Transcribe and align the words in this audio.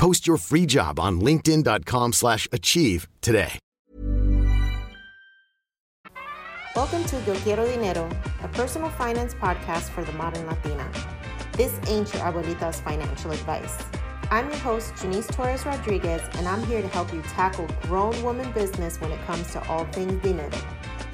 Post 0.00 0.26
your 0.26 0.38
free 0.38 0.64
job 0.64 0.98
on 0.98 1.20
linkedin.com/achieve 1.20 2.14
slash 2.14 2.48
achieve 2.52 3.06
today. 3.20 3.58
Welcome 6.74 7.04
to 7.04 7.16
Yo 7.26 7.34
Quiero 7.44 7.66
Dinero, 7.66 8.08
a 8.42 8.48
personal 8.48 8.88
finance 8.88 9.34
podcast 9.34 9.90
for 9.90 10.02
the 10.02 10.12
modern 10.12 10.46
Latina. 10.46 10.90
This 11.52 11.78
ain't 11.86 12.14
your 12.14 12.22
abuelita's 12.22 12.80
financial 12.80 13.32
advice. 13.32 13.76
I'm 14.30 14.48
your 14.48 14.56
host, 14.60 14.94
Janice 14.96 15.26
Torres 15.26 15.66
Rodriguez, 15.66 16.22
and 16.38 16.48
I'm 16.48 16.64
here 16.64 16.80
to 16.80 16.88
help 16.88 17.12
you 17.12 17.20
tackle 17.36 17.68
grown 17.82 18.22
woman 18.22 18.50
business 18.52 18.98
when 19.02 19.12
it 19.12 19.20
comes 19.26 19.52
to 19.52 19.68
all 19.68 19.84
things 19.92 20.22
dinero. 20.22 20.62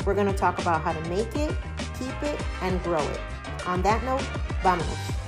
We're 0.05 0.15
going 0.15 0.29
to 0.29 0.39
talk 0.39 0.61
about 0.61 0.83
how 0.83 0.93
to 0.93 1.01
make 1.09 1.35
it, 1.35 1.53
keep 1.99 2.23
it, 2.23 2.41
and 2.63 2.81
grow 2.85 3.03
it. 3.03 3.21
On 3.67 3.83
that 3.83 4.05
note, 4.05 4.27
vámonos. 4.63 5.26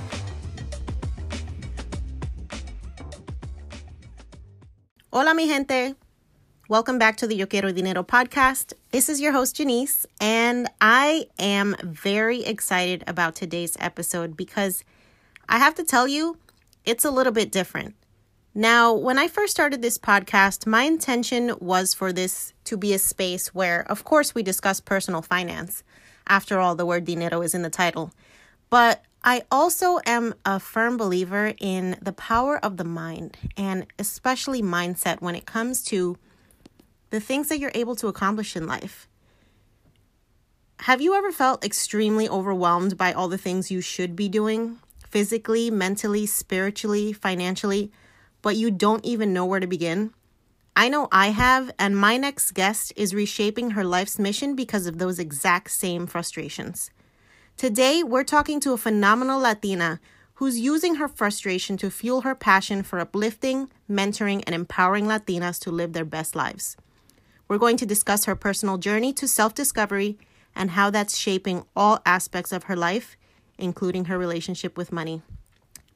Hola, 5.11 5.33
mi 5.33 5.47
gente. 5.47 5.95
Welcome 6.67 6.99
back 6.99 7.17
to 7.17 7.25
the 7.25 7.35
Yo 7.35 7.47
Quiero 7.47 7.71
Dinero 7.71 8.03
podcast. 8.03 8.73
This 8.91 9.09
is 9.09 9.19
your 9.19 9.31
host, 9.31 9.55
Janice, 9.55 10.05
and 10.21 10.69
I 10.79 11.25
am 11.39 11.75
very 11.81 12.43
excited 12.43 13.03
about 13.07 13.33
today's 13.33 13.75
episode 13.79 14.37
because 14.37 14.83
I 15.49 15.57
have 15.57 15.73
to 15.75 15.83
tell 15.83 16.07
you, 16.07 16.37
it's 16.85 17.05
a 17.05 17.09
little 17.09 17.33
bit 17.33 17.51
different. 17.51 17.95
Now, 18.53 18.93
when 18.93 19.17
I 19.17 19.27
first 19.27 19.51
started 19.51 19.81
this 19.81 19.97
podcast, 19.97 20.67
my 20.67 20.83
intention 20.83 21.55
was 21.59 21.95
for 21.95 22.13
this 22.13 22.53
to 22.65 22.77
be 22.77 22.93
a 22.93 22.99
space 22.99 23.47
where, 23.47 23.81
of 23.91 24.03
course, 24.03 24.35
we 24.35 24.43
discuss 24.43 24.79
personal 24.79 25.23
finance. 25.23 25.83
After 26.27 26.59
all, 26.59 26.75
the 26.75 26.85
word 26.85 27.05
dinero 27.05 27.41
is 27.41 27.55
in 27.55 27.63
the 27.63 27.71
title. 27.71 28.13
But 28.69 29.03
I 29.23 29.43
also 29.51 29.99
am 30.05 30.33
a 30.45 30.59
firm 30.59 30.95
believer 30.95 31.53
in 31.59 31.97
the 32.01 32.13
power 32.13 32.57
of 32.63 32.77
the 32.77 32.85
mind 32.85 33.37
and 33.57 33.85
especially 33.99 34.61
mindset 34.61 35.21
when 35.21 35.35
it 35.35 35.45
comes 35.45 35.83
to 35.85 36.17
the 37.09 37.19
things 37.19 37.49
that 37.49 37.59
you're 37.59 37.71
able 37.75 37.95
to 37.97 38.07
accomplish 38.07 38.55
in 38.55 38.65
life. 38.65 39.07
Have 40.83 41.01
you 41.01 41.13
ever 41.15 41.33
felt 41.33 41.65
extremely 41.65 42.29
overwhelmed 42.29 42.97
by 42.97 43.11
all 43.11 43.27
the 43.27 43.37
things 43.37 43.69
you 43.69 43.81
should 43.81 44.15
be 44.15 44.29
doing 44.29 44.77
physically, 45.09 45.69
mentally, 45.69 46.25
spiritually, 46.25 47.11
financially, 47.11 47.91
but 48.41 48.55
you 48.55 48.71
don't 48.71 49.03
even 49.03 49.33
know 49.33 49.45
where 49.45 49.59
to 49.59 49.67
begin? 49.67 50.13
I 50.77 50.87
know 50.87 51.09
I 51.11 51.31
have, 51.31 51.71
and 51.77 51.97
my 51.97 52.15
next 52.15 52.51
guest 52.53 52.93
is 52.95 53.13
reshaping 53.13 53.71
her 53.71 53.83
life's 53.83 54.17
mission 54.17 54.55
because 54.55 54.85
of 54.85 54.97
those 54.97 55.19
exact 55.19 55.71
same 55.71 56.07
frustrations. 56.07 56.89
Today, 57.59 58.03
we're 58.03 58.23
talking 58.23 58.61
to 58.61 58.71
a 58.71 58.77
phenomenal 58.77 59.37
Latina 59.37 59.99
who's 60.35 60.57
using 60.57 60.95
her 60.95 61.09
frustration 61.09 61.75
to 61.75 61.91
fuel 61.91 62.21
her 62.21 62.33
passion 62.33 62.83
for 62.83 63.01
uplifting, 63.01 63.69
mentoring, 63.91 64.41
and 64.47 64.55
empowering 64.55 65.07
Latinas 65.07 65.59
to 65.63 65.69
live 65.69 65.91
their 65.91 66.05
best 66.05 66.37
lives. 66.37 66.77
We're 67.49 67.57
going 67.57 67.75
to 67.75 67.85
discuss 67.85 68.23
her 68.23 68.35
personal 68.37 68.77
journey 68.77 69.11
to 69.11 69.27
self 69.27 69.55
discovery 69.55 70.17
and 70.55 70.71
how 70.71 70.89
that's 70.89 71.17
shaping 71.17 71.65
all 71.75 71.99
aspects 72.05 72.53
of 72.53 72.63
her 72.63 72.77
life, 72.77 73.17
including 73.57 74.05
her 74.05 74.17
relationship 74.17 74.77
with 74.77 74.93
money. 74.93 75.21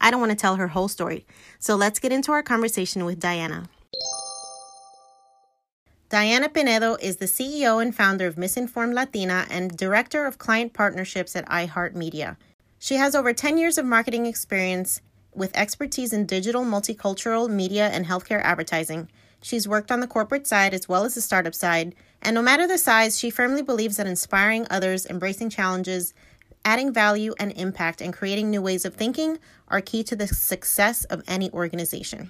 I 0.02 0.12
don't 0.12 0.19
want 0.19 0.31
to 0.31 0.35
tell 0.35 0.57
her 0.57 0.68
whole 0.68 0.90
story, 0.90 1.25
so 1.59 1.78
let's 1.78 2.00
get 2.00 2.12
into 2.12 2.34
our 2.34 2.44
conversation 2.44 3.06
with 3.06 3.22
Diana. 3.22 3.69
Diana 6.13 6.47
Pinedo 6.47 6.96
is 7.01 7.18
the 7.18 7.25
CEO 7.25 7.81
and 7.81 7.96
founder 7.96 8.28
of 8.28 8.38
Misinformed 8.38 8.94
Latina 8.94 9.47
and 9.50 9.75
Director 9.75 10.28
of 10.28 10.38
Client 10.38 10.72
Partnerships 10.72 11.35
at 11.35 11.50
iHeartMedia. 11.50 12.38
She 12.78 12.97
has 12.97 13.16
over 13.16 13.34
10 13.34 13.57
years 13.57 13.79
of 13.79 13.88
marketing 13.88 14.28
experience 14.28 15.02
with 15.34 15.57
expertise 15.57 16.13
in 16.13 16.28
digital, 16.28 16.63
multicultural, 16.66 17.50
media, 17.50 17.88
and 17.88 18.06
healthcare 18.06 18.44
advertising. 18.44 19.09
She's 19.41 19.68
worked 19.68 19.91
on 19.91 20.02
the 20.02 20.07
corporate 20.07 20.46
side 20.46 20.75
as 20.75 20.88
well 20.88 21.03
as 21.03 21.16
the 21.16 21.22
startup 21.22 21.56
side, 21.56 21.96
and 22.22 22.35
no 22.35 22.44
matter 22.44 22.68
the 22.68 22.78
size, 22.78 23.18
she 23.18 23.31
firmly 23.31 23.63
believes 23.63 23.97
that 23.97 24.06
inspiring 24.06 24.68
others, 24.69 25.07
embracing 25.07 25.50
challenges, 25.50 26.13
adding 26.63 26.94
value 26.94 27.34
and 27.40 27.53
impact, 27.53 28.02
and 28.02 28.13
creating 28.13 28.52
new 28.52 28.62
ways 28.62 28.85
of 28.85 28.94
thinking 28.94 29.40
are 29.68 29.81
key 29.81 30.03
to 30.03 30.16
the 30.16 30.28
success 30.28 31.06
of 31.06 31.23
any 31.28 31.50
organization. 31.53 32.29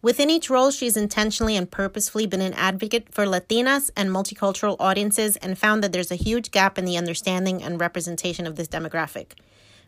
Within 0.00 0.30
each 0.30 0.48
role, 0.48 0.70
she's 0.70 0.96
intentionally 0.96 1.56
and 1.56 1.68
purposefully 1.68 2.26
been 2.26 2.40
an 2.40 2.54
advocate 2.54 3.12
for 3.12 3.26
Latinas 3.26 3.90
and 3.96 4.10
multicultural 4.10 4.76
audiences 4.78 5.36
and 5.36 5.58
found 5.58 5.82
that 5.82 5.92
there's 5.92 6.12
a 6.12 6.16
huge 6.16 6.52
gap 6.52 6.78
in 6.78 6.84
the 6.84 6.96
understanding 6.96 7.62
and 7.62 7.80
representation 7.80 8.46
of 8.46 8.54
this 8.54 8.68
demographic. 8.68 9.32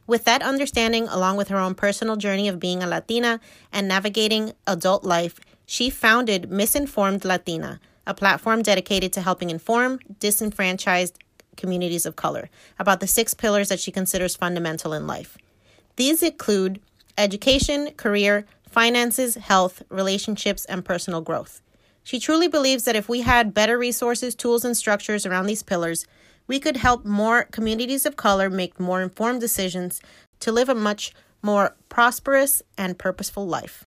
With 0.09 0.25
that 0.25 0.43
understanding, 0.43 1.07
along 1.07 1.37
with 1.37 1.47
her 1.49 1.59
own 1.59 1.77
personal 1.77 2.17
journey 2.17 2.49
of 2.49 2.59
being 2.59 2.83
a 2.83 2.89
Latina 2.89 3.39
and 3.73 3.87
navigating 3.87 4.53
adult 4.67 5.05
life, 5.05 5.39
she 5.65 5.89
founded 5.89 6.51
Misinformed 6.51 7.25
Latina, 7.25 7.79
a 8.05 8.13
platform 8.13 8.63
dedicated 8.63 9.13
to 9.13 9.21
helping 9.21 9.51
inform 9.51 10.01
disenfranchised 10.19 11.23
communities 11.57 12.05
of 12.05 12.17
color 12.17 12.51
about 12.81 12.99
the 12.99 13.07
six 13.07 13.35
pillars 13.35 13.69
that 13.69 13.79
she 13.79 13.93
considers 13.93 14.35
fundamental 14.35 14.93
in 14.93 15.07
life. 15.07 15.39
These 15.95 16.25
include 16.25 16.81
education, 17.17 17.93
career, 17.93 18.47
finances, 18.71 19.35
health, 19.35 19.83
relationships, 19.89 20.65
and 20.65 20.85
personal 20.85 21.21
growth. 21.21 21.61
She 22.03 22.19
truly 22.19 22.49
believes 22.49 22.85
that 22.85 22.97
if 22.97 23.09
we 23.09 23.21
had 23.21 23.55
better 23.55 23.77
resources, 23.77 24.35
tools, 24.35 24.65
and 24.65 24.77
structures 24.77 25.27
around 25.27 25.47
these 25.47 25.63
pillars, 25.63 26.07
we 26.47 26.59
could 26.59 26.79
help 26.79 27.05
more 27.05 27.45
communities 27.45 28.07
of 28.07 28.17
color 28.17 28.51
make 28.51 28.81
more 28.81 29.03
informed 29.03 29.41
decisions 29.41 30.01
to 30.41 30.51
live 30.51 30.69
a 30.69 30.75
much 30.75 31.13
more 31.43 31.77
prosperous 31.89 32.63
and 32.77 32.99
purposeful 32.99 33.47
life. 33.47 33.85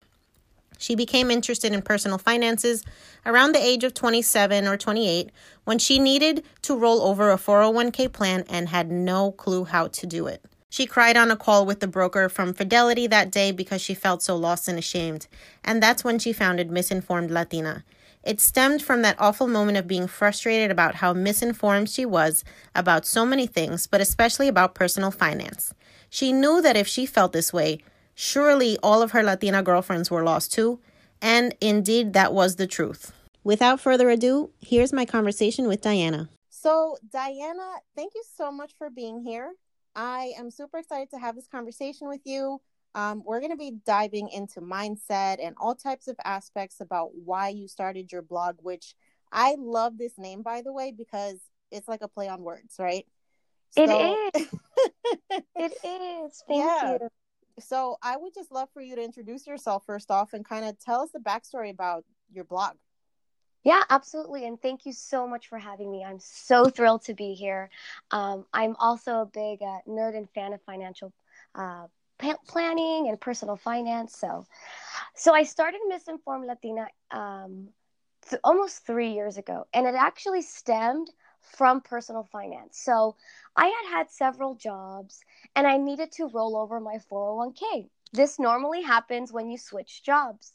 She 0.77 0.95
became 0.95 1.29
interested 1.29 1.73
in 1.73 1.83
personal 1.83 2.17
finances 2.17 2.83
around 3.25 3.53
the 3.53 3.63
age 3.63 3.83
of 3.83 3.93
27 3.93 4.67
or 4.67 4.77
28 4.77 5.31
when 5.63 5.77
she 5.77 5.99
needed 5.99 6.43
to 6.63 6.75
roll 6.75 7.01
over 7.01 7.31
a 7.31 7.37
401k 7.37 8.11
plan 8.11 8.43
and 8.49 8.69
had 8.69 8.91
no 8.91 9.31
clue 9.31 9.63
how 9.63 9.87
to 9.87 10.07
do 10.07 10.27
it. 10.27 10.43
She 10.71 10.85
cried 10.85 11.17
on 11.17 11.29
a 11.29 11.35
call 11.35 11.65
with 11.65 11.81
the 11.81 11.87
broker 11.87 12.29
from 12.29 12.53
Fidelity 12.53 13.05
that 13.05 13.29
day 13.29 13.51
because 13.51 13.81
she 13.81 13.93
felt 13.93 14.23
so 14.23 14.37
lost 14.37 14.69
and 14.69 14.79
ashamed. 14.79 15.27
And 15.65 15.83
that's 15.83 16.05
when 16.05 16.17
she 16.17 16.31
founded 16.31 16.71
Misinformed 16.71 17.29
Latina. 17.29 17.83
It 18.23 18.39
stemmed 18.39 18.81
from 18.81 19.01
that 19.01 19.19
awful 19.19 19.47
moment 19.47 19.77
of 19.77 19.85
being 19.85 20.07
frustrated 20.07 20.71
about 20.71 20.95
how 20.95 21.11
misinformed 21.11 21.89
she 21.89 22.05
was 22.05 22.45
about 22.73 23.05
so 23.05 23.25
many 23.25 23.47
things, 23.47 23.85
but 23.85 23.99
especially 23.99 24.47
about 24.47 24.73
personal 24.73 25.11
finance. 25.11 25.73
She 26.09 26.31
knew 26.31 26.61
that 26.61 26.77
if 26.77 26.87
she 26.87 27.05
felt 27.05 27.33
this 27.33 27.51
way, 27.51 27.79
surely 28.15 28.77
all 28.81 29.01
of 29.01 29.11
her 29.11 29.23
Latina 29.23 29.61
girlfriends 29.61 30.09
were 30.09 30.23
lost 30.23 30.53
too. 30.53 30.79
And 31.21 31.53
indeed, 31.59 32.13
that 32.13 32.33
was 32.33 32.55
the 32.55 32.65
truth. 32.65 33.11
Without 33.43 33.81
further 33.81 34.09
ado, 34.09 34.51
here's 34.61 34.93
my 34.93 35.03
conversation 35.03 35.67
with 35.67 35.81
Diana. 35.81 36.29
So, 36.49 36.95
Diana, 37.11 37.73
thank 37.93 38.13
you 38.15 38.23
so 38.37 38.53
much 38.53 38.71
for 38.77 38.89
being 38.89 39.19
here. 39.19 39.51
I 39.95 40.33
am 40.37 40.49
super 40.51 40.77
excited 40.77 41.09
to 41.11 41.19
have 41.19 41.35
this 41.35 41.47
conversation 41.47 42.07
with 42.07 42.21
you. 42.25 42.61
Um, 42.93 43.23
we're 43.25 43.39
going 43.39 43.51
to 43.51 43.57
be 43.57 43.75
diving 43.85 44.29
into 44.29 44.61
mindset 44.61 45.37
and 45.41 45.55
all 45.57 45.75
types 45.75 46.07
of 46.07 46.15
aspects 46.25 46.81
about 46.81 47.11
why 47.13 47.49
you 47.49 47.67
started 47.67 48.11
your 48.11 48.21
blog, 48.21 48.57
which 48.61 48.95
I 49.31 49.55
love 49.57 49.97
this 49.97 50.17
name, 50.17 50.41
by 50.41 50.61
the 50.61 50.73
way, 50.73 50.91
because 50.91 51.39
it's 51.71 51.87
like 51.87 52.01
a 52.01 52.07
play 52.07 52.27
on 52.27 52.41
words, 52.41 52.75
right? 52.79 53.05
So... 53.71 53.83
It 53.83 54.41
is. 54.41 54.47
it 55.55 55.73
is. 55.85 56.43
Thank 56.47 56.65
yeah. 56.65 56.97
you. 57.01 57.09
So 57.59 57.97
I 58.01 58.17
would 58.17 58.33
just 58.33 58.51
love 58.51 58.69
for 58.73 58.81
you 58.81 58.95
to 58.95 59.03
introduce 59.03 59.47
yourself 59.47 59.83
first 59.85 60.11
off 60.11 60.33
and 60.33 60.43
kind 60.43 60.65
of 60.65 60.79
tell 60.79 61.01
us 61.01 61.11
the 61.13 61.19
backstory 61.19 61.69
about 61.69 62.03
your 62.31 62.43
blog. 62.43 62.75
Yeah, 63.63 63.83
absolutely. 63.89 64.45
And 64.47 64.59
thank 64.61 64.85
you 64.85 64.93
so 64.93 65.27
much 65.27 65.47
for 65.47 65.59
having 65.59 65.91
me. 65.91 66.03
I'm 66.03 66.19
so 66.19 66.65
thrilled 66.65 67.03
to 67.05 67.13
be 67.13 67.33
here. 67.33 67.69
Um, 68.09 68.45
I'm 68.53 68.75
also 68.79 69.21
a 69.21 69.25
big 69.25 69.61
uh, 69.61 69.79
nerd 69.87 70.17
and 70.17 70.29
fan 70.31 70.53
of 70.53 70.61
financial 70.63 71.13
uh, 71.55 71.87
planning 72.47 73.07
and 73.07 73.19
personal 73.19 73.55
finance. 73.55 74.17
So, 74.17 74.45
so 75.15 75.33
I 75.33 75.43
started 75.43 75.81
Misinformed 75.87 76.47
Latina 76.47 76.87
um, 77.11 77.69
th- 78.29 78.39
almost 78.43 78.85
three 78.85 79.11
years 79.13 79.37
ago, 79.37 79.65
and 79.73 79.87
it 79.87 79.95
actually 79.95 80.41
stemmed 80.41 81.11
from 81.41 81.81
personal 81.81 82.27
finance. 82.31 82.79
So 82.79 83.15
I 83.55 83.65
had 83.67 83.97
had 83.97 84.11
several 84.11 84.55
jobs, 84.55 85.21
and 85.55 85.67
I 85.67 85.77
needed 85.77 86.11
to 86.13 86.29
roll 86.33 86.57
over 86.57 86.79
my 86.79 86.97
401k. 87.09 87.89
This 88.13 88.39
normally 88.39 88.81
happens 88.83 89.31
when 89.31 89.49
you 89.49 89.57
switch 89.57 90.03
jobs. 90.03 90.53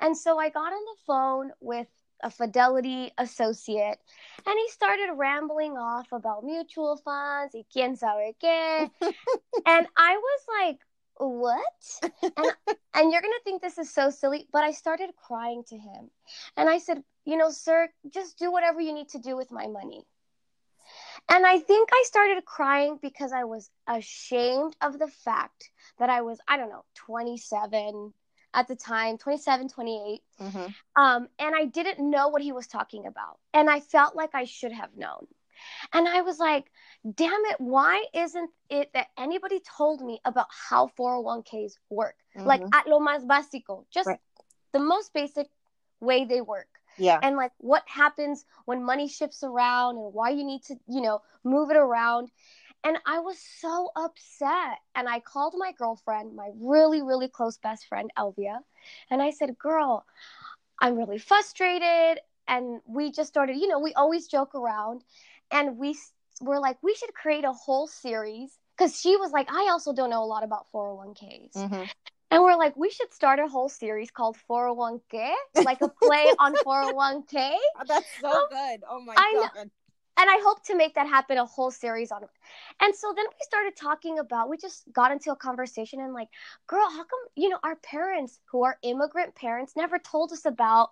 And 0.00 0.16
so 0.16 0.38
I 0.38 0.48
got 0.48 0.72
on 0.72 0.84
the 0.84 1.02
phone 1.06 1.52
with 1.60 1.88
a 2.22 2.30
Fidelity 2.30 3.12
associate, 3.18 3.98
and 4.46 4.54
he 4.58 4.68
started 4.68 5.12
rambling 5.14 5.72
off 5.72 6.06
about 6.12 6.44
mutual 6.44 6.96
funds 6.96 7.54
y 7.54 7.64
quién 7.74 7.96
sabe 7.96 8.34
qué. 8.42 8.90
and 9.66 9.86
I 9.96 10.16
was 10.16 10.40
like, 10.60 10.78
what? 11.18 12.12
and, 12.36 12.52
and 12.94 13.12
you're 13.12 13.22
going 13.22 13.32
to 13.32 13.44
think 13.44 13.62
this 13.62 13.78
is 13.78 13.92
so 13.92 14.10
silly, 14.10 14.46
but 14.52 14.64
I 14.64 14.72
started 14.72 15.10
crying 15.16 15.62
to 15.68 15.76
him. 15.76 16.10
And 16.56 16.68
I 16.68 16.78
said, 16.78 17.02
you 17.24 17.36
know, 17.36 17.50
sir, 17.50 17.88
just 18.12 18.38
do 18.38 18.50
whatever 18.50 18.80
you 18.80 18.92
need 18.92 19.08
to 19.10 19.18
do 19.18 19.36
with 19.36 19.50
my 19.50 19.66
money. 19.66 20.04
And 21.28 21.44
I 21.44 21.58
think 21.58 21.88
I 21.92 22.02
started 22.06 22.44
crying 22.44 22.98
because 23.02 23.32
I 23.32 23.44
was 23.44 23.70
ashamed 23.88 24.76
of 24.80 24.98
the 24.98 25.08
fact 25.08 25.70
that 25.98 26.08
I 26.08 26.22
was, 26.22 26.38
I 26.46 26.56
don't 26.56 26.70
know, 26.70 26.84
27, 26.94 28.12
at 28.56 28.66
the 28.66 28.74
time 28.74 29.18
27 29.18 29.68
28 29.68 30.22
mm-hmm. 30.40 31.02
um, 31.02 31.28
and 31.38 31.54
i 31.54 31.66
didn't 31.66 31.98
know 32.00 32.28
what 32.28 32.42
he 32.42 32.52
was 32.52 32.66
talking 32.66 33.06
about. 33.06 33.38
And 33.54 33.70
i 33.70 33.80
felt 33.80 34.16
like 34.16 34.30
i 34.34 34.44
should 34.44 34.72
have 34.72 34.96
known. 34.96 35.26
And 35.92 36.08
i 36.08 36.22
was 36.22 36.38
like 36.38 36.64
damn 37.14 37.44
it 37.52 37.60
why 37.60 38.04
isn't 38.14 38.50
it 38.68 38.90
that 38.94 39.08
anybody 39.16 39.60
told 39.76 40.00
me 40.00 40.20
about 40.24 40.46
how 40.50 40.90
401ks 40.98 41.74
work? 41.90 42.16
Mm-hmm. 42.36 42.46
like 42.46 42.62
at 42.74 42.88
lo 42.88 42.98
más 42.98 43.24
básico 43.24 43.84
just 43.92 44.08
right. 44.08 44.20
the 44.72 44.80
most 44.80 45.12
basic 45.14 45.46
way 46.00 46.24
they 46.24 46.40
work. 46.40 46.68
Yeah. 46.98 47.18
And 47.22 47.36
like 47.36 47.52
what 47.58 47.82
happens 47.86 48.44
when 48.64 48.82
money 48.84 49.08
shifts 49.08 49.42
around 49.42 49.96
and 49.98 50.14
why 50.14 50.30
you 50.30 50.44
need 50.44 50.62
to 50.64 50.76
you 50.88 51.02
know 51.02 51.20
move 51.44 51.70
it 51.70 51.76
around 51.76 52.30
and 52.84 52.98
I 53.06 53.18
was 53.18 53.38
so 53.60 53.90
upset. 53.96 54.78
And 54.94 55.08
I 55.08 55.20
called 55.20 55.54
my 55.56 55.72
girlfriend, 55.72 56.36
my 56.36 56.50
really, 56.60 57.02
really 57.02 57.28
close 57.28 57.58
best 57.58 57.86
friend, 57.86 58.10
Elvia. 58.18 58.58
And 59.10 59.20
I 59.22 59.30
said, 59.30 59.58
Girl, 59.58 60.04
I'm 60.80 60.96
really 60.96 61.18
frustrated. 61.18 62.20
And 62.48 62.80
we 62.86 63.10
just 63.10 63.28
started, 63.28 63.56
you 63.56 63.66
know, 63.68 63.80
we 63.80 63.92
always 63.94 64.28
joke 64.28 64.54
around. 64.54 65.02
And 65.50 65.78
we 65.78 65.96
were 66.40 66.60
like, 66.60 66.78
We 66.82 66.94
should 66.94 67.12
create 67.14 67.44
a 67.44 67.52
whole 67.52 67.86
series. 67.86 68.58
Because 68.76 69.00
she 69.00 69.16
was 69.16 69.32
like, 69.32 69.50
I 69.50 69.68
also 69.70 69.94
don't 69.94 70.10
know 70.10 70.22
a 70.22 70.26
lot 70.26 70.44
about 70.44 70.66
401ks. 70.70 71.54
Mm-hmm. 71.54 71.84
And 72.30 72.42
we're 72.42 72.56
like, 72.56 72.76
we 72.76 72.90
should 72.90 73.12
start 73.14 73.38
a 73.38 73.46
whole 73.46 73.68
series 73.68 74.10
called 74.10 74.36
401k, 74.50 75.32
like 75.64 75.80
a 75.80 75.88
play 75.88 76.26
on 76.38 76.54
401k. 76.66 77.54
That's 77.86 78.06
so 78.20 78.30
um, 78.30 78.46
good. 78.50 78.82
Oh 78.88 79.00
my 79.00 79.14
I 79.16 79.32
God. 79.34 79.50
Know 79.54 79.70
and 80.18 80.30
I 80.30 80.40
hope 80.42 80.64
to 80.64 80.76
make 80.76 80.94
that 80.94 81.06
happen 81.06 81.38
a 81.38 81.44
whole 81.44 81.70
series 81.70 82.10
on 82.10 82.22
it. 82.22 82.30
And 82.80 82.94
so 82.94 83.12
then 83.14 83.26
we 83.28 83.36
started 83.40 83.76
talking 83.76 84.18
about, 84.18 84.48
we 84.48 84.56
just 84.56 84.90
got 84.92 85.12
into 85.12 85.30
a 85.30 85.36
conversation 85.36 86.00
and 86.00 86.14
like, 86.14 86.28
girl, 86.66 86.88
how 86.90 87.04
come, 87.04 87.20
you 87.34 87.48
know, 87.48 87.58
our 87.62 87.76
parents 87.76 88.40
who 88.50 88.64
are 88.64 88.78
immigrant 88.82 89.34
parents 89.34 89.74
never 89.76 89.98
told 89.98 90.32
us 90.32 90.44
about 90.46 90.90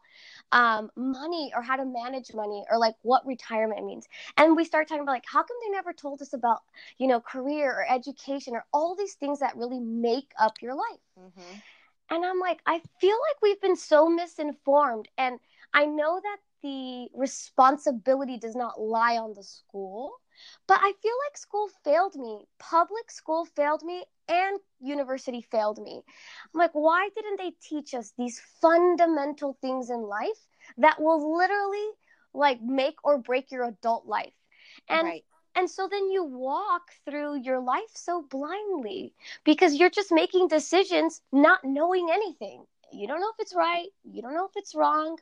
um, 0.53 0.91
money 0.97 1.53
or 1.55 1.63
how 1.63 1.77
to 1.77 1.85
manage 1.85 2.35
money 2.35 2.65
or 2.71 2.79
like 2.79 2.95
what 3.03 3.27
retirement 3.27 3.85
means. 3.85 4.07
And 4.37 4.57
we 4.57 4.65
started 4.65 4.89
talking 4.89 5.03
about 5.03 5.13
like, 5.13 5.25
how 5.27 5.43
come 5.43 5.57
they 5.65 5.71
never 5.71 5.93
told 5.93 6.21
us 6.21 6.33
about, 6.33 6.59
you 6.99 7.07
know, 7.07 7.21
career 7.21 7.71
or 7.71 7.91
education 7.91 8.55
or 8.55 8.65
all 8.73 8.95
these 8.95 9.15
things 9.15 9.41
that 9.41 9.57
really 9.57 9.81
make 9.81 10.33
up 10.39 10.61
your 10.61 10.75
life. 10.75 11.01
Mm-hmm. 11.19 11.59
And 12.11 12.25
I'm 12.25 12.39
like, 12.39 12.61
I 12.67 12.83
feel 13.01 13.17
like 13.17 13.43
we've 13.43 13.61
been 13.61 13.77
so 13.77 14.09
misinformed. 14.09 15.09
And 15.17 15.41
I 15.73 15.87
know 15.87 16.21
that 16.23 16.37
the 16.65 17.09
responsibility 17.15 18.39
does 18.39 18.57
not 18.57 18.81
lie 18.81 19.19
on 19.19 19.35
the 19.35 19.45
school. 19.45 20.15
But 20.67 20.81
I 20.83 20.93
feel 21.03 21.13
like 21.29 21.37
school 21.37 21.69
failed 21.85 22.17
me. 22.17 22.47
Public 22.59 23.11
school 23.11 23.45
failed 23.45 23.85
me 23.85 24.05
and 24.29 24.59
university 24.81 25.43
failed 25.43 25.79
me. 25.79 26.03
I'm 26.55 26.59
like, 26.59 26.73
why 26.73 27.11
didn't 27.15 27.39
they 27.39 27.53
teach 27.63 27.95
us 27.95 28.15
these 28.19 28.41
fundamental 28.61 29.57
things 29.61 29.91
in 29.91 30.03
life 30.03 30.49
that 30.79 31.01
will 31.01 31.37
literally 31.37 31.91
like 32.33 32.61
make 32.63 32.97
or 33.05 33.19
break 33.19 33.53
your 33.53 33.65
adult 33.65 34.07
life? 34.07 34.35
And 34.89 35.07
right. 35.07 35.25
and 35.55 35.71
so 35.71 35.89
then 35.89 36.11
you 36.11 36.25
walk 36.25 36.91
through 37.05 37.41
your 37.41 37.61
life 37.61 37.95
so 37.95 38.23
blindly 38.29 39.15
because 39.45 39.77
you're 39.77 39.91
just 39.91 40.11
making 40.11 40.49
decisions 40.49 41.21
not 41.33 41.61
knowing 41.65 42.09
anything. 42.11 42.65
You 42.93 43.07
don't 43.07 43.21
know 43.21 43.31
if 43.31 43.41
it's 43.41 43.55
right, 43.55 43.89
you 44.05 44.23
don't 44.23 44.35
know 44.35 44.47
if 44.47 44.57
it's 44.57 44.75
wrong. 44.75 45.19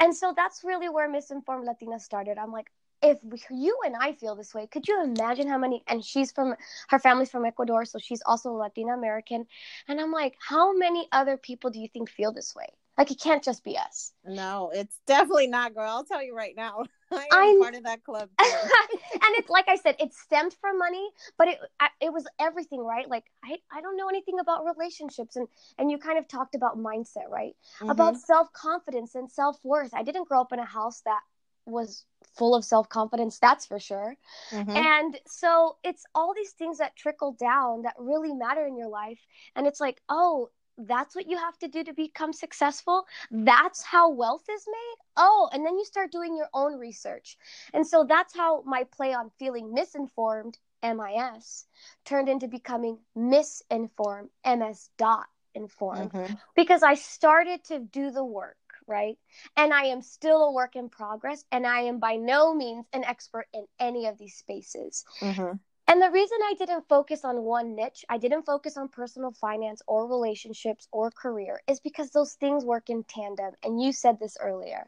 And 0.00 0.14
so 0.14 0.32
that's 0.36 0.64
really 0.64 0.88
where 0.88 1.08
Misinformed 1.08 1.66
Latina 1.66 1.98
started. 1.98 2.38
I'm 2.38 2.52
like, 2.52 2.70
if 3.02 3.18
you 3.50 3.78
and 3.84 3.94
I 3.98 4.12
feel 4.12 4.34
this 4.34 4.54
way, 4.54 4.66
could 4.66 4.88
you 4.88 5.02
imagine 5.02 5.48
how 5.48 5.58
many? 5.58 5.82
And 5.86 6.04
she's 6.04 6.32
from 6.32 6.54
her 6.88 6.98
family's 6.98 7.30
from 7.30 7.44
Ecuador, 7.44 7.84
so 7.84 7.98
she's 7.98 8.22
also 8.26 8.52
Latina 8.52 8.94
American. 8.94 9.46
And 9.86 10.00
I'm 10.00 10.10
like, 10.12 10.34
how 10.40 10.76
many 10.76 11.08
other 11.12 11.36
people 11.36 11.70
do 11.70 11.78
you 11.78 11.88
think 11.88 12.10
feel 12.10 12.32
this 12.32 12.54
way? 12.56 12.66
Like 12.96 13.12
it 13.12 13.20
can't 13.20 13.44
just 13.44 13.62
be 13.62 13.78
us. 13.78 14.12
No, 14.24 14.70
it's 14.74 14.98
definitely 15.06 15.46
not, 15.46 15.74
girl. 15.74 15.88
I'll 15.88 16.04
tell 16.04 16.22
you 16.22 16.34
right 16.36 16.54
now. 16.56 16.84
I 17.32 17.54
am 17.54 17.60
part 17.60 17.74
of 17.74 17.84
that 17.84 18.04
club. 18.04 18.28
and 18.38 19.32
it's 19.36 19.48
like 19.48 19.68
I 19.68 19.76
said, 19.76 19.96
it 19.98 20.12
stemmed 20.14 20.54
from 20.60 20.78
money, 20.78 21.08
but 21.36 21.48
it 21.48 21.58
it 22.00 22.12
was 22.12 22.26
everything, 22.38 22.80
right? 22.80 23.08
Like 23.08 23.24
I 23.44 23.58
I 23.72 23.80
don't 23.80 23.96
know 23.96 24.08
anything 24.08 24.38
about 24.40 24.64
relationships, 24.64 25.36
and 25.36 25.48
and 25.78 25.90
you 25.90 25.98
kind 25.98 26.18
of 26.18 26.28
talked 26.28 26.54
about 26.54 26.78
mindset, 26.78 27.28
right? 27.30 27.56
Mm-hmm. 27.80 27.90
About 27.90 28.16
self 28.16 28.52
confidence 28.52 29.14
and 29.14 29.30
self 29.30 29.58
worth. 29.62 29.94
I 29.94 30.02
didn't 30.02 30.28
grow 30.28 30.40
up 30.40 30.52
in 30.52 30.58
a 30.58 30.64
house 30.64 31.02
that 31.04 31.20
was 31.68 32.04
full 32.36 32.54
of 32.54 32.64
self 32.64 32.88
confidence, 32.88 33.38
that's 33.38 33.66
for 33.66 33.78
sure. 33.78 34.16
Mm-hmm. 34.50 34.76
And 34.76 35.18
so 35.26 35.76
it's 35.84 36.04
all 36.14 36.34
these 36.34 36.52
things 36.52 36.78
that 36.78 36.96
trickle 36.96 37.32
down 37.32 37.82
that 37.82 37.94
really 37.98 38.32
matter 38.32 38.66
in 38.66 38.76
your 38.76 38.88
life. 38.88 39.20
And 39.54 39.66
it's 39.66 39.80
like, 39.80 40.00
oh, 40.08 40.50
that's 40.78 41.14
what 41.14 41.28
you 41.28 41.36
have 41.36 41.58
to 41.58 41.68
do 41.68 41.84
to 41.84 41.92
become 41.92 42.32
successful. 42.32 43.04
That's 43.30 43.82
how 43.82 44.10
wealth 44.10 44.44
is 44.50 44.64
made. 44.66 44.96
Oh, 45.16 45.48
and 45.52 45.64
then 45.64 45.76
you 45.76 45.84
start 45.84 46.12
doing 46.12 46.36
your 46.36 46.48
own 46.54 46.78
research. 46.78 47.36
And 47.74 47.86
so 47.86 48.04
that's 48.08 48.34
how 48.34 48.62
my 48.64 48.84
play 48.84 49.12
on 49.12 49.30
feeling 49.38 49.74
misinformed, 49.74 50.58
MIS, 50.82 51.66
turned 52.04 52.28
into 52.28 52.48
becoming 52.48 52.98
misinformed, 53.14 54.30
MS 54.46 54.90
dot 54.96 55.26
informed, 55.54 56.12
mm-hmm. 56.12 56.34
because 56.54 56.82
I 56.82 56.94
started 56.94 57.64
to 57.64 57.80
do 57.80 58.10
the 58.10 58.24
work 58.24 58.56
right? 58.88 59.18
And 59.56 59.72
I 59.72 59.84
am 59.84 60.00
still 60.00 60.44
a 60.44 60.52
work 60.52 60.74
in 60.74 60.88
progress, 60.88 61.44
and 61.52 61.66
I 61.66 61.80
am 61.80 62.00
by 62.00 62.16
no 62.16 62.54
means 62.54 62.86
an 62.92 63.04
expert 63.04 63.46
in 63.52 63.66
any 63.78 64.06
of 64.06 64.18
these 64.18 64.34
spaces. 64.34 65.04
Mm-hmm. 65.20 65.56
And 65.88 66.02
the 66.02 66.10
reason 66.10 66.36
I 66.44 66.54
didn't 66.58 66.86
focus 66.86 67.24
on 67.24 67.44
one 67.44 67.74
niche, 67.74 68.04
I 68.10 68.18
didn't 68.18 68.42
focus 68.42 68.76
on 68.76 68.88
personal 68.88 69.32
finance 69.32 69.80
or 69.86 70.06
relationships 70.06 70.86
or 70.92 71.10
career, 71.10 71.62
is 71.66 71.80
because 71.80 72.10
those 72.10 72.34
things 72.34 72.62
work 72.62 72.90
in 72.90 73.04
tandem. 73.04 73.54
And 73.62 73.82
you 73.82 73.92
said 73.92 74.20
this 74.20 74.36
earlier. 74.38 74.86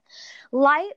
Life, 0.53 0.93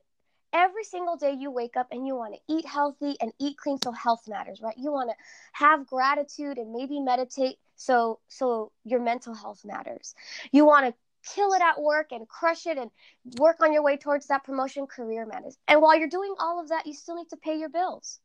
every 0.52 0.84
single 0.84 1.16
day 1.16 1.32
you 1.40 1.50
wake 1.52 1.78
up 1.78 1.88
and 1.92 2.06
you 2.06 2.16
want 2.16 2.36
to 2.36 2.54
eat 2.54 2.66
healthy 2.66 3.16
and 3.22 3.32
eat 3.40 3.58
clean 3.58 3.78
so 3.82 3.92
health 3.92 4.28
matters 4.28 4.62
right 4.62 4.78
you 4.78 4.92
want 4.92 5.10
to 5.10 5.16
have 5.54 5.88
gratitude 5.88 6.60
and 6.60 6.72
maybe 6.72 7.00
meditate 7.00 7.58
so 7.76 8.20
so 8.28 8.72
your 8.86 9.00
mental 9.00 9.34
health 9.34 9.66
matters 9.66 10.14
you 10.52 10.64
want 10.64 10.86
to 10.86 10.94
kill 11.34 11.54
it 11.54 11.62
at 11.64 11.82
work 11.82 12.12
and 12.12 12.28
crush 12.28 12.68
it 12.68 12.78
and 12.78 12.92
work 13.40 13.64
on 13.64 13.74
your 13.74 13.82
way 13.82 13.98
towards 13.98 14.28
that 14.28 14.44
promotion 14.44 14.86
career 14.86 15.26
matters 15.26 15.58
and 15.68 15.82
while 15.82 15.98
you're 15.98 16.08
doing 16.08 16.36
all 16.40 16.62
of 16.62 16.70
that 16.70 16.86
you 16.86 16.94
still 16.94 17.16
need 17.16 17.30
to 17.30 17.38
pay 17.38 17.58
your 17.58 17.70
bills 17.70 18.20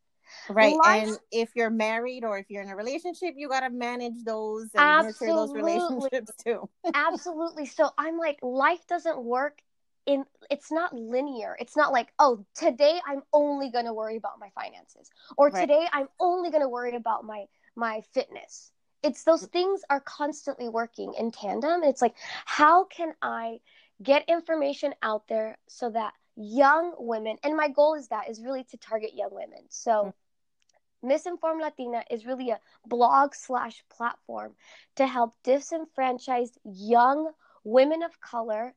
right 0.49 0.77
Life, 0.77 1.09
and 1.09 1.19
if 1.31 1.51
you're 1.55 1.71
married 1.71 2.25
or 2.25 2.39
if 2.39 2.47
you're 2.51 2.63
in 2.63 2.69
a 2.69 2.77
relationship 2.77 3.35
you 3.37 3.49
got 3.49 3.61
to 3.61 3.71
manage 3.71 4.25
those 4.25 4.69
and 4.75 4.81
absolutely. 4.81 5.27
nurture 5.27 5.37
those 5.37 5.53
relationships 5.55 6.33
too. 6.45 6.69
Absolutely. 6.95 7.67
So 7.67 7.91
i'm 7.99 8.19
like 8.19 8.39
life 8.43 8.87
doesn't 8.89 9.23
work 9.23 9.59
in 10.07 10.25
it's 10.51 10.73
not 10.73 10.95
linear. 10.95 11.57
It's 11.61 11.77
not 11.77 11.93
like 11.93 12.09
oh 12.19 12.45
today 12.55 13.01
i'm 13.07 13.23
only 13.33 13.71
going 13.71 13.85
to 13.85 13.93
worry 13.93 14.17
about 14.17 14.41
my 14.41 14.49
finances 14.55 15.11
or 15.37 15.49
right. 15.49 15.61
today 15.61 15.87
i'm 15.93 16.09
only 16.19 16.51
going 16.51 16.63
to 16.63 16.69
worry 16.69 16.97
about 16.97 17.25
my 17.25 17.45
my 17.77 18.03
fitness. 18.13 18.73
It's 19.03 19.23
those 19.23 19.47
mm. 19.47 19.53
things 19.53 19.83
are 19.91 20.01
constantly 20.01 20.69
working 20.69 21.15
in 21.19 21.31
tandem. 21.31 21.83
It's 21.85 22.03
like 22.03 22.15
how 22.45 22.85
can 22.85 23.15
i 23.23 23.61
get 24.03 24.29
information 24.29 24.95
out 25.03 25.27
there 25.29 25.59
so 25.69 25.91
that 25.91 26.13
young 26.41 26.95
women 26.99 27.37
and 27.43 27.57
my 27.57 27.69
goal 27.69 27.95
is 27.95 28.09
that 28.09 28.31
is 28.31 28.43
really 28.43 28.65
to 28.65 28.77
target 28.77 29.11
young 29.15 29.31
women 29.33 29.65
so 29.69 29.91
mm-hmm. 29.91 31.09
misinformed 31.09 31.61
latina 31.61 32.03
is 32.11 32.27
really 32.27 32.51
a 32.51 32.61
blog 32.87 33.35
slash 33.35 33.83
platform 33.91 34.55
to 34.95 35.07
help 35.07 35.35
disenfranchised 35.43 36.59
young 36.65 37.31
women 37.65 38.03
of 38.03 38.21
color 38.21 38.75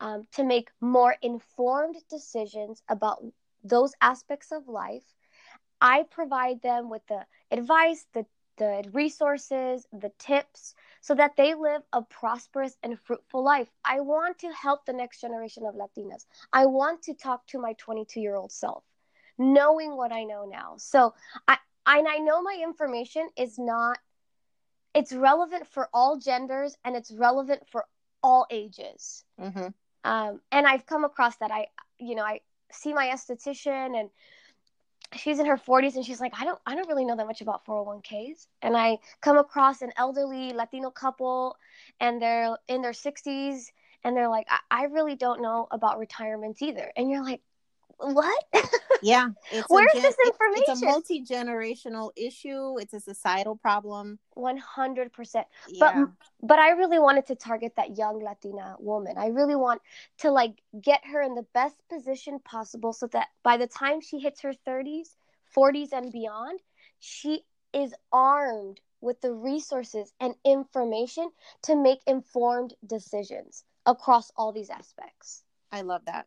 um, 0.00 0.24
to 0.32 0.44
make 0.44 0.68
more 0.80 1.16
informed 1.22 1.96
decisions 2.10 2.82
about 2.88 3.22
those 3.64 3.92
aspects 4.00 4.52
of 4.52 4.68
life. 4.68 5.04
I 5.80 6.04
provide 6.10 6.62
them 6.62 6.90
with 6.90 7.02
the 7.08 7.26
advice, 7.50 8.06
the, 8.14 8.26
the 8.56 8.84
resources, 8.92 9.86
the 9.92 10.12
tips, 10.18 10.74
so 11.00 11.14
that 11.14 11.36
they 11.36 11.54
live 11.54 11.82
a 11.92 12.02
prosperous 12.02 12.76
and 12.82 12.98
fruitful 13.00 13.42
life. 13.42 13.68
I 13.84 14.00
want 14.00 14.38
to 14.40 14.50
help 14.52 14.84
the 14.84 14.92
next 14.92 15.20
generation 15.20 15.64
of 15.66 15.74
Latinas. 15.74 16.26
I 16.52 16.66
want 16.66 17.02
to 17.02 17.14
talk 17.14 17.46
to 17.48 17.60
my 17.60 17.74
22 17.74 18.20
year 18.20 18.34
old 18.34 18.52
self, 18.52 18.84
knowing 19.38 19.96
what 19.96 20.12
I 20.12 20.24
know 20.24 20.44
now. 20.44 20.74
So 20.78 21.14
I, 21.46 21.58
and 21.86 22.08
I 22.08 22.18
know 22.18 22.42
my 22.42 22.58
information 22.62 23.28
is 23.36 23.58
not, 23.58 23.98
it's 24.94 25.12
relevant 25.12 25.66
for 25.68 25.88
all 25.92 26.18
genders 26.18 26.76
and 26.84 26.96
it's 26.96 27.12
relevant 27.12 27.62
for 27.70 27.84
all 28.22 28.46
ages. 28.50 29.24
Mm-hmm. 29.40 29.68
Um, 30.04 30.40
and 30.50 30.66
I've 30.66 30.86
come 30.86 31.04
across 31.04 31.36
that. 31.36 31.50
I, 31.50 31.68
you 31.98 32.14
know, 32.14 32.22
I 32.22 32.40
see 32.72 32.92
my 32.92 33.06
esthetician 33.08 33.98
and 33.98 34.10
she's 35.16 35.38
in 35.38 35.46
her 35.46 35.56
40s 35.56 35.96
and 35.96 36.04
she's 36.04 36.20
like, 36.20 36.32
I 36.38 36.44
don't, 36.44 36.58
I 36.66 36.74
don't 36.74 36.88
really 36.88 37.04
know 37.04 37.16
that 37.16 37.26
much 37.26 37.40
about 37.40 37.64
401ks. 37.66 38.46
And 38.62 38.76
I 38.76 38.98
come 39.20 39.38
across 39.38 39.82
an 39.82 39.92
elderly 39.96 40.52
Latino 40.52 40.90
couple 40.90 41.56
and 42.00 42.20
they're 42.20 42.56
in 42.68 42.82
their 42.82 42.92
60s 42.92 43.66
and 44.04 44.16
they're 44.16 44.28
like, 44.28 44.46
I, 44.48 44.58
I 44.70 44.84
really 44.84 45.16
don't 45.16 45.42
know 45.42 45.66
about 45.70 45.98
retirements 45.98 46.62
either. 46.62 46.92
And 46.96 47.10
you're 47.10 47.24
like, 47.24 47.42
what? 47.98 48.44
Yeah. 49.02 49.28
It's 49.52 49.68
Where's 49.68 49.92
gen- 49.92 50.02
this 50.02 50.16
information? 50.24 50.64
It's 50.68 50.82
a 50.82 50.84
multi 50.84 51.24
generational 51.24 52.10
issue. 52.16 52.78
It's 52.78 52.94
a 52.94 53.00
societal 53.00 53.56
problem. 53.56 54.18
One 54.34 54.56
hundred 54.56 55.12
percent. 55.12 55.46
But 55.78 55.94
but 56.42 56.58
I 56.58 56.70
really 56.70 56.98
wanted 56.98 57.26
to 57.26 57.34
target 57.34 57.74
that 57.76 57.96
young 57.96 58.22
Latina 58.22 58.76
woman. 58.78 59.16
I 59.18 59.28
really 59.28 59.54
want 59.54 59.82
to 60.18 60.30
like 60.30 60.62
get 60.80 61.02
her 61.04 61.20
in 61.22 61.34
the 61.34 61.46
best 61.54 61.76
position 61.88 62.38
possible, 62.40 62.92
so 62.92 63.06
that 63.08 63.28
by 63.42 63.56
the 63.56 63.66
time 63.66 64.00
she 64.00 64.18
hits 64.18 64.40
her 64.40 64.54
thirties, 64.54 65.16
forties, 65.44 65.92
and 65.92 66.10
beyond, 66.10 66.60
she 66.98 67.42
is 67.72 67.94
armed 68.12 68.80
with 69.00 69.20
the 69.20 69.32
resources 69.32 70.12
and 70.20 70.34
information 70.44 71.30
to 71.62 71.76
make 71.76 72.00
informed 72.06 72.74
decisions 72.86 73.64
across 73.84 74.32
all 74.36 74.52
these 74.52 74.70
aspects. 74.70 75.44
I 75.70 75.82
love 75.82 76.02
that. 76.06 76.26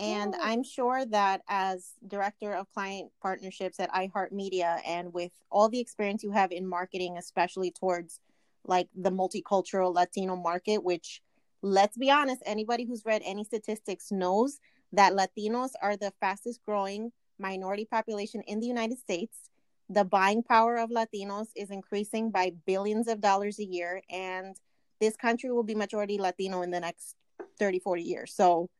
And 0.00 0.34
I'm 0.40 0.64
sure 0.64 1.04
that 1.06 1.42
as 1.46 1.92
director 2.08 2.54
of 2.54 2.72
client 2.72 3.12
partnerships 3.20 3.78
at 3.78 3.92
iHeartMedia 3.92 4.80
and 4.86 5.12
with 5.12 5.32
all 5.50 5.68
the 5.68 5.78
experience 5.78 6.22
you 6.22 6.30
have 6.30 6.52
in 6.52 6.66
marketing, 6.66 7.18
especially 7.18 7.70
towards 7.70 8.18
like 8.64 8.88
the 8.96 9.10
multicultural 9.10 9.94
Latino 9.94 10.36
market, 10.36 10.82
which 10.82 11.20
let's 11.60 11.98
be 11.98 12.10
honest, 12.10 12.42
anybody 12.46 12.84
who's 12.84 13.04
read 13.04 13.20
any 13.26 13.44
statistics 13.44 14.10
knows 14.10 14.58
that 14.92 15.12
Latinos 15.12 15.72
are 15.82 15.98
the 15.98 16.12
fastest 16.18 16.60
growing 16.64 17.12
minority 17.38 17.84
population 17.84 18.42
in 18.46 18.58
the 18.58 18.66
United 18.66 18.98
States. 18.98 19.36
The 19.90 20.04
buying 20.04 20.42
power 20.42 20.76
of 20.76 20.88
Latinos 20.88 21.48
is 21.54 21.70
increasing 21.70 22.30
by 22.30 22.52
billions 22.66 23.06
of 23.06 23.20
dollars 23.20 23.58
a 23.58 23.64
year, 23.64 24.02
and 24.08 24.56
this 24.98 25.16
country 25.16 25.50
will 25.50 25.62
be 25.62 25.74
majority 25.74 26.18
Latino 26.18 26.62
in 26.62 26.70
the 26.70 26.80
next 26.80 27.16
30, 27.58 27.80
40 27.80 28.02
years. 28.02 28.32
So 28.32 28.70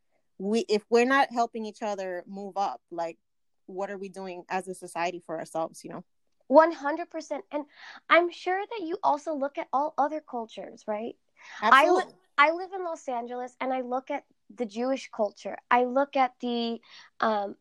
we 0.40 0.61
if 0.68 0.82
we're 0.88 1.04
not 1.04 1.30
helping 1.30 1.66
each 1.66 1.82
other 1.82 2.25
move 2.26 2.56
up 2.56 2.80
like 2.90 3.18
what 3.66 3.90
are 3.90 3.99
we 3.99 4.09
doing 4.09 4.42
as 4.49 4.66
a 4.66 4.75
society 4.75 5.23
for 5.25 5.38
ourselves 5.38 5.85
you 5.85 5.90
know? 5.90 6.04
100% 6.50 7.40
and 7.52 7.64
i'm 8.09 8.30
sure 8.30 8.61
that 8.61 8.87
you 8.87 8.99
also 9.02 9.35
look 9.35 9.59
at 9.59 9.68
all 9.73 9.94
other 9.99 10.20
cultures 10.20 10.82
right? 10.87 11.14
Absolutely. 11.62 12.02
i 12.02 12.06
li- 12.06 12.12
i 12.38 12.52
live 12.52 12.70
in 12.73 12.85
los 12.85 13.06
angeles 13.09 13.54
and 13.61 13.73
i 13.73 13.82
look 13.82 14.11
at 14.11 14.25
the 14.56 14.66
jewish 14.66 15.11
culture. 15.14 15.56
I 15.70 15.85
look 15.85 16.16
at 16.16 16.35
the 16.40 16.80
um, 17.20 17.56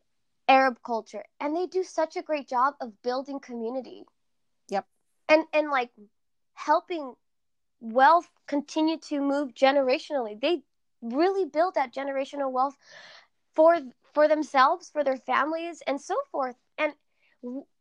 arab 0.47 0.79
culture 0.83 1.23
and 1.39 1.55
they 1.55 1.67
do 1.67 1.83
such 1.83 2.15
a 2.15 2.21
great 2.21 2.47
job 2.47 2.73
of 2.81 3.01
building 3.03 3.39
community. 3.39 4.03
Yep. 4.69 4.85
And 5.27 5.45
and 5.53 5.69
like 5.69 5.91
helping 6.53 7.13
wealth 7.79 8.29
continue 8.47 8.97
to 8.97 9.21
move 9.21 9.53
generationally. 9.53 10.39
They 10.39 10.63
really 11.01 11.45
build 11.45 11.75
that 11.75 11.93
generational 11.93 12.51
wealth 12.51 12.77
for 13.55 13.77
for 14.13 14.27
themselves 14.27 14.89
for 14.89 15.03
their 15.03 15.17
families 15.17 15.81
and 15.87 15.99
so 16.01 16.15
forth. 16.31 16.55
And 16.77 16.93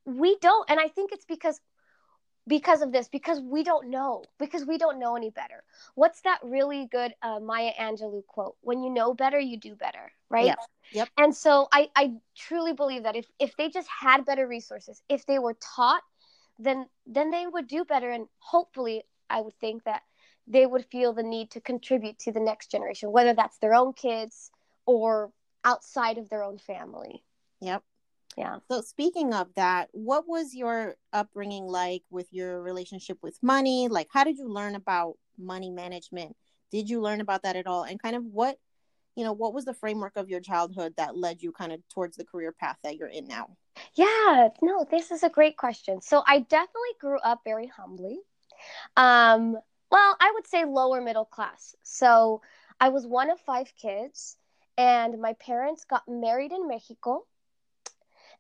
we 0.05 0.37
don't 0.41 0.71
and 0.71 0.81
i 0.81 0.89
think 0.89 1.13
it's 1.13 1.27
because 1.27 1.61
because 2.47 2.81
of 2.81 2.93
this 2.93 3.09
because 3.09 3.41
we 3.41 3.63
don't 3.63 3.91
know 3.91 4.25
because 4.39 4.65
we 4.65 4.79
don't 4.79 4.99
know 4.99 5.17
any 5.17 5.31
better. 5.31 5.63
What's 5.95 6.23
that 6.23 6.39
really 6.43 6.89
good 6.91 7.13
uh, 7.23 7.41
maya 7.41 7.73
angelou 7.79 8.25
quote? 8.27 8.57
When 8.63 8.83
you 8.83 8.91
know 8.91 9.13
better 9.13 9.39
you 9.39 9.59
do 9.59 9.75
better 9.75 10.11
right? 10.31 10.47
Yep. 10.47 10.59
yep. 10.93 11.09
And 11.19 11.37
so 11.37 11.69
i 11.73 11.89
i 11.95 12.13
truly 12.37 12.73
believe 12.73 13.03
that 13.03 13.17
if 13.17 13.27
if 13.39 13.57
they 13.57 13.69
just 13.69 13.89
had 13.89 14.25
better 14.25 14.47
resources 14.49 15.03
if 15.09 15.27
they 15.27 15.39
were 15.39 15.57
taught 15.77 16.03
then 16.59 16.87
then 17.07 17.31
they 17.31 17.47
would 17.47 17.69
do 17.69 17.85
better. 17.85 18.11
And 18.11 18.27
hopefully 18.39 19.05
i 19.29 19.41
would 19.41 19.55
think 19.61 19.85
that 19.85 20.03
they 20.49 20.67
would 20.67 20.85
feel 20.87 21.13
the 21.13 21.23
need 21.23 21.51
to 21.53 21.61
contribute 21.61 22.19
to 22.21 22.33
the 22.33 22.41
next 22.41 22.71
generation, 22.71 23.13
whether 23.13 23.35
that's 23.35 23.59
their 23.59 23.75
own 23.75 23.93
kids 23.93 24.51
or 24.87 25.31
outside 25.65 26.19
of 26.19 26.29
their 26.29 26.43
own 26.43 26.59
family. 26.59 27.23
Yep. 27.61 27.83
Yeah. 28.37 28.59
So 28.71 28.81
speaking 28.81 29.35
of 29.35 29.49
that, 29.57 29.89
what 29.93 30.29
was 30.29 30.55
your 30.55 30.95
upbringing 31.13 31.67
like 31.67 32.03
with 32.11 32.29
your 32.33 32.63
relationship 32.63 33.19
with 33.21 33.37
money? 33.43 33.89
Like 33.89 34.09
how 34.13 34.25
did 34.25 34.39
you 34.39 34.49
learn 34.49 34.75
about 34.75 35.15
money 35.37 35.71
management? 35.71 36.37
Did 36.71 36.89
you 36.89 37.01
learn 37.01 37.21
about 37.21 37.43
that 37.43 37.57
at 37.57 37.67
all? 37.67 37.83
And 37.83 38.01
kind 38.01 38.17
of 38.17 38.25
what, 38.25 38.57
you 39.17 39.25
know, 39.25 39.33
what 39.33 39.55
was 39.55 39.65
the 39.65 39.75
framework 39.75 40.17
of 40.17 40.29
your 40.29 40.41
childhood 40.41 40.95
that 40.97 41.17
led 41.17 41.43
you 41.43 41.51
kind 41.53 41.73
of 41.73 41.81
towards 41.93 42.17
the 42.17 42.25
career 42.25 42.53
path 42.53 42.77
that 42.85 42.97
you're 42.97 43.09
in 43.09 43.27
now? 43.27 43.57
Yeah, 43.95 44.49
no, 44.63 44.87
this 44.89 45.11
is 45.11 45.23
a 45.23 45.29
great 45.29 45.57
question. 45.57 46.01
So 46.01 46.23
I 46.27 46.41
definitely 46.41 46.95
grew 47.01 47.19
up 47.19 47.41
very 47.45 47.67
humbly. 47.67 48.21
Um, 48.97 49.57
well, 49.91 50.17
I 50.21 50.31
would 50.35 50.47
say 50.47 50.65
lower 50.65 51.01
middle 51.01 51.25
class. 51.25 51.75
So 51.83 52.43
I 52.81 52.89
was 52.91 53.07
one 53.07 53.31
of 53.31 53.41
five 53.41 53.73
kids, 53.81 54.37
and 54.77 55.21
my 55.21 55.33
parents 55.35 55.85
got 55.85 56.09
married 56.09 56.53
in 56.53 56.69
Mexico. 56.69 57.25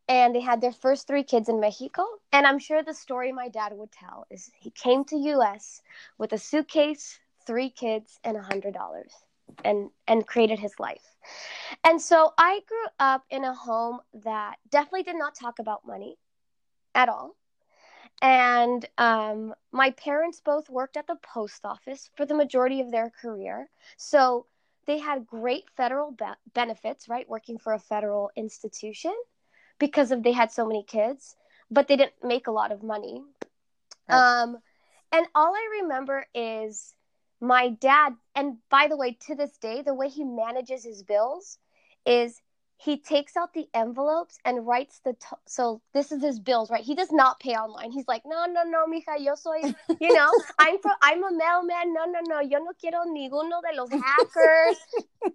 And 0.09 0.35
they 0.35 0.40
had 0.40 0.62
their 0.62 0.73
first 0.73 1.07
three 1.07 1.23
kids 1.23 1.50
in 1.50 1.61
Mexico. 1.61 2.05
And 2.33 2.47
I'm 2.47 2.59
sure 2.59 2.83
the 2.83 2.95
story 2.95 3.31
my 3.31 3.49
dad 3.49 3.73
would 3.75 3.93
tell 3.93 4.26
is 4.31 4.50
he 4.59 4.71
came 4.71 5.05
to 5.05 5.17
US 5.17 5.83
with 6.17 6.33
a 6.33 6.38
suitcase, 6.38 7.21
three 7.47 7.69
kids, 7.69 8.19
and 8.25 8.37
a 8.37 8.43
hundred 8.43 8.73
dollars 8.73 9.12
and 9.64 9.90
and 10.07 10.26
created 10.26 10.59
his 10.59 10.78
life. 10.78 11.17
And 11.85 12.00
so 12.00 12.33
I 12.38 12.61
grew 12.67 12.87
up 12.99 13.25
in 13.31 13.45
a 13.45 13.55
home 13.55 14.00
that 14.25 14.57
definitely 14.71 15.02
did 15.02 15.17
not 15.17 15.35
talk 15.35 15.59
about 15.59 15.87
money 15.87 16.17
at 16.95 17.09
all. 17.09 17.37
And 18.23 18.89
um, 18.99 19.55
my 19.73 19.91
parents 19.93 20.41
both 20.41 20.69
worked 20.71 20.97
at 20.97 21.07
the 21.07 21.17
post 21.17 21.65
office 21.65 22.11
for 22.17 22.25
the 22.27 22.35
majority 22.35 22.81
of 22.81 22.91
their 22.91 23.11
career. 23.11 23.71
So 23.97 24.47
they 24.87 24.99
had 24.99 25.27
great 25.27 25.65
federal 25.77 26.13
be- 26.13 26.25
benefits, 26.55 27.09
right? 27.09 27.29
Working 27.29 27.59
for 27.59 27.73
a 27.73 27.79
federal 27.79 28.31
institution 28.37 29.15
because 29.79 30.11
of 30.11 30.23
they 30.23 30.33
had 30.33 30.51
so 30.53 30.67
many 30.67 30.85
kids. 30.85 31.37
but 31.71 31.89
they 31.89 31.97
didn't 31.97 32.23
make 32.23 32.47
a 32.47 32.53
lot 32.53 32.73
of 32.73 32.83
money. 32.83 33.23
Right. 34.09 34.27
Um, 34.43 34.59
and 35.13 35.27
all 35.35 35.55
I 35.55 35.81
remember 35.83 36.27
is 36.35 36.95
my 37.41 37.71
dad. 37.71 38.15
And 38.35 38.59
by 38.71 38.89
the 38.89 38.97
way, 38.97 39.17
to 39.27 39.35
this 39.35 39.57
day, 39.59 39.83
the 39.83 39.95
way 39.95 40.09
he 40.09 40.25
manages 40.25 40.85
his 40.85 41.03
bills 41.03 41.59
is 42.07 42.41
he 42.80 42.97
takes 42.97 43.37
out 43.37 43.52
the 43.54 43.68
envelopes 43.75 44.38
and 44.44 44.64
writes 44.64 45.00
the 45.04 45.12
to- 45.12 45.38
so 45.47 45.82
this 45.92 46.12
is 46.12 46.23
his 46.23 46.38
bills 46.38 46.70
right? 46.70 46.85
He 46.85 46.94
does 46.94 47.11
not 47.11 47.40
pay 47.40 47.54
online. 47.54 47.90
He's 47.90 48.06
like 48.06 48.23
no 48.25 48.47
no 48.47 48.62
no 48.62 48.87
mija 48.87 49.18
yo 49.18 49.35
soy 49.35 49.75
you 50.00 50.12
know? 50.14 50.30
I'm 50.58 50.78
pro- 50.78 50.92
i'm 51.02 51.25
a 51.25 51.32
mailman. 51.32 51.92
No 51.92 52.04
no 52.04 52.20
no. 52.23 52.40
Yo 52.40 52.58
no 52.58 52.70
quiero 52.80 53.04
ninguno 53.04 53.61
de 53.62 53.76
los 53.76 53.90
hackers. 53.90 54.78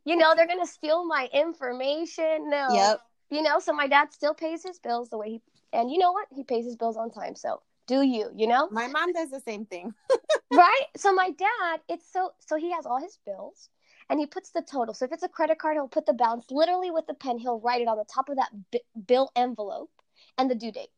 You 0.05 0.15
know 0.15 0.33
they're 0.35 0.47
gonna 0.47 0.65
steal 0.65 1.05
my 1.05 1.29
information. 1.33 2.49
No. 2.49 2.69
Yep. 2.71 3.01
you 3.29 3.41
know? 3.43 3.59
So 3.59 3.73
my 3.73 3.87
dad 3.87 4.13
still 4.13 4.33
pays 4.33 4.63
his 4.63 4.79
bills 4.79 5.09
the 5.09 5.17
way 5.17 5.29
he 5.31 5.41
and 5.73 5.91
you 5.91 5.97
know 5.97 6.13
what? 6.13 6.27
He 6.33 6.43
pays 6.43 6.63
his 6.65 6.77
bills 6.77 6.95
on 6.95 7.11
time 7.11 7.35
so 7.35 7.61
do 7.87 8.01
you 8.01 8.31
you 8.33 8.47
know? 8.47 8.69
My 8.71 8.87
mom 8.87 9.11
does 9.11 9.29
the 9.29 9.41
same 9.41 9.65
thing. 9.65 9.93
right? 10.53 10.85
So 10.95 11.13
my 11.13 11.31
dad 11.31 11.81
it's 11.89 12.09
so 12.09 12.31
so 12.39 12.55
he 12.55 12.71
has 12.71 12.85
all 12.85 13.01
his 13.01 13.19
bills 13.25 13.69
and 14.09 14.19
he 14.19 14.25
puts 14.25 14.51
the 14.51 14.61
total. 14.61 14.93
So 14.93 15.05
if 15.05 15.11
it's 15.11 15.23
a 15.23 15.29
credit 15.29 15.57
card 15.59 15.75
he'll 15.75 15.87
put 15.87 16.05
the 16.05 16.13
balance 16.13 16.45
literally 16.51 16.91
with 16.91 17.07
the 17.07 17.13
pen. 17.13 17.37
He'll 17.39 17.59
write 17.59 17.81
it 17.81 17.87
on 17.87 17.97
the 17.97 18.05
top 18.05 18.29
of 18.29 18.37
that 18.37 18.51
bi- 18.71 18.79
bill 19.07 19.31
envelope 19.35 19.91
and 20.37 20.49
the 20.49 20.55
due 20.55 20.71
date. 20.71 20.89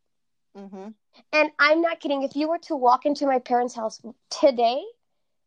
Mm-hmm. 0.58 0.90
and 1.34 1.52
i'm 1.60 1.82
not 1.82 2.00
kidding. 2.00 2.24
If 2.24 2.36
you 2.36 2.48
were 2.50 2.58
to 2.60 2.76
walk 2.76 3.06
into 3.06 3.26
my 3.26 3.40
parents 3.40 3.76
house 3.76 4.02
today 4.30 4.84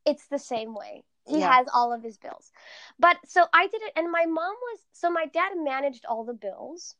it's 0.06 0.26
the 0.28 0.38
same 0.38 0.74
way. 0.74 1.04
He 1.26 1.40
Yeah. 1.40 1.50
has 1.50 1.66
all 1.72 1.92
of 1.92 2.02
his 2.02 2.16
bills. 2.18 2.50
But 2.98 3.16
so 3.26 3.46
i 3.52 3.66
did 3.66 3.82
it 3.82 3.92
and 3.96 4.10
my 4.10 4.24
mom 4.26 4.54
was 4.70 4.80
so 4.92 5.10
my 5.10 5.26
dad 5.26 5.52
managed 5.56 6.04
all 6.06 6.24
the 6.24 6.34
bills 6.34 6.96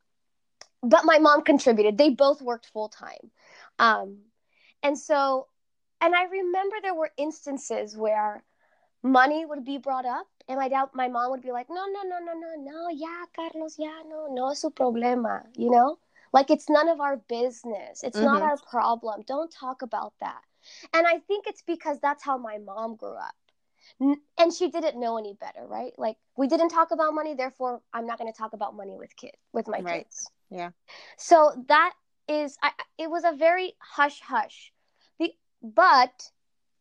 but 0.83 1.05
my 1.05 1.19
mom 1.19 1.43
contributed. 1.43 1.99
They 1.99 2.11
both 2.11 2.41
worked 2.43 2.67
full 2.67 2.89
time 2.89 3.31
um, 3.79 4.19
and 4.83 4.99
so 4.99 5.49
and 6.01 6.15
i 6.15 6.25
remember 6.25 6.77
there 6.83 6.95
were 6.95 7.11
instances 7.17 7.97
where 7.97 8.45
money 9.03 9.45
would 9.45 9.65
be 9.65 9.79
brought 9.79 10.05
up 10.07 10.27
and 10.49 10.59
my 10.59 10.69
dad 10.69 10.89
my 10.95 11.09
mom 11.09 11.31
would 11.31 11.43
be 11.43 11.53
like 11.53 11.69
no 11.71 11.85
no 11.87 12.03
no 12.03 12.19
no 12.19 12.33
no 12.35 12.53
no 12.59 12.89
yeah 12.91 13.25
carlos 13.37 13.77
yeah 13.79 14.03
no 14.09 14.27
no 14.31 14.51
es 14.51 14.61
su 14.61 14.71
problema 14.71 15.43
you 15.57 15.71
know? 15.71 15.99
Like 16.33 16.51
it's 16.51 16.69
none 16.69 16.89
of 16.89 17.01
our 17.01 17.17
business. 17.17 18.03
It's 18.05 18.21
not 18.21 18.43
Mhm. 18.43 18.49
our 18.49 18.59
problem. 18.71 19.23
Don't 19.27 19.51
talk 19.51 19.83
about 19.83 20.13
that. 20.21 20.43
And 20.93 21.07
i 21.07 21.19
think 21.21 21.47
it's 21.47 21.63
because 21.63 21.99
that's 22.01 22.23
how 22.25 22.37
my 22.39 22.59
mom 22.59 22.97
grew 22.97 23.15
up. 23.29 23.35
N- 24.01 24.21
and 24.39 24.53
she 24.53 24.69
didn't 24.71 25.01
know 25.01 25.17
any 25.19 25.35
better 25.35 25.67
right? 25.67 25.93
Like 25.99 26.17
we 26.37 26.47
didn't 26.49 26.69
talk 26.71 26.91
about 26.91 27.15
money 27.15 27.35
therefore 27.35 27.81
i'm 27.95 28.07
not 28.07 28.19
going 28.19 28.33
to 28.33 28.39
talk 28.39 28.53
about 28.53 28.77
money 28.77 28.97
with 28.97 29.17
kid 29.17 29.37
with 29.53 29.69
my 29.69 29.81
Right. 29.81 30.03
kids. 30.03 30.31
Yeah. 30.51 30.71
so 31.17 31.39
that 31.69 31.93
is 32.29 32.57
I, 32.63 32.73
it 32.99 33.11
was 33.11 33.25
a 33.25 33.33
very 33.33 33.75
hush 33.81 34.21
hush 34.21 34.73
the 35.19 35.33
but 35.63 36.31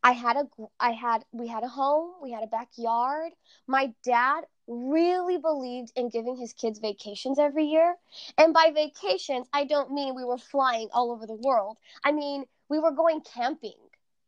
i 0.08 0.12
had 0.14 0.38
a 0.38 0.44
gr- 0.56 0.74
i 0.80 0.92
had 0.92 1.26
we 1.32 1.48
had 1.48 1.64
a 1.64 1.68
home 1.70 2.12
we 2.22 2.32
had 2.32 2.44
a 2.44 2.48
backyard. 2.48 3.34
My 3.68 3.94
dad 4.04 4.46
really 4.68 5.38
believed 5.38 5.92
in 5.96 6.10
giving 6.10 6.38
his 6.38 6.54
kids 6.54 6.80
vacations 6.80 7.40
every 7.40 7.66
year. 7.66 7.96
And 8.38 8.54
by 8.54 8.72
vacations 8.74 9.48
i 9.54 9.64
don't 9.66 9.92
mean 9.92 10.16
we 10.16 10.24
were 10.26 10.38
flying 10.38 10.90
all 10.94 11.12
over 11.12 11.26
the 11.28 11.42
world. 11.50 11.78
I 12.04 12.12
mean 12.12 12.46
we 12.70 12.80
were 12.80 12.92
going 12.92 13.22
camping. 13.22 13.82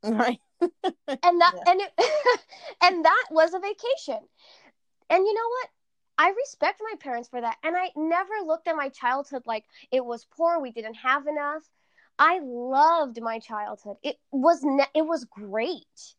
Right. 0.03 0.39
and 1.23 1.41
that 1.41 1.53
Yeah. 1.53 1.63
and 1.67 1.81
it 1.81 1.91
and 2.83 3.05
that 3.05 3.25
was 3.31 3.53
a 3.53 3.59
vacation. 3.59 4.19
And 5.09 5.25
you 5.25 5.33
know 5.33 5.49
what? 5.49 5.69
I 6.17 6.29
respect 6.31 6.81
my 6.81 6.95
parents 6.99 7.29
for 7.29 7.41
that. 7.41 7.57
And 7.63 7.75
i 7.77 7.91
never 7.95 8.33
looked 8.45 8.67
at 8.67 8.75
my 8.75 8.89
childhood 8.89 9.43
like 9.45 9.65
it 9.91 10.05
was 10.05 10.25
poor 10.25 10.59
we 10.59 10.71
didn't 10.71 10.95
have 10.95 11.27
enough 11.27 11.63
i 12.19 12.39
loved 12.43 13.21
my 13.21 13.39
childhood. 13.39 13.97
It 14.03 14.17
was 14.31 14.59
ne- 14.63 14.91
it 14.93 15.05
was 15.05 15.25
great. 15.25 16.15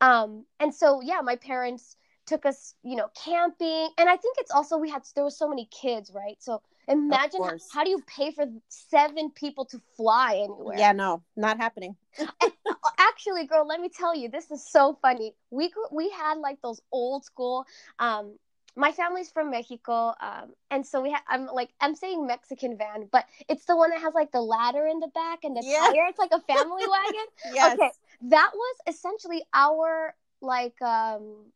Um 0.00 0.44
and 0.60 0.74
so 0.74 1.00
yeah 1.00 1.20
my 1.22 1.36
parents 1.36 1.96
took 2.26 2.46
us 2.46 2.74
you 2.82 2.96
know 2.96 3.08
camping. 3.16 3.88
And 3.98 4.08
i 4.08 4.16
think 4.16 4.36
it's 4.38 4.50
also 4.50 4.76
we 4.76 4.90
had 4.90 5.02
there 5.14 5.24
was 5.24 5.38
so 5.38 5.48
many 5.48 5.68
kids 5.72 6.12
right? 6.14 6.36
So 6.38 6.62
imagine 6.86 7.42
how, 7.42 7.56
how 7.72 7.84
do 7.84 7.90
you 7.90 8.02
pay 8.06 8.30
for 8.30 8.46
seven 8.68 9.30
people 9.30 9.64
to 9.66 9.80
fly 9.96 10.36
anywhere? 10.36 10.78
Yeah. 10.78 10.92
No, 10.92 11.22
not 11.36 11.58
happening. 11.58 11.96
actually 12.98 13.46
girl 13.46 13.66
let 13.66 13.80
me 13.80 13.88
tell 13.88 14.14
you 14.14 14.28
this 14.28 14.50
is 14.50 14.64
so 14.70 14.98
funny. 15.02 15.34
We 15.50 15.72
we 15.90 16.10
had 16.10 16.38
like 16.38 16.60
those 16.62 16.80
old 16.92 17.24
school 17.24 17.64
um 17.98 18.36
my 18.78 18.92
family's 18.92 19.30
from 19.30 19.50
mexico 19.50 20.14
um 20.20 20.54
and 20.70 20.86
so 20.86 21.02
we 21.02 21.10
had 21.10 21.22
i'm 21.28 21.46
like 21.46 21.70
i'm 21.80 21.94
saying 21.94 22.26
mexican 22.26 22.76
van 22.78 23.08
but 23.12 23.26
it's 23.48 23.66
the 23.66 23.76
one 23.76 23.90
that 23.90 24.00
has 24.00 24.14
like 24.14 24.32
the 24.32 24.40
ladder 24.42 24.86
in 24.86 25.00
the 25.00 25.08
back 25.08 25.40
and 25.44 25.56
the 25.56 25.62
Yeah. 25.62 25.92
tire 25.92 26.06
it's 26.08 26.18
like 26.18 26.32
a 26.32 26.40
family 26.40 26.84
wagon 26.88 27.26
Yes. 27.44 27.78
okay 27.78 27.90
that 28.22 28.50
was 28.54 28.76
essentially 28.88 29.42
our 29.54 30.14
like 30.42 30.80
um 30.82 31.52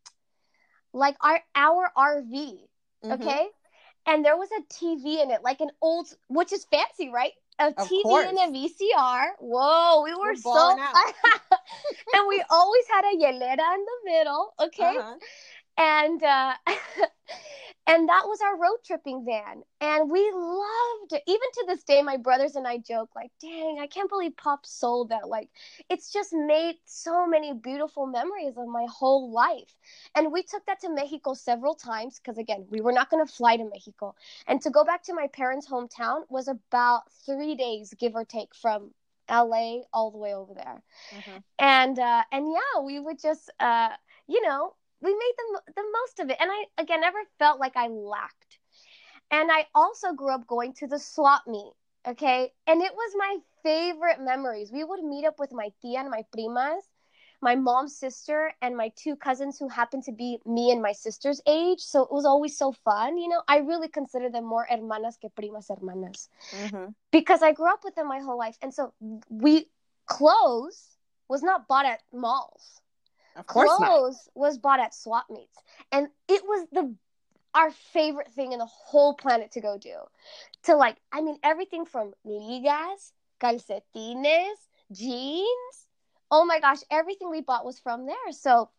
like 0.93 1.15
our 1.21 1.41
our 1.55 1.91
rv 1.97 2.67
Mhm. 3.03 3.11
okay 3.11 3.47
and 4.05 4.25
there 4.25 4.37
was 4.37 4.49
a 4.51 4.61
tv 4.73 5.21
in 5.23 5.31
it 5.31 5.43
like 5.43 5.61
an 5.61 5.71
old 5.81 6.07
which 6.29 6.51
is 6.53 6.65
fancy 6.65 7.09
right 7.09 7.33
a 7.59 7.71
Of 7.77 7.89
tv 7.89 8.03
course. 8.03 8.29
and 8.29 8.37
a 8.39 8.57
vcr 8.57 9.25
whoa 9.39 10.01
we 10.03 10.13
were 10.13 10.33
We're 10.33 10.35
so 10.35 10.75
and 12.13 12.27
we 12.27 12.43
always 12.49 12.85
had 12.93 13.03
a 13.05 13.17
hielera 13.17 13.73
in 13.75 13.85
the 13.85 13.99
middle 14.05 14.53
okay 14.59 14.95
Uh-huh. 14.95 15.17
And 15.77 16.21
uh 16.23 16.53
and 17.87 18.07
that 18.09 18.23
was 18.25 18.39
our 18.41 18.57
road 18.59 18.77
tripping 18.85 19.25
van. 19.25 19.63
And 19.81 20.09
we 20.09 20.19
loved 20.33 21.13
it. 21.13 21.23
Even 21.27 21.47
to 21.53 21.65
this 21.67 21.83
day 21.83 22.01
my 22.01 22.17
brothers 22.17 22.55
and 22.55 22.67
i 22.67 22.77
joke 22.77 23.09
like 23.15 23.31
dang 23.41 23.79
i 23.81 23.87
can't 23.87 24.09
believe 24.09 24.35
pop 24.37 24.65
sold 24.65 25.09
that. 25.09 25.27
Like 25.27 25.49
it's 25.89 26.11
just 26.11 26.33
made 26.33 26.75
so 26.85 27.25
many 27.27 27.53
beautiful 27.53 28.05
memories 28.05 28.57
of 28.57 28.67
my 28.67 28.85
whole 28.89 29.31
life. 29.31 29.77
And 30.15 30.31
we 30.31 30.43
took 30.43 30.65
that 30.65 30.79
to 30.81 30.89
mexico 30.89 31.33
several 31.33 31.75
times 31.75 32.19
because 32.19 32.37
again 32.37 32.65
we 32.69 32.81
were 32.81 32.93
not 32.93 33.09
going 33.09 33.25
to 33.25 33.31
fly 33.31 33.57
to 33.57 33.63
mexico. 33.65 34.15
And 34.47 34.61
to 34.61 34.69
go 34.69 34.83
back 34.83 35.03
to 35.03 35.13
my 35.13 35.27
parents 35.27 35.67
hometown 35.69 36.21
was 36.29 36.47
about 36.47 37.11
three 37.25 37.55
days 37.55 37.93
give 37.99 38.15
or 38.15 38.25
take 38.25 38.55
from 38.55 38.91
la 39.29 39.77
all 39.93 40.11
the 40.11 40.17
way 40.17 40.33
over 40.33 40.53
there. 40.53 40.83
Mhm. 41.11 41.43
and 41.59 41.99
uh 41.99 42.23
and 42.31 42.51
yeah 42.51 42.81
we 42.81 42.99
would 42.99 43.19
just 43.21 43.49
uh 43.59 43.89
you 44.27 44.41
know 44.45 44.73
we 45.03 45.11
made 45.13 45.35
the, 45.37 45.73
the 45.75 45.83
most 45.99 46.19
of 46.19 46.29
it 46.31 46.37
and 46.39 46.51
i 46.51 46.65
again 46.81 47.01
never 47.01 47.19
felt 47.39 47.59
like 47.59 47.75
i 47.77 47.87
lacked 47.87 48.59
and 49.31 49.51
i 49.51 49.65
also 49.75 50.13
grew 50.13 50.33
up 50.33 50.47
going 50.47 50.73
to 50.73 50.87
the 50.87 50.99
swap 50.99 51.43
meet 51.47 51.73
okay 52.07 52.51
and 52.67 52.81
it 52.81 52.93
was 52.93 53.13
my 53.17 53.37
favorite 53.63 54.19
memories 54.21 54.71
we 54.73 54.83
would 54.83 55.03
meet 55.03 55.25
up 55.25 55.39
with 55.39 55.53
my 55.53 55.69
tia 55.81 55.99
and 55.99 56.09
my 56.09 56.23
primas 56.35 56.89
my 57.41 57.55
mom's 57.55 57.95
sister 57.95 58.53
and 58.61 58.77
my 58.77 58.91
two 58.95 59.15
cousins 59.15 59.59
who 59.59 59.69
happened 59.69 60.03
to 60.03 60.11
be 60.11 60.39
me 60.45 60.71
and 60.71 60.81
my 60.81 60.93
sister's 60.93 61.41
age 61.47 61.81
so 61.81 62.03
it 62.03 62.11
was 62.11 62.25
always 62.25 62.57
so 62.57 62.71
fun 62.71 63.17
you 63.17 63.29
know 63.29 63.41
i 63.47 63.57
really 63.57 63.89
consider 63.89 64.29
them 64.29 64.45
more 64.45 64.67
hermanas 64.69 65.17
que 65.19 65.29
primas 65.29 65.69
hermanas 65.69 66.29
Mhm. 66.53 66.95
because 67.11 67.41
I 67.43 67.53
grew 67.53 67.71
up 67.71 67.83
with 67.83 67.95
them 67.95 68.07
my 68.07 68.19
whole 68.19 68.37
life. 68.37 68.57
And 68.61 68.73
so 68.73 68.93
we 69.29 69.69
clothes 70.07 70.97
was 71.29 71.43
not 71.43 71.67
bought 71.67 71.85
at 71.85 72.01
malls. 72.13 72.82
Of 73.35 73.47
course 73.47 73.79
not. 73.79 73.91
clothes 73.91 74.29
was 74.35 74.57
bought 74.57 74.79
at 74.79 74.93
swap 74.93 75.25
meets. 75.29 75.57
And 75.91 76.07
it 76.27 76.43
was 76.45 76.67
the 76.71 76.95
our 77.55 77.69
favorite 77.71 78.31
thing 78.31 78.51
in 78.51 78.59
the 78.59 78.65
whole 78.65 79.13
planet 79.13 79.51
to 79.51 79.61
go 79.61 79.77
do. 79.77 79.95
To 80.63 80.75
like, 80.75 80.97
I 81.11 81.21
mean 81.21 81.37
everything 81.43 81.85
from 81.85 82.13
ligas, 82.25 83.11
calcetines, 83.39 84.59
jeans. 84.91 85.87
Oh 86.31 86.45
my 86.45 86.59
gosh, 86.59 86.79
everything 86.89 87.29
we 87.29 87.41
bought 87.41 87.65
was 87.65 87.79
from 87.79 88.05
there. 88.07 88.31
So 88.31 88.69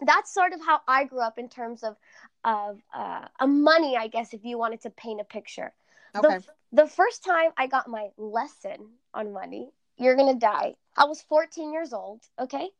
that's 0.00 0.32
sort 0.32 0.52
of 0.52 0.60
how 0.64 0.80
I 0.86 1.04
grew 1.04 1.20
up 1.20 1.38
in 1.38 1.48
terms 1.48 1.82
of 1.82 1.96
of 2.44 2.80
uh, 2.94 3.26
a 3.38 3.46
money, 3.46 3.96
I 3.96 4.06
guess, 4.08 4.32
if 4.32 4.44
you 4.44 4.58
wanted 4.58 4.80
to 4.82 4.90
paint 4.90 5.20
a 5.20 5.24
picture 5.24 5.72
Okay. 6.14 6.38
the, 6.72 6.82
the 6.84 6.86
first 6.88 7.24
time 7.24 7.50
I 7.56 7.66
got 7.66 7.88
my 7.88 8.08
lesson 8.16 8.90
on 9.14 9.32
money, 9.32 9.70
you're 9.96 10.16
gonna 10.16 10.34
die. 10.34 10.74
I 10.96 11.04
was 11.04 11.22
14 11.22 11.72
years 11.72 11.92
old, 11.92 12.22
okay? 12.38 12.70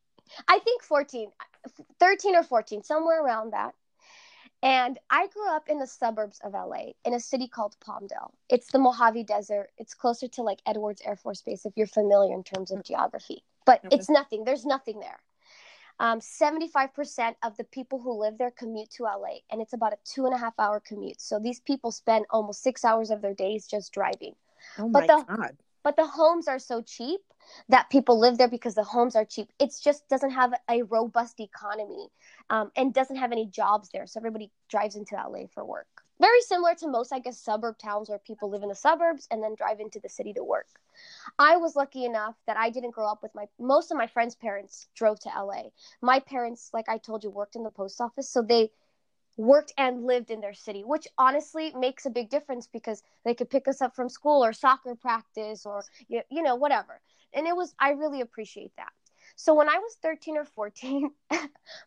I 0.48 0.58
think 0.60 0.82
14, 0.82 1.30
13 1.98 2.36
or 2.36 2.42
14, 2.42 2.82
somewhere 2.82 3.22
around 3.24 3.52
that. 3.52 3.74
And 4.62 4.98
I 5.08 5.26
grew 5.28 5.48
up 5.48 5.68
in 5.68 5.78
the 5.78 5.86
suburbs 5.86 6.38
of 6.44 6.52
LA 6.52 6.92
in 7.04 7.14
a 7.14 7.20
city 7.20 7.48
called 7.48 7.76
Palmdale. 7.80 8.32
It's 8.50 8.70
the 8.70 8.78
Mojave 8.78 9.24
Desert. 9.24 9.70
It's 9.78 9.94
closer 9.94 10.28
to 10.28 10.42
like 10.42 10.60
Edwards 10.66 11.00
Air 11.04 11.16
Force 11.16 11.40
Base 11.40 11.64
if 11.64 11.72
you're 11.76 11.86
familiar 11.86 12.34
in 12.34 12.44
terms 12.44 12.70
of 12.70 12.84
geography. 12.84 13.42
But 13.64 13.80
Okay. 13.86 13.96
it's 13.96 14.10
nothing. 14.10 14.44
There's 14.44 14.66
nothing 14.66 15.00
there. 15.00 15.20
Um, 15.98 16.20
75% 16.20 17.34
of 17.42 17.56
the 17.58 17.64
people 17.64 18.00
who 18.00 18.18
live 18.18 18.38
there 18.38 18.50
commute 18.50 18.90
to 18.92 19.04
LA, 19.04 19.40
and 19.50 19.60
it's 19.60 19.74
about 19.74 19.92
a 19.92 19.98
two 20.04 20.24
and 20.24 20.34
a 20.34 20.38
half 20.38 20.58
hour 20.58 20.80
commute. 20.80 21.20
So 21.20 21.38
these 21.38 21.60
people 21.60 21.92
spend 21.92 22.24
almost 22.30 22.62
six 22.62 22.84
hours 22.84 23.10
of 23.10 23.20
their 23.20 23.34
days 23.34 23.66
just 23.66 23.92
driving. 23.92 24.34
Oh 24.78 24.88
but 24.88 25.00
my 25.00 25.06
the- 25.06 25.24
god. 25.24 25.56
But 25.82 25.96
the 25.96 26.06
homes 26.06 26.48
are 26.48 26.58
so 26.58 26.82
cheap 26.82 27.20
that 27.68 27.90
people 27.90 28.18
live 28.18 28.38
there 28.38 28.48
because 28.48 28.74
the 28.74 28.84
homes 28.84 29.16
are 29.16 29.24
cheap. 29.24 29.48
It 29.58 29.72
just 29.82 30.08
doesn't 30.08 30.30
have 30.30 30.52
a 30.68 30.82
robust 30.82 31.40
economy 31.40 32.08
um, 32.50 32.70
and 32.76 32.92
doesn't 32.94 33.16
have 33.16 33.32
any 33.32 33.46
jobs 33.46 33.88
there. 33.92 34.06
So 34.06 34.20
everybody 34.20 34.50
drives 34.68 34.96
into 34.96 35.16
LA 35.16 35.46
for 35.52 35.64
work. 35.64 35.88
Very 36.20 36.42
similar 36.42 36.74
to 36.74 36.88
most, 36.88 37.14
I 37.14 37.18
guess, 37.18 37.40
suburb 37.40 37.78
towns 37.78 38.10
where 38.10 38.18
people 38.18 38.50
live 38.50 38.62
in 38.62 38.68
the 38.68 38.74
suburbs 38.74 39.26
and 39.30 39.42
then 39.42 39.54
drive 39.54 39.80
into 39.80 39.98
the 40.00 40.08
city 40.10 40.34
to 40.34 40.44
work. 40.44 40.66
I 41.38 41.56
was 41.56 41.76
lucky 41.76 42.04
enough 42.04 42.34
that 42.46 42.58
I 42.58 42.68
didn't 42.68 42.90
grow 42.90 43.06
up 43.06 43.22
with 43.22 43.34
my 43.34 43.46
most 43.58 43.90
of 43.90 43.96
my 43.96 44.06
friends' 44.06 44.34
parents 44.34 44.88
drove 44.94 45.18
to 45.20 45.30
LA. 45.30 45.70
My 46.02 46.20
parents, 46.20 46.70
like 46.74 46.90
I 46.90 46.98
told 46.98 47.24
you, 47.24 47.30
worked 47.30 47.56
in 47.56 47.62
the 47.62 47.70
post 47.70 48.02
office, 48.02 48.28
so 48.28 48.42
they 48.42 48.70
worked 49.36 49.72
and 49.78 50.04
lived 50.04 50.30
in 50.30 50.40
their 50.40 50.54
city, 50.54 50.82
which 50.84 51.06
honestly 51.18 51.72
makes 51.76 52.06
a 52.06 52.10
big 52.10 52.28
difference 52.28 52.66
because 52.66 53.02
they 53.24 53.34
could 53.34 53.50
pick 53.50 53.68
us 53.68 53.80
up 53.80 53.94
from 53.94 54.08
school 54.08 54.44
or 54.44 54.52
soccer 54.52 54.94
practice 54.94 55.64
or 55.64 55.84
you, 56.08 56.22
you 56.30 56.42
know 56.42 56.56
whatever. 56.56 57.00
And 57.32 57.46
it 57.46 57.56
was 57.56 57.74
I 57.78 57.90
really 57.90 58.20
appreciate 58.20 58.72
that. 58.76 58.92
So 59.36 59.54
when 59.54 59.68
I 59.68 59.78
was 59.78 59.96
13 60.02 60.36
or 60.36 60.44
14, 60.44 61.10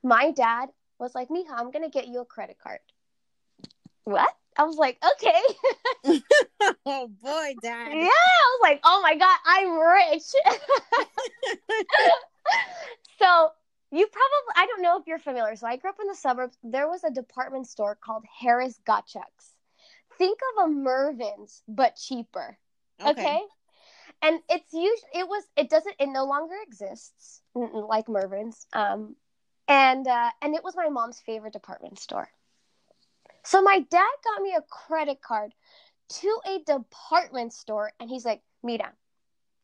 my 0.03 0.31
dad 0.31 0.69
was 0.99 1.13
like, 1.13 1.29
"Mija, 1.29 1.51
I'm 1.51 1.71
going 1.71 1.83
to 1.83 1.89
get 1.89 2.07
you 2.07 2.21
a 2.21 2.25
credit 2.25 2.57
card." 2.61 2.79
What? 4.05 4.33
I 4.57 4.63
was 4.63 4.77
like, 4.77 4.97
"Okay." 5.13 5.41
oh 6.85 7.07
boy, 7.07 7.55
dad. 7.61 7.93
Yeah, 7.93 8.07
I 8.07 8.07
was 8.07 8.59
like, 8.61 8.79
"Oh 8.83 9.01
my 9.01 9.15
god, 9.15 9.37
I'm 9.45 9.77
rich." 9.77 10.23
so 13.19 13.51
you 13.93 14.07
probably, 14.07 14.53
I 14.55 14.65
don't 14.65 14.81
know 14.81 14.97
if 14.97 15.05
you're 15.05 15.19
familiar. 15.19 15.55
So 15.55 15.67
I 15.67 15.77
grew 15.77 15.91
up 15.91 15.99
in 16.01 16.07
the 16.07 16.15
suburbs. 16.15 16.57
There 16.63 16.87
was 16.87 17.03
a 17.03 17.11
department 17.11 17.67
store 17.67 17.95
called 17.95 18.25
Harris 18.39 18.79
Gottschalk's. 18.87 19.53
Think 20.17 20.39
of 20.57 20.65
a 20.65 20.73
Mervyn's, 20.73 21.61
but 21.67 21.95
cheaper. 21.95 22.57
Okay. 22.99 23.11
okay? 23.11 23.41
And 24.23 24.39
it's 24.49 24.73
usually, 24.73 25.11
it 25.13 25.27
was, 25.27 25.43
it 25.55 25.69
doesn't, 25.69 25.95
it 25.99 26.07
no 26.07 26.25
longer 26.25 26.55
exists 26.63 27.41
like 27.53 28.09
Mervyn's. 28.09 28.65
Um, 28.73 29.15
and, 29.67 30.07
uh, 30.07 30.31
and 30.41 30.55
it 30.55 30.63
was 30.63 30.75
my 30.75 30.89
mom's 30.89 31.19
favorite 31.19 31.53
department 31.53 31.99
store. 31.99 32.29
So 33.43 33.61
my 33.61 33.79
dad 33.91 34.11
got 34.23 34.41
me 34.41 34.55
a 34.55 34.61
credit 34.61 35.21
card 35.21 35.53
to 36.09 36.39
a 36.47 36.59
department 36.65 37.53
store 37.53 37.91
and 37.99 38.09
he's 38.09 38.25
like, 38.25 38.41
Mira, 38.63 38.91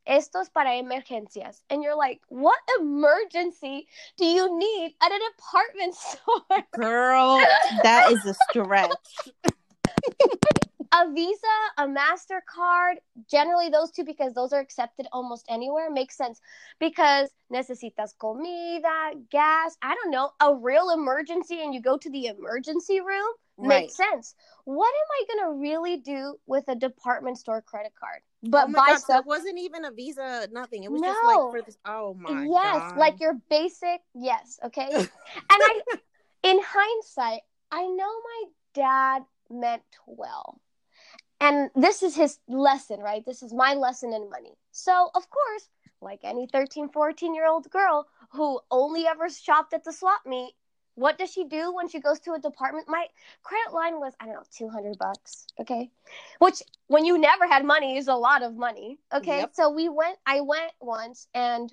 esto 0.10 0.41
es 0.41 0.50
para 0.50 0.72
emergencias. 0.72 1.62
And 1.69 1.84
you're 1.84 1.95
like, 1.95 2.19
what 2.30 2.58
emergency 2.80 3.88
do 4.17 4.26
you 4.26 4.58
need 4.58 4.95
at 5.02 5.12
a 5.12 5.19
department 5.38 5.95
store? 5.95 6.65
Girl, 6.74 7.39
that 7.84 8.12
is 8.12 8.26
a 8.26 8.34
stretch. 8.50 8.91
a 10.91 11.12
Visa, 11.12 11.47
a 11.78 11.88
MasterCard, 11.88 12.95
generally 13.30 13.69
those 13.69 13.91
two, 13.91 14.04
because 14.04 14.34
those 14.34 14.54
are 14.54 14.60
accepted 14.60 15.08
almost 15.12 15.45
anywhere, 15.47 15.91
makes 15.91 16.17
sense. 16.17 16.41
Because 16.80 17.30
necesitas 17.54 18.17
comida, 18.17 19.12
gas, 19.30 19.78
I 19.82 19.95
don't 19.95 20.12
know, 20.12 20.32
a 20.39 20.56
real 20.56 20.89
emergency, 20.89 21.62
and 21.62 21.73
you 21.73 21.82
go 21.82 21.97
to 21.97 22.10
the 22.10 22.28
emergency 22.28 23.02
room, 23.02 23.28
right. 23.58 23.82
makes 23.82 23.95
sense. 23.95 24.34
What 24.65 24.89
am 24.89 25.08
I 25.12 25.34
going 25.34 25.54
to 25.54 25.62
really 25.62 25.97
do 25.97 26.36
with 26.47 26.65
a 26.67 26.75
department 26.75 27.38
store 27.38 27.62
credit 27.62 27.93
card? 27.99 28.21
Oh 28.45 28.49
but 28.49 28.69
oh 28.69 28.71
buy 28.71 28.88
God, 28.88 28.97
stuff. 28.99 29.25
wasn't 29.25 29.60
even 29.60 29.86
a 29.86 29.91
Visa, 29.91 30.47
nothing. 30.52 30.84
It 30.84 30.91
was 30.91 31.02
no. 31.02 31.10
just 31.10 31.23
like 31.25 31.52
for 31.52 31.62
this. 31.65 31.78
Oh 31.86 32.13
my 32.13 32.47
Yes, 32.49 32.91
God. 32.91 32.97
like 32.97 33.19
your 33.19 33.34
basic. 33.49 34.02
Yes, 34.15 34.60
okay. 34.63 34.88
and 34.91 35.10
I, 35.49 35.82
in 36.43 36.60
hindsight, 36.63 37.41
I 37.71 37.86
know 37.86 38.12
my 38.23 38.43
dad 38.73 39.23
meant 39.49 39.84
well. 40.08 40.60
And 41.41 41.69
this 41.75 42.04
is 42.04 42.15
his 42.15 42.39
lesson, 42.47 42.99
right? 42.99 43.25
This 43.25 43.43
is 43.43 43.54
my 43.54 43.73
lesson 43.73 44.13
in 44.13 44.30
money. 44.30 44.58
So, 44.71 45.10
of 45.15 45.30
course, 45.30 45.69
like 46.02 46.19
any 46.23 46.47
13, 46.47 46.89
14 46.89 47.36
year 47.36 47.47
old 47.47 47.69
girl 47.69 48.08
who 48.32 48.60
only 48.71 49.08
ever 49.08 49.30
shopped 49.30 49.73
at 49.73 49.84
the 49.84 49.93
swap 49.93 50.21
meet, 50.25 50.54
what 50.95 51.17
does 51.17 51.32
she 51.32 51.45
do 51.45 51.73
when 51.73 51.88
she 51.88 52.02
goes 52.02 52.19
to 52.21 52.34
a 52.34 52.39
department? 52.39 52.88
My 52.89 53.08
credit 53.43 53.73
line 53.73 53.99
was, 53.99 54.13
I 54.19 54.25
don't 54.25 54.36
know, 54.36 54.43
200 54.52 54.97
bucks. 54.97 55.47
Okay. 55.60 55.89
Which, 56.39 56.62
when 56.88 57.06
you 57.06 57.17
never 57.17 57.47
had 57.47 57.63
money, 57.63 57.97
is 57.97 58.10
a 58.10 58.15
lot 58.15 58.43
of 58.43 58.56
money. 58.56 58.99
Okay. 59.13 59.39
Yep. 59.39 59.52
So 59.54 59.69
we 59.69 59.88
went, 59.88 60.17
I 60.25 60.41
went 60.41 60.73
once 60.82 61.28
and, 61.34 61.71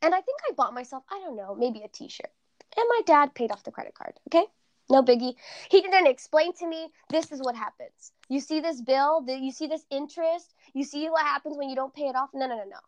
and 0.00 0.14
I 0.14 0.20
think 0.22 0.38
I 0.48 0.54
bought 0.54 0.72
myself, 0.72 1.02
I 1.10 1.20
don't 1.22 1.36
know, 1.36 1.54
maybe 1.54 1.82
a 1.82 1.88
t 1.88 2.08
shirt. 2.08 2.30
And 2.78 2.86
my 2.88 3.00
dad 3.04 3.34
paid 3.34 3.52
off 3.52 3.62
the 3.62 3.72
credit 3.72 3.94
card. 3.94 4.14
Okay. 4.28 4.46
No 4.88 5.02
biggie. 5.02 5.34
He 5.70 5.82
didn't 5.82 6.06
explain 6.06 6.54
to 6.54 6.66
me 6.66 6.88
this 7.10 7.30
is 7.32 7.40
what 7.40 7.54
happens. 7.54 8.12
You 8.30 8.38
see 8.38 8.60
this 8.60 8.80
bill, 8.80 9.26
you 9.26 9.50
see 9.50 9.66
this 9.66 9.84
interest, 9.90 10.54
you 10.72 10.84
see 10.84 11.10
what 11.10 11.26
happens 11.26 11.58
when 11.58 11.68
you 11.68 11.74
don't 11.74 11.92
pay 11.92 12.04
it 12.04 12.14
off. 12.14 12.30
No, 12.32 12.46
no, 12.46 12.56
no, 12.56 12.64
no. 12.64 12.78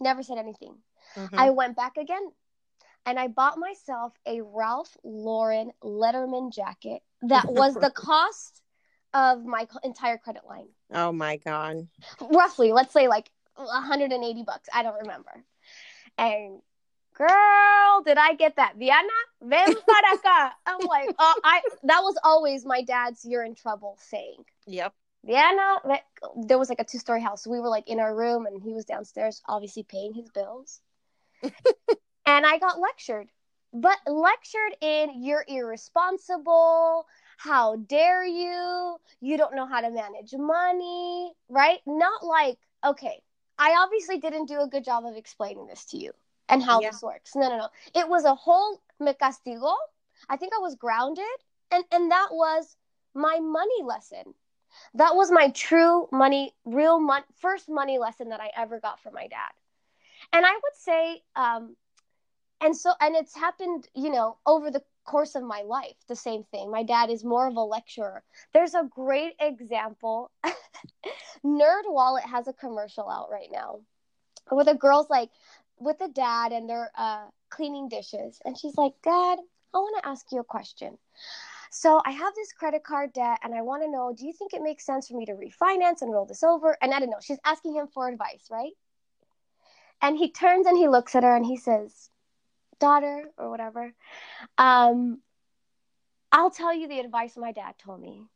Never 0.00 0.22
said 0.22 0.38
anything. 0.38 0.76
Mm-hmm. 1.14 1.38
I 1.38 1.50
went 1.50 1.76
back 1.76 1.98
again 1.98 2.32
and 3.04 3.18
I 3.20 3.28
bought 3.28 3.58
myself 3.58 4.14
a 4.26 4.40
Ralph 4.40 4.96
Lauren 5.04 5.72
Letterman 5.84 6.54
jacket 6.54 7.02
that 7.20 7.44
was 7.52 7.74
the 7.74 7.90
cost 7.90 8.62
of 9.12 9.44
my 9.44 9.68
entire 9.84 10.16
credit 10.16 10.42
line. 10.48 10.68
Oh 10.90 11.12
my 11.12 11.36
god. 11.36 11.86
Roughly, 12.20 12.72
let's 12.72 12.94
say 12.94 13.08
like 13.08 13.30
180 13.56 14.42
bucks. 14.44 14.70
I 14.74 14.82
don't 14.82 15.00
remember. 15.02 15.44
And 16.16 16.62
girl, 17.14 18.02
did 18.04 18.18
I 18.18 18.34
get 18.34 18.56
that? 18.56 18.78
Diana, 18.78 19.08
ven 19.40 19.66
para 19.86 20.16
acá. 20.16 20.50
I'm 20.66 20.86
like, 20.86 21.14
oh, 21.18 21.34
I 21.44 21.60
that 21.84 22.00
was 22.00 22.16
always 22.24 22.64
my 22.64 22.82
dad's 22.82 23.24
you're 23.24 23.44
in 23.44 23.54
trouble 23.54 23.96
saying. 24.00 24.44
Yep. 24.66 24.94
Diana, 25.26 26.00
there 26.36 26.58
was 26.58 26.68
like 26.68 26.80
a 26.80 26.84
two 26.84 26.98
story 26.98 27.22
house. 27.22 27.46
we 27.46 27.60
were 27.60 27.68
like 27.68 27.88
in 27.88 28.00
our 28.00 28.14
room 28.14 28.46
and 28.46 28.60
he 28.60 28.72
was 28.72 28.84
downstairs, 28.84 29.40
obviously 29.46 29.84
paying 29.84 30.14
his 30.14 30.28
bills. 30.30 30.80
and 31.42 32.46
I 32.46 32.58
got 32.58 32.80
lectured, 32.80 33.28
but 33.72 33.98
lectured 34.06 34.76
in 34.80 35.22
you're 35.22 35.44
irresponsible. 35.46 37.06
How 37.36 37.76
dare 37.76 38.24
you? 38.24 38.96
You 39.20 39.36
don't 39.36 39.54
know 39.54 39.66
how 39.66 39.80
to 39.80 39.90
manage 39.90 40.34
money, 40.34 41.32
right? 41.48 41.80
Not 41.86 42.24
like, 42.24 42.58
okay, 42.84 43.22
I 43.58 43.76
obviously 43.78 44.18
didn't 44.18 44.46
do 44.46 44.60
a 44.60 44.68
good 44.68 44.84
job 44.84 45.04
of 45.06 45.16
explaining 45.16 45.66
this 45.66 45.84
to 45.86 45.98
you 45.98 46.12
and 46.52 46.62
how 46.62 46.80
yeah. 46.80 46.90
this 46.90 47.02
works. 47.02 47.34
No, 47.34 47.48
no, 47.48 47.58
no. 47.58 47.68
It 47.94 48.08
was 48.08 48.24
a 48.24 48.34
whole 48.34 48.80
me 49.00 49.14
castigo. 49.14 49.74
I 50.28 50.36
think 50.36 50.52
I 50.54 50.60
was 50.60 50.76
grounded, 50.76 51.24
and 51.70 51.84
and 51.90 52.10
that 52.10 52.28
was 52.30 52.76
my 53.14 53.40
money 53.40 53.82
lesson. 53.82 54.34
That 54.94 55.16
was 55.16 55.30
my 55.30 55.48
true 55.50 56.08
money, 56.12 56.54
real 56.64 57.00
money, 57.00 57.24
first 57.40 57.68
money 57.68 57.98
lesson 57.98 58.30
that 58.30 58.40
I 58.40 58.50
ever 58.56 58.80
got 58.80 59.00
from 59.00 59.14
my 59.14 59.26
dad. 59.26 59.52
And 60.32 60.46
I 60.46 60.52
would 60.52 60.76
say, 60.78 61.22
um, 61.36 61.76
and 62.60 62.74
so, 62.76 62.92
and 63.00 63.14
it's 63.16 63.34
happened, 63.34 63.88
you 63.94 64.10
know, 64.10 64.38
over 64.46 64.70
the 64.70 64.82
course 65.04 65.34
of 65.34 65.42
my 65.42 65.62
life, 65.62 65.96
the 66.08 66.16
same 66.16 66.44
thing. 66.44 66.70
My 66.70 66.84
dad 66.84 67.10
is 67.10 67.24
more 67.24 67.48
of 67.48 67.56
a 67.56 67.60
lecturer. 67.60 68.22
There's 68.54 68.74
a 68.74 68.88
great 68.88 69.34
example. 69.40 70.30
NerdWallet 71.44 72.22
has 72.22 72.48
a 72.48 72.52
commercial 72.52 73.10
out 73.10 73.28
right 73.30 73.50
now 73.52 73.80
where 74.48 74.64
the 74.64 74.74
girl's 74.74 75.10
like, 75.10 75.30
with 75.78 75.98
the 75.98 76.08
dad 76.08 76.52
and 76.52 76.68
they're 76.68 76.90
uh, 76.96 77.24
cleaning 77.50 77.88
dishes. 77.88 78.40
And 78.44 78.56
she's 78.56 78.76
like, 78.76 78.94
Dad, 79.02 79.38
I 79.74 79.78
want 79.78 80.02
to 80.02 80.08
ask 80.08 80.26
you 80.32 80.40
a 80.40 80.44
question. 80.44 80.98
So 81.70 82.02
I 82.04 82.10
have 82.10 82.34
this 82.34 82.52
credit 82.52 82.84
card 82.84 83.12
debt 83.12 83.38
and 83.42 83.54
I 83.54 83.62
want 83.62 83.82
to 83.82 83.90
know 83.90 84.12
do 84.16 84.26
you 84.26 84.32
think 84.32 84.52
it 84.52 84.62
makes 84.62 84.84
sense 84.84 85.08
for 85.08 85.16
me 85.16 85.24
to 85.26 85.32
refinance 85.32 86.02
and 86.02 86.12
roll 86.12 86.26
this 86.26 86.42
over? 86.42 86.76
And 86.82 86.92
I 86.92 87.00
don't 87.00 87.10
know. 87.10 87.16
She's 87.22 87.38
asking 87.44 87.74
him 87.74 87.88
for 87.92 88.08
advice, 88.08 88.48
right? 88.50 88.72
And 90.02 90.18
he 90.18 90.30
turns 90.30 90.66
and 90.66 90.76
he 90.76 90.88
looks 90.88 91.14
at 91.14 91.22
her 91.22 91.34
and 91.34 91.46
he 91.46 91.56
says, 91.56 92.10
Daughter, 92.78 93.24
or 93.38 93.48
whatever, 93.48 93.94
um, 94.58 95.20
I'll 96.32 96.50
tell 96.50 96.74
you 96.74 96.88
the 96.88 96.98
advice 96.98 97.36
my 97.36 97.52
dad 97.52 97.74
told 97.78 98.00
me. 98.00 98.26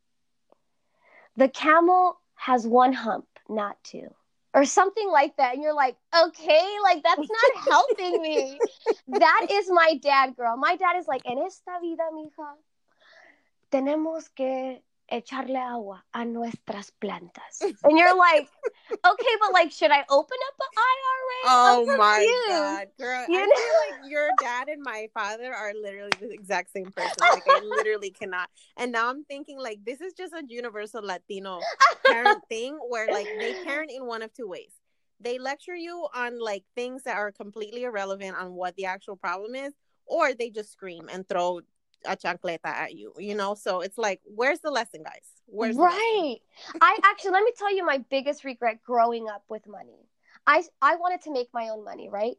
The 1.36 1.48
camel 1.48 2.18
has 2.36 2.66
one 2.66 2.92
hump, 2.92 3.26
not 3.48 3.76
two 3.82 4.14
or 4.56 4.64
something 4.64 5.08
like 5.10 5.36
that. 5.36 5.52
And 5.54 5.62
you're 5.62 5.74
like, 5.74 5.96
okay, 6.16 6.66
like 6.82 7.02
that's 7.02 7.28
not 7.38 7.68
helping 7.68 8.22
me. 8.22 8.58
that 9.06 9.46
is 9.50 9.70
my 9.70 10.00
dad, 10.02 10.34
girl. 10.34 10.56
My 10.56 10.76
dad 10.76 10.96
is 10.98 11.06
like, 11.06 11.22
en 11.26 11.38
esta 11.38 11.78
vida, 11.82 12.04
mija, 12.10 12.56
tenemos 13.70 14.34
que 14.34 14.82
echarle 15.12 15.56
agua 15.56 16.02
a 16.14 16.24
nuestras 16.24 16.92
plantas. 17.00 17.60
And 17.84 17.98
you're 17.98 18.16
like, 18.16 18.48
okay, 18.90 19.34
but 19.40 19.52
like, 19.52 19.70
should 19.70 19.90
I 19.90 20.04
open 20.10 20.38
up 20.48 20.54
an 20.60 20.72
IRA? 20.76 21.42
Oh 21.44 21.96
my 21.96 22.44
god, 22.48 22.88
girl! 22.98 23.24
You 23.28 23.38
I 23.38 23.46
know? 23.46 23.54
feel 23.54 24.00
like 24.02 24.10
your 24.10 24.28
dad 24.40 24.68
and 24.68 24.82
my 24.82 25.08
father 25.14 25.52
are 25.54 25.72
literally 25.74 26.12
the 26.20 26.30
exact 26.32 26.72
same 26.72 26.90
person. 26.90 27.14
Like, 27.20 27.46
I 27.48 27.60
literally 27.60 28.10
cannot. 28.10 28.48
And 28.76 28.92
now 28.92 29.08
I'm 29.08 29.24
thinking 29.24 29.58
like 29.58 29.80
this 29.84 30.00
is 30.00 30.12
just 30.14 30.32
a 30.32 30.42
universal 30.48 31.02
Latino 31.04 31.60
parent 32.06 32.42
thing 32.48 32.78
where 32.88 33.12
like 33.12 33.28
they 33.40 33.54
parent 33.64 33.90
in 33.94 34.06
one 34.06 34.22
of 34.22 34.32
two 34.34 34.48
ways. 34.48 34.72
They 35.20 35.38
lecture 35.38 35.74
you 35.74 36.08
on 36.14 36.38
like 36.38 36.64
things 36.74 37.04
that 37.04 37.16
are 37.16 37.32
completely 37.32 37.84
irrelevant 37.84 38.36
on 38.36 38.52
what 38.54 38.74
the 38.76 38.86
actual 38.86 39.16
problem 39.16 39.54
is, 39.54 39.72
or 40.06 40.34
they 40.34 40.50
just 40.50 40.72
scream 40.72 41.08
and 41.10 41.26
throw 41.28 41.60
a 42.04 42.16
chancleta 42.16 42.66
at 42.66 42.94
you, 42.94 43.12
you 43.18 43.34
know? 43.34 43.54
So 43.54 43.80
it's 43.80 43.98
like, 43.98 44.20
where's 44.24 44.60
the 44.60 44.70
lesson, 44.70 45.02
guys? 45.02 45.24
Where's 45.46 45.76
right. 45.76 46.36
I 46.80 46.98
actually, 47.04 47.32
let 47.32 47.44
me 47.44 47.52
tell 47.56 47.74
you 47.74 47.84
my 47.84 47.98
biggest 48.10 48.44
regret 48.44 48.82
growing 48.84 49.28
up 49.28 49.44
with 49.48 49.66
money. 49.66 50.08
I, 50.46 50.62
I 50.82 50.96
wanted 50.96 51.22
to 51.22 51.32
make 51.32 51.48
my 51.52 51.68
own 51.68 51.84
money, 51.84 52.08
right? 52.08 52.36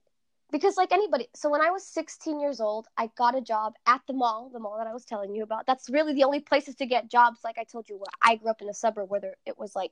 because 0.51 0.77
like 0.77 0.91
anybody 0.91 1.27
so 1.35 1.49
when 1.49 1.61
i 1.61 1.69
was 1.69 1.85
16 1.85 2.39
years 2.39 2.59
old 2.59 2.87
i 2.97 3.09
got 3.17 3.37
a 3.37 3.41
job 3.41 3.73
at 3.85 4.01
the 4.07 4.13
mall 4.13 4.49
the 4.51 4.59
mall 4.59 4.77
that 4.77 4.87
i 4.87 4.93
was 4.93 5.05
telling 5.05 5.33
you 5.35 5.43
about 5.43 5.65
that's 5.65 5.89
really 5.89 6.13
the 6.13 6.23
only 6.23 6.39
places 6.39 6.75
to 6.75 6.85
get 6.85 7.09
jobs 7.09 7.39
like 7.43 7.57
i 7.57 7.63
told 7.63 7.87
you 7.89 7.97
where 7.97 8.05
i 8.21 8.35
grew 8.35 8.49
up 8.49 8.61
in 8.61 8.69
a 8.69 8.73
suburb 8.73 9.09
where 9.09 9.19
there, 9.19 9.35
it 9.45 9.57
was 9.57 9.75
like 9.75 9.91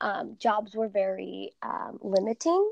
um, 0.00 0.36
jobs 0.38 0.74
were 0.74 0.88
very 0.88 1.52
um, 1.62 1.98
limiting 2.02 2.70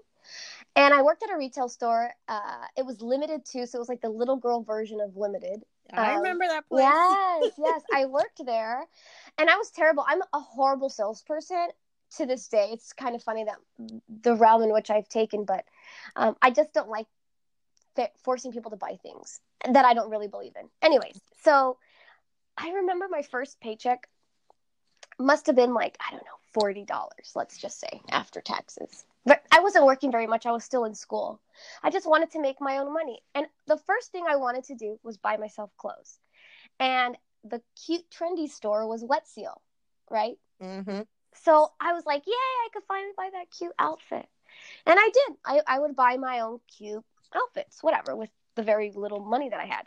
and 0.77 0.93
i 0.93 1.03
worked 1.03 1.23
at 1.23 1.31
a 1.31 1.37
retail 1.37 1.69
store 1.69 2.11
uh, 2.29 2.67
it 2.77 2.85
was 2.85 3.01
limited 3.01 3.45
too 3.45 3.67
so 3.67 3.79
it 3.79 3.81
was 3.81 3.89
like 3.89 4.03
the 4.03 4.09
little 4.09 4.37
girl 4.37 4.63
version 4.63 5.01
of 5.01 5.17
limited 5.17 5.63
i 5.93 6.13
um, 6.13 6.19
remember 6.19 6.47
that 6.47 6.69
place. 6.69 6.83
yes 6.83 7.53
yes 7.59 7.83
i 7.93 8.07
worked 8.07 8.45
there 8.45 8.85
and 9.39 9.51
i 9.51 9.57
was 9.57 9.71
terrible. 9.71 10.05
I'm 10.07 10.23
a 10.33 10.41
horrible 10.41 10.89
salesperson 10.89 11.69
to 12.17 12.27
this 12.27 12.47
day. 12.47 12.69
It's 12.73 12.93
kind 12.93 13.17
of 13.17 13.23
funny 13.25 13.45
that 13.45 13.57
the 14.23 14.37
realm 14.37 14.63
in 14.63 14.73
which 14.73 14.91
i've 14.91 15.09
taken 15.09 15.45
but 15.45 15.65
um, 16.17 16.37
I 16.41 16.51
just 16.51 16.73
don't 16.73 16.89
like 16.89 17.07
forcing 18.23 18.53
people 18.53 18.71
to 18.71 18.77
buy 18.77 18.97
things 19.03 19.41
that 19.69 19.85
I 19.85 19.95
don't 19.95 20.11
really 20.11 20.29
believe 20.29 20.53
in. 20.61 20.69
Anyways, 20.83 21.21
so 21.43 21.79
I 22.57 22.71
remember 22.71 23.07
my 23.09 23.23
first 23.23 23.61
paycheck 23.61 24.09
must 25.19 25.47
have 25.47 25.57
been 25.57 25.75
like, 25.75 25.97
I 26.01 26.11
don't 26.11 26.25
know, 26.25 26.39
$40, 26.55 26.87
let's 27.35 27.59
just 27.59 27.81
say, 27.81 28.01
after 28.11 28.41
taxes. 28.41 29.05
But 29.27 29.43
I 29.51 29.61
wasn't 29.61 29.87
working 29.87 30.13
very 30.13 30.27
much. 30.27 30.47
I 30.47 30.53
was 30.53 30.65
still 30.65 30.85
in 30.85 30.95
school. 30.95 31.41
I 31.83 31.91
just 31.91 32.09
wanted 32.09 32.31
to 32.33 32.41
make 32.41 32.61
my 32.61 32.79
own 32.79 32.93
money. 32.93 33.21
And 33.35 33.47
the 33.67 33.79
first 33.79 34.13
thing 34.13 34.25
I 34.29 34.37
wanted 34.37 34.65
to 34.65 34.75
do 34.75 34.99
was 35.03 35.17
buy 35.17 35.37
myself 35.37 35.71
clothes. 35.79 36.19
And 36.79 37.17
the 37.43 37.63
cute, 37.85 38.05
trendy 38.11 38.49
store 38.49 38.87
was 38.87 39.05
Wet 39.05 39.27
Seal, 39.27 39.61
right? 40.11 40.37
Mm-hmm. 40.63 41.03
So 41.43 41.73
I 41.81 41.93
was 41.93 42.07
like, 42.07 42.27
yay, 42.27 42.33
I 42.33 42.69
could 42.73 42.85
finally 42.87 43.13
buy 43.17 43.31
that 43.33 43.51
cute 43.57 43.73
outfit. 43.79 44.27
And 44.87 44.99
I 44.99 45.11
did. 45.13 45.37
I, 45.45 45.61
I 45.67 45.79
would 45.79 45.97
buy 45.97 46.17
my 46.17 46.41
own 46.41 46.61
cute 46.77 47.05
outfits, 47.35 47.83
whatever, 47.83 48.15
with 48.15 48.31
the 48.55 48.63
very 48.63 48.93
little 48.95 49.21
money 49.21 49.49
that 49.49 49.61
I 49.61 49.67
had. 49.67 49.87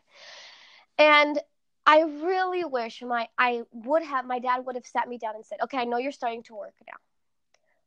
And 0.98 1.40
I 1.88 2.02
really 2.02 2.66
wish 2.66 3.02
my 3.02 3.30
I 3.38 3.64
would 3.72 4.04
have 4.04 4.26
my 4.26 4.40
dad 4.40 4.66
would 4.66 4.76
have 4.76 4.86
sat 4.86 5.08
me 5.08 5.18
down 5.18 5.36
and 5.36 5.46
said, 5.46 5.60
"Okay, 5.64 5.78
I 5.78 5.86
know 5.86 5.98
you're 5.98 6.12
starting 6.12 6.44
to 6.44 6.56
work 6.56 6.76
now. 6.86 6.98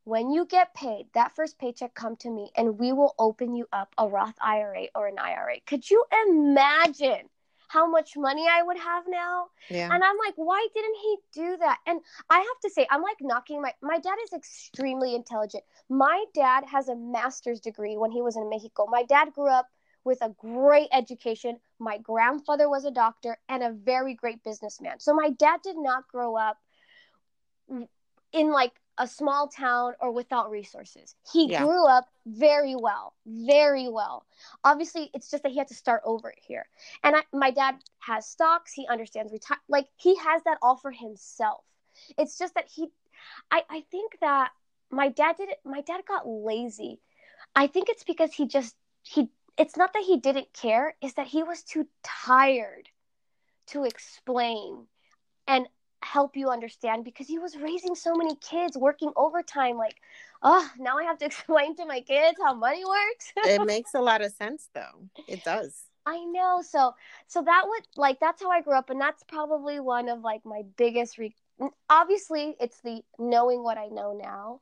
When 0.04 0.30
you 0.30 0.46
get 0.46 0.74
paid, 0.74 1.12
that 1.12 1.36
first 1.36 1.58
paycheck 1.58 1.94
come 1.94 2.16
to 2.16 2.30
me 2.30 2.50
and 2.56 2.78
we 2.78 2.92
will 2.92 3.14
open 3.18 3.54
you 3.54 3.68
up 3.72 3.94
a 3.98 4.08
Roth 4.08 4.38
IRA 4.40 4.88
or 4.94 5.06
an 5.06 5.18
IRA." 5.18 5.60
Could 5.66 5.88
you 5.90 6.04
imagine 6.26 7.28
how 7.70 7.86
much 7.88 8.16
money 8.16 8.46
I 8.50 8.62
would 8.62 8.78
have 8.78 9.04
now. 9.06 9.46
Yeah. 9.68 9.88
And 9.92 10.02
I'm 10.02 10.16
like, 10.18 10.34
why 10.34 10.66
didn't 10.74 10.96
he 10.96 11.16
do 11.32 11.56
that? 11.58 11.78
And 11.86 12.00
I 12.28 12.38
have 12.38 12.60
to 12.64 12.70
say, 12.70 12.84
I'm 12.90 13.00
like 13.00 13.18
knocking 13.20 13.62
my 13.62 13.72
my 13.80 13.98
dad 14.00 14.16
is 14.24 14.32
extremely 14.32 15.14
intelligent. 15.14 15.62
My 15.88 16.24
dad 16.34 16.64
has 16.64 16.88
a 16.88 16.96
master's 16.96 17.60
degree 17.60 17.96
when 17.96 18.10
he 18.10 18.22
was 18.22 18.36
in 18.36 18.50
Mexico. 18.50 18.86
My 18.90 19.04
dad 19.04 19.32
grew 19.32 19.48
up 19.48 19.68
with 20.04 20.18
a 20.22 20.34
great 20.38 20.88
education. 20.92 21.58
My 21.78 21.98
grandfather 21.98 22.68
was 22.68 22.84
a 22.84 22.90
doctor 22.90 23.36
and 23.48 23.62
a 23.62 23.72
very 23.72 24.14
great 24.14 24.42
businessman. 24.42 25.00
So 25.00 25.14
my 25.14 25.30
dad 25.30 25.60
did 25.62 25.76
not 25.76 26.08
grow 26.08 26.36
up 26.36 26.58
in 28.32 28.50
like 28.50 28.72
a 28.98 29.06
small 29.06 29.48
town 29.48 29.94
or 30.00 30.12
without 30.12 30.50
resources. 30.50 31.14
He 31.32 31.50
yeah. 31.50 31.64
grew 31.64 31.86
up 31.86 32.06
very 32.26 32.76
well, 32.76 33.14
very 33.26 33.88
well. 33.88 34.26
Obviously, 34.62 35.10
it's 35.14 35.30
just 35.30 35.42
that 35.42 35.52
he 35.52 35.58
had 35.58 35.68
to 35.68 35.74
start 35.74 36.02
over 36.04 36.34
here. 36.42 36.66
And 37.02 37.16
I, 37.16 37.22
my 37.32 37.50
dad 37.50 37.76
has 38.00 38.26
stocks. 38.26 38.72
He 38.72 38.86
understands 38.86 39.32
retire. 39.32 39.58
Like 39.68 39.86
he 39.96 40.16
has 40.16 40.42
that 40.44 40.58
all 40.60 40.76
for 40.76 40.90
himself. 40.90 41.64
It's 42.18 42.38
just 42.38 42.54
that 42.54 42.68
he, 42.68 42.88
I, 43.50 43.62
I 43.70 43.84
think 43.90 44.18
that 44.20 44.50
my 44.90 45.08
dad 45.08 45.36
did 45.36 45.48
it. 45.48 45.58
My 45.64 45.80
dad 45.80 46.02
got 46.06 46.28
lazy. 46.28 47.00
I 47.54 47.66
think 47.68 47.88
it's 47.88 48.04
because 48.04 48.32
he 48.32 48.46
just 48.46 48.76
he. 49.02 49.30
It's 49.60 49.76
not 49.76 49.92
that 49.92 50.04
he 50.04 50.16
didn't 50.16 50.54
care. 50.54 50.96
It's 51.02 51.14
that 51.14 51.26
he 51.26 51.42
was 51.42 51.62
too 51.62 51.86
tired 52.02 52.88
to 53.66 53.84
explain 53.84 54.86
and 55.46 55.66
help 56.02 56.34
you 56.34 56.48
understand 56.48 57.04
because 57.04 57.28
he 57.28 57.38
was 57.38 57.58
raising 57.58 57.94
so 57.94 58.14
many 58.14 58.34
kids 58.36 58.74
working 58.74 59.12
overtime 59.16 59.76
like 59.76 59.96
oh 60.42 60.66
now 60.78 60.96
i 60.96 61.04
have 61.04 61.18
to 61.18 61.26
explain 61.30 61.76
to 61.76 61.84
my 61.84 62.00
kids 62.00 62.38
how 62.42 62.54
money 62.54 62.82
works 62.84 63.32
it 63.36 63.62
makes 63.66 63.92
a 63.94 64.00
lot 64.00 64.22
of 64.22 64.32
sense 64.32 64.70
though 64.74 65.04
it 65.28 65.44
does 65.44 65.82
i 66.06 66.24
know 66.24 66.62
so 66.66 66.94
so 67.26 67.42
that 67.42 67.64
would 67.66 67.82
like 67.96 68.18
that's 68.18 68.42
how 68.42 68.50
i 68.50 68.62
grew 68.62 68.72
up 68.72 68.88
and 68.88 68.98
that's 68.98 69.22
probably 69.24 69.78
one 69.78 70.08
of 70.08 70.22
like 70.22 70.40
my 70.46 70.62
biggest 70.78 71.18
re- 71.18 71.34
obviously 71.90 72.56
it's 72.58 72.80
the 72.80 73.02
knowing 73.18 73.62
what 73.62 73.76
i 73.76 73.88
know 73.88 74.18
now 74.18 74.58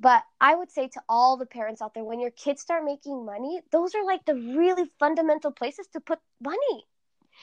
but 0.00 0.22
i 0.40 0.54
would 0.54 0.70
say 0.70 0.88
to 0.88 1.00
all 1.08 1.36
the 1.36 1.46
parents 1.46 1.80
out 1.80 1.94
there 1.94 2.04
when 2.04 2.20
your 2.20 2.30
kids 2.30 2.60
start 2.60 2.84
making 2.84 3.24
money 3.24 3.60
those 3.70 3.94
are 3.94 4.04
like 4.04 4.24
the 4.24 4.34
really 4.34 4.90
fundamental 4.98 5.52
places 5.52 5.86
to 5.92 6.00
put 6.00 6.18
money 6.42 6.84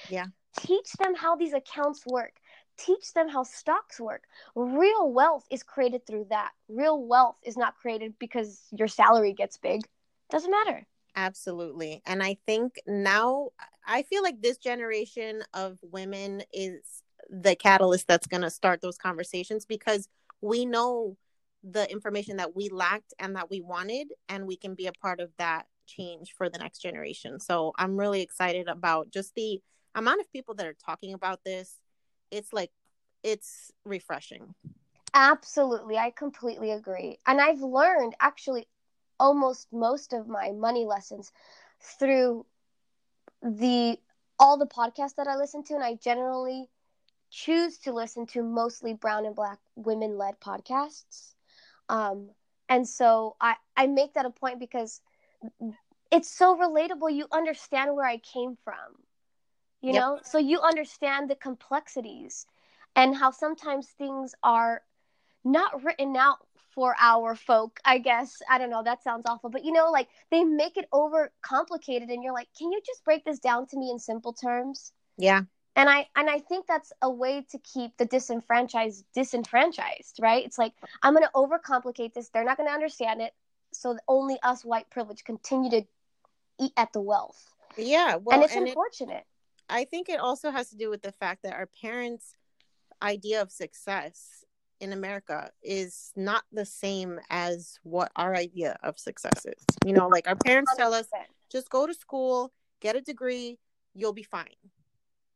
yeah 0.09 0.25
teach 0.59 0.91
them 0.93 1.15
how 1.15 1.35
these 1.35 1.53
accounts 1.53 2.03
work 2.05 2.33
teach 2.77 3.13
them 3.13 3.27
how 3.27 3.43
stocks 3.43 3.99
work. 3.99 4.23
Real 4.55 5.11
wealth 5.11 5.45
is 5.51 5.63
created 5.63 6.05
through 6.05 6.27
that. 6.29 6.51
Real 6.69 7.01
wealth 7.03 7.37
is 7.43 7.57
not 7.57 7.75
created 7.75 8.13
because 8.19 8.61
your 8.71 8.87
salary 8.87 9.33
gets 9.33 9.57
big. 9.57 9.81
Doesn't 10.29 10.51
matter. 10.51 10.85
Absolutely. 11.15 12.01
And 12.05 12.21
I 12.21 12.37
think 12.45 12.79
now 12.85 13.49
I 13.85 14.03
feel 14.03 14.21
like 14.21 14.41
this 14.41 14.57
generation 14.57 15.41
of 15.53 15.79
women 15.81 16.43
is 16.53 16.81
the 17.29 17.55
catalyst 17.55 18.07
that's 18.07 18.27
going 18.27 18.43
to 18.43 18.49
start 18.49 18.81
those 18.81 18.97
conversations 18.97 19.65
because 19.65 20.07
we 20.41 20.65
know 20.65 21.17
the 21.63 21.89
information 21.91 22.37
that 22.37 22.55
we 22.55 22.69
lacked 22.69 23.13
and 23.19 23.35
that 23.35 23.49
we 23.49 23.61
wanted 23.61 24.07
and 24.29 24.47
we 24.47 24.55
can 24.55 24.75
be 24.75 24.87
a 24.87 24.93
part 24.93 25.19
of 25.19 25.31
that 25.37 25.65
change 25.85 26.33
for 26.37 26.49
the 26.49 26.59
next 26.59 26.79
generation. 26.79 27.39
So 27.39 27.73
I'm 27.77 27.97
really 27.97 28.21
excited 28.21 28.67
about 28.67 29.09
just 29.11 29.35
the 29.35 29.61
amount 29.95 30.21
of 30.21 30.31
people 30.31 30.53
that 30.55 30.67
are 30.67 30.75
talking 30.85 31.13
about 31.13 31.43
this 31.43 31.79
it's 32.31 32.53
like 32.53 32.71
it's 33.23 33.71
refreshing. 33.85 34.53
Absolutely. 35.13 35.97
I 35.97 36.11
completely 36.11 36.71
agree. 36.71 37.17
And 37.25 37.41
I've 37.41 37.61
learned 37.61 38.15
actually 38.19 38.67
almost 39.19 39.67
most 39.71 40.13
of 40.13 40.27
my 40.27 40.51
money 40.51 40.85
lessons 40.85 41.31
through 41.81 42.45
the 43.41 43.97
all 44.39 44.57
the 44.57 44.67
podcasts 44.67 45.15
that 45.15 45.27
I 45.27 45.35
listen 45.35 45.63
to 45.63 45.73
and 45.73 45.83
I 45.83 45.95
generally 45.95 46.69
choose 47.31 47.79
to 47.79 47.91
listen 47.91 48.27
to 48.27 48.43
mostly 48.43 48.93
brown 48.93 49.25
and 49.25 49.35
black 49.35 49.59
women 49.75 50.17
led 50.17 50.39
podcasts. 50.39 51.33
Um, 51.89 52.29
and 52.69 52.87
so 52.87 53.35
I, 53.39 53.55
I 53.75 53.87
make 53.87 54.13
that 54.13 54.25
a 54.25 54.29
point 54.29 54.59
because 54.59 55.01
it's 56.11 56.29
so 56.29 56.57
relatable. 56.57 57.13
You 57.13 57.27
understand 57.31 57.95
where 57.95 58.05
I 58.05 58.17
came 58.17 58.57
from 58.63 58.97
you 59.81 59.93
yep. 59.93 60.01
know? 60.01 60.19
So 60.23 60.37
you 60.37 60.59
understand 60.59 61.29
the 61.29 61.35
complexities 61.35 62.45
and 62.95 63.15
how 63.15 63.31
sometimes 63.31 63.87
things 63.97 64.33
are 64.43 64.81
not 65.43 65.83
written 65.83 66.15
out 66.15 66.39
for 66.73 66.95
our 66.99 67.35
folk 67.35 67.79
i 67.85 67.97
guess. 67.97 68.41
I 68.49 68.57
don't 68.59 68.69
know. 68.69 68.83
That 68.83 69.01
sounds 69.03 69.23
awful. 69.27 69.49
But 69.49 69.65
you 69.65 69.71
know 69.71 69.89
like 69.91 70.09
they 70.29 70.43
make 70.43 70.77
it 70.77 70.87
over 70.91 71.31
complicated 71.41 72.09
and 72.09 72.23
you're 72.23 72.33
like 72.33 72.49
can 72.57 72.71
you 72.71 72.81
just 72.85 73.03
break 73.03 73.23
this 73.25 73.39
down 73.39 73.65
to 73.67 73.77
me 73.77 73.89
in 73.89 73.99
simple 73.99 74.33
terms? 74.33 74.91
Yeah 75.17 75.41
and 75.77 75.89
i 75.89 76.05
and 76.15 76.29
i 76.29 76.39
think 76.39 76.65
that's 76.67 76.91
a 77.01 77.09
way 77.09 77.45
to 77.49 77.57
keep 77.59 77.95
the 77.97 78.05
disenfranchised 78.05 79.05
disenfranchised 79.13 80.19
right 80.21 80.45
it's 80.45 80.57
like 80.57 80.73
i'm 81.03 81.13
going 81.13 81.25
to 81.25 81.31
overcomplicate 81.33 82.13
this 82.13 82.29
they're 82.29 82.43
not 82.43 82.57
going 82.57 82.67
to 82.67 82.73
understand 82.73 83.21
it 83.21 83.33
so 83.73 83.97
only 84.07 84.37
us 84.43 84.65
white 84.65 84.89
privilege 84.89 85.23
continue 85.23 85.69
to 85.69 85.83
eat 86.59 86.73
at 86.75 86.91
the 86.91 87.01
wealth 87.01 87.53
yeah 87.77 88.15
well, 88.15 88.35
and 88.35 88.43
it's 88.43 88.55
and 88.55 88.67
unfortunate 88.67 89.17
it, 89.17 89.25
I 89.69 89.85
think 89.85 90.09
it 90.09 90.19
also 90.19 90.51
has 90.51 90.69
to 90.69 90.77
do 90.77 90.89
with 90.89 91.01
the 91.01 91.11
fact 91.11 91.43
that 91.43 91.53
our 91.53 91.69
parents' 91.81 92.35
idea 93.01 93.41
of 93.41 93.51
success 93.51 94.45
in 94.79 94.93
America 94.93 95.51
is 95.61 96.11
not 96.15 96.43
the 96.51 96.65
same 96.65 97.19
as 97.29 97.79
what 97.83 98.11
our 98.15 98.35
idea 98.35 98.77
of 98.83 98.99
success 98.99 99.45
is. 99.45 99.65
You 99.85 99.93
know, 99.93 100.07
like 100.07 100.27
our 100.27 100.35
parents 100.35 100.71
100%. 100.73 100.77
tell 100.77 100.93
us 100.93 101.07
just 101.51 101.69
go 101.69 101.87
to 101.87 101.93
school, 101.93 102.53
get 102.79 102.95
a 102.95 103.01
degree, 103.01 103.59
you'll 103.93 104.13
be 104.13 104.23
fine. 104.23 104.45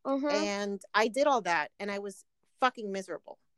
Mm-hmm. 0.05 0.27
And 0.27 0.81
I 0.93 1.07
did 1.07 1.27
all 1.27 1.41
that 1.41 1.69
and 1.79 1.91
I 1.91 1.99
was 1.99 2.23
fucking 2.59 2.91
miserable. 2.91 3.37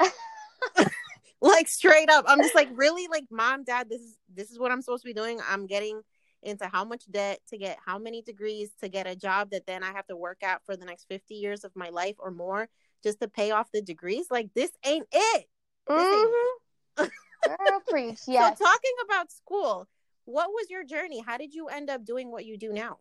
like 1.41 1.67
straight 1.67 2.10
up. 2.10 2.25
I'm 2.27 2.41
just 2.41 2.56
like, 2.56 2.69
really? 2.73 3.08
Like, 3.08 3.25
mom, 3.29 3.63
dad, 3.63 3.89
this 3.89 4.01
is 4.01 4.17
this 4.34 4.51
is 4.51 4.60
what 4.60 4.71
I'm 4.71 4.82
supposed 4.82 5.03
to 5.03 5.10
be 5.10 5.13
doing. 5.13 5.39
I'm 5.47 5.67
getting 5.67 6.01
into 6.41 6.67
how 6.67 6.84
much 6.84 7.10
debt 7.10 7.39
to 7.49 7.58
get 7.58 7.77
how 7.86 7.97
many 7.97 8.21
degrees 8.21 8.69
to 8.82 8.89
get 8.89 9.08
a 9.08 9.15
job 9.15 9.51
that 9.51 9.65
then 9.65 9.84
I 9.84 9.91
have 9.93 10.08
to 10.08 10.15
work 10.15 10.43
at 10.43 10.62
for 10.65 10.75
the 10.75 10.86
next 10.86 11.06
50 11.08 11.36
years 11.36 11.63
of 11.63 11.71
my 11.75 11.89
life 11.89 12.15
or 12.19 12.32
more 12.32 12.67
just 13.01 13.19
to 13.21 13.27
pay 13.27 13.51
off 13.51 13.71
the 13.71 13.82
degrees. 13.82 14.27
Like 14.29 14.49
this 14.53 14.71
ain't 14.86 15.08
it. 15.12 15.45
This 15.88 15.97
mm-hmm. 15.97 17.06
Girl, 17.43 17.82
preach. 17.89 18.19
Yes. 18.27 18.58
So 18.58 18.65
talking 18.65 18.91
about 19.06 19.32
school, 19.32 19.88
what 20.25 20.49
was 20.49 20.69
your 20.69 20.86
journey? 20.86 21.21
How 21.25 21.38
did 21.38 21.53
you 21.53 21.67
end 21.67 21.89
up 21.89 22.06
doing 22.06 22.32
what 22.32 22.45
you 22.45 22.58
do 22.58 22.71
now? 22.71 22.99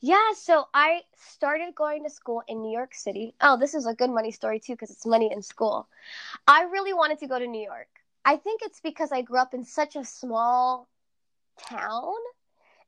Yeah, 0.00 0.32
so 0.36 0.66
I 0.74 1.02
started 1.16 1.74
going 1.74 2.04
to 2.04 2.10
school 2.10 2.42
in 2.48 2.62
New 2.62 2.72
York 2.72 2.94
City. 2.94 3.34
Oh, 3.40 3.56
this 3.58 3.74
is 3.74 3.86
a 3.86 3.94
good 3.94 4.10
money 4.10 4.30
story 4.30 4.60
too 4.60 4.72
because 4.72 4.90
it's 4.90 5.06
money 5.06 5.30
in 5.32 5.42
school. 5.42 5.88
I 6.46 6.62
really 6.64 6.92
wanted 6.92 7.18
to 7.20 7.26
go 7.26 7.38
to 7.38 7.46
New 7.46 7.62
York. 7.64 7.88
I 8.24 8.36
think 8.36 8.62
it's 8.62 8.80
because 8.80 9.12
I 9.12 9.22
grew 9.22 9.38
up 9.38 9.54
in 9.54 9.64
such 9.64 9.96
a 9.96 10.04
small 10.04 10.88
town 11.58 12.14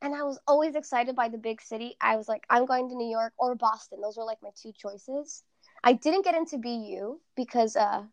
and 0.03 0.15
I 0.15 0.23
was 0.23 0.39
always 0.47 0.75
excited 0.75 1.15
by 1.17 1.29
the 1.29 1.39
big 1.39 1.61
city. 1.61 1.97
I 2.01 2.17
was 2.17 2.29
like, 2.29 2.45
I'm 2.51 2.67
going 2.67 2.89
to 2.89 2.97
New 2.97 3.09
York 3.11 3.33
or 3.39 3.55
Boston. 3.55 4.01
Those 4.01 4.17
were 4.17 4.25
like 4.25 4.43
my 4.43 4.51
two 4.55 4.73
choices. 4.73 5.45
I 5.85 5.93
didn't 5.95 6.25
get 6.25 6.35
into 6.35 6.59
BU 6.59 7.21
because 7.37 7.77
uh, 7.77 8.05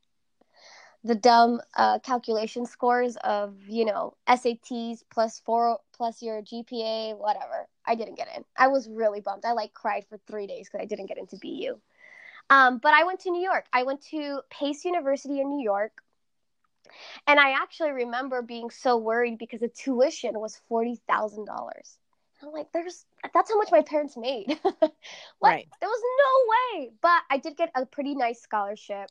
the 1.04 1.16
dumb 1.16 1.62
uh, 1.76 2.00
calculation 2.00 2.66
scores 2.66 3.18
of 3.18 3.56
you 3.68 3.86
know 3.86 4.16
SATs 4.28 5.04
plus 5.12 5.40
four 5.40 5.80
plus 5.94 6.22
your 6.22 6.42
GPA, 6.42 7.18
whatever. 7.18 7.68
I 7.86 7.96
didn't 7.96 8.16
get 8.16 8.30
in. 8.36 8.44
I 8.58 8.68
was 8.68 8.88
really 8.90 9.22
bummed. 9.22 9.46
I 9.46 9.54
like 9.54 9.74
cried 9.74 10.06
for 10.10 10.18
three 10.28 10.48
days 10.48 10.70
because 10.70 10.84
I 10.84 10.88
didn't 10.88 11.08
get 11.08 11.18
into 11.18 11.38
BU. 11.38 11.80
Um, 12.50 12.78
but 12.78 12.94
I 12.94 13.04
went 13.04 13.22
to 13.22 13.32
New 13.32 13.42
York. 13.42 13.66
I 13.74 13.84
went 13.84 14.02
to 14.12 14.42
Pace 14.50 14.86
University 14.86 15.40
in 15.40 15.50
New 15.50 15.64
York. 15.64 15.92
And 17.28 17.40
I 17.40 17.52
actually 17.52 17.92
remember 17.92 18.42
being 18.42 18.70
so 18.70 18.98
worried 18.98 19.38
because 19.38 19.62
the 19.62 19.70
tuition 19.70 20.40
was 20.40 20.62
forty 20.68 21.02
thousand 21.08 21.46
dollars. 21.46 21.98
I'm 22.42 22.52
like, 22.52 22.72
there's 22.74 23.06
that's 23.34 23.50
how 23.50 23.58
much 23.58 23.72
my 23.72 23.82
parents 23.82 24.18
made. 24.18 24.48
right. 25.42 25.68
There 25.80 25.90
was 25.90 26.04
no 26.20 26.80
way. 26.84 26.92
But 27.02 27.22
I 27.32 27.38
did 27.38 27.56
get 27.56 27.72
a 27.74 27.86
pretty 27.86 28.16
nice 28.16 28.42
scholarship 28.42 29.10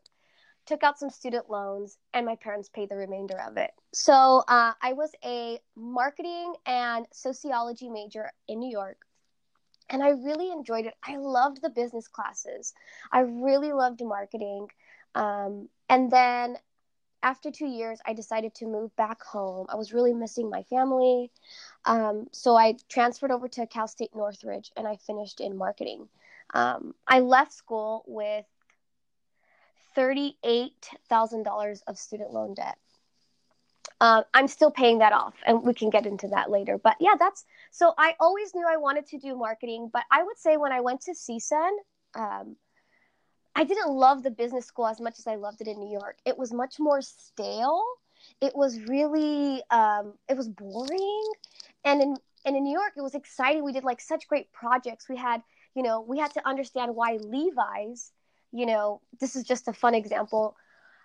took 0.66 0.82
out 0.82 0.98
some 0.98 1.10
student 1.10 1.50
loans, 1.50 1.98
and 2.14 2.24
my 2.26 2.36
parents 2.36 2.68
paid 2.68 2.88
the 2.88 2.96
remainder 2.96 3.38
of 3.40 3.56
it. 3.56 3.72
So 3.92 4.44
uh, 4.48 4.72
I 4.80 4.92
was 4.92 5.10
a 5.24 5.58
marketing 5.76 6.54
and 6.66 7.06
sociology 7.12 7.88
major 7.88 8.30
in 8.48 8.58
New 8.58 8.70
York. 8.70 8.98
And 9.90 10.02
I 10.02 10.10
really 10.10 10.50
enjoyed 10.50 10.86
it. 10.86 10.94
I 11.06 11.16
loved 11.16 11.60
the 11.60 11.68
business 11.68 12.08
classes. 12.08 12.72
I 13.10 13.20
really 13.20 13.72
loved 13.72 14.02
marketing. 14.02 14.68
Um, 15.14 15.68
and 15.88 16.10
then 16.10 16.56
after 17.22 17.50
two 17.50 17.66
years, 17.66 18.00
I 18.06 18.14
decided 18.14 18.54
to 18.56 18.66
move 18.66 18.94
back 18.96 19.22
home. 19.22 19.66
I 19.68 19.76
was 19.76 19.92
really 19.92 20.14
missing 20.14 20.48
my 20.48 20.62
family. 20.64 21.30
Um, 21.84 22.26
so 22.32 22.56
I 22.56 22.76
transferred 22.88 23.30
over 23.30 23.48
to 23.48 23.66
Cal 23.66 23.86
State 23.86 24.14
Northridge 24.14 24.72
and 24.76 24.86
I 24.86 24.96
finished 24.96 25.40
in 25.40 25.56
marketing. 25.56 26.08
Um, 26.54 26.94
I 27.06 27.20
left 27.20 27.52
school 27.52 28.04
with 28.06 28.44
$38,000 29.96 31.82
of 31.86 31.98
student 31.98 32.32
loan 32.32 32.54
debt. 32.54 32.78
Um, 34.00 34.24
I'm 34.34 34.48
still 34.48 34.70
paying 34.70 34.98
that 34.98 35.12
off, 35.12 35.34
and 35.46 35.62
we 35.62 35.74
can 35.74 35.88
get 35.88 36.06
into 36.06 36.28
that 36.28 36.50
later. 36.50 36.76
But 36.76 36.96
yeah, 36.98 37.14
that's 37.18 37.44
so 37.70 37.94
I 37.96 38.14
always 38.18 38.52
knew 38.54 38.66
I 38.68 38.76
wanted 38.76 39.06
to 39.08 39.18
do 39.18 39.36
marketing, 39.36 39.90
but 39.92 40.02
I 40.10 40.24
would 40.24 40.38
say 40.38 40.56
when 40.56 40.72
I 40.72 40.80
went 40.80 41.02
to 41.02 41.12
CSUN, 41.12 41.70
um, 42.16 42.56
I 43.54 43.64
didn't 43.64 43.92
love 43.92 44.24
the 44.24 44.30
business 44.30 44.66
school 44.66 44.88
as 44.88 45.00
much 45.00 45.18
as 45.18 45.26
I 45.28 45.36
loved 45.36 45.60
it 45.60 45.68
in 45.68 45.78
New 45.78 45.90
York. 45.90 46.18
It 46.24 46.36
was 46.36 46.52
much 46.52 46.80
more 46.80 47.00
stale. 47.00 47.84
It 48.40 48.56
was 48.56 48.80
really, 48.82 49.62
um, 49.70 50.14
it 50.28 50.36
was 50.36 50.48
boring, 50.48 51.32
and 51.84 52.02
in 52.02 52.16
and 52.44 52.56
in 52.56 52.64
New 52.64 52.72
York, 52.72 52.94
it 52.96 53.02
was 53.02 53.14
exciting. 53.14 53.62
We 53.62 53.72
did 53.72 53.84
like 53.84 54.00
such 54.00 54.26
great 54.26 54.52
projects. 54.52 55.08
We 55.08 55.16
had, 55.16 55.42
you 55.76 55.82
know, 55.82 56.00
we 56.00 56.18
had 56.18 56.32
to 56.34 56.48
understand 56.48 56.96
why 56.96 57.18
Levi's 57.20 58.10
you 58.52 58.66
know, 58.66 59.00
this 59.20 59.36
is 59.36 59.44
just 59.44 59.68
a 59.68 59.72
fun 59.72 59.94
example 59.94 60.56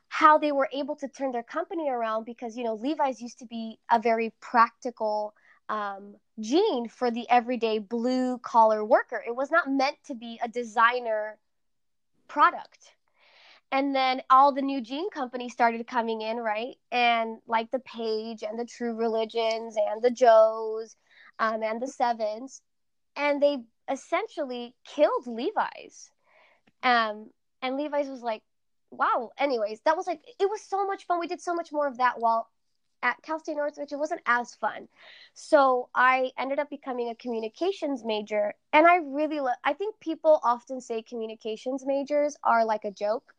how 0.10 0.38
they 0.38 0.52
were 0.52 0.70
able 0.74 0.96
to 0.96 1.08
turn 1.08 1.32
their 1.32 1.44
company 1.44 1.90
around 1.90 2.26
because 2.26 2.56
you 2.56 2.64
know 2.64 2.76
Levi's 2.76 3.22
used 3.22 3.40
to 3.40 3.46
be 3.46 3.78
a 3.92 4.00
very 4.00 4.34
practical 4.40 5.34
um, 5.70 6.16
jean 6.40 6.88
for 6.88 7.12
the 7.12 7.30
everyday 7.30 7.80
blue 7.80 8.38
collar 8.40 8.86
worker. 8.86 9.22
It 9.26 9.36
was 9.36 9.52
not 9.52 9.70
meant 9.70 9.98
to 10.06 10.16
be 10.16 10.40
a 10.42 10.48
designer 10.48 11.38
product. 12.28 12.94
And 13.70 13.94
then 13.94 14.22
all 14.30 14.54
the 14.54 14.62
new 14.62 14.80
jean 14.80 15.10
companies 15.10 15.52
started 15.52 15.86
coming 15.88 16.22
in, 16.22 16.38
right? 16.38 16.76
And 16.90 17.40
like 17.48 17.70
the 17.72 17.80
Paige 17.80 18.44
and 18.44 18.58
the 18.58 18.66
True 18.66 18.96
Religions 18.96 19.76
and 19.76 20.02
the 20.02 20.12
Joes 20.12 20.96
um, 21.38 21.62
and 21.64 21.82
the 21.82 21.88
Sevens, 21.88 22.62
and 23.18 23.44
they 23.44 23.58
essentially 23.92 24.74
killed 24.86 25.28
Levi's. 25.28 26.12
Um, 26.82 27.30
and 27.62 27.78
Levi's 27.78 28.10
was 28.10 28.22
like, 28.22 28.44
wow. 28.92 29.32
Anyways, 29.38 29.82
that 29.86 29.98
was 29.98 30.08
like 30.08 30.22
it 30.40 30.50
was 30.50 30.62
so 30.62 30.86
much 30.86 31.06
fun. 31.06 31.20
We 31.20 31.28
did 31.28 31.42
so 31.42 31.54
much 31.54 31.72
more 31.72 31.88
of 31.88 31.98
that 31.98 32.20
while 32.20 32.50
at 33.04 33.22
Cal 33.22 33.40
State 33.40 33.58
Northridge. 33.58 33.92
It 33.92 34.00
wasn't 34.00 34.22
as 34.26 34.56
fun, 34.56 34.88
so 35.34 35.90
I 35.94 36.32
ended 36.38 36.60
up 36.60 36.70
becoming 36.70 37.10
a 37.10 37.16
communications 37.16 38.04
major. 38.04 38.54
And 38.74 38.88
I 38.88 38.98
really, 38.98 39.40
lo- 39.40 39.52
I 39.64 39.74
think 39.74 40.00
people 40.00 40.40
often 40.44 40.82
say 40.82 41.02
communications 41.02 41.86
majors 41.86 42.38
are 42.44 42.66
like 42.66 42.86
a 42.86 42.92
joke. 42.92 43.34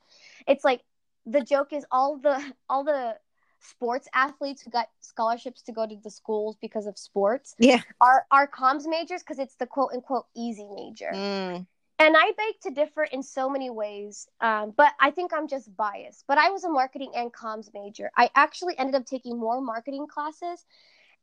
It's 0.47 0.65
like 0.65 0.83
the 1.27 1.41
joke 1.43 1.73
is 1.73 1.85
all 1.91 2.17
the 2.19 2.43
all 2.69 2.85
the 2.85 3.17
sports 3.61 4.09
athletes 4.15 4.63
who 4.63 4.71
got 4.71 4.89
scholarships 5.01 5.63
to 5.63 5.73
go 5.73 5.87
to 5.87 5.97
the 6.03 6.11
schools 6.11 6.57
because 6.61 6.87
of 6.87 6.97
sports 6.97 7.57
yeah 7.59 7.81
are 8.01 8.25
are 8.31 8.49
comms 8.49 8.87
majors 8.87 9.21
because 9.21 9.41
it's 9.41 9.57
the 9.57 9.67
quote 9.67 9.91
unquote 9.93 10.27
easy 10.37 10.69
major 10.75 11.11
mm 11.13 11.67
and 11.99 12.17
I 12.17 12.33
beg 12.37 12.61
to 12.63 12.71
differ 12.71 13.05
in 13.05 13.23
so 13.23 13.49
many 13.51 13.71
ways, 13.71 14.29
um, 14.41 14.73
but 14.77 14.93
I 15.01 15.11
think 15.11 15.33
I'm 15.33 15.49
just 15.49 15.75
biased. 15.77 16.25
But 16.29 16.39
I 16.39 16.51
was 16.51 16.65
a 16.65 16.69
marketing 16.69 17.13
and 17.17 17.33
comms 17.33 17.71
major. 17.75 18.11
I 18.17 18.31
actually 18.35 18.79
ended 18.79 18.95
up 18.95 19.07
taking 19.07 19.39
more 19.39 19.61
marketing 19.61 20.07
classes, 20.07 20.65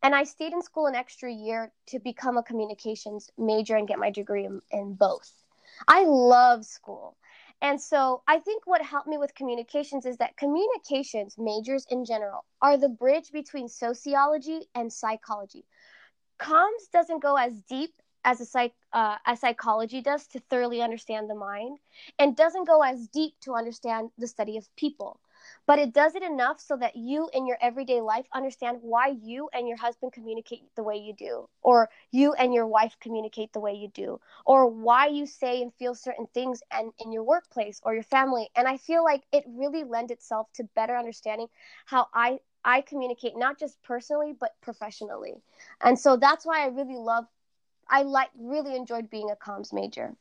and 0.04 0.14
I 0.14 0.24
stayed 0.24 0.54
in 0.54 0.62
school 0.62 0.88
an 0.88 0.96
extra 0.96 1.32
year 1.32 1.72
to 1.88 2.00
become 2.00 2.38
a 2.38 2.44
communications 2.44 3.30
major 3.38 3.76
and 3.76 3.88
get 3.88 4.00
my 4.00 4.12
degree 4.12 4.46
in, 4.46 4.62
in 4.72 4.94
both. 4.94 5.32
I 5.88 6.04
love 6.04 6.66
school. 6.66 7.16
And 7.62 7.82
so 7.82 8.22
I 8.28 8.40
think 8.40 8.68
what 8.68 8.82
helped 8.82 9.08
me 9.08 9.18
with 9.18 9.34
communications 9.34 10.06
is 10.06 10.18
that 10.18 10.38
communications 10.38 11.36
majors 11.38 11.86
in 11.90 12.04
general 12.04 12.44
are 12.62 12.78
the 12.78 12.90
bridge 12.90 13.32
between 13.32 13.70
sociology 13.70 14.68
and 14.76 14.92
psychology. 14.92 15.66
Comms 16.38 16.92
doesn't 16.92 17.22
go 17.22 17.38
as 17.38 17.62
deep 17.62 17.94
as 18.26 18.42
a 18.42 18.46
psych 18.46 18.74
uh, 18.94 19.18
as 19.26 19.42
psychology 19.42 20.02
does 20.02 20.28
to 20.28 20.40
thoroughly 20.40 20.82
understand 20.82 21.30
the 21.30 21.36
mind 21.36 21.80
and 22.20 22.36
doesn't 22.36 22.68
go 22.68 22.82
as 22.84 23.08
deep 23.10 23.36
to 23.42 23.54
understand 23.56 24.12
the 24.18 24.28
study 24.28 24.58
of 24.58 24.76
people 24.76 25.20
but 25.68 25.80
it 25.80 25.94
does 25.94 26.16
it 26.16 26.24
enough 26.24 26.60
so 26.60 26.78
that 26.78 26.96
you 26.96 27.30
in 27.34 27.48
your 27.48 27.58
everyday 27.62 28.02
life 28.02 28.26
understand 28.34 28.80
why 28.82 29.08
you 29.22 29.50
and 29.54 29.68
your 29.68 29.78
husband 29.78 30.14
communicate 30.14 30.64
the 30.76 30.84
way 30.84 30.98
you 30.98 31.14
do 31.14 31.48
or 31.62 31.90
you 32.12 32.34
and 32.34 32.54
your 32.54 32.68
wife 32.68 32.98
communicate 33.02 33.54
the 33.54 33.60
way 33.60 33.74
you 33.74 33.90
do 33.90 34.20
or 34.46 34.68
why 34.68 35.08
you 35.08 35.26
say 35.26 35.62
and 35.62 35.74
feel 35.76 35.96
certain 35.96 36.28
things 36.34 36.62
and 36.72 36.92
in 37.00 37.12
your 37.12 37.24
workplace 37.24 37.80
or 37.84 37.94
your 37.94 38.04
family 38.04 38.50
and 38.56 38.68
i 38.68 38.78
feel 38.78 39.04
like 39.04 39.24
it 39.32 39.44
really 39.48 39.84
lends 39.84 40.12
itself 40.12 40.52
to 40.54 40.64
better 40.76 40.98
understanding 40.98 41.48
how 41.86 42.08
i 42.14 42.40
I 42.68 42.82
communicate 42.82 43.38
not 43.38 43.60
just 43.60 43.82
personally 43.84 44.34
but 44.40 44.56
professionally. 44.62 45.36
And 45.82 46.00
so 46.00 46.18
that's 46.18 46.46
why 46.48 46.64
I 46.64 46.68
really 46.70 46.98
love 46.98 47.26
I 47.90 48.04
like 48.04 48.30
really 48.38 48.76
enjoyed 48.76 49.10
being 49.10 49.30
a 49.30 49.36
comms 49.36 49.74
major. 49.74 50.14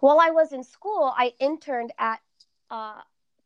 While 0.00 0.20
I 0.20 0.30
was 0.30 0.52
in 0.52 0.62
school, 0.62 1.12
I 1.16 1.32
interned 1.38 1.92
at 1.98 2.20
uh, 2.70 3.00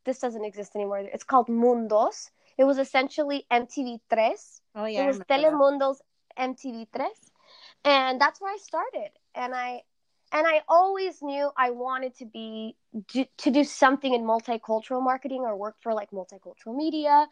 this 0.05 0.19
doesn't 0.19 0.43
exist 0.43 0.75
anymore. 0.75 0.99
It's 0.99 1.23
called 1.23 1.47
Mundos. 1.47 2.31
It 2.57 2.63
was 2.63 2.77
essentially 2.77 3.45
MTV 3.51 3.99
Tres. 4.11 4.61
Oh 4.75 4.85
yeah, 4.85 5.03
it 5.03 5.07
was 5.07 5.19
Telemundo's 5.19 6.01
MTV 6.37 6.87
Tres, 6.93 7.31
and 7.85 8.19
that's 8.19 8.41
where 8.41 8.53
I 8.53 8.57
started. 8.57 9.11
And 9.35 9.53
I 9.53 9.83
and 10.31 10.45
I 10.45 10.61
always 10.67 11.21
knew 11.21 11.49
I 11.57 11.71
wanted 11.71 12.15
to 12.17 12.25
be 12.25 12.75
to 13.37 13.51
do 13.51 13.63
something 13.63 14.13
in 14.13 14.23
multicultural 14.23 15.03
marketing 15.03 15.41
or 15.41 15.55
work 15.55 15.75
for 15.79 15.93
like 15.93 16.11
multicultural 16.11 16.75
media. 16.75 17.27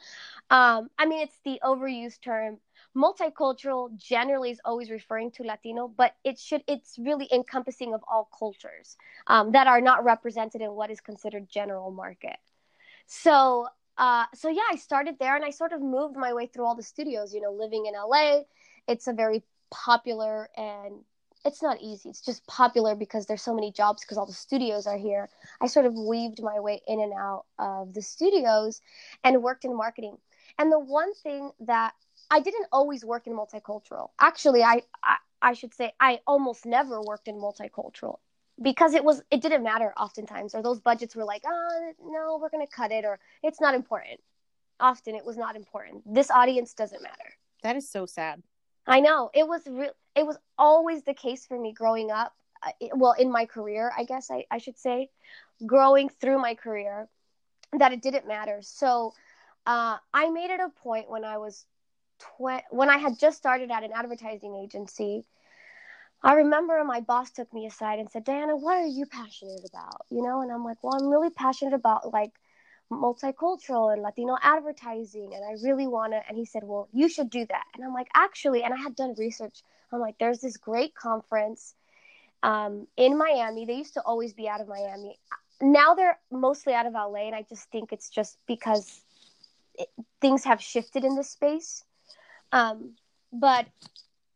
Um, 0.49 0.89
I 0.97 1.05
mean, 1.05 1.21
it's 1.21 1.39
the 1.43 1.59
overused 1.63 2.21
term. 2.21 2.59
Multicultural 2.97 3.95
generally 3.95 4.49
is 4.49 4.59
always 4.65 4.89
referring 4.89 5.29
to 5.31 5.43
Latino, 5.43 5.87
but 5.87 6.15
it 6.23 6.39
should 6.39 6.63
it's 6.67 6.97
really 6.97 7.27
encompassing 7.31 7.93
of 7.93 8.01
all 8.11 8.27
cultures 8.37 8.97
um, 9.27 9.51
that 9.51 9.67
are 9.67 9.81
not 9.81 10.03
represented 10.03 10.61
in 10.61 10.71
what 10.71 10.89
is 10.89 10.99
considered 10.99 11.47
general 11.47 11.91
market. 11.91 12.37
So, 13.05 13.67
uh, 13.99 14.25
so 14.33 14.49
yeah, 14.49 14.67
I 14.71 14.77
started 14.77 15.17
there 15.19 15.35
and 15.35 15.45
I 15.45 15.51
sort 15.51 15.73
of 15.73 15.81
moved 15.81 16.17
my 16.17 16.33
way 16.33 16.47
through 16.47 16.65
all 16.65 16.75
the 16.75 16.81
studios. 16.81 17.35
You 17.35 17.41
know, 17.41 17.51
living 17.51 17.85
in 17.85 17.93
LA, 17.93 18.41
it's 18.87 19.07
a 19.07 19.13
very 19.13 19.43
popular 19.69 20.49
and 20.57 20.95
it's 21.45 21.61
not 21.61 21.77
easy. 21.81 22.09
It's 22.09 22.21
just 22.21 22.45
popular 22.47 22.95
because 22.95 23.25
there's 23.25 23.43
so 23.43 23.53
many 23.53 23.71
jobs 23.71 24.01
because 24.01 24.17
all 24.17 24.25
the 24.25 24.33
studios 24.33 24.87
are 24.87 24.97
here. 24.97 25.29
I 25.61 25.67
sort 25.67 25.85
of 25.85 25.93
weaved 25.93 26.41
my 26.41 26.59
way 26.59 26.81
in 26.87 26.99
and 26.99 27.13
out 27.13 27.45
of 27.59 27.93
the 27.93 28.01
studios 28.01 28.81
and 29.23 29.43
worked 29.43 29.65
in 29.65 29.77
marketing. 29.77 30.17
And 30.57 30.71
the 30.71 30.79
one 30.79 31.13
thing 31.13 31.51
that 31.59 31.93
I 32.29 32.39
didn't 32.39 32.67
always 32.71 33.05
work 33.05 33.27
in 33.27 33.33
multicultural. 33.33 34.09
Actually, 34.19 34.63
I, 34.63 34.83
I 35.03 35.17
I 35.41 35.53
should 35.53 35.73
say 35.73 35.93
I 35.99 36.19
almost 36.27 36.65
never 36.65 37.01
worked 37.01 37.27
in 37.27 37.35
multicultural 37.35 38.19
because 38.61 38.93
it 38.93 39.03
was 39.03 39.21
it 39.31 39.41
didn't 39.41 39.63
matter 39.63 39.93
oftentimes 39.97 40.55
or 40.55 40.61
those 40.61 40.79
budgets 40.79 41.15
were 41.15 41.25
like, 41.25 41.43
"Oh, 41.45 41.91
no, 42.03 42.39
we're 42.41 42.49
going 42.49 42.65
to 42.65 42.71
cut 42.71 42.91
it 42.91 43.05
or 43.05 43.19
it's 43.43 43.61
not 43.61 43.75
important." 43.75 44.19
Often 44.79 45.15
it 45.15 45.25
was 45.25 45.37
not 45.37 45.55
important. 45.55 46.03
This 46.05 46.29
audience 46.29 46.73
doesn't 46.73 47.01
matter. 47.01 47.33
That 47.63 47.75
is 47.75 47.89
so 47.89 48.05
sad. 48.05 48.43
I 48.85 48.99
know 48.99 49.29
it 49.33 49.47
was 49.47 49.61
real. 49.67 49.91
It 50.15 50.25
was 50.25 50.37
always 50.57 51.03
the 51.03 51.13
case 51.13 51.45
for 51.45 51.59
me 51.59 51.73
growing 51.73 52.11
up. 52.11 52.33
Uh, 52.63 52.71
well, 52.95 53.13
in 53.13 53.31
my 53.31 53.45
career, 53.45 53.91
I 53.95 54.03
guess 54.03 54.31
I, 54.31 54.45
I 54.49 54.57
should 54.57 54.77
say, 54.77 55.09
growing 55.65 56.09
through 56.09 56.39
my 56.39 56.55
career, 56.55 57.07
that 57.73 57.91
it 57.91 58.01
didn't 58.01 58.27
matter. 58.27 58.59
So 58.61 59.13
uh, 59.65 59.97
I 60.13 60.29
made 60.29 60.49
it 60.49 60.59
a 60.59 60.69
point 60.69 61.09
when 61.09 61.23
I 61.23 61.37
was 61.37 61.65
tw- 62.19 62.63
when 62.71 62.89
I 62.89 62.97
had 62.97 63.19
just 63.19 63.37
started 63.37 63.71
at 63.71 63.83
an 63.83 63.91
advertising 63.93 64.55
agency. 64.55 65.25
I 66.23 66.33
remember 66.33 66.83
my 66.83 67.01
boss 67.01 67.31
took 67.31 67.53
me 67.53 67.67
aside 67.67 67.99
and 67.99 68.09
said, 68.09 68.23
"Diana, 68.23 68.55
what 68.55 68.77
are 68.77 68.85
you 68.85 69.05
passionate 69.05 69.61
about?" 69.69 70.05
You 70.09 70.23
know, 70.23 70.41
and 70.41 70.51
I'm 70.51 70.63
like, 70.63 70.83
"Well, 70.83 70.95
I'm 70.95 71.09
really 71.09 71.29
passionate 71.29 71.73
about 71.73 72.11
like 72.11 72.33
multicultural 72.91 73.93
and 73.93 74.01
Latino 74.01 74.37
advertising, 74.41 75.33
and 75.35 75.43
I 75.45 75.53
really 75.63 75.87
want 75.87 76.13
to." 76.13 76.21
And 76.27 76.37
he 76.37 76.45
said, 76.45 76.63
"Well, 76.63 76.89
you 76.91 77.07
should 77.09 77.29
do 77.29 77.45
that." 77.45 77.65
And 77.75 77.83
I'm 77.85 77.93
like, 77.93 78.09
"Actually," 78.15 78.63
and 78.63 78.73
I 78.73 78.77
had 78.77 78.95
done 78.95 79.13
research. 79.17 79.61
I'm 79.91 79.99
like, 79.99 80.17
"There's 80.17 80.41
this 80.41 80.57
great 80.57 80.95
conference 80.95 81.75
um, 82.43 82.87
in 82.97 83.17
Miami. 83.17 83.65
They 83.65 83.75
used 83.75 83.93
to 83.95 84.01
always 84.01 84.33
be 84.33 84.47
out 84.49 84.61
of 84.61 84.67
Miami. 84.67 85.19
Now 85.61 85.93
they're 85.95 86.19
mostly 86.31 86.73
out 86.73 86.85
of 86.85 86.93
LA, 86.93 87.27
and 87.27 87.35
I 87.35 87.43
just 87.43 87.69
think 87.71 87.91
it's 87.91 88.09
just 88.09 88.37
because 88.47 89.01
things 90.21 90.43
have 90.43 90.61
shifted 90.61 91.03
in 91.03 91.15
this 91.15 91.29
space. 91.29 91.83
Um, 92.51 92.95
but 93.31 93.67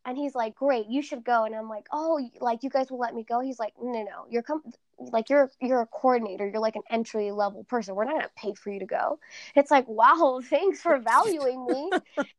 and 0.06 0.18
he's 0.18 0.36
like, 0.36 0.56
"Great, 0.56 0.88
you 0.88 1.02
should 1.02 1.24
go." 1.24 1.44
And 1.46 1.56
I'm 1.56 1.70
like, 1.70 1.88
"Oh, 1.92 2.20
like 2.40 2.64
you 2.64 2.70
guys 2.70 2.90
will 2.90 3.00
let 3.00 3.14
me 3.14 3.24
go?" 3.24 3.40
He's 3.40 3.60
like, 3.60 3.74
"No, 3.82 4.04
no, 4.04 4.26
you're 4.30 4.44
com- 4.44 4.64
like 5.00 5.30
you're 5.30 5.52
you're 5.62 5.82
a 5.82 5.88
coordinator. 5.88 6.48
You're 6.48 6.60
like 6.60 6.76
an 6.76 6.84
entry 6.90 7.32
level 7.32 7.64
person. 7.64 7.96
We're 7.96 8.06
not 8.06 8.16
gonna 8.16 8.30
pay 8.36 8.54
for 8.54 8.72
you 8.72 8.80
to 8.80 8.86
go." 8.86 9.20
It's 9.56 9.72
like, 9.72 9.88
"Wow, 9.88 10.42
thanks 10.50 10.82
for 10.82 10.98
valuing 11.00 11.66
me." 11.66 11.92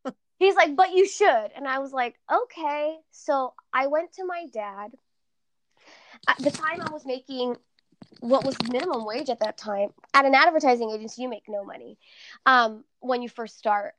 he's 0.39 0.57
like, 0.57 0.77
"But 0.77 0.93
you 0.93 1.07
should." 1.07 1.51
And 1.57 1.67
I 1.67 1.79
was 1.79 1.93
like, 1.93 2.17
"Okay." 2.33 2.99
So 3.11 3.55
I 3.73 3.87
went 3.87 4.13
to 4.15 4.25
my 4.25 4.47
dad. 4.53 4.93
At 6.29 6.39
the 6.39 6.51
time, 6.51 6.81
I 6.81 6.91
was 6.93 7.05
making 7.05 7.57
what 8.21 8.45
was 8.45 8.57
minimum 8.71 9.05
wage 9.05 9.31
at 9.31 9.41
that 9.41 9.57
time 9.57 9.89
at 10.15 10.25
an 10.25 10.35
advertising 10.35 10.91
agency 10.91 11.23
you 11.23 11.29
make 11.29 11.45
no 11.49 11.65
money 11.65 11.99
um, 12.47 12.85
when 13.01 13.23
you 13.23 13.29
first 13.29 13.59
start 13.59 13.95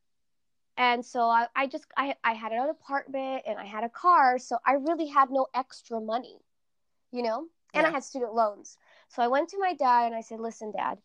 and 0.78 1.06
so 1.06 1.22
I, 1.22 1.48
I 1.56 1.68
just 1.68 1.86
I, 1.98 2.16
I 2.24 2.34
had 2.34 2.52
an 2.52 2.70
apartment 2.70 3.44
and 3.46 3.60
i 3.60 3.66
had 3.66 3.84
a 3.84 3.90
car 3.90 4.40
so 4.40 4.58
i 4.66 4.74
really 4.74 5.08
had 5.08 5.30
no 5.30 5.48
extra 5.54 6.00
money 6.00 6.40
you 7.14 7.22
know? 7.22 7.46
And 7.74 7.84
yeah. 7.84 7.90
i 7.90 7.92
had 7.92 8.04
student 8.04 8.34
loans. 8.34 8.78
So 9.08 9.22
i 9.22 9.28
went 9.28 9.50
to 9.50 9.60
my 9.60 9.74
dad 9.74 10.08
and 10.08 10.16
i 10.16 10.22
said 10.22 10.40
listen 10.40 10.72
dad 10.72 10.98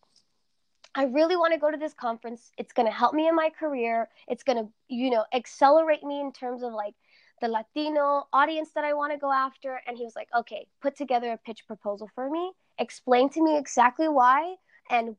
i 0.95 1.03
really 1.03 1.35
want 1.35 1.53
to 1.53 1.59
go 1.59 1.71
to 1.71 1.77
this 1.77 1.93
conference. 1.93 2.51
It's 2.57 2.73
going 2.73 2.87
to 2.87 2.91
help 2.91 3.13
me 3.13 3.27
in 3.27 3.35
my 3.35 3.51
career. 3.51 4.09
It's 4.27 4.43
going 4.43 4.57
to 4.57 4.67
you 4.87 5.09
know 5.11 5.25
accelerate 5.33 6.03
me 6.03 6.19
in 6.19 6.33
terms 6.33 6.63
of 6.63 6.73
like 6.73 6.95
the 7.41 7.47
latino 7.47 8.27
audience 8.33 8.71
that 8.75 8.83
i 8.83 8.93
want 8.93 9.13
to 9.13 9.17
go 9.17 9.31
after. 9.31 9.79
And 9.87 9.97
he 9.97 10.03
was 10.03 10.15
like 10.15 10.29
okay 10.35 10.67
put 10.81 10.95
together 10.97 11.31
a 11.31 11.37
pitch 11.37 11.65
proposal 11.67 12.09
for 12.15 12.29
me. 12.29 12.51
Explain 12.77 13.29
to 13.29 13.43
me 13.43 13.57
exactly 13.57 14.07
why 14.07 14.55
and 14.89 15.15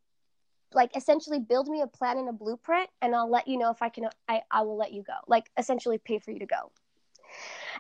like 0.75 0.97
essentially 0.97 1.39
build 1.39 1.69
me 1.69 1.83
a 1.83 1.87
plan 1.87 2.19
and 2.19 2.29
a 2.29 2.33
blueprint 2.33 2.89
and 3.03 3.15
I'll 3.15 3.31
let 3.31 3.49
you 3.49 3.59
know 3.59 3.71
if 3.71 3.83
I 3.83 3.89
can 3.89 4.09
I, 4.29 4.43
I 4.51 4.63
will 4.63 4.77
let 4.77 4.93
you 4.93 5.03
go. 5.03 5.15
Like 5.27 5.51
essentially 5.57 5.99
pay 5.99 6.19
for 6.19 6.31
you 6.31 6.39
to 6.41 6.47
go. 6.47 6.73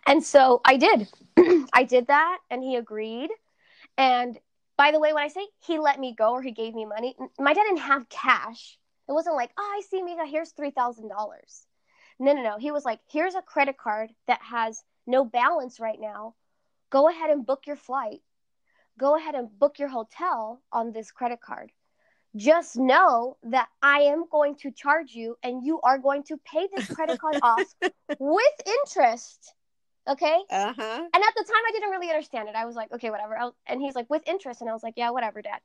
And 0.06 0.22
so 0.22 0.60
I 0.64 0.76
did. 0.76 1.08
I 1.72 1.84
did 1.84 2.08
that 2.08 2.38
and 2.50 2.62
he 2.62 2.76
agreed. 2.76 3.30
And 3.96 4.38
by 4.76 4.92
the 4.92 5.00
way, 5.00 5.12
when 5.12 5.24
I 5.24 5.28
say 5.28 5.46
he 5.66 5.78
let 5.78 6.00
me 6.00 6.14
go 6.16 6.32
or 6.32 6.42
he 6.42 6.52
gave 6.52 6.74
me 6.74 6.86
money, 6.86 7.16
my 7.38 7.52
dad 7.52 7.64
didn't 7.64 7.80
have 7.80 8.08
cash. 8.08 8.78
It 9.08 9.12
wasn't 9.12 9.36
like, 9.36 9.50
oh, 9.58 9.74
I 9.76 9.82
see, 9.88 10.02
Mika, 10.02 10.24
here's 10.24 10.52
$3,000. 10.52 11.10
No, 12.18 12.32
no, 12.32 12.42
no. 12.42 12.58
He 12.58 12.70
was 12.70 12.84
like, 12.84 13.00
here's 13.10 13.34
a 13.34 13.42
credit 13.42 13.76
card 13.76 14.10
that 14.26 14.40
has 14.42 14.82
no 15.06 15.24
balance 15.24 15.80
right 15.80 15.98
now. 16.00 16.34
Go 16.90 17.08
ahead 17.08 17.30
and 17.30 17.44
book 17.44 17.66
your 17.66 17.76
flight. 17.76 18.20
Go 18.98 19.16
ahead 19.16 19.34
and 19.34 19.58
book 19.58 19.78
your 19.78 19.88
hotel 19.88 20.62
on 20.72 20.92
this 20.92 21.10
credit 21.10 21.40
card 21.40 21.72
just 22.36 22.76
know 22.76 23.36
that 23.42 23.68
I 23.82 24.00
am 24.02 24.24
going 24.30 24.54
to 24.56 24.70
charge 24.70 25.12
you 25.14 25.36
and 25.42 25.64
you 25.64 25.80
are 25.82 25.98
going 25.98 26.22
to 26.24 26.36
pay 26.38 26.68
this 26.74 26.86
credit 26.86 27.20
card 27.20 27.38
off 27.42 27.74
with 28.18 28.54
interest. 28.66 29.54
Okay. 30.08 30.38
Uh 30.50 30.72
huh. 30.76 31.08
And 31.14 31.22
at 31.22 31.34
the 31.36 31.44
time, 31.44 31.62
I 31.68 31.72
didn't 31.72 31.90
really 31.90 32.08
understand 32.08 32.48
it. 32.48 32.54
I 32.54 32.64
was 32.64 32.74
like, 32.74 32.90
okay, 32.92 33.10
whatever. 33.10 33.36
Was, 33.38 33.52
and 33.66 33.80
he's 33.80 33.94
like, 33.94 34.08
with 34.08 34.22
interest. 34.26 34.60
And 34.60 34.70
I 34.70 34.72
was 34.72 34.82
like, 34.82 34.94
yeah, 34.96 35.10
whatever, 35.10 35.42
dad. 35.42 35.60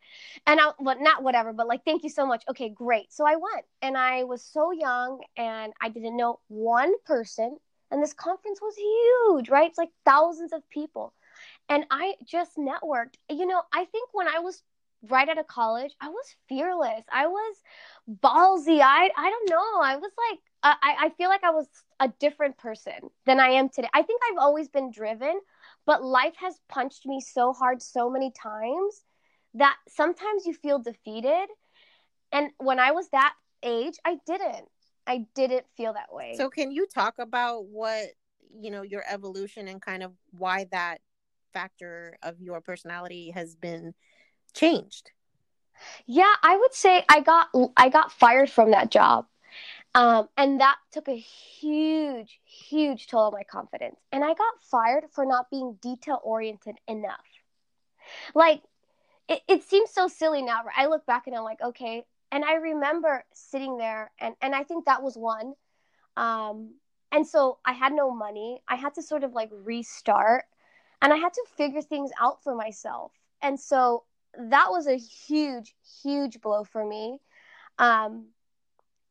And 0.45 0.59
I, 0.59 0.71
but 0.79 0.99
not 0.99 1.23
whatever, 1.23 1.53
but 1.53 1.67
like, 1.67 1.85
thank 1.85 2.03
you 2.03 2.09
so 2.09 2.25
much. 2.25 2.43
Okay, 2.49 2.69
great. 2.69 3.11
So 3.11 3.25
I 3.25 3.35
went 3.35 3.65
and 3.81 3.97
I 3.97 4.23
was 4.23 4.43
so 4.43 4.71
young 4.71 5.21
and 5.37 5.73
I 5.81 5.89
didn't 5.89 6.17
know 6.17 6.39
one 6.47 6.93
person. 7.05 7.57
And 7.91 8.03
this 8.03 8.13
conference 8.13 8.59
was 8.61 8.75
huge, 8.75 9.49
right? 9.49 9.69
It's 9.69 9.77
like 9.77 9.91
thousands 10.05 10.51
of 10.51 10.67
people. 10.69 11.13
And 11.69 11.85
I 11.89 12.15
just 12.25 12.57
networked. 12.57 13.15
You 13.29 13.45
know, 13.45 13.61
I 13.73 13.85
think 13.85 14.09
when 14.11 14.27
I 14.27 14.39
was 14.39 14.61
right 15.03 15.27
out 15.27 15.37
of 15.37 15.47
college, 15.47 15.93
I 16.01 16.09
was 16.09 16.35
fearless. 16.47 17.03
I 17.11 17.27
was 17.27 17.55
ballsy. 18.09 18.81
I 18.81 19.09
I 19.15 19.29
don't 19.29 19.49
know. 19.49 19.81
I 19.81 19.95
was 19.97 20.11
like 20.29 20.39
I 20.63 21.05
I 21.05 21.09
feel 21.17 21.29
like 21.29 21.43
I 21.43 21.51
was 21.51 21.67
a 21.99 22.09
different 22.19 22.57
person 22.57 23.09
than 23.25 23.39
I 23.39 23.49
am 23.49 23.69
today. 23.69 23.89
I 23.93 24.01
think 24.01 24.21
I've 24.29 24.39
always 24.39 24.69
been 24.69 24.91
driven, 24.91 25.39
but 25.85 26.03
life 26.03 26.35
has 26.37 26.59
punched 26.69 27.05
me 27.05 27.21
so 27.21 27.53
hard 27.53 27.81
so 27.81 28.09
many 28.09 28.31
times 28.31 29.03
that 29.55 29.77
sometimes 29.87 30.45
you 30.45 30.53
feel 30.53 30.79
defeated. 30.79 31.47
And 32.31 32.51
when 32.57 32.79
I 32.79 32.91
was 32.91 33.07
that 33.09 33.33
age, 33.63 33.95
I 34.03 34.17
didn't. 34.25 34.67
I 35.07 35.25
didn't 35.35 35.65
feel 35.77 35.93
that 35.93 36.11
way. 36.13 36.33
So 36.35 36.49
can 36.49 36.71
you 36.71 36.87
talk 36.87 37.15
about 37.19 37.65
what, 37.67 38.07
you 38.59 38.71
know, 38.71 38.81
your 38.81 39.03
evolution 39.07 39.67
and 39.67 39.81
kind 39.81 40.03
of 40.03 40.11
why 40.31 40.65
that 40.71 40.99
factor 41.53 42.17
of 42.23 42.41
your 42.41 42.59
personality 42.59 43.31
has 43.31 43.55
been 43.55 43.93
changed? 44.55 45.11
Yeah, 46.07 46.33
I 46.41 46.57
would 46.57 46.73
say 46.73 47.03
I 47.09 47.19
got 47.19 47.49
I 47.77 47.89
got 47.89 48.11
fired 48.11 48.49
from 48.49 48.71
that 48.71 48.89
job. 48.89 49.27
Um, 49.93 50.27
and 50.35 50.59
that 50.59 50.75
took 50.91 51.07
a 51.07 51.17
huge, 51.17 52.41
huge 52.43 53.07
toll 53.07 53.27
on 53.27 53.33
my 53.33 53.43
confidence. 53.43 53.95
And 54.11 54.25
I 54.25 54.33
got 54.33 54.61
fired 54.61 55.05
for 55.09 55.25
not 55.25 55.49
being 55.49 55.77
detail 55.81 56.19
oriented 56.21 56.75
enough. 56.85 57.25
Like, 58.33 58.61
it, 59.29 59.41
it 59.47 59.63
seems 59.63 59.91
so 59.91 60.09
silly 60.09 60.41
now. 60.41 60.63
I 60.75 60.87
look 60.87 61.05
back 61.05 61.27
and 61.27 61.35
I'm 61.35 61.45
like, 61.45 61.61
okay. 61.61 62.05
And 62.29 62.43
I 62.43 62.55
remember 62.55 63.23
sitting 63.33 63.77
there, 63.77 64.11
and, 64.19 64.35
and 64.41 64.53
I 64.53 64.63
think 64.63 64.85
that 64.85 65.01
was 65.01 65.15
one. 65.15 65.53
Um, 66.17 66.73
and 67.13 67.25
so 67.25 67.59
I 67.63 67.71
had 67.71 67.93
no 67.93 68.11
money. 68.11 68.61
I 68.67 68.75
had 68.75 68.95
to 68.95 69.01
sort 69.01 69.23
of 69.23 69.31
like 69.33 69.49
restart, 69.51 70.43
and 71.01 71.13
I 71.13 71.15
had 71.15 71.31
to 71.33 71.43
figure 71.55 71.81
things 71.81 72.11
out 72.19 72.43
for 72.43 72.53
myself. 72.53 73.13
And 73.41 73.57
so 73.57 74.03
that 74.37 74.67
was 74.69 74.87
a 74.87 74.97
huge, 74.97 75.75
huge 76.03 76.41
blow 76.41 76.63
for 76.63 76.85
me. 76.85 77.19
Um, 77.77 78.27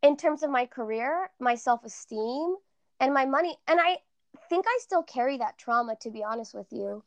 in 0.03 0.17
terms 0.17 0.43
of 0.43 0.51
my 0.51 0.67
career, 0.67 1.31
my 1.41 1.55
self 1.55 1.85
esteem, 1.85 2.57
and 3.01 3.13
my 3.13 3.25
money. 3.25 3.57
And 3.67 3.81
I 3.81 3.99
think 4.49 4.67
I 4.69 4.79
still 4.81 5.03
carry 5.03 5.39
that 5.39 5.59
trauma, 5.59 5.97
to 6.03 6.11
be 6.11 6.23
honest 6.23 6.55
with 6.55 6.67
you, 6.71 7.03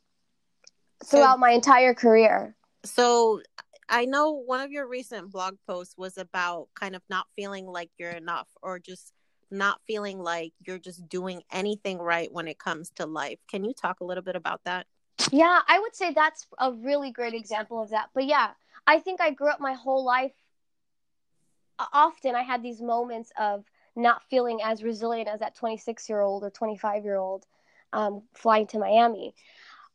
throughout 1.05 1.35
so, 1.35 1.39
my 1.39 1.51
entire 1.51 1.93
career. 1.93 2.55
So 2.83 3.41
I 3.89 4.05
know 4.05 4.31
one 4.31 4.61
of 4.61 4.71
your 4.71 4.87
recent 4.87 5.31
blog 5.31 5.55
posts 5.65 5.95
was 5.97 6.17
about 6.17 6.69
kind 6.75 6.95
of 6.95 7.01
not 7.09 7.27
feeling 7.35 7.65
like 7.65 7.89
you're 7.97 8.11
enough 8.11 8.47
or 8.61 8.79
just 8.79 9.13
not 9.49 9.79
feeling 9.87 10.19
like 10.19 10.53
you're 10.65 10.79
just 10.79 11.07
doing 11.07 11.41
anything 11.51 11.99
right 11.99 12.31
when 12.31 12.47
it 12.47 12.59
comes 12.59 12.89
to 12.91 13.05
life. 13.05 13.39
Can 13.49 13.63
you 13.63 13.73
talk 13.73 14.01
a 14.01 14.03
little 14.03 14.23
bit 14.23 14.35
about 14.35 14.61
that? 14.65 14.87
Yeah, 15.31 15.61
I 15.67 15.79
would 15.79 15.95
say 15.95 16.13
that's 16.13 16.47
a 16.59 16.71
really 16.71 17.11
great 17.11 17.33
example 17.33 17.81
of 17.81 17.89
that. 17.89 18.09
But 18.13 18.25
yeah, 18.25 18.51
I 18.85 18.99
think 18.99 19.21
I 19.21 19.31
grew 19.31 19.49
up 19.49 19.59
my 19.59 19.73
whole 19.73 20.03
life. 20.05 20.33
Often 21.93 22.35
I 22.35 22.41
had 22.43 22.63
these 22.63 22.81
moments 22.81 23.31
of 23.39 23.65
not 23.95 24.23
feeling 24.23 24.59
as 24.63 24.83
resilient 24.83 25.29
as 25.29 25.39
that 25.39 25.55
26 25.55 26.09
year 26.09 26.21
old 26.21 26.43
or 26.43 26.49
25 26.49 27.03
year 27.03 27.17
old 27.17 27.45
um, 27.93 28.23
flying 28.33 28.67
to 28.67 28.79
Miami. 28.79 29.33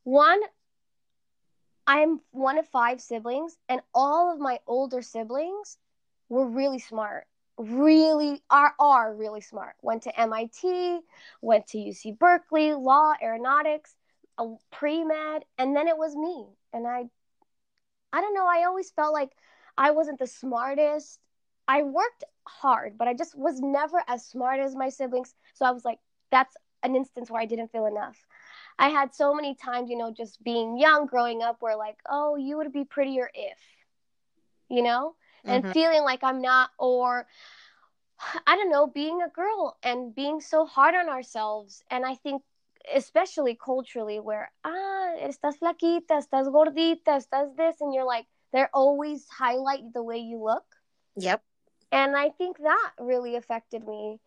One, 0.05 0.41
I'm 1.87 2.20
one 2.31 2.59
of 2.59 2.66
five 2.68 3.01
siblings, 3.01 3.59
and 3.68 3.81
all 3.95 4.33
of 4.33 4.39
my 4.39 4.61
older 4.66 5.03
siblings 5.03 5.79
were 6.29 6.47
really 6.47 6.79
smart. 6.79 7.27
Really 7.59 8.43
are 8.51 8.75
are 8.79 9.14
really 9.14 9.41
smart. 9.41 9.77
Went 9.83 10.03
to 10.05 10.20
MIT, 10.20 11.01
went 11.41 11.66
to 11.68 11.79
UC 11.79 12.12
Berkeley, 12.12 12.75
law, 12.75 13.14
aeronautics 13.23 13.97
a 14.39 14.47
pre-med 14.70 15.45
and 15.59 15.76
then 15.76 15.89
it 15.89 15.97
was 15.97 16.14
me. 16.14 16.47
And 16.72 16.87
i 16.87 17.05
i 18.12 18.20
don't 18.20 18.35
know 18.35 18.47
i 18.47 18.64
always 18.64 18.91
felt 18.91 19.12
like 19.12 19.30
i 19.76 19.91
wasn't 19.91 20.18
the 20.18 20.26
smartest. 20.26 21.18
I 21.68 21.83
worked 21.83 22.24
hard 22.47 22.99
but 22.99 23.09
i 23.09 23.14
just 23.14 23.37
was 23.37 23.61
never 23.61 24.03
as 24.09 24.26
smart 24.26 24.61
as 24.61 24.74
my 24.74 24.89
siblings. 24.89 25.35
So 25.55 25.66
i 25.66 25.70
was 25.70 25.85
like 25.85 25.99
that's 26.30 26.57
an 26.83 26.97
instance 26.97 27.30
where 27.30 27.43
i 27.43 27.47
didn't 27.47 27.72
feel 27.72 27.87
enough. 27.87 28.18
I 28.78 28.89
had 28.89 29.14
so 29.14 29.35
many 29.35 29.55
times 29.55 29.91
you 29.91 29.97
know 29.97 30.12
just 30.12 30.43
being 30.43 30.78
young 30.78 31.07
growing 31.07 31.43
up 31.43 31.57
where 31.61 31.76
like 31.76 31.99
oh 32.09 32.37
you 32.37 32.57
would 32.57 32.72
be 32.72 32.85
prettier 32.85 33.30
if 33.35 33.59
you 34.68 34.83
know? 34.83 35.14
And 35.45 35.64
mm-hmm. 35.64 35.72
feeling 35.72 36.05
like 36.05 36.22
i'm 36.22 36.41
not 36.41 36.70
or 36.78 37.26
I 38.47 38.57
don't 38.57 38.70
know, 38.70 38.87
being 38.87 39.22
a 39.22 39.28
girl 39.28 39.76
and 39.83 40.14
being 40.14 40.41
so 40.41 40.66
hard 40.66 40.95
on 40.95 41.09
ourselves. 41.09 41.83
And 41.91 42.05
I 42.05 42.14
think, 42.14 42.43
especially 42.95 43.59
culturally, 43.62 44.20
where, 44.20 44.51
ah, 44.64 45.14
estás 45.20 45.59
flaquita, 45.59 46.18
estás 46.18 46.49
gordita, 46.49 47.18
estás 47.18 47.57
this, 47.57 47.80
and 47.80 47.95
you're 47.95 48.07
like, 48.07 48.26
they're 48.53 48.70
always 48.74 49.26
highlight 49.28 49.93
the 49.95 50.03
way 50.03 50.18
you 50.18 50.43
look. 50.43 50.64
Yep. 51.16 51.43
And 51.91 52.16
I 52.16 52.30
think 52.30 52.59
that 52.59 52.93
really 52.99 53.37
affected 53.37 53.87
me. 53.87 54.18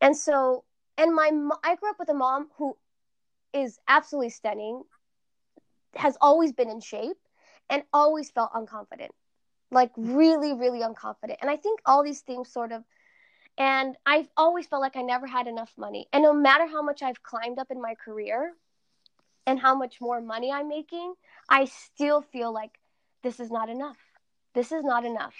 And 0.00 0.16
so, 0.16 0.64
and 0.96 1.14
my, 1.14 1.30
I 1.62 1.76
grew 1.76 1.90
up 1.90 1.98
with 1.98 2.08
a 2.08 2.14
mom 2.14 2.48
who 2.56 2.76
is 3.52 3.78
absolutely 3.88 4.30
stunning, 4.30 4.82
has 5.94 6.16
always 6.20 6.52
been 6.52 6.70
in 6.70 6.80
shape, 6.80 7.18
and 7.68 7.82
always 7.92 8.30
felt 8.30 8.52
unconfident. 8.52 9.10
Like, 9.70 9.92
really, 9.96 10.52
really 10.52 10.80
unconfident. 10.80 11.36
And 11.40 11.50
I 11.50 11.56
think 11.56 11.80
all 11.86 12.02
these 12.02 12.20
things 12.20 12.52
sort 12.52 12.72
of, 12.72 12.82
and 13.60 13.94
I've 14.06 14.30
always 14.38 14.66
felt 14.66 14.80
like 14.80 14.96
I 14.96 15.02
never 15.02 15.26
had 15.26 15.46
enough 15.46 15.70
money. 15.76 16.08
And 16.14 16.22
no 16.22 16.32
matter 16.32 16.66
how 16.66 16.80
much 16.80 17.02
I've 17.02 17.22
climbed 17.22 17.58
up 17.58 17.70
in 17.70 17.78
my 17.78 17.94
career 17.94 18.54
and 19.46 19.60
how 19.60 19.74
much 19.74 20.00
more 20.00 20.22
money 20.22 20.50
I'm 20.50 20.66
making, 20.66 21.12
I 21.46 21.66
still 21.66 22.22
feel 22.22 22.54
like 22.54 22.78
this 23.22 23.38
is 23.38 23.50
not 23.50 23.68
enough. 23.68 23.98
This 24.54 24.72
is 24.72 24.82
not 24.82 25.04
enough. 25.04 25.34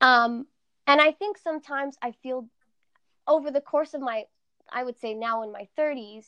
Um, 0.00 0.48
and 0.88 1.00
I 1.00 1.12
think 1.12 1.38
sometimes 1.38 1.96
I 2.02 2.10
feel 2.10 2.48
over 3.28 3.52
the 3.52 3.60
course 3.60 3.94
of 3.94 4.00
my, 4.00 4.24
I 4.68 4.82
would 4.82 4.98
say 4.98 5.14
now 5.14 5.44
in 5.44 5.52
my 5.52 5.68
30s, 5.78 6.24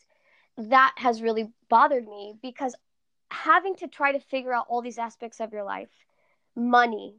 that 0.57 0.95
has 0.99 1.21
really 1.21 1.49
bothered 1.69 2.07
me 2.07 2.37
because 2.41 2.77
having 3.33 3.75
to 3.77 3.89
try 3.89 4.13
to 4.13 4.21
figure 4.21 4.55
out 4.55 4.67
all 4.69 4.81
these 4.81 4.97
aspects 4.97 5.41
of 5.41 5.53
your 5.53 5.65
life 5.65 5.91
money, 6.55 7.17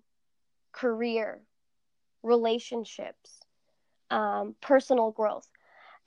career, 0.71 1.41
relationships, 2.23 3.41
um, 4.11 4.55
personal 4.61 5.11
growth 5.11 5.49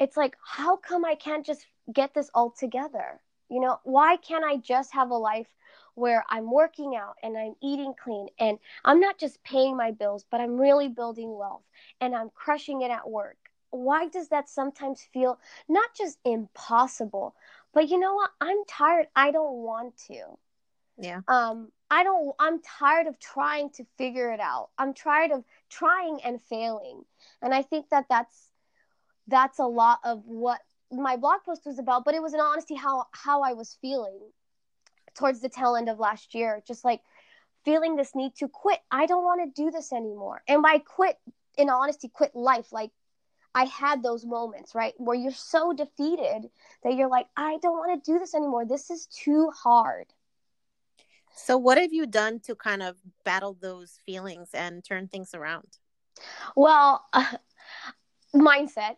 it's 0.01 0.16
like, 0.16 0.36
how 0.42 0.76
come 0.76 1.05
I 1.05 1.14
can't 1.14 1.44
just 1.44 1.66
get 1.92 2.14
this 2.14 2.30
all 2.34 2.51
together? 2.51 3.20
You 3.51 3.61
know, 3.61 3.80
why 3.84 4.16
can't 4.16 4.44
I 4.44 4.57
just 4.57 4.92
have 4.94 5.11
a 5.11 5.16
life 5.16 5.48
where 5.94 6.24
I'm 6.30 6.51
working 6.51 6.96
out 6.96 7.16
and 7.22 7.36
I'm 7.36 7.55
eating 7.62 7.92
clean 8.03 8.28
and 8.38 8.59
I'm 8.84 8.98
not 9.01 9.18
just 9.18 9.44
paying 9.44 9.76
my 9.76 9.90
bills, 9.90 10.24
but 10.30 10.40
I'm 10.40 10.59
really 10.59 10.88
building 10.88 11.36
wealth 11.36 11.64
and 12.01 12.16
I'm 12.16 12.30
crushing 12.30 12.80
it 12.80 12.90
at 12.90 13.11
work? 13.11 13.36
Why 13.70 14.09
does 14.09 14.28
that 14.28 14.48
sometimes 14.48 15.07
feel 15.12 15.38
not 15.68 15.90
just 15.96 16.18
impossible, 16.24 17.34
but 17.74 17.88
you 17.90 17.98
know 17.98 18.14
what? 18.14 18.30
I'm 18.40 18.64
tired. 18.66 19.09
I 19.14 19.30
don't 19.30 19.59
want 19.59 19.96
to. 20.09 20.38
Yeah. 21.01 21.20
Um, 21.28 21.72
I 21.90 22.05
don't, 22.05 22.34
I'm 22.38 22.61
tired 22.62 23.07
of 23.07 23.18
trying 23.18 23.70
to 23.70 23.84
figure 23.98 24.32
it 24.32 24.40
out. 24.40 24.68
I'm 24.78 24.94
tired 24.94 25.32
of 25.32 25.44
trying 25.68 26.20
and 26.24 26.40
failing. 26.42 27.03
And 27.42 27.53
I 27.53 27.62
think 27.62 27.88
that 27.90 28.07
that's, 28.09 28.51
that's 29.26 29.59
a 29.59 29.64
lot 29.64 29.98
of 30.05 30.22
what 30.26 30.61
my 30.92 31.16
blog 31.16 31.40
post 31.44 31.62
was 31.66 31.78
about, 31.78 32.05
but 32.05 32.14
it 32.14 32.22
was 32.22 32.34
in 32.34 32.40
honesty 32.40 32.74
how, 32.74 33.07
how 33.12 33.42
I 33.42 33.55
was 33.55 33.76
feeling 33.80 34.18
towards 35.14 35.40
the 35.40 35.48
tail 35.48 35.74
end 35.74 35.88
of 35.88 35.98
last 35.98 36.34
year, 36.34 36.62
just 36.66 36.84
like 36.84 37.01
feeling 37.64 37.96
this 37.96 38.14
need 38.14 38.34
to 38.36 38.48
quit. 38.48 38.78
I 38.90 39.07
don't 39.07 39.24
want 39.24 39.55
to 39.55 39.62
do 39.62 39.70
this 39.70 39.92
anymore. 39.92 40.42
And 40.46 40.62
by 40.62 40.78
quit, 40.78 41.18
in 41.57 41.70
honesty, 41.70 42.09
quit 42.09 42.34
life, 42.34 42.72
like 42.72 42.90
I 43.55 43.64
had 43.64 44.03
those 44.03 44.24
moments, 44.24 44.74
right? 44.74 44.94
Where 44.96 45.16
you're 45.16 45.32
so 45.32 45.72
defeated 45.72 46.51
that 46.84 46.94
you're 46.94 47.09
like, 47.09 47.26
I 47.36 47.59
don't 47.59 47.78
want 47.78 48.03
to 48.03 48.12
do 48.12 48.18
this 48.18 48.34
anymore. 48.34 48.64
This 48.64 48.90
is 48.90 49.07
too 49.07 49.51
hard. 49.51 50.07
So, 51.34 51.56
what 51.56 51.78
have 51.78 51.92
you 51.92 52.06
done 52.06 52.40
to 52.40 52.54
kind 52.54 52.82
of 52.82 52.96
battle 53.24 53.56
those 53.60 53.98
feelings 54.04 54.50
and 54.52 54.84
turn 54.84 55.08
things 55.08 55.34
around? 55.34 55.78
Well, 56.56 57.04
uh, 57.12 57.24
mindset. 58.34 58.96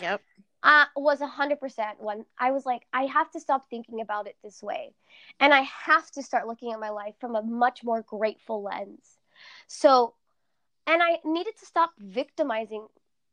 Yep. 0.00 0.22
uh, 0.62 0.84
was 0.96 1.20
100% 1.20 1.58
when 1.98 2.24
I 2.38 2.50
was 2.50 2.66
like, 2.66 2.82
I 2.92 3.04
have 3.04 3.30
to 3.32 3.40
stop 3.40 3.68
thinking 3.70 4.00
about 4.00 4.26
it 4.26 4.36
this 4.42 4.62
way. 4.62 4.94
And 5.40 5.52
I 5.52 5.60
have 5.62 6.10
to 6.12 6.22
start 6.22 6.46
looking 6.46 6.72
at 6.72 6.80
my 6.80 6.90
life 6.90 7.14
from 7.20 7.34
a 7.34 7.42
much 7.42 7.82
more 7.82 8.02
grateful 8.02 8.62
lens. 8.62 9.18
So, 9.66 10.14
and 10.86 11.02
I 11.02 11.18
needed 11.24 11.56
to 11.58 11.66
stop 11.66 11.90
victimizing 11.98 12.86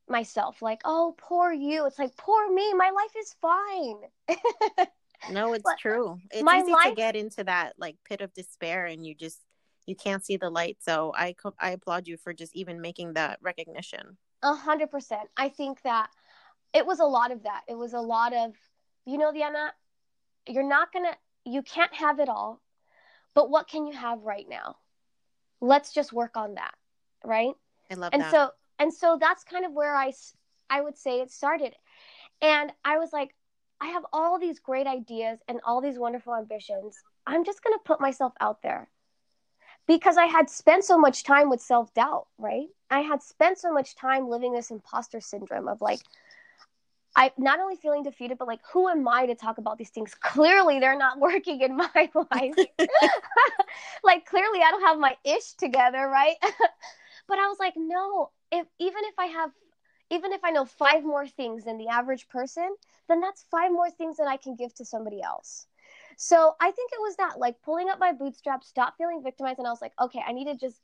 myself 0.10 0.62
like, 0.62 0.82
oh, 0.86 1.16
poor 1.18 1.52
you. 1.52 1.86
It's 1.86 2.00
like, 2.00 2.16
poor 2.18 2.52
me. 2.54 2.74
My 2.74 2.90
life 2.90 3.16
is 3.20 3.36
fine. 3.42 4.88
no, 5.30 5.54
it's 5.54 5.64
But 5.64 5.74
uh, 5.74 5.76
true. 5.80 6.20
It's 6.32 6.44
my 6.44 6.58
easy 6.58 6.90
to 6.90 6.96
get 6.96 7.16
into 7.16 7.44
that 7.44 7.74
like 7.78 7.98
pit 8.08 8.22
of 8.22 8.34
despair 8.34 8.86
and 8.86 9.06
you 9.06 9.16
just 9.16 9.40
you 9.86 9.96
can't 9.96 10.24
see 10.24 10.38
the 10.38 10.50
light. 10.50 10.78
So 10.82 11.14
I 11.16 11.34
co- 11.34 11.56
I 11.60 11.72
applaud 11.72 12.08
you 12.08 12.18
for 12.18 12.34
just 12.34 12.56
even 12.56 12.82
making 12.82 13.14
that 13.14 13.40
recognition. 13.42 14.18
A 14.44 14.54
hundred 14.54 14.92
percent. 14.92 15.30
I 15.38 15.50
think 15.50 15.82
that 15.84 16.10
it 16.74 16.86
was 16.86 17.00
a 17.00 17.06
lot 17.06 17.32
of 17.32 17.44
that. 17.44 17.62
It 17.68 17.78
was 17.78 17.94
a 17.94 18.00
lot 18.00 18.34
of, 18.34 18.54
you 19.06 19.18
know, 19.18 19.32
Diana, 19.34 19.74
you're 20.48 20.68
not 20.68 20.92
gonna, 20.92 21.16
you 21.46 21.62
can't 21.62 21.94
have 21.94 22.20
it 22.20 22.30
all, 22.30 22.62
but 23.34 23.50
what 23.50 23.68
can 23.68 23.86
you 23.88 23.94
have 23.96 24.22
right 24.24 24.48
now? 24.48 24.78
Let's 25.62 25.94
just 25.94 26.14
work 26.14 26.38
on 26.38 26.56
that, 26.56 26.74
right? 27.24 27.54
I 27.90 27.96
love 27.96 28.14
And 28.14 28.22
that. 28.22 28.32
so, 28.32 28.52
and 28.80 28.94
so 28.94 29.18
that's 29.20 29.44
kind 29.44 29.66
of 29.66 29.74
where 29.74 29.96
I, 29.96 30.10
s- 30.10 30.36
I 30.70 30.82
would 30.82 30.98
say 30.98 31.22
it 31.22 31.32
started, 31.32 31.74
and 32.42 32.72
I 32.86 32.98
was 33.00 33.12
like, 33.14 33.34
I 33.80 33.88
have 33.88 34.06
all 34.12 34.40
these 34.40 34.60
great 34.60 34.88
ideas 34.88 35.40
and 35.48 35.60
all 35.64 35.82
these 35.82 36.00
wonderful 36.00 36.36
ambitions. 36.36 36.98
I'm 37.26 37.46
just 37.46 37.64
gonna 37.64 37.78
put 37.86 38.02
myself 38.02 38.34
out 38.40 38.62
there 38.62 38.90
because 39.88 40.18
I 40.18 40.26
had 40.26 40.50
spent 40.50 40.84
so 40.84 40.98
much 40.98 41.24
time 41.24 41.50
with 41.50 41.62
self 41.62 41.94
doubt, 41.94 42.28
right? 42.38 42.68
I 42.90 43.02
had 43.02 43.24
spent 43.24 43.58
so 43.58 43.72
much 43.72 43.96
time 43.96 44.30
living 44.30 44.54
this 44.54 44.72
imposter 44.72 45.22
syndrome 45.22 45.68
of 45.68 45.82
like, 45.82 46.00
I 47.16 47.32
not 47.38 47.60
only 47.60 47.76
feeling 47.76 48.04
defeated, 48.04 48.38
but 48.38 48.48
like, 48.48 48.60
who 48.72 48.88
am 48.88 49.08
I 49.08 49.26
to 49.26 49.36
talk 49.36 49.58
about 49.58 49.78
these 49.78 49.90
things? 49.90 50.14
Clearly, 50.14 50.80
they're 50.80 50.98
not 50.98 51.20
working 51.20 51.62
in 51.62 51.76
my 51.76 51.90
life. 52.14 52.56
like, 54.04 54.26
clearly, 54.26 54.60
I 54.60 54.72
don't 54.72 54.84
have 54.84 55.00
my 55.00 55.16
ish 55.24 55.54
together, 55.54 56.08
right? 56.08 56.36
but 57.28 57.40
I 57.40 57.48
was 57.48 57.58
like, 57.60 57.74
no, 57.76 58.30
if 58.52 58.68
even 58.80 59.04
if 59.06 59.16
I 59.18 59.26
have, 59.26 59.52
even 60.10 60.32
if 60.32 60.44
I 60.44 60.52
know 60.52 60.66
five 60.66 61.04
more 61.04 61.28
things 61.28 61.64
than 61.66 61.78
the 61.78 61.88
average 61.88 62.28
person, 62.30 62.76
then 63.08 63.20
that's 63.20 63.46
five 63.52 63.72
more 63.72 63.90
things 63.90 64.18
that 64.18 64.28
I 64.28 64.38
can 64.38 64.56
give 64.56 64.74
to 64.76 64.86
somebody 64.86 65.22
else. 65.22 65.68
So 66.18 66.56
I 66.60 66.72
think 66.72 66.92
it 66.94 67.02
was 67.02 67.16
that, 67.18 67.40
like 67.40 67.62
pulling 67.62 67.90
up 67.90 68.00
my 68.00 68.12
bootstraps, 68.12 68.68
stop 68.68 68.96
feeling 68.98 69.22
victimized, 69.24 69.60
and 69.60 69.68
I 69.68 69.72
was 69.72 69.82
like, 69.82 69.94
okay, 70.00 70.22
I 70.26 70.32
need 70.32 70.46
to 70.46 70.56
just, 70.56 70.82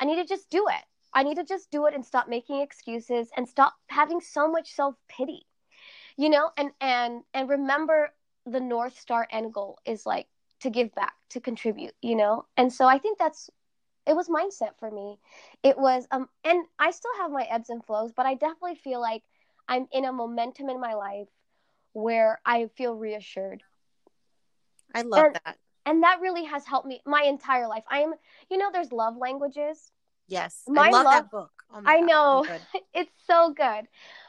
I 0.00 0.04
need 0.04 0.16
to 0.16 0.26
just 0.26 0.50
do 0.50 0.66
it. 0.68 0.84
I 1.14 1.22
need 1.22 1.36
to 1.36 1.44
just 1.44 1.70
do 1.70 1.86
it 1.86 1.94
and 1.94 2.04
stop 2.04 2.28
making 2.28 2.60
excuses 2.60 3.30
and 3.36 3.48
stop 3.48 3.74
having 3.86 4.20
so 4.20 4.50
much 4.50 4.72
self 4.72 4.96
pity, 5.08 5.46
you 6.16 6.28
know, 6.28 6.50
and 6.56 6.72
and 6.80 7.22
and 7.32 7.48
remember 7.48 8.12
the 8.46 8.60
north 8.60 8.98
star 8.98 9.28
end 9.30 9.54
goal 9.54 9.78
is 9.86 10.04
like 10.04 10.26
to 10.60 10.70
give 10.70 10.92
back, 10.94 11.14
to 11.30 11.40
contribute, 11.40 11.94
you 12.02 12.16
know, 12.16 12.46
and 12.56 12.72
so 12.72 12.86
I 12.86 12.98
think 12.98 13.18
that's 13.18 13.48
it 14.06 14.14
was 14.14 14.28
mindset 14.28 14.78
for 14.78 14.90
me. 14.90 15.18
It 15.62 15.78
was 15.78 16.06
um, 16.10 16.28
and 16.44 16.64
I 16.78 16.90
still 16.90 17.10
have 17.18 17.30
my 17.30 17.44
ebbs 17.44 17.70
and 17.70 17.84
flows, 17.84 18.12
but 18.12 18.26
I 18.26 18.34
definitely 18.34 18.76
feel 18.76 19.00
like 19.00 19.22
I'm 19.68 19.86
in 19.92 20.04
a 20.04 20.12
momentum 20.12 20.68
in 20.68 20.80
my 20.80 20.94
life 20.94 21.28
where 21.92 22.40
I 22.44 22.66
feel 22.76 22.94
reassured 22.94 23.62
I 24.94 25.02
love 25.02 25.24
and- 25.26 25.34
that. 25.44 25.58
and 25.86 26.02
that 26.02 26.20
really 26.20 26.44
has 26.44 26.66
helped 26.66 26.86
me 26.86 27.00
my 27.06 27.22
entire 27.22 27.66
life. 27.68 27.84
I 27.88 28.00
am, 28.00 28.14
you 28.50 28.58
know, 28.58 28.70
there's 28.72 28.92
love 28.92 29.16
languages. 29.16 29.90
Yes. 30.26 30.62
my 30.66 30.88
I 30.88 30.90
love 30.90 31.04
love- 31.04 31.12
that 31.14 31.30
book. 31.30 31.50
Oh 31.72 31.82
I 31.84 32.00
God, 32.00 32.06
know. 32.06 32.46
it's 32.94 33.12
so 33.26 33.52
good. 33.52 33.86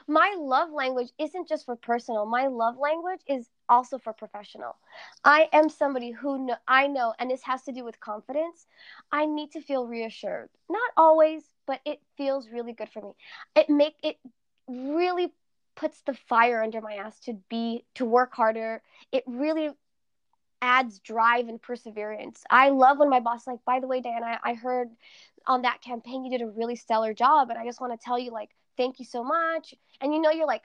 My 0.08 0.36
love 0.38 0.72
language 0.72 1.10
isn't 1.20 1.48
just 1.48 1.66
for 1.66 1.76
personal. 1.76 2.26
My 2.26 2.48
love 2.48 2.78
language 2.78 3.22
is 3.28 3.48
also 3.70 3.98
for 3.98 4.14
professional. 4.14 4.78
I 5.24 5.50
am 5.54 5.70
somebody 5.70 6.12
who 6.12 6.46
kn- 6.48 6.58
I 6.68 6.88
know, 6.88 7.14
and 7.20 7.30
this 7.30 7.44
has 7.44 7.64
to 7.64 7.72
do 7.72 7.84
with 7.84 8.00
confidence. 8.00 8.68
I 9.12 9.26
need 9.26 9.52
to 9.52 9.62
feel 9.62 9.88
reassured. 9.88 10.50
Not 10.70 10.92
always, 10.98 11.44
but 11.66 11.82
it 11.86 12.02
feels 12.18 12.50
really 12.50 12.74
good 12.74 12.90
for 12.90 13.02
me. 13.02 13.16
It 13.56 13.70
make 13.70 13.96
it 14.04 14.18
really 14.68 15.34
puts 15.76 16.02
the 16.02 16.14
fire 16.14 16.62
under 16.64 16.82
my 16.82 16.96
ass 16.96 17.20
to 17.22 17.34
be 17.50 17.86
to 17.96 18.06
work 18.06 18.34
harder. 18.34 18.82
It 19.12 19.24
really 19.28 19.72
adds 20.62 21.00
drive 21.00 21.48
and 21.48 21.62
perseverance. 21.62 22.44
I 22.50 22.70
love 22.70 22.98
when 23.00 23.10
my 23.10 23.20
boss 23.20 23.48
like, 23.48 23.64
by 23.66 23.80
the 23.80 23.88
way, 23.88 24.02
Diana, 24.02 24.40
I, 24.44 24.52
I 24.52 24.54
heard 24.56 24.90
on 25.48 25.62
that 25.62 25.82
campaign 25.82 26.26
you 26.26 26.32
did 26.32 26.42
a 26.42 26.50
really 26.50 26.76
stellar 26.76 27.14
job, 27.14 27.50
and 27.50 27.60
I 27.60 27.66
just 27.66 27.82
want 27.82 27.94
to 28.00 28.04
tell 28.04 28.18
you 28.18 28.32
like 28.32 28.52
thank 28.78 29.00
you 29.00 29.06
so 29.06 29.24
much. 29.24 29.74
And 30.02 30.14
you 30.14 30.20
know 30.22 30.32
you're 30.32 30.48
like, 30.48 30.64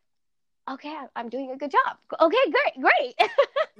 okay, 0.70 0.96
I'm 1.16 1.28
doing 1.28 1.50
a 1.50 1.56
good 1.56 1.70
job. 1.70 1.96
Okay, 2.20 2.36
great, 2.50 2.80
great. 2.80 3.30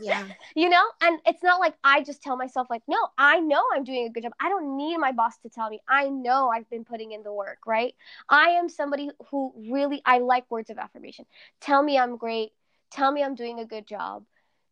Yeah. 0.03 0.25
you 0.55 0.71
know, 0.71 0.83
and 1.03 1.21
it's 1.27 1.43
not 1.43 1.61
like 1.61 1.75
I 1.85 2.03
just 2.03 2.23
tell 2.23 2.37
myself 2.37 2.69
like, 2.71 2.83
no, 2.89 2.97
I 3.19 3.41
know 3.41 3.63
I'm 3.75 3.85
doing 3.85 4.07
a 4.07 4.11
good 4.11 4.23
job. 4.23 4.33
I 4.41 4.49
don't 4.49 4.77
need 4.77 4.97
my 4.97 5.13
boss 5.13 5.37
to 5.43 5.51
tell 5.51 5.69
me. 5.69 5.81
I 5.89 6.09
know 6.09 6.49
I've 6.49 6.69
been 6.71 6.85
putting 6.85 7.13
in 7.13 7.23
the 7.23 7.33
work, 7.33 7.59
right? 7.67 7.95
I 8.29 8.51
am 8.51 8.69
somebody 8.71 9.11
who 9.31 9.53
really 9.71 10.01
I 10.07 10.19
like 10.19 10.51
words 10.51 10.71
of 10.71 10.79
affirmation. 10.79 11.27
Tell 11.61 11.83
me 11.83 11.99
I'm 11.99 12.17
great. 12.17 12.53
Tell 12.91 13.13
me 13.13 13.23
I'm 13.23 13.35
doing 13.35 13.61
a 13.61 13.67
good 13.67 13.87
job. 13.87 14.25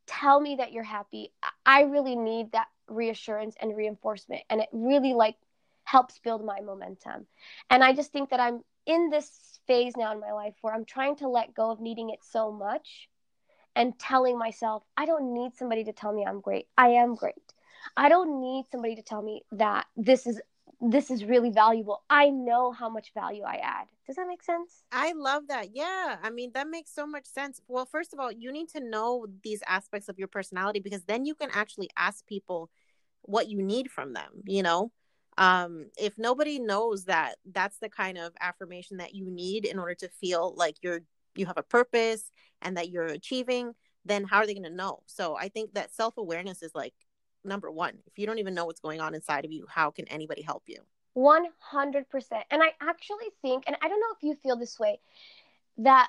Tell 0.07 0.41
me 0.41 0.57
that 0.57 0.73
you're 0.73 0.83
happy. 0.83 1.33
I- 1.43 1.51
I 1.67 1.83
really 1.83 2.17
need 2.17 2.53
that 2.53 2.69
reassurance 2.89 3.55
and 3.61 3.77
reinforcement 3.77 4.43
and 4.49 4.63
it 4.63 4.69
really 4.73 5.13
like 5.13 5.37
helps 5.85 6.19
build 6.21 6.45
my 6.45 6.61
momentum. 6.61 7.27
And 7.69 7.85
I 7.85 7.93
just 7.93 8.13
think 8.13 8.31
that 8.31 8.41
I'm 8.41 8.65
in 8.89 9.11
this 9.11 9.61
phase 9.69 9.93
now 9.97 10.13
in 10.13 10.19
my 10.19 10.33
life 10.33 10.55
where 10.63 10.75
I'm 10.75 10.87
trying 10.87 11.15
to 11.17 11.29
let 11.29 11.55
go 11.55 11.71
of 11.71 11.79
needing 11.79 12.11
it 12.11 12.21
so 12.23 12.51
much 12.51 13.09
and 13.77 13.97
telling 13.99 14.37
myself, 14.37 14.83
I 14.97 15.07
don't 15.07 15.35
need 15.35 15.55
somebody 15.55 15.85
to 15.85 15.93
tell 15.93 16.13
me 16.13 16.25
I'm 16.27 16.41
great. 16.41 16.67
I 16.77 16.89
am 16.89 17.15
great. 17.15 17.35
I 17.97 18.09
don't 18.09 18.41
need 18.41 18.65
somebody 18.73 18.97
to 18.97 19.03
tell 19.03 19.23
me 19.23 19.43
that 19.53 19.87
this 19.97 20.27
is 20.27 20.41
this 20.81 21.11
is 21.11 21.25
really 21.25 21.51
valuable. 21.51 22.03
I 22.09 22.31
know 22.31 22.71
how 22.71 22.89
much 22.89 23.13
value 23.13 23.43
I 23.43 23.57
add. 23.57 23.89
Does 24.07 24.15
that 24.17 24.29
make 24.29 24.45
sense? 24.45 24.85
I 24.93 25.13
love 25.13 25.49
that. 25.49 25.75
Yeah. 25.75 26.17
I 26.23 26.31
mean, 26.31 26.53
that 26.55 26.69
makes 26.69 26.95
so 26.95 27.05
much 27.05 27.27
sense. 27.27 27.61
Well, 27.67 27.85
first 27.85 28.13
of 28.13 28.21
all, 28.21 28.31
you 28.31 28.53
need 28.53 28.69
to 28.71 28.81
know 28.81 29.27
these 29.43 29.61
aspects 29.67 30.09
of 30.09 30.19
your 30.19 30.29
personality 30.29 30.79
because 30.79 31.03
then 31.05 31.25
you 31.25 31.35
can 31.35 31.51
actually 31.53 31.91
ask 31.97 32.25
people 32.27 32.71
what 33.23 33.49
you 33.49 33.61
need 33.61 33.91
from 33.91 34.13
them, 34.13 34.43
you 34.45 34.63
know? 34.63 34.93
Um, 35.39 35.87
if 35.97 36.19
nobody 36.19 36.59
knows 36.59 37.05
that 37.05 37.37
that's 37.53 37.79
the 37.79 37.89
kind 37.89 38.19
of 38.19 38.33
affirmation 38.41 38.97
that 38.99 39.15
you 39.15 39.31
need 39.31 39.65
in 39.65 39.79
order 39.79 39.95
to 39.95 40.09
feel 40.09 40.53
like 40.57 40.77
you're 40.83 41.01
you 41.37 41.47
have 41.47 41.57
a 41.57 41.63
purpose 41.63 42.31
and 42.61 42.77
that 42.77 42.91
you're 42.91 43.07
achieving, 43.07 43.75
then 44.05 44.25
how 44.25 44.39
are 44.39 44.47
they 44.47 44.55
going 44.55 44.65
to 44.65 44.71
know? 44.71 45.01
So 45.07 45.37
I 45.37 45.49
think 45.49 45.75
that 45.75 45.95
self-awareness 45.95 46.63
is 46.63 46.73
like 46.75 46.95
number 47.45 47.71
one. 47.71 47.99
If 48.07 48.19
you 48.19 48.27
don't 48.27 48.41
even 48.41 48.55
know 48.55 48.67
what's 48.67 48.81
going 48.81 49.01
on 49.01 49.15
inside 49.15 49.45
of 49.45 49.53
you, 49.53 49.65
how 49.69 49.93
can 49.93 50.09
anybody 50.09 50.43
help 50.43 50.65
you? 50.67 50.81
100%. 51.17 52.05
And 52.51 52.63
I 52.63 52.73
actually 52.81 53.29
think, 53.41 53.65
and 53.67 53.77
I 53.81 53.89
don't 53.89 54.01
know 54.01 54.15
if 54.17 54.23
you 54.23 54.35
feel 54.43 54.57
this 54.57 54.81
way, 54.81 54.99
that 55.79 56.09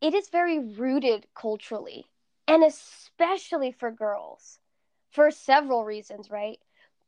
it 0.00 0.14
is 0.14 0.28
very 0.28 0.60
rooted 0.60 1.26
culturally, 1.34 2.06
and 2.46 2.62
especially 2.62 3.72
for 3.72 3.90
girls, 3.90 4.58
for 5.10 5.30
several 5.32 5.84
reasons, 5.84 6.30
right? 6.30 6.60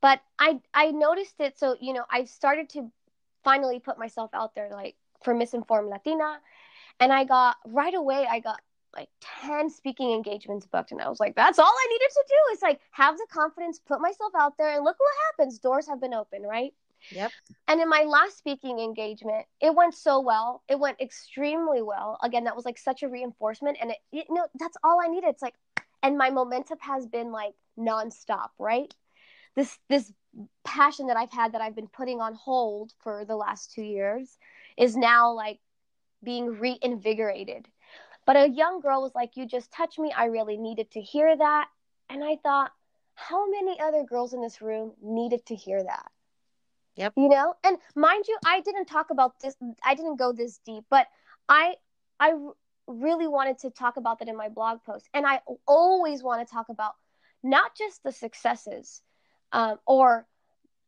But 0.03 0.21
I 0.39 0.61
I 0.75 0.91
noticed 0.91 1.37
it. 1.41 1.59
So 1.59 1.77
you 1.81 1.95
know, 1.95 2.05
I 2.11 2.25
started 2.25 2.69
to 2.71 2.93
finally 3.45 3.79
put 3.79 3.99
myself 3.99 4.31
out 4.35 4.55
there, 4.55 4.69
like 4.71 4.97
for 5.25 5.33
Misinformed 5.33 5.89
Latina, 5.89 6.39
and 7.01 7.13
I 7.13 7.25
got 7.25 7.57
right 7.65 7.95
away. 7.95 8.27
I 8.31 8.41
got 8.41 8.61
like 8.95 9.09
10 9.47 9.71
speaking 9.71 10.13
engagements 10.13 10.67
booked 10.67 10.93
and 10.93 11.01
i 11.01 11.09
was 11.09 11.19
like 11.19 11.35
that's 11.35 11.59
all 11.59 11.65
i 11.65 11.87
needed 11.91 12.11
to 12.13 12.25
do 12.29 12.53
is 12.53 12.63
like 12.63 12.81
have 12.91 13.17
the 13.17 13.27
confidence 13.31 13.79
put 13.79 14.01
myself 14.01 14.33
out 14.39 14.57
there 14.59 14.75
and 14.75 14.85
look 14.85 14.97
what 14.99 15.13
happens. 15.31 15.59
Doors 15.59 15.89
have 15.89 16.01
been 16.01 16.15
open 16.15 16.43
right? 16.43 16.75
Yep. 17.11 17.33
And 17.69 17.81
in 17.81 17.89
my 17.89 18.03
last 18.03 18.39
speaking 18.39 18.79
engagement 18.81 19.47
it 19.61 19.75
went 19.75 19.95
so 19.95 20.21
well. 20.21 20.63
It 20.69 20.79
went 20.79 21.01
extremely 21.01 21.83
well. 21.83 22.19
Again 22.23 22.45
that 22.45 22.55
was 22.55 22.65
like 22.65 22.79
such 22.79 23.03
a 23.03 23.09
reinforcement 23.09 23.79
and 23.81 23.93
it 23.93 23.99
you 24.11 24.25
know 24.29 24.47
that's 24.59 24.77
all 24.85 25.01
i 25.03 25.09
needed. 25.09 25.29
It's 25.29 25.43
like 25.43 25.55
and 26.03 26.19
my 26.19 26.31
momentum 26.31 26.79
has 26.81 27.07
been 27.07 27.33
like 27.33 27.55
nonstop 27.79 28.49
right 28.59 28.95
this 29.57 29.79
this 29.89 30.13
passion 30.65 31.07
that 31.07 31.17
i've 31.17 31.33
had 31.33 31.53
that 31.53 31.61
i've 31.61 31.77
been 31.77 31.89
putting 31.89 32.21
on 32.21 32.35
hold 32.35 32.93
for 32.99 33.25
the 33.25 33.37
last 33.37 33.73
two 33.73 33.83
years 33.83 34.39
is 34.77 34.97
now 34.97 35.33
like 35.33 35.61
being 36.23 36.47
reinvigorated 36.59 37.69
but 38.25 38.37
a 38.37 38.49
young 38.49 38.81
girl 38.81 39.03
was 39.03 39.15
like, 39.15 39.37
You 39.37 39.47
just 39.47 39.73
touched 39.73 39.99
me. 39.99 40.13
I 40.17 40.27
really 40.27 40.57
needed 40.57 40.91
to 40.93 41.01
hear 41.01 41.37
that. 41.37 41.69
And 42.09 42.23
I 42.23 42.37
thought, 42.43 42.73
How 43.15 43.49
many 43.51 43.79
other 43.81 44.05
girls 44.05 44.33
in 44.33 44.41
this 44.41 44.63
room 44.63 44.93
needed 45.03 45.45
to 45.47 45.55
hear 45.55 45.83
that? 45.83 46.11
Yep. 46.97 47.15
You 47.17 47.29
know? 47.29 47.55
And 47.65 47.79
mind 47.97 48.27
you, 48.29 48.37
I 48.45 48.61
didn't 48.61 48.87
talk 48.87 49.11
about 49.11 49.41
this, 49.41 49.57
I 49.85 49.95
didn't 49.95 50.17
go 50.17 50.33
this 50.33 50.61
deep, 50.65 50.85
but 50.91 51.07
I, 51.49 51.77
I 52.21 52.35
really 52.87 53.27
wanted 53.27 53.59
to 53.61 53.71
talk 53.71 53.97
about 53.97 54.19
that 54.19 54.29
in 54.29 54.37
my 54.37 54.49
blog 54.49 54.85
post. 54.85 55.09
And 55.15 55.27
I 55.27 55.41
always 55.67 56.23
want 56.23 56.47
to 56.47 56.53
talk 56.53 56.69
about 56.69 56.93
not 57.43 57.75
just 57.77 58.03
the 58.03 58.13
successes 58.13 59.01
um, 59.53 59.79
or 59.87 60.27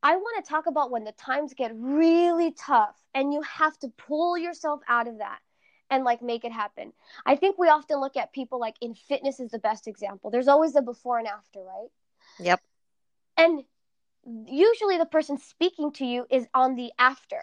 I 0.02 0.16
want 0.16 0.44
to 0.44 0.48
talk 0.48 0.66
about 0.66 0.90
when 0.90 1.04
the 1.04 1.12
times 1.12 1.54
get 1.54 1.72
really 1.74 2.52
tough 2.52 2.96
and 3.14 3.32
you 3.32 3.42
have 3.42 3.78
to 3.78 3.88
pull 3.88 4.36
yourself 4.36 4.80
out 4.88 5.08
of 5.08 5.18
that 5.18 5.38
and 5.90 6.04
like 6.04 6.22
make 6.22 6.44
it 6.44 6.52
happen. 6.52 6.92
I 7.24 7.36
think 7.36 7.58
we 7.58 7.68
often 7.68 8.00
look 8.00 8.16
at 8.16 8.32
people 8.32 8.60
like 8.60 8.76
in 8.80 8.94
fitness 8.94 9.40
is 9.40 9.50
the 9.50 9.58
best 9.58 9.86
example. 9.86 10.30
There's 10.30 10.48
always 10.48 10.76
a 10.76 10.82
before 10.82 11.18
and 11.18 11.28
after, 11.28 11.60
right? 11.62 11.88
Yep. 12.38 12.60
And 13.36 13.64
usually 14.46 14.98
the 14.98 15.06
person 15.06 15.38
speaking 15.38 15.92
to 15.92 16.04
you 16.04 16.26
is 16.30 16.46
on 16.54 16.74
the 16.74 16.92
after. 16.98 17.40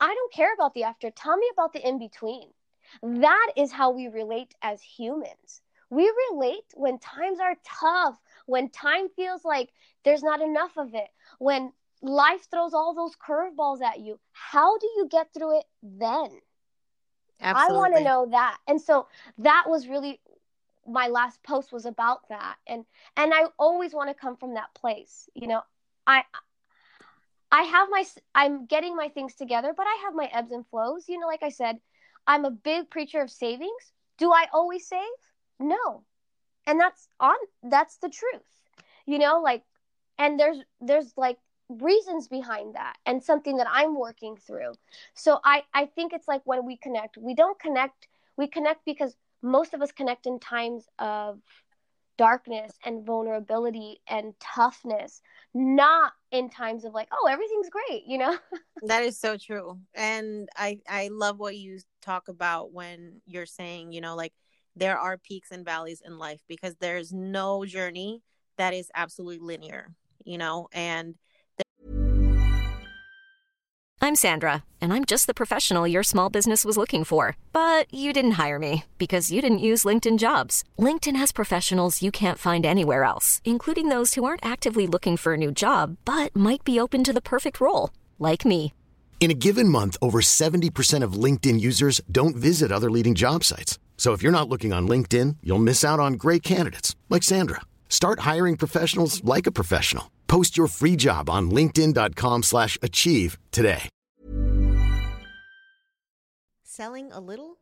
I 0.00 0.12
don't 0.12 0.32
care 0.32 0.52
about 0.54 0.74
the 0.74 0.84
after. 0.84 1.10
Tell 1.10 1.36
me 1.36 1.46
about 1.52 1.72
the 1.72 1.86
in 1.86 1.98
between. 1.98 2.48
That 3.02 3.52
is 3.56 3.72
how 3.72 3.90
we 3.90 4.08
relate 4.08 4.54
as 4.62 4.82
humans. 4.82 5.62
We 5.90 6.12
relate 6.30 6.64
when 6.74 6.98
times 6.98 7.38
are 7.40 7.56
tough, 7.64 8.18
when 8.46 8.68
time 8.70 9.08
feels 9.16 9.44
like 9.44 9.70
there's 10.04 10.22
not 10.22 10.40
enough 10.40 10.76
of 10.76 10.94
it, 10.94 11.08
when 11.38 11.72
life 12.02 12.46
throws 12.50 12.74
all 12.74 12.94
those 12.94 13.16
curveballs 13.16 13.80
at 13.82 14.00
you. 14.00 14.20
How 14.32 14.78
do 14.78 14.86
you 14.96 15.08
get 15.10 15.32
through 15.32 15.58
it 15.58 15.64
then? 15.82 16.40
Absolutely. 17.40 17.76
I 17.76 17.78
want 17.78 17.96
to 17.96 18.04
know 18.04 18.28
that. 18.30 18.58
And 18.68 18.80
so 18.80 19.08
that 19.38 19.64
was 19.66 19.88
really 19.88 20.20
my 20.86 21.08
last 21.08 21.42
post 21.42 21.72
was 21.72 21.86
about 21.86 22.28
that. 22.28 22.56
And 22.66 22.84
and 23.16 23.32
I 23.34 23.44
always 23.58 23.94
want 23.94 24.10
to 24.10 24.14
come 24.14 24.36
from 24.36 24.54
that 24.54 24.74
place. 24.74 25.28
You 25.34 25.48
know, 25.48 25.62
I 26.06 26.24
I 27.50 27.62
have 27.62 27.88
my 27.90 28.04
I'm 28.34 28.66
getting 28.66 28.96
my 28.96 29.08
things 29.08 29.34
together, 29.34 29.72
but 29.76 29.86
I 29.86 30.02
have 30.04 30.14
my 30.14 30.28
ebbs 30.32 30.52
and 30.52 30.66
flows. 30.66 31.08
You 31.08 31.18
know, 31.18 31.26
like 31.26 31.42
I 31.42 31.50
said, 31.50 31.78
I'm 32.26 32.44
a 32.44 32.50
big 32.50 32.90
preacher 32.90 33.20
of 33.20 33.30
savings. 33.30 33.92
Do 34.18 34.30
I 34.30 34.46
always 34.52 34.86
save? 34.86 35.00
No. 35.58 36.04
And 36.66 36.80
that's 36.80 37.08
on 37.20 37.36
that's 37.62 37.96
the 37.98 38.08
truth. 38.08 38.42
You 39.06 39.18
know, 39.18 39.40
like 39.40 39.62
and 40.18 40.38
there's 40.38 40.58
there's 40.80 41.12
like 41.16 41.38
reasons 41.68 42.28
behind 42.28 42.74
that 42.74 42.96
and 43.06 43.22
something 43.22 43.56
that 43.56 43.66
I'm 43.70 43.98
working 43.98 44.36
through. 44.36 44.72
So 45.14 45.40
I 45.44 45.62
I 45.72 45.86
think 45.86 46.12
it's 46.12 46.28
like 46.28 46.42
when 46.44 46.64
we 46.64 46.76
connect, 46.76 47.16
we 47.16 47.34
don't 47.34 47.58
connect, 47.58 48.08
we 48.36 48.46
connect 48.46 48.84
because 48.84 49.16
most 49.42 49.74
of 49.74 49.82
us 49.82 49.92
connect 49.92 50.26
in 50.26 50.40
times 50.40 50.86
of 50.98 51.40
darkness 52.16 52.72
and 52.84 53.04
vulnerability 53.04 54.00
and 54.08 54.34
toughness, 54.40 55.20
not 55.52 56.12
in 56.30 56.48
times 56.48 56.84
of 56.84 56.94
like, 56.94 57.08
oh, 57.12 57.28
everything's 57.28 57.68
great, 57.68 58.04
you 58.06 58.18
know? 58.18 58.38
that 58.82 59.02
is 59.02 59.18
so 59.18 59.36
true. 59.36 59.78
And 59.94 60.48
I 60.56 60.80
I 60.88 61.08
love 61.12 61.38
what 61.38 61.56
you 61.56 61.78
talk 62.02 62.28
about 62.28 62.72
when 62.72 63.20
you're 63.26 63.46
saying, 63.46 63.92
you 63.92 64.00
know, 64.00 64.16
like 64.16 64.32
there 64.76 64.98
are 64.98 65.18
peaks 65.18 65.50
and 65.50 65.64
valleys 65.64 66.02
in 66.04 66.18
life 66.18 66.40
because 66.48 66.74
there's 66.80 67.12
no 67.12 67.64
journey 67.64 68.22
that 68.56 68.74
is 68.74 68.90
absolutely 68.94 69.38
linear, 69.38 69.94
you 70.24 70.38
know, 70.38 70.68
and 70.72 71.14
I'm 74.04 74.16
Sandra, 74.16 74.64
and 74.82 74.92
I'm 74.92 75.06
just 75.06 75.26
the 75.26 75.32
professional 75.32 75.88
your 75.88 76.02
small 76.02 76.28
business 76.28 76.62
was 76.62 76.76
looking 76.76 77.04
for. 77.04 77.38
But 77.54 77.86
you 77.90 78.12
didn't 78.12 78.32
hire 78.32 78.58
me 78.58 78.84
because 78.98 79.32
you 79.32 79.40
didn't 79.40 79.66
use 79.70 79.86
LinkedIn 79.86 80.18
jobs. 80.18 80.62
LinkedIn 80.78 81.16
has 81.16 81.32
professionals 81.32 82.02
you 82.02 82.10
can't 82.10 82.38
find 82.38 82.66
anywhere 82.66 83.04
else, 83.04 83.40
including 83.46 83.88
those 83.88 84.12
who 84.12 84.24
aren't 84.24 84.44
actively 84.44 84.86
looking 84.86 85.16
for 85.16 85.32
a 85.32 85.38
new 85.38 85.50
job 85.50 85.96
but 86.04 86.36
might 86.36 86.64
be 86.64 86.78
open 86.78 87.02
to 87.02 87.14
the 87.14 87.22
perfect 87.22 87.62
role, 87.62 87.90
like 88.18 88.44
me. 88.44 88.74
In 89.20 89.30
a 89.30 89.40
given 89.46 89.70
month, 89.70 89.96
over 90.02 90.20
70% 90.20 91.02
of 91.02 91.14
LinkedIn 91.14 91.58
users 91.58 92.02
don't 92.12 92.36
visit 92.36 92.70
other 92.70 92.90
leading 92.90 93.14
job 93.14 93.42
sites. 93.42 93.78
So 94.04 94.12
if 94.12 94.22
you're 94.22 94.38
not 94.38 94.50
looking 94.50 94.74
on 94.74 94.86
LinkedIn, 94.86 95.36
you'll 95.42 95.58
miss 95.70 95.82
out 95.82 95.98
on 95.98 96.20
great 96.24 96.42
candidates 96.42 96.94
like 97.08 97.22
Sandra. 97.22 97.62
Start 97.88 98.20
hiring 98.20 98.58
professionals 98.58 99.24
like 99.24 99.46
a 99.46 99.50
professional. 99.50 100.10
Post 100.28 100.58
your 100.58 100.66
free 100.66 100.94
job 100.94 101.30
on 101.30 101.50
linkedin.com/achieve 101.50 103.38
today. 103.50 103.88
Selling 106.62 107.12
a 107.12 107.20
little 107.20 107.56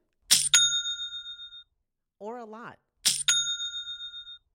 or 2.18 2.38
a 2.38 2.44
lot. 2.44 2.76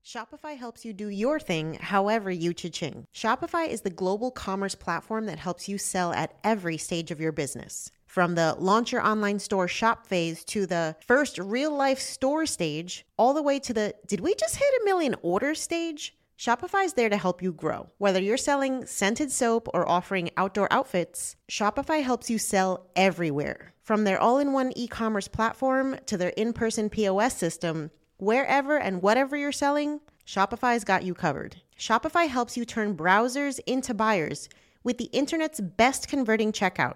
Shopify 0.06 0.58
helps 0.58 0.84
you 0.84 0.92
do 0.92 1.08
your 1.08 1.40
thing 1.40 1.76
however 1.76 2.30
you 2.30 2.54
cha-ching. 2.54 3.06
Shopify 3.14 3.66
is 3.66 3.82
the 3.82 3.90
global 3.90 4.30
commerce 4.30 4.76
platform 4.76 5.26
that 5.26 5.40
helps 5.40 5.70
you 5.70 5.78
sell 5.78 6.12
at 6.12 6.34
every 6.44 6.78
stage 6.78 7.12
of 7.12 7.22
your 7.22 7.32
business. 7.32 7.92
From 8.18 8.34
the 8.34 8.56
launch 8.58 8.92
your 8.92 9.06
online 9.06 9.38
store 9.38 9.68
shop 9.68 10.08
phase 10.08 10.44
to 10.46 10.66
the 10.66 10.96
first 11.06 11.38
real 11.38 11.70
life 11.70 12.00
store 12.00 12.48
stage, 12.48 13.06
all 13.16 13.36
the 13.36 13.44
way 13.44 13.60
to 13.60 13.74
the 13.76 13.94
did 14.08 14.22
we 14.22 14.34
just 14.34 14.56
hit 14.56 14.82
a 14.82 14.86
million 14.86 15.14
order 15.22 15.54
stage? 15.54 16.18
Shopify 16.36 16.84
is 16.84 16.94
there 16.94 17.10
to 17.10 17.16
help 17.18 17.44
you 17.44 17.54
grow. 17.54 17.92
Whether 18.00 18.20
you're 18.20 18.36
selling 18.36 18.88
scented 18.88 19.32
soap 19.32 19.68
or 19.72 19.88
offering 19.88 20.32
outdoor 20.36 20.68
outfits, 20.74 21.36
Shopify 21.48 22.02
helps 22.02 22.28
you 22.28 22.40
sell 22.40 22.88
everywhere. 22.96 23.76
From 23.84 24.04
their 24.04 24.20
all 24.20 24.40
in 24.40 24.52
one 24.52 24.74
e 24.76 24.88
commerce 24.88 25.28
platform 25.28 25.98
to 26.08 26.18
their 26.18 26.30
in 26.30 26.54
person 26.54 26.90
POS 26.90 27.38
system, 27.38 27.92
wherever 28.18 28.80
and 28.80 29.04
whatever 29.04 29.38
you're 29.38 29.52
selling, 29.52 30.00
Shopify's 30.26 30.84
got 30.84 31.04
you 31.04 31.14
covered. 31.14 31.58
Shopify 31.78 32.28
helps 32.28 32.58
you 32.58 32.66
turn 32.66 32.98
browsers 32.98 33.60
into 33.68 33.94
buyers 33.94 34.50
with 34.84 34.98
the 34.98 35.12
internet's 35.14 35.60
best 35.60 36.08
converting 36.08 36.52
checkout, 36.52 36.96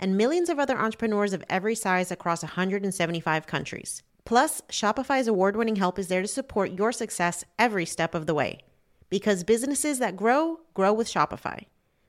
and 0.00 0.16
millions 0.16 0.48
of 0.48 0.58
other 0.58 0.76
entrepreneurs 0.76 1.32
of 1.32 1.44
every 1.48 1.76
size 1.76 2.10
across 2.10 2.42
175 2.42 3.46
countries. 3.46 4.02
Plus, 4.24 4.62
Shopify's 4.68 5.28
award 5.28 5.56
winning 5.56 5.76
help 5.76 5.98
is 5.98 6.08
there 6.08 6.22
to 6.22 6.28
support 6.28 6.72
your 6.72 6.90
success 6.90 7.44
every 7.58 7.86
step 7.86 8.14
of 8.14 8.26
the 8.26 8.34
way. 8.34 8.60
Because 9.08 9.44
businesses 9.44 9.98
that 9.98 10.16
grow, 10.16 10.60
grow 10.74 10.92
with 10.92 11.08
Shopify. 11.08 11.66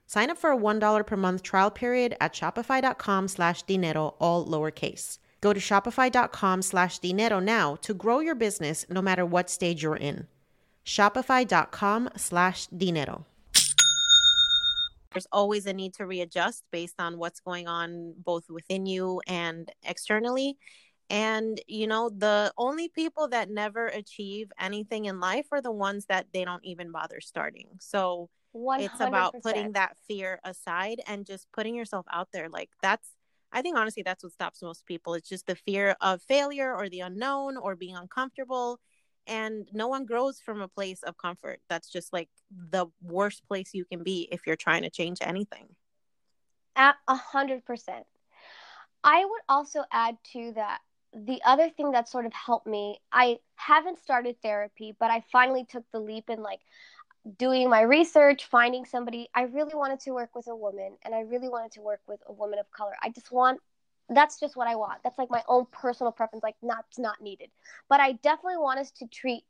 Sign 0.07 0.29
up 0.29 0.37
for 0.37 0.51
a 0.51 0.57
$1 0.57 1.05
per 1.07 1.15
month 1.15 1.43
trial 1.43 1.71
period 1.71 2.15
at 2.19 2.33
shopify.com 2.33 3.27
slash 3.27 3.63
dinero, 3.63 4.15
all 4.19 4.45
lowercase. 4.45 5.19
Go 5.41 5.53
to 5.53 5.59
shopify.com 5.59 6.61
slash 6.61 6.99
dinero 6.99 7.39
now 7.39 7.75
to 7.77 7.93
grow 7.93 8.19
your 8.19 8.35
business 8.35 8.85
no 8.89 9.01
matter 9.01 9.25
what 9.25 9.49
stage 9.49 9.83
you're 9.83 9.95
in. 9.95 10.27
Shopify.com 10.85 12.09
slash 12.15 12.67
dinero. 12.67 13.25
There's 15.13 15.27
always 15.31 15.65
a 15.65 15.73
need 15.73 15.93
to 15.95 16.05
readjust 16.05 16.63
based 16.71 16.95
on 16.99 17.17
what's 17.17 17.39
going 17.39 17.67
on 17.67 18.13
both 18.17 18.49
within 18.49 18.85
you 18.85 19.21
and 19.27 19.69
externally. 19.83 20.57
And, 21.09 21.59
you 21.67 21.87
know, 21.87 22.09
the 22.09 22.53
only 22.57 22.87
people 22.87 23.27
that 23.29 23.49
never 23.49 23.87
achieve 23.87 24.51
anything 24.59 25.05
in 25.05 25.19
life 25.19 25.47
are 25.51 25.61
the 25.61 25.71
ones 25.71 26.05
that 26.07 26.27
they 26.33 26.45
don't 26.45 26.63
even 26.63 26.91
bother 26.91 27.19
starting. 27.19 27.67
So, 27.79 28.29
100%. 28.53 28.85
it's 28.85 29.01
about 29.01 29.35
putting 29.43 29.71
that 29.73 29.97
fear 30.07 30.39
aside 30.43 31.01
and 31.07 31.25
just 31.25 31.47
putting 31.53 31.73
yourself 31.75 32.05
out 32.11 32.27
there 32.33 32.49
like 32.49 32.69
that's 32.81 33.15
i 33.53 33.61
think 33.61 33.77
honestly 33.77 34.03
that's 34.03 34.23
what 34.23 34.33
stops 34.33 34.61
most 34.61 34.85
people 34.85 35.13
it's 35.13 35.29
just 35.29 35.47
the 35.47 35.55
fear 35.55 35.95
of 36.01 36.21
failure 36.21 36.75
or 36.75 36.89
the 36.89 36.99
unknown 36.99 37.55
or 37.55 37.75
being 37.77 37.95
uncomfortable 37.95 38.77
and 39.27 39.67
no 39.73 39.87
one 39.87 40.05
grows 40.05 40.39
from 40.39 40.61
a 40.61 40.67
place 40.67 41.03
of 41.03 41.17
comfort 41.17 41.59
that's 41.69 41.89
just 41.89 42.11
like 42.13 42.29
the 42.71 42.87
worst 43.01 43.47
place 43.47 43.69
you 43.73 43.85
can 43.85 44.03
be 44.03 44.27
if 44.31 44.45
you're 44.45 44.55
trying 44.55 44.83
to 44.83 44.89
change 44.89 45.19
anything 45.21 45.67
at 46.75 46.95
a 47.07 47.15
hundred 47.15 47.63
percent 47.65 48.05
i 49.03 49.23
would 49.23 49.41
also 49.49 49.83
add 49.91 50.17
to 50.33 50.51
that 50.53 50.79
the 51.13 51.41
other 51.45 51.69
thing 51.69 51.91
that 51.91 52.07
sort 52.07 52.25
of 52.25 52.33
helped 52.33 52.67
me 52.67 52.99
i 53.11 53.37
haven't 53.55 53.99
started 53.99 54.35
therapy 54.41 54.95
but 54.99 55.11
i 55.11 55.23
finally 55.31 55.65
took 55.65 55.83
the 55.91 55.99
leap 55.99 56.29
in 56.29 56.41
like 56.41 56.61
doing 57.37 57.69
my 57.69 57.81
research, 57.81 58.45
finding 58.45 58.85
somebody. 58.85 59.29
I 59.33 59.43
really 59.43 59.75
wanted 59.75 59.99
to 60.01 60.11
work 60.11 60.35
with 60.35 60.47
a 60.47 60.55
woman 60.55 60.97
and 61.03 61.13
I 61.13 61.21
really 61.21 61.49
wanted 61.49 61.71
to 61.73 61.81
work 61.81 62.01
with 62.07 62.21
a 62.27 62.33
woman 62.33 62.59
of 62.59 62.69
color. 62.71 62.93
I 63.01 63.09
just 63.09 63.31
want 63.31 63.59
that's 64.15 64.39
just 64.39 64.55
what 64.55 64.67
I 64.67 64.75
want. 64.75 64.99
That's 65.03 65.17
like 65.17 65.29
my 65.29 65.43
own 65.47 65.65
personal 65.71 66.11
preference, 66.11 66.43
like 66.43 66.55
not 66.61 66.85
not 66.97 67.21
needed. 67.21 67.49
But 67.89 67.99
I 67.99 68.13
definitely 68.13 68.57
want 68.57 68.79
us 68.79 68.91
to 68.91 69.07
treat 69.07 69.43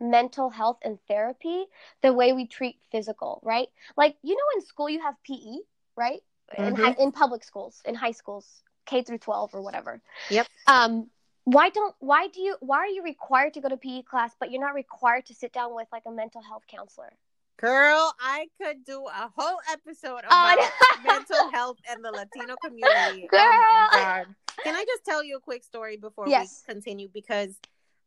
mental 0.00 0.50
health 0.50 0.78
and 0.82 0.98
therapy 1.08 1.64
the 2.02 2.12
way 2.12 2.32
we 2.32 2.46
treat 2.46 2.76
physical, 2.90 3.40
right? 3.42 3.68
Like 3.96 4.16
you 4.22 4.34
know 4.34 4.58
in 4.58 4.66
school 4.66 4.88
you 4.88 5.00
have 5.00 5.14
PE, 5.26 5.58
right? 5.96 6.20
Mm-hmm. 6.58 6.64
In, 6.64 6.76
high, 6.76 6.96
in 6.98 7.12
public 7.12 7.42
schools, 7.42 7.80
in 7.84 7.94
high 7.94 8.12
schools, 8.12 8.62
K 8.86 9.02
through 9.02 9.18
12 9.18 9.54
or 9.54 9.62
whatever. 9.62 10.00
Yep. 10.30 10.46
Um 10.66 11.10
why 11.44 11.68
don't 11.68 11.94
why 11.98 12.28
do 12.28 12.40
you 12.40 12.56
why 12.60 12.78
are 12.78 12.86
you 12.86 13.02
required 13.02 13.54
to 13.54 13.60
go 13.60 13.68
to 13.68 13.76
PE 13.76 14.02
class 14.02 14.32
but 14.40 14.50
you're 14.50 14.60
not 14.60 14.74
required 14.74 15.26
to 15.26 15.34
sit 15.34 15.52
down 15.52 15.74
with 15.74 15.86
like 15.92 16.04
a 16.06 16.10
mental 16.10 16.42
health 16.42 16.64
counselor? 16.70 17.12
Girl, 17.58 18.12
I 18.20 18.48
could 18.60 18.84
do 18.84 19.06
a 19.06 19.30
whole 19.36 19.58
episode 19.70 20.22
oh, 20.24 20.54
about 20.54 20.58
mental 21.06 21.50
health 21.50 21.78
and 21.88 22.04
the 22.04 22.10
Latino 22.10 22.56
community. 22.62 23.28
Oh 23.32 23.36
Girl. 23.36 24.00
Oh. 24.00 24.24
Can 24.62 24.74
I 24.74 24.84
just 24.84 25.04
tell 25.04 25.22
you 25.22 25.36
a 25.36 25.40
quick 25.40 25.62
story 25.62 25.96
before 25.96 26.28
yes. 26.28 26.62
we 26.66 26.74
continue? 26.74 27.08
Because 27.12 27.58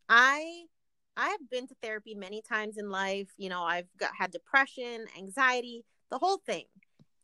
I 0.09 0.65
I 1.15 1.29
have 1.29 1.49
been 1.49 1.67
to 1.67 1.75
therapy 1.81 2.13
many 2.13 2.41
times 2.41 2.77
in 2.77 2.89
life. 2.89 3.29
You 3.37 3.49
know, 3.49 3.63
I've 3.63 3.87
got 3.97 4.11
had 4.17 4.31
depression, 4.31 5.05
anxiety, 5.17 5.83
the 6.11 6.17
whole 6.17 6.37
thing. 6.37 6.65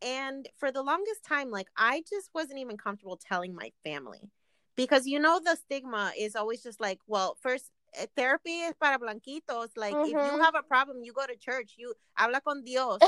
And 0.02 0.48
for 0.58 0.72
the 0.72 0.82
longest 0.82 1.24
time, 1.24 1.52
like 1.52 1.68
I 1.78 2.04
just 2.10 2.30
wasn't 2.34 2.60
even 2.60 2.78
comfortable 2.78 3.18
telling 3.18 3.54
my 3.54 3.72
family 3.84 4.32
because 4.76 5.08
you 5.08 5.20
know 5.20 5.40
the 5.44 5.56
stigma 5.56 6.12
is 6.18 6.36
always 6.36 6.64
just 6.64 6.82
like 6.82 7.00
well 7.08 7.38
first 7.42 7.70
therapy 8.16 8.62
is 8.62 8.74
para 8.80 8.98
blanquitos 9.00 9.70
like 9.76 9.94
mm-hmm. 9.94 10.06
if 10.06 10.12
you 10.12 10.18
mm-hmm. 10.18 10.42
have 10.42 10.56
a 10.56 10.64
problem 10.64 11.04
you 11.04 11.14
go 11.14 11.26
to 11.26 11.36
church 11.36 11.74
you 11.78 11.94
habla 12.16 12.42
con 12.42 12.64
dios 12.64 13.00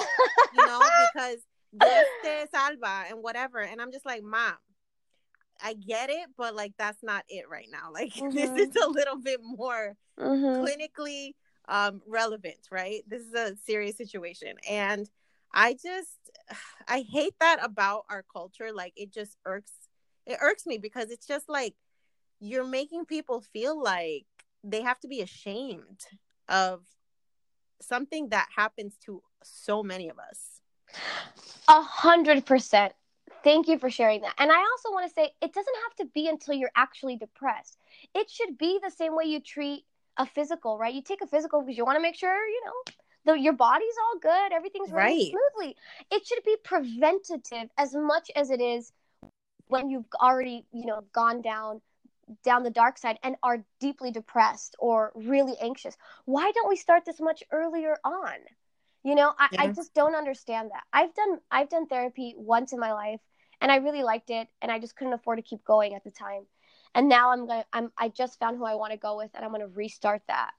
you 0.54 0.66
know 0.66 0.82
because 1.14 1.38
dios 1.80 2.06
te 2.24 2.46
salva 2.54 3.06
and 3.10 3.22
whatever 3.22 3.60
and 3.60 3.82
i'm 3.82 3.92
just 3.92 4.06
like 4.06 4.24
mom 4.24 4.54
i 5.64 5.74
get 5.74 6.10
it 6.10 6.28
but 6.38 6.56
like 6.56 6.74
that's 6.78 7.02
not 7.04 7.24
it 7.30 7.50
right 7.50 7.68
now 7.72 7.90
like 7.94 8.14
mm-hmm. 8.14 8.36
this 8.36 8.52
is 8.52 8.76
a 8.76 8.88
little 8.88 9.18
bit 9.18 9.40
more 9.44 9.96
mm-hmm. 10.20 10.64
clinically 10.64 11.34
um 11.68 12.02
relevant 12.08 12.60
right 12.72 13.02
this 13.08 13.22
is 13.22 13.34
a 13.34 13.56
serious 13.66 13.98
situation 13.98 14.56
and 14.70 15.10
i 15.54 15.74
just 15.74 16.20
i 16.88 17.04
hate 17.10 17.34
that 17.40 17.58
about 17.64 18.04
our 18.10 18.24
culture 18.32 18.72
like 18.74 18.94
it 18.96 19.12
just 19.12 19.38
irks 19.46 19.72
it 20.28 20.38
irks 20.42 20.66
me 20.66 20.78
because 20.78 21.10
it's 21.10 21.28
just 21.28 21.50
like 21.50 21.76
you're 22.40 22.68
making 22.68 23.06
people 23.06 23.42
feel 23.42 23.82
like 23.82 24.26
they 24.66 24.82
have 24.82 25.00
to 25.02 25.08
be 25.08 25.22
ashamed 25.22 26.02
of 26.50 26.82
something 27.82 28.30
that 28.30 28.48
happens 28.56 28.98
to 29.06 29.22
so 29.44 29.84
many 29.84 30.10
of 30.10 30.18
us. 30.18 30.62
A 31.68 31.82
hundred 31.82 32.46
percent. 32.46 32.94
Thank 33.44 33.68
you 33.68 33.78
for 33.78 33.90
sharing 33.90 34.22
that. 34.22 34.34
And 34.40 34.52
I 34.52 34.58
also 34.58 34.92
want 34.92 35.08
to 35.08 35.14
say 35.14 35.32
it 35.42 35.54
doesn't 35.54 35.76
have 35.84 35.96
to 35.98 36.12
be 36.14 36.28
until 36.28 36.56
you're 36.56 36.72
actually 36.76 37.16
depressed. 37.16 37.78
It 38.16 38.30
should 38.30 38.58
be 38.58 38.80
the 38.84 38.90
same 38.90 39.16
way 39.16 39.26
you 39.26 39.40
treat 39.40 39.84
a 40.18 40.26
physical, 40.26 40.78
right? 40.80 40.94
You 40.94 41.04
take 41.04 41.22
a 41.22 41.28
physical 41.28 41.62
because 41.62 41.78
you 41.78 41.86
want 41.86 41.98
to 41.98 42.02
make 42.02 42.16
sure, 42.16 42.36
you 42.48 42.62
know, 42.66 42.94
the, 43.26 43.40
your 43.40 43.54
body's 43.54 43.94
all 44.04 44.20
good, 44.20 44.54
everything's 44.54 44.92
running 44.92 45.18
right. 45.18 45.32
smoothly. 45.32 45.76
It 46.12 46.26
should 46.26 46.44
be 46.44 46.56
preventative 46.64 47.70
as 47.78 47.94
much 47.94 48.32
as 48.36 48.50
it 48.50 48.62
is 48.62 48.92
when 49.68 49.90
you've 49.90 50.06
already 50.22 50.66
you 50.72 50.86
know 50.86 51.04
gone 51.14 51.42
down 51.42 51.82
down 52.44 52.64
the 52.64 52.70
dark 52.70 52.98
side 52.98 53.20
and 53.24 53.36
are 53.44 53.64
deeply 53.80 54.12
depressed 54.12 54.76
or 54.80 55.12
really 55.16 55.56
anxious. 55.62 55.96
Why 56.26 56.52
don't 56.52 56.70
we 56.70 56.76
start 56.76 57.06
this 57.06 57.20
much 57.20 57.44
earlier 57.52 57.98
on? 58.04 58.34
You 59.04 59.14
know 59.14 59.34
I, 59.38 59.48
yeah. 59.52 59.62
I 59.62 59.68
just 59.68 59.94
don't 59.94 60.16
understand 60.16 60.72
that. 60.74 60.84
I've 60.92 61.14
done 61.14 61.40
i've 61.52 61.70
done 61.70 61.86
therapy 61.88 62.34
once 62.36 62.74
in 62.74 62.80
my 62.80 62.92
life 62.94 63.22
and 63.62 63.72
i 63.72 63.78
really 63.78 64.02
liked 64.02 64.32
it 64.32 64.48
and 64.62 64.72
i 64.72 64.80
just 64.80 64.96
couldn't 64.96 65.14
afford 65.14 65.38
to 65.38 65.44
keep 65.44 65.64
going 65.64 65.94
at 65.94 66.04
the 66.04 66.12
time. 66.12 66.46
And 66.96 67.08
now 67.08 67.32
i'm 67.32 67.48
gonna 67.48 67.66
i'm 67.72 67.92
i 67.98 68.10
just 68.10 68.40
found 68.40 68.58
who 68.58 68.66
i 68.66 68.74
want 68.74 68.92
to 68.94 68.98
go 68.98 69.16
with 69.16 69.30
and 69.36 69.46
i'm 69.46 69.52
gonna 69.52 69.68
restart 69.68 70.24
that. 70.28 70.52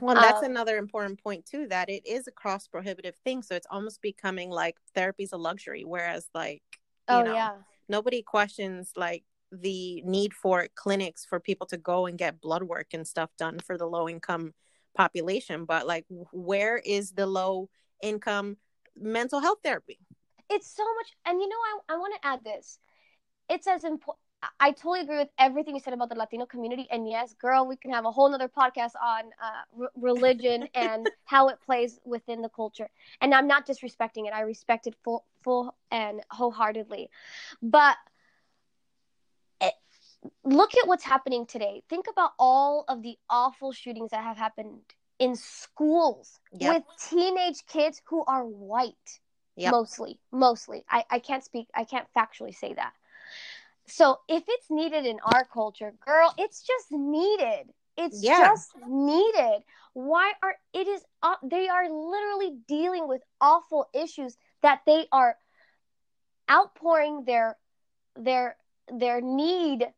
Well 0.00 0.16
that's 0.16 0.44
um, 0.44 0.50
another 0.50 0.76
important 0.76 1.22
point 1.22 1.46
too 1.46 1.66
that 1.68 1.88
it 1.88 2.06
is 2.06 2.28
a 2.28 2.32
cross 2.32 2.68
prohibitive 2.68 3.16
thing. 3.24 3.42
So 3.42 3.54
it's 3.54 3.66
almost 3.70 4.02
becoming 4.02 4.50
like 4.50 4.76
therapy's 4.94 5.32
a 5.32 5.38
luxury 5.38 5.84
whereas 5.86 6.28
like 6.34 6.62
oh 7.08 7.22
know, 7.22 7.32
yeah. 7.32 7.54
nobody 7.88 8.20
questions 8.20 8.92
like 8.96 9.24
the 9.52 10.02
need 10.02 10.34
for 10.34 10.66
clinics 10.74 11.24
for 11.24 11.40
people 11.40 11.66
to 11.66 11.76
go 11.76 12.06
and 12.06 12.18
get 12.18 12.40
blood 12.40 12.62
work 12.62 12.88
and 12.92 13.06
stuff 13.06 13.30
done 13.38 13.58
for 13.58 13.78
the 13.78 13.86
low 13.86 14.08
income 14.08 14.52
population 14.96 15.64
but 15.64 15.86
like 15.86 16.04
where 16.32 16.76
is 16.78 17.12
the 17.12 17.26
low 17.26 17.68
income 18.02 18.56
mental 18.96 19.40
health 19.40 19.58
therapy 19.62 19.98
it's 20.50 20.70
so 20.70 20.84
much 20.96 21.12
and 21.24 21.40
you 21.40 21.48
know 21.48 21.56
i, 21.56 21.94
I 21.94 21.96
want 21.98 22.14
to 22.20 22.26
add 22.26 22.44
this 22.44 22.78
it's 23.48 23.66
as 23.66 23.84
important 23.84 24.18
I 24.60 24.70
totally 24.70 25.00
agree 25.00 25.18
with 25.18 25.30
everything 25.38 25.74
you 25.74 25.80
said 25.80 25.92
about 25.92 26.10
the 26.10 26.14
Latino 26.14 26.46
community. 26.46 26.86
And 26.90 27.08
yes, 27.08 27.34
girl, 27.34 27.66
we 27.66 27.76
can 27.76 27.90
have 27.90 28.04
a 28.04 28.10
whole 28.10 28.28
nother 28.30 28.48
podcast 28.48 28.92
on 29.02 29.24
uh, 29.42 29.82
r- 29.82 29.90
religion 29.96 30.68
and 30.74 31.08
how 31.24 31.48
it 31.48 31.58
plays 31.64 31.98
within 32.04 32.40
the 32.40 32.48
culture. 32.48 32.88
And 33.20 33.34
I'm 33.34 33.48
not 33.48 33.66
disrespecting 33.66 34.26
it. 34.26 34.32
I 34.32 34.42
respect 34.42 34.86
it 34.86 34.94
full, 35.02 35.24
full 35.42 35.74
and 35.90 36.20
wholeheartedly. 36.30 37.10
But 37.62 37.96
look 40.44 40.76
at 40.76 40.88
what's 40.88 41.04
happening 41.04 41.46
today. 41.46 41.82
Think 41.88 42.06
about 42.10 42.32
all 42.38 42.84
of 42.88 43.02
the 43.02 43.16
awful 43.30 43.72
shootings 43.72 44.10
that 44.10 44.22
have 44.22 44.36
happened 44.36 44.80
in 45.18 45.36
schools 45.36 46.38
yep. 46.52 46.74
with 46.74 46.82
teenage 47.10 47.66
kids 47.66 48.00
who 48.06 48.24
are 48.24 48.44
white. 48.44 48.94
Yep. 49.56 49.72
Mostly, 49.72 50.20
mostly. 50.30 50.84
I, 50.88 51.04
I 51.10 51.18
can't 51.18 51.42
speak, 51.42 51.66
I 51.74 51.84
can't 51.84 52.06
factually 52.16 52.54
say 52.54 52.74
that 52.74 52.92
so 53.88 54.18
if 54.28 54.44
it's 54.46 54.70
needed 54.70 55.06
in 55.06 55.18
our 55.24 55.44
culture, 55.44 55.92
girl, 56.04 56.32
it's 56.38 56.62
just 56.62 56.92
needed. 56.92 57.72
It's 57.96 58.22
yeah. 58.22 58.38
just 58.38 58.70
needed. 58.86 59.62
Why 59.94 60.32
are 60.42 60.54
it 60.72 60.86
is 60.86 61.02
uh, 61.22 61.34
they 61.42 61.68
are 61.68 61.88
literally 61.88 62.58
dealing 62.68 63.08
with 63.08 63.22
awful 63.40 63.88
issues 63.92 64.36
that 64.62 64.82
they 64.86 65.06
are 65.10 65.36
outpouring 66.50 67.24
their 67.24 67.56
their 68.14 68.56
their 68.92 69.20
need 69.20 69.88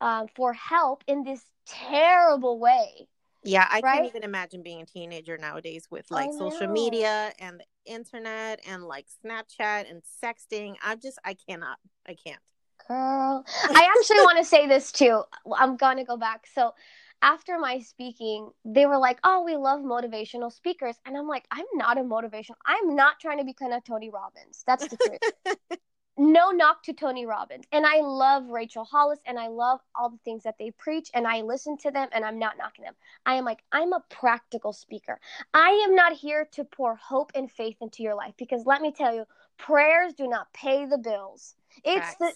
um, 0.00 0.26
for 0.34 0.52
help 0.52 1.04
in 1.06 1.24
this 1.24 1.44
terrible 1.66 2.58
way. 2.58 3.08
Yeah, 3.42 3.66
I 3.70 3.80
right? 3.80 3.96
can't 3.96 4.06
even 4.06 4.24
imagine 4.24 4.62
being 4.62 4.80
a 4.80 4.86
teenager 4.86 5.36
nowadays 5.36 5.86
with 5.90 6.10
like 6.10 6.32
social 6.32 6.66
media 6.66 7.32
and 7.38 7.60
the 7.60 7.92
internet 7.92 8.60
and 8.66 8.84
like 8.84 9.06
Snapchat 9.24 9.90
and 9.90 10.02
sexting. 10.22 10.76
I'm 10.82 10.98
just 11.00 11.18
I 11.24 11.34
cannot. 11.34 11.78
I 12.06 12.14
can't 12.14 12.40
girl. 12.88 13.44
I 13.74 13.88
actually 13.98 14.20
want 14.20 14.38
to 14.38 14.44
say 14.44 14.66
this 14.66 14.92
too. 14.92 15.22
I'm 15.56 15.76
going 15.76 15.98
to 15.98 16.04
go 16.04 16.16
back. 16.16 16.46
So, 16.52 16.74
after 17.22 17.58
my 17.58 17.78
speaking, 17.78 18.50
they 18.64 18.86
were 18.86 18.98
like, 18.98 19.18
"Oh, 19.24 19.42
we 19.44 19.56
love 19.56 19.80
motivational 19.80 20.52
speakers," 20.52 20.96
and 21.06 21.16
I'm 21.16 21.28
like, 21.28 21.46
"I'm 21.50 21.64
not 21.74 21.98
a 21.98 22.02
motivational. 22.02 22.56
I'm 22.66 22.94
not 22.94 23.20
trying 23.20 23.38
to 23.38 23.44
become 23.44 23.72
a 23.72 23.80
Tony 23.80 24.10
Robbins. 24.10 24.62
That's 24.66 24.86
the 24.86 24.96
truth." 24.96 25.78
no 26.16 26.50
knock 26.50 26.82
to 26.84 26.92
Tony 26.92 27.26
Robbins, 27.26 27.64
and 27.72 27.84
I 27.84 28.00
love 28.00 28.48
Rachel 28.48 28.84
Hollis, 28.84 29.18
and 29.26 29.38
I 29.38 29.48
love 29.48 29.80
all 29.94 30.10
the 30.10 30.18
things 30.24 30.44
that 30.44 30.56
they 30.58 30.70
preach, 30.70 31.10
and 31.12 31.26
I 31.26 31.42
listen 31.42 31.76
to 31.78 31.90
them, 31.90 32.08
and 32.12 32.24
I'm 32.24 32.38
not 32.38 32.56
knocking 32.56 32.84
them. 32.84 32.94
I 33.26 33.34
am 33.34 33.44
like, 33.44 33.60
I'm 33.72 33.92
a 33.92 34.04
practical 34.10 34.72
speaker. 34.72 35.18
I 35.52 35.84
am 35.86 35.94
not 35.94 36.12
here 36.12 36.48
to 36.52 36.64
pour 36.64 36.94
hope 36.94 37.32
and 37.34 37.50
faith 37.50 37.76
into 37.80 38.02
your 38.02 38.14
life 38.14 38.34
because 38.38 38.64
let 38.64 38.80
me 38.80 38.92
tell 38.92 39.14
you, 39.14 39.24
prayers 39.58 40.14
do 40.14 40.28
not 40.28 40.52
pay 40.52 40.86
the 40.86 40.98
bills. 40.98 41.54
It's 41.84 42.06
Facts. 42.06 42.16
the 42.20 42.32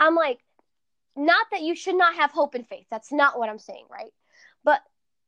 I'm 0.00 0.14
like, 0.14 0.38
not 1.16 1.46
that 1.52 1.62
you 1.62 1.74
should 1.74 1.96
not 1.96 2.14
have 2.16 2.30
hope 2.30 2.54
and 2.54 2.66
faith. 2.66 2.86
That's 2.90 3.12
not 3.12 3.38
what 3.38 3.48
I'm 3.48 3.58
saying, 3.58 3.86
right? 3.90 4.12
But 4.64 4.80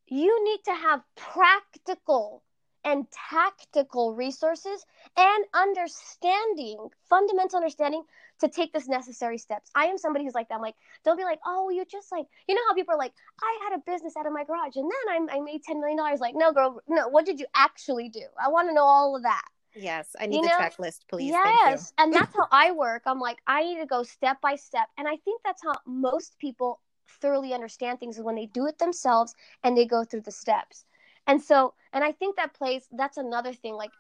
you 0.08 0.44
need 0.44 0.60
to 0.64 0.74
have 0.74 1.02
practical 1.16 2.42
and 2.87 3.05
tactical 3.11 4.14
resources 4.14 4.87
and 5.16 5.45
understanding, 5.53 6.78
fundamental 7.11 7.57
understanding 7.57 8.05
to 8.41 8.49
take 8.49 8.72
this 8.72 8.87
necessary 8.87 9.39
steps. 9.39 9.70
I 9.74 9.87
am 9.87 9.99
somebody 9.99 10.24
who's 10.24 10.34
like 10.34 10.49
that. 10.49 10.55
I'm 10.55 10.62
like, 10.62 10.76
don't 11.05 11.16
be 11.18 11.24
like, 11.24 11.41
oh, 11.45 11.68
you 11.68 11.84
just 11.84 12.12
like, 12.12 12.26
you 12.49 12.55
know 12.55 12.61
how 12.68 12.74
people 12.74 12.95
are 12.95 12.99
like, 12.99 13.12
I 13.43 13.59
had 13.64 13.76
a 13.76 13.82
business 13.91 14.16
out 14.16 14.26
of 14.26 14.32
my 14.32 14.45
garage 14.45 14.76
and 14.76 14.89
then 14.89 15.28
I, 15.28 15.37
I 15.37 15.41
made 15.41 15.62
$10 15.68 15.80
million. 15.80 15.99
Like, 16.20 16.37
no, 16.37 16.53
girl, 16.53 16.80
no, 16.89 17.09
what 17.09 17.26
did 17.26 17.41
you 17.41 17.47
actually 17.57 18.09
do? 18.09 18.24
I 18.43 18.49
want 18.49 18.68
to 18.68 18.74
know 18.74 18.84
all 18.84 19.16
of 19.16 19.24
that. 19.24 19.43
Yes, 19.74 20.14
I 20.18 20.26
need 20.26 20.37
you 20.37 20.43
the 20.43 20.49
know? 20.49 20.59
checklist, 20.59 21.01
please. 21.11 21.30
Yes, 21.30 21.93
and 21.99 22.14
that's 22.14 22.34
how 22.37 22.47
I 22.53 22.70
work. 22.70 23.03
I'm 23.05 23.20
like, 23.20 23.39
I 23.49 23.64
need 23.64 23.80
to 23.80 23.87
go 23.87 24.05
step 24.05 24.41
by 24.41 24.55
step, 24.55 24.89
and 24.97 25.07
I 25.07 25.16
think 25.16 25.43
that's 25.45 25.62
how 25.62 25.74
most 25.87 26.39
people 26.39 26.80
thoroughly 27.20 27.53
understand 27.53 28.01
things 28.01 28.16
is 28.16 28.22
when 28.22 28.37
they 28.37 28.47
do 28.47 28.66
it 28.66 28.78
themselves 28.78 29.34
and 29.64 29.76
they 29.76 29.84
go 29.84 30.03
through 30.03 30.22
the 30.22 30.32
steps. 30.32 30.87
And 31.26 31.42
so, 31.42 31.74
and 31.92 32.04
I 32.04 32.12
think 32.12 32.36
that 32.36 32.54
plays. 32.54 32.86
That's 32.92 33.16
another 33.16 33.52
thing, 33.52 33.74
like 33.74 33.90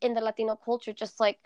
in 0.00 0.14
the 0.14 0.20
Latino 0.20 0.56
culture, 0.56 0.92
just 0.92 1.20
like 1.20 1.38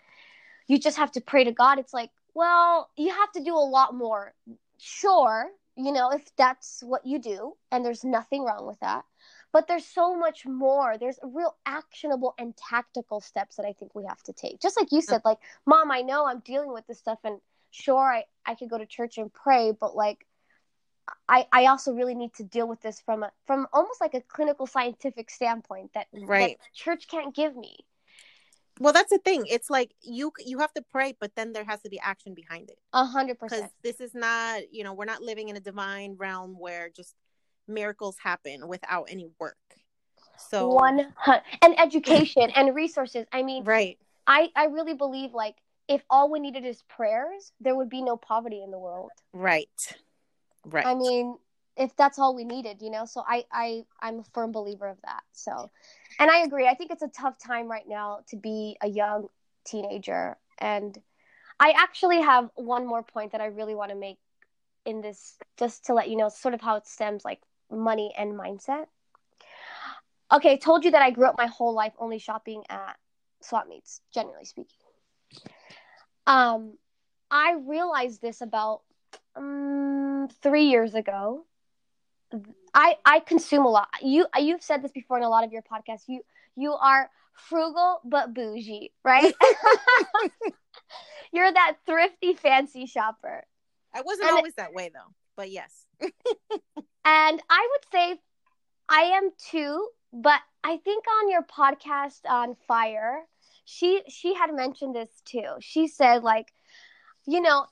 you 0.67 0.79
just 0.79 0.97
have 0.97 1.11
to 1.13 1.21
pray 1.21 1.43
to 1.43 1.51
God. 1.51 1.79
It's 1.79 1.93
like, 1.93 2.11
well, 2.33 2.89
you 2.97 3.09
have 3.09 3.31
to 3.33 3.43
do 3.43 3.55
a 3.55 3.57
lot 3.57 3.95
more. 3.95 4.33
Sure, 4.77 5.49
you 5.75 5.91
know, 5.91 6.11
if 6.11 6.23
that's 6.37 6.81
what 6.85 7.05
you 7.05 7.19
do, 7.19 7.53
and 7.71 7.85
there's 7.85 8.03
nothing 8.03 8.43
wrong 8.43 8.67
with 8.67 8.79
that 8.79 9.03
but 9.51 9.67
there's 9.67 9.85
so 9.85 10.15
much 10.17 10.45
more 10.45 10.97
there's 10.97 11.19
real 11.23 11.55
actionable 11.65 12.33
and 12.37 12.55
tactical 12.57 13.19
steps 13.19 13.55
that 13.55 13.65
i 13.65 13.73
think 13.73 13.93
we 13.95 14.05
have 14.05 14.21
to 14.23 14.33
take 14.33 14.59
just 14.61 14.79
like 14.79 14.91
you 14.91 15.01
said 15.01 15.21
like 15.25 15.37
mom 15.65 15.91
i 15.91 16.01
know 16.01 16.25
i'm 16.25 16.39
dealing 16.39 16.73
with 16.73 16.85
this 16.87 16.99
stuff 16.99 17.19
and 17.23 17.39
sure 17.71 18.11
i 18.11 18.23
i 18.45 18.55
could 18.55 18.69
go 18.69 18.77
to 18.77 18.85
church 18.85 19.17
and 19.17 19.33
pray 19.33 19.71
but 19.77 19.95
like 19.95 20.25
I, 21.27 21.47
I 21.51 21.65
also 21.65 21.93
really 21.93 22.15
need 22.15 22.33
to 22.35 22.43
deal 22.43 22.67
with 22.67 22.81
this 22.81 22.99
from 22.99 23.23
a 23.23 23.31
from 23.45 23.67
almost 23.73 24.01
like 24.01 24.13
a 24.13 24.21
clinical 24.21 24.67
scientific 24.67 25.29
standpoint 25.29 25.91
that 25.93 26.07
right 26.13 26.57
that 26.59 26.73
church 26.73 27.07
can't 27.07 27.35
give 27.35 27.55
me 27.55 27.77
well 28.79 28.93
that's 28.93 29.09
the 29.09 29.17
thing 29.17 29.43
it's 29.49 29.69
like 29.69 29.91
you 30.01 30.31
you 30.45 30.59
have 30.59 30.73
to 30.73 30.81
pray 30.91 31.15
but 31.19 31.31
then 31.35 31.53
there 31.53 31.63
has 31.63 31.81
to 31.81 31.89
be 31.89 31.99
action 31.99 32.33
behind 32.33 32.69
it 32.69 32.77
a 32.93 33.03
hundred 33.03 33.39
percent 33.39 33.71
this 33.83 33.99
is 33.99 34.13
not 34.13 34.61
you 34.71 34.83
know 34.83 34.93
we're 34.93 35.05
not 35.05 35.21
living 35.21 35.49
in 35.49 35.57
a 35.57 35.59
divine 35.59 36.15
realm 36.17 36.57
where 36.57 36.89
just 36.89 37.15
miracles 37.71 38.17
happen 38.21 38.67
without 38.67 39.07
any 39.09 39.29
work. 39.39 39.57
So 40.37 40.69
one 40.69 41.13
and 41.61 41.79
education 41.79 42.49
and 42.55 42.75
resources. 42.75 43.25
I 43.31 43.43
mean, 43.43 43.63
right. 43.63 43.97
I 44.27 44.49
I 44.55 44.65
really 44.65 44.93
believe 44.93 45.33
like 45.33 45.55
if 45.87 46.01
all 46.09 46.31
we 46.31 46.39
needed 46.39 46.65
is 46.65 46.83
prayers, 46.83 47.51
there 47.59 47.75
would 47.75 47.89
be 47.89 48.01
no 48.01 48.17
poverty 48.17 48.61
in 48.63 48.71
the 48.71 48.79
world. 48.79 49.11
Right. 49.33 49.69
Right. 50.65 50.85
I 50.85 50.95
mean, 50.95 51.37
if 51.77 51.95
that's 51.95 52.19
all 52.19 52.35
we 52.35 52.43
needed, 52.43 52.81
you 52.81 52.91
know. 52.91 53.05
So 53.05 53.23
I 53.27 53.45
I 53.51 53.83
I'm 54.01 54.19
a 54.19 54.23
firm 54.33 54.51
believer 54.51 54.87
of 54.87 54.97
that. 55.03 55.23
So, 55.31 55.69
and 56.19 56.29
I 56.29 56.39
agree. 56.39 56.67
I 56.67 56.75
think 56.75 56.91
it's 56.91 57.01
a 57.01 57.09
tough 57.09 57.37
time 57.39 57.67
right 57.67 57.87
now 57.87 58.19
to 58.29 58.37
be 58.37 58.77
a 58.81 58.87
young 58.87 59.27
teenager 59.65 60.37
and 60.57 60.97
I 61.61 61.73
actually 61.77 62.21
have 62.21 62.49
one 62.55 62.87
more 62.87 63.03
point 63.03 63.33
that 63.33 63.41
I 63.41 63.45
really 63.45 63.75
want 63.75 63.91
to 63.91 63.95
make 63.95 64.17
in 64.83 65.01
this 65.01 65.37
just 65.57 65.85
to 65.85 65.93
let 65.93 66.09
you 66.09 66.15
know 66.15 66.27
sort 66.27 66.55
of 66.55 66.61
how 66.61 66.75
it 66.75 66.87
stems 66.87 67.23
like 67.23 67.39
money 67.69 68.11
and 68.17 68.33
mindset. 68.33 68.85
Okay, 70.33 70.53
I 70.53 70.55
told 70.55 70.85
you 70.85 70.91
that 70.91 71.03
I 71.03 71.11
grew 71.11 71.27
up 71.27 71.35
my 71.37 71.45
whole 71.45 71.75
life 71.75 71.93
only 71.99 72.17
shopping 72.17 72.63
at 72.67 72.97
swap 73.41 73.67
meets, 73.67 74.01
generally 74.11 74.45
speaking. 74.45 74.77
Um, 76.25 76.77
I 77.29 77.57
realized 77.63 78.23
this 78.23 78.41
about 78.41 78.81
um, 79.35 79.45
three 80.27 80.65
years 80.65 80.95
ago. 80.95 81.45
I 82.73 82.97
I 83.05 83.19
consume 83.19 83.65
a 83.65 83.69
lot. 83.69 83.89
You 84.01 84.27
you've 84.37 84.63
said 84.63 84.81
this 84.81 84.91
before 84.91 85.17
in 85.17 85.23
a 85.23 85.29
lot 85.29 85.43
of 85.43 85.51
your 85.51 85.63
podcasts. 85.63 86.03
You 86.07 86.21
you 86.55 86.73
are 86.73 87.09
frugal 87.33 88.01
but 88.05 88.33
bougie, 88.33 88.91
right? 89.03 89.33
You're 91.33 91.51
that 91.51 91.77
thrifty 91.85 92.33
fancy 92.33 92.85
shopper. 92.85 93.43
I 93.93 94.01
wasn't 94.01 94.29
and 94.29 94.37
always 94.37 94.53
it, 94.53 94.57
that 94.57 94.73
way 94.73 94.89
though, 94.93 95.13
but 95.35 95.49
yes. 95.49 95.85
And 97.03 97.41
I 97.49 97.67
would 97.71 97.91
say 97.91 98.21
I 98.87 99.01
am 99.17 99.31
too, 99.49 99.87
but 100.13 100.39
I 100.63 100.77
think 100.77 101.05
on 101.21 101.31
your 101.31 101.41
podcast 101.41 102.21
on 102.29 102.55
fire, 102.67 103.23
she 103.65 104.03
she 104.07 104.35
had 104.35 104.53
mentioned 104.53 104.95
this 104.95 105.09
too. 105.25 105.55
She 105.61 105.87
said 105.87 106.23
like, 106.23 106.53
you 107.25 107.41
know, 107.41 107.65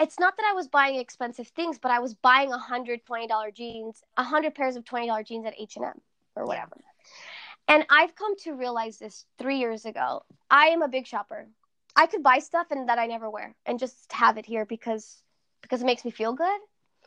it's 0.00 0.18
not 0.18 0.36
that 0.36 0.46
I 0.50 0.54
was 0.54 0.68
buying 0.68 0.96
expensive 0.98 1.48
things, 1.48 1.78
but 1.78 1.90
I 1.90 1.98
was 1.98 2.14
buying 2.14 2.52
a 2.52 2.58
hundred 2.58 3.04
twenty 3.04 3.26
dollar 3.26 3.50
jeans, 3.50 4.02
a 4.16 4.22
hundred 4.22 4.54
pairs 4.54 4.76
of 4.76 4.84
twenty 4.84 5.06
dollar 5.06 5.22
jeans 5.22 5.46
at 5.46 5.54
H 5.58 5.76
and 5.76 5.84
M 5.84 6.00
or 6.36 6.46
whatever. 6.46 6.76
Yeah. 6.76 7.74
And 7.76 7.86
I've 7.88 8.14
come 8.16 8.36
to 8.38 8.52
realize 8.54 8.98
this 8.98 9.26
three 9.38 9.58
years 9.58 9.84
ago. 9.84 10.24
I 10.50 10.66
am 10.66 10.82
a 10.82 10.88
big 10.88 11.06
shopper. 11.06 11.46
I 11.94 12.06
could 12.06 12.22
buy 12.22 12.38
stuff 12.38 12.66
and 12.70 12.88
that 12.88 12.98
I 12.98 13.06
never 13.06 13.30
wear 13.30 13.54
and 13.66 13.78
just 13.78 14.12
have 14.12 14.38
it 14.38 14.46
here 14.46 14.64
because 14.64 15.22
because 15.62 15.82
it 15.82 15.86
makes 15.86 16.04
me 16.04 16.10
feel 16.10 16.32
good. 16.32 16.60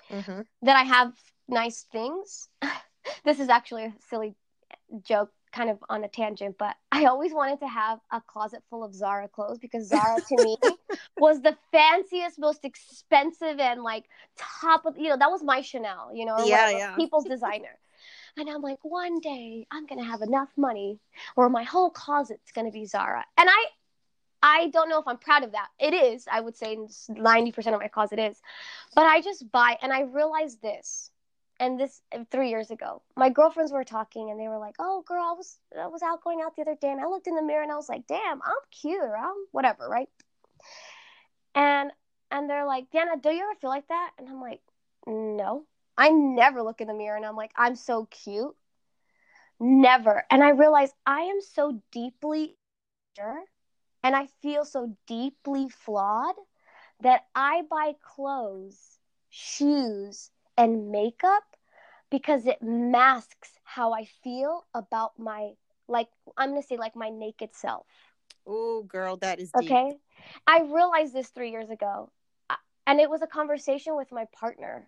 Mm-hmm. 0.10 0.42
That 0.62 0.78
I 0.78 0.84
have 0.84 1.14
nice 1.48 1.86
things. 1.92 2.48
this 3.26 3.40
is 3.40 3.50
actually 3.50 3.86
a 3.86 3.94
silly 4.10 4.36
joke, 5.02 5.32
kind 5.54 5.70
of 5.70 5.78
on 5.90 6.04
a 6.04 6.08
tangent, 6.08 6.58
but 6.58 6.76
I 6.92 7.06
always 7.06 7.34
wanted 7.34 7.60
to 7.62 7.68
have 7.68 8.00
a 8.12 8.22
closet 8.22 8.64
full 8.70 8.84
of 8.84 8.94
Zara 8.94 9.28
clothes 9.28 9.60
because 9.60 9.88
Zara 9.88 10.20
to 10.28 10.38
me 10.38 10.58
was 11.18 11.42
the 11.42 11.56
fanciest, 11.72 12.40
most 12.40 12.66
expensive, 12.66 13.60
and 13.60 13.84
like 13.84 14.06
top 14.38 14.86
of 14.86 14.98
you 14.98 15.10
know 15.10 15.18
that 15.18 15.32
was 15.32 15.44
my 15.44 15.62
Chanel, 15.62 16.12
you 16.14 16.26
know, 16.26 16.38
yeah, 16.46 16.70
yeah. 16.70 16.96
people's 16.96 17.26
designer. 17.30 17.78
And 18.36 18.50
I'm 18.50 18.62
like, 18.62 18.80
one 18.82 19.20
day 19.20 19.68
I'm 19.72 19.86
gonna 19.86 20.04
have 20.04 20.22
enough 20.22 20.50
money 20.58 21.00
where 21.36 21.50
my 21.50 21.64
whole 21.64 21.92
closet's 21.92 22.52
gonna 22.52 22.72
be 22.72 22.86
Zara. 22.86 23.24
And 23.38 23.50
I 23.50 23.66
I 24.46 24.68
don't 24.72 24.90
know 24.90 25.00
if 25.00 25.08
I'm 25.08 25.18
proud 25.18 25.44
of 25.44 25.54
that. 25.54 25.70
It 25.80 25.94
is, 25.94 26.28
I 26.30 26.42
would 26.42 26.58
say 26.58 26.76
90% 26.76 27.74
of 27.74 27.80
my 27.80 27.88
closet 27.88 28.20
is. 28.20 28.42
But 28.94 29.06
I 29.06 29.22
just 29.22 29.50
buy 29.50 29.78
and 29.82 29.94
I 29.94 30.02
realized 30.02 30.62
this 30.62 31.12
and 31.64 31.80
this 31.80 32.02
three 32.30 32.50
years 32.50 32.72
ago 32.72 33.02
my 33.16 33.30
girlfriends 33.30 33.72
were 33.72 33.86
talking 33.86 34.30
and 34.30 34.40
they 34.40 34.50
were 34.50 34.58
like 34.60 34.76
oh 34.80 35.04
girl 35.08 35.24
i 35.24 35.32
was 35.32 35.60
i 35.80 35.88
was 35.88 36.04
out 36.04 36.24
going 36.24 36.42
out 36.42 36.56
the 36.56 36.62
other 36.62 36.76
day 36.82 36.92
and 36.92 37.00
i 37.00 37.06
looked 37.06 37.28
in 37.28 37.36
the 37.36 37.42
mirror 37.42 37.64
and 37.64 37.72
i 37.72 37.76
was 37.76 37.88
like 37.90 38.06
damn 38.08 38.42
i'm 38.44 38.64
cute 38.70 39.02
or 39.02 39.16
i'm 39.18 39.36
whatever 39.52 39.88
right? 39.88 40.10
And 41.56 41.92
and 42.32 42.50
they're 42.50 42.66
like 42.66 42.92
Diana, 42.92 43.18
do 43.22 43.30
you 43.30 43.44
ever 43.44 43.60
feel 43.62 43.70
like 43.70 43.88
that? 43.88 44.12
And 44.18 44.28
i'm 44.28 44.42
like 44.42 44.62
no. 45.08 45.66
I 45.98 46.10
never 46.10 46.64
look 46.64 46.82
in 46.82 46.88
the 46.88 46.94
mirror 46.94 47.16
and 47.16 47.26
i'm 47.26 47.36
like 47.38 47.52
i'm 47.56 47.76
so 47.76 48.08
cute. 48.12 48.56
Never. 49.60 50.26
And 50.30 50.44
i 50.44 50.50
realized 50.50 50.96
i 51.06 51.22
am 51.22 51.40
so 51.42 51.82
deeply 51.92 52.58
sure 53.16 53.44
and 54.04 54.16
i 54.16 54.28
feel 54.42 54.66
so 54.66 54.98
deeply 55.08 55.70
flawed 55.70 56.36
that 57.02 57.26
i 57.36 57.62
buy 57.70 57.94
clothes 58.02 59.00
shoes 59.30 60.32
and 60.58 60.92
makeup 60.92 61.53
because 62.14 62.46
it 62.46 62.62
masks 62.62 63.60
how 63.64 63.92
I 63.92 64.06
feel 64.24 64.68
about 64.76 65.18
my 65.18 65.54
like 65.88 66.10
I'm 66.38 66.52
gonna 66.52 66.62
say 66.62 66.78
like 66.78 66.96
my 66.96 67.10
naked 67.10 67.56
self. 67.56 67.88
Oh, 68.46 68.84
girl, 68.84 69.18
that 69.18 69.40
is 69.40 69.52
deep. 69.52 69.62
okay. 69.62 69.98
I 70.48 70.62
realized 70.62 71.14
this 71.14 71.30
three 71.30 71.52
years 71.52 71.70
ago, 71.72 72.12
and 72.86 73.00
it 73.00 73.10
was 73.10 73.24
a 73.24 73.28
conversation 73.28 73.96
with 73.96 74.12
my 74.12 74.26
partner, 74.34 74.88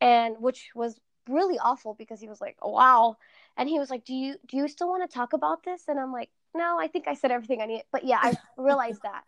and 0.00 0.36
which 0.40 0.70
was 0.74 1.00
really 1.28 1.58
awful 1.58 1.94
because 1.94 2.20
he 2.20 2.28
was 2.28 2.40
like, 2.40 2.56
oh, 2.62 2.70
"Wow," 2.70 3.18
and 3.56 3.68
he 3.68 3.78
was 3.78 3.90
like, 3.90 4.04
"Do 4.04 4.14
you 4.14 4.36
do 4.46 4.56
you 4.56 4.68
still 4.68 4.88
want 4.88 5.08
to 5.08 5.14
talk 5.14 5.34
about 5.34 5.64
this?" 5.64 5.88
And 5.88 6.00
I'm 6.00 6.12
like, 6.12 6.30
"No, 6.54 6.78
I 6.80 6.88
think 6.88 7.08
I 7.08 7.14
said 7.14 7.30
everything 7.30 7.60
I 7.62 7.66
need." 7.66 7.84
But 7.92 8.04
yeah, 8.04 8.20
I 8.22 8.36
realized 8.56 9.02
that 9.02 9.24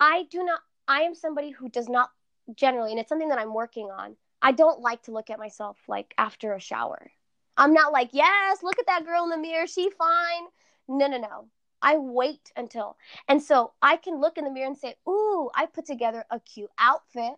I 0.00 0.24
do 0.30 0.44
not. 0.44 0.60
I 0.88 1.02
am 1.02 1.14
somebody 1.14 1.50
who 1.50 1.68
does 1.68 1.88
not 1.88 2.10
generally, 2.56 2.90
and 2.92 3.00
it's 3.00 3.08
something 3.08 3.30
that 3.30 3.38
I'm 3.38 3.54
working 3.54 3.90
on. 3.90 4.16
I 4.42 4.52
don't 4.52 4.80
like 4.80 5.02
to 5.04 5.12
look 5.12 5.30
at 5.30 5.38
myself 5.38 5.78
like 5.88 6.14
after 6.18 6.54
a 6.54 6.60
shower. 6.60 7.12
I'm 7.56 7.72
not 7.72 7.92
like, 7.92 8.10
yes, 8.12 8.62
look 8.62 8.78
at 8.78 8.86
that 8.86 9.04
girl 9.04 9.24
in 9.24 9.30
the 9.30 9.38
mirror. 9.38 9.66
She 9.66 9.90
fine. 9.90 10.46
No, 10.88 11.06
no, 11.06 11.18
no. 11.18 11.48
I 11.82 11.96
wait 11.98 12.52
until. 12.56 12.96
And 13.28 13.42
so 13.42 13.72
I 13.82 13.96
can 13.96 14.20
look 14.20 14.38
in 14.38 14.44
the 14.44 14.50
mirror 14.50 14.66
and 14.68 14.76
say, 14.78 14.96
ooh, 15.08 15.50
I 15.54 15.66
put 15.66 15.86
together 15.86 16.24
a 16.30 16.40
cute 16.40 16.70
outfit. 16.78 17.34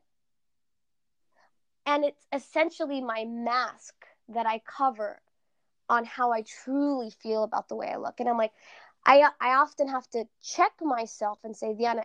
and 1.86 2.05
it's 2.05 2.26
essentially 2.32 3.00
my 3.00 3.24
mask 3.24 4.07
that 4.28 4.46
I 4.46 4.61
cover 4.61 5.22
on 5.88 6.05
how 6.05 6.32
I 6.32 6.42
truly 6.42 7.11
feel 7.11 7.42
about 7.44 7.68
the 7.68 7.76
way 7.76 7.88
I 7.88 7.96
look. 7.96 8.20
And 8.20 8.28
I'm 8.28 8.38
like, 8.38 8.53
I 9.05 9.22
I 9.40 9.55
often 9.55 9.88
have 9.88 10.09
to 10.11 10.26
check 10.42 10.72
myself 10.80 11.40
and 11.44 11.57
say, 11.57 11.74
Diana, 11.74 12.05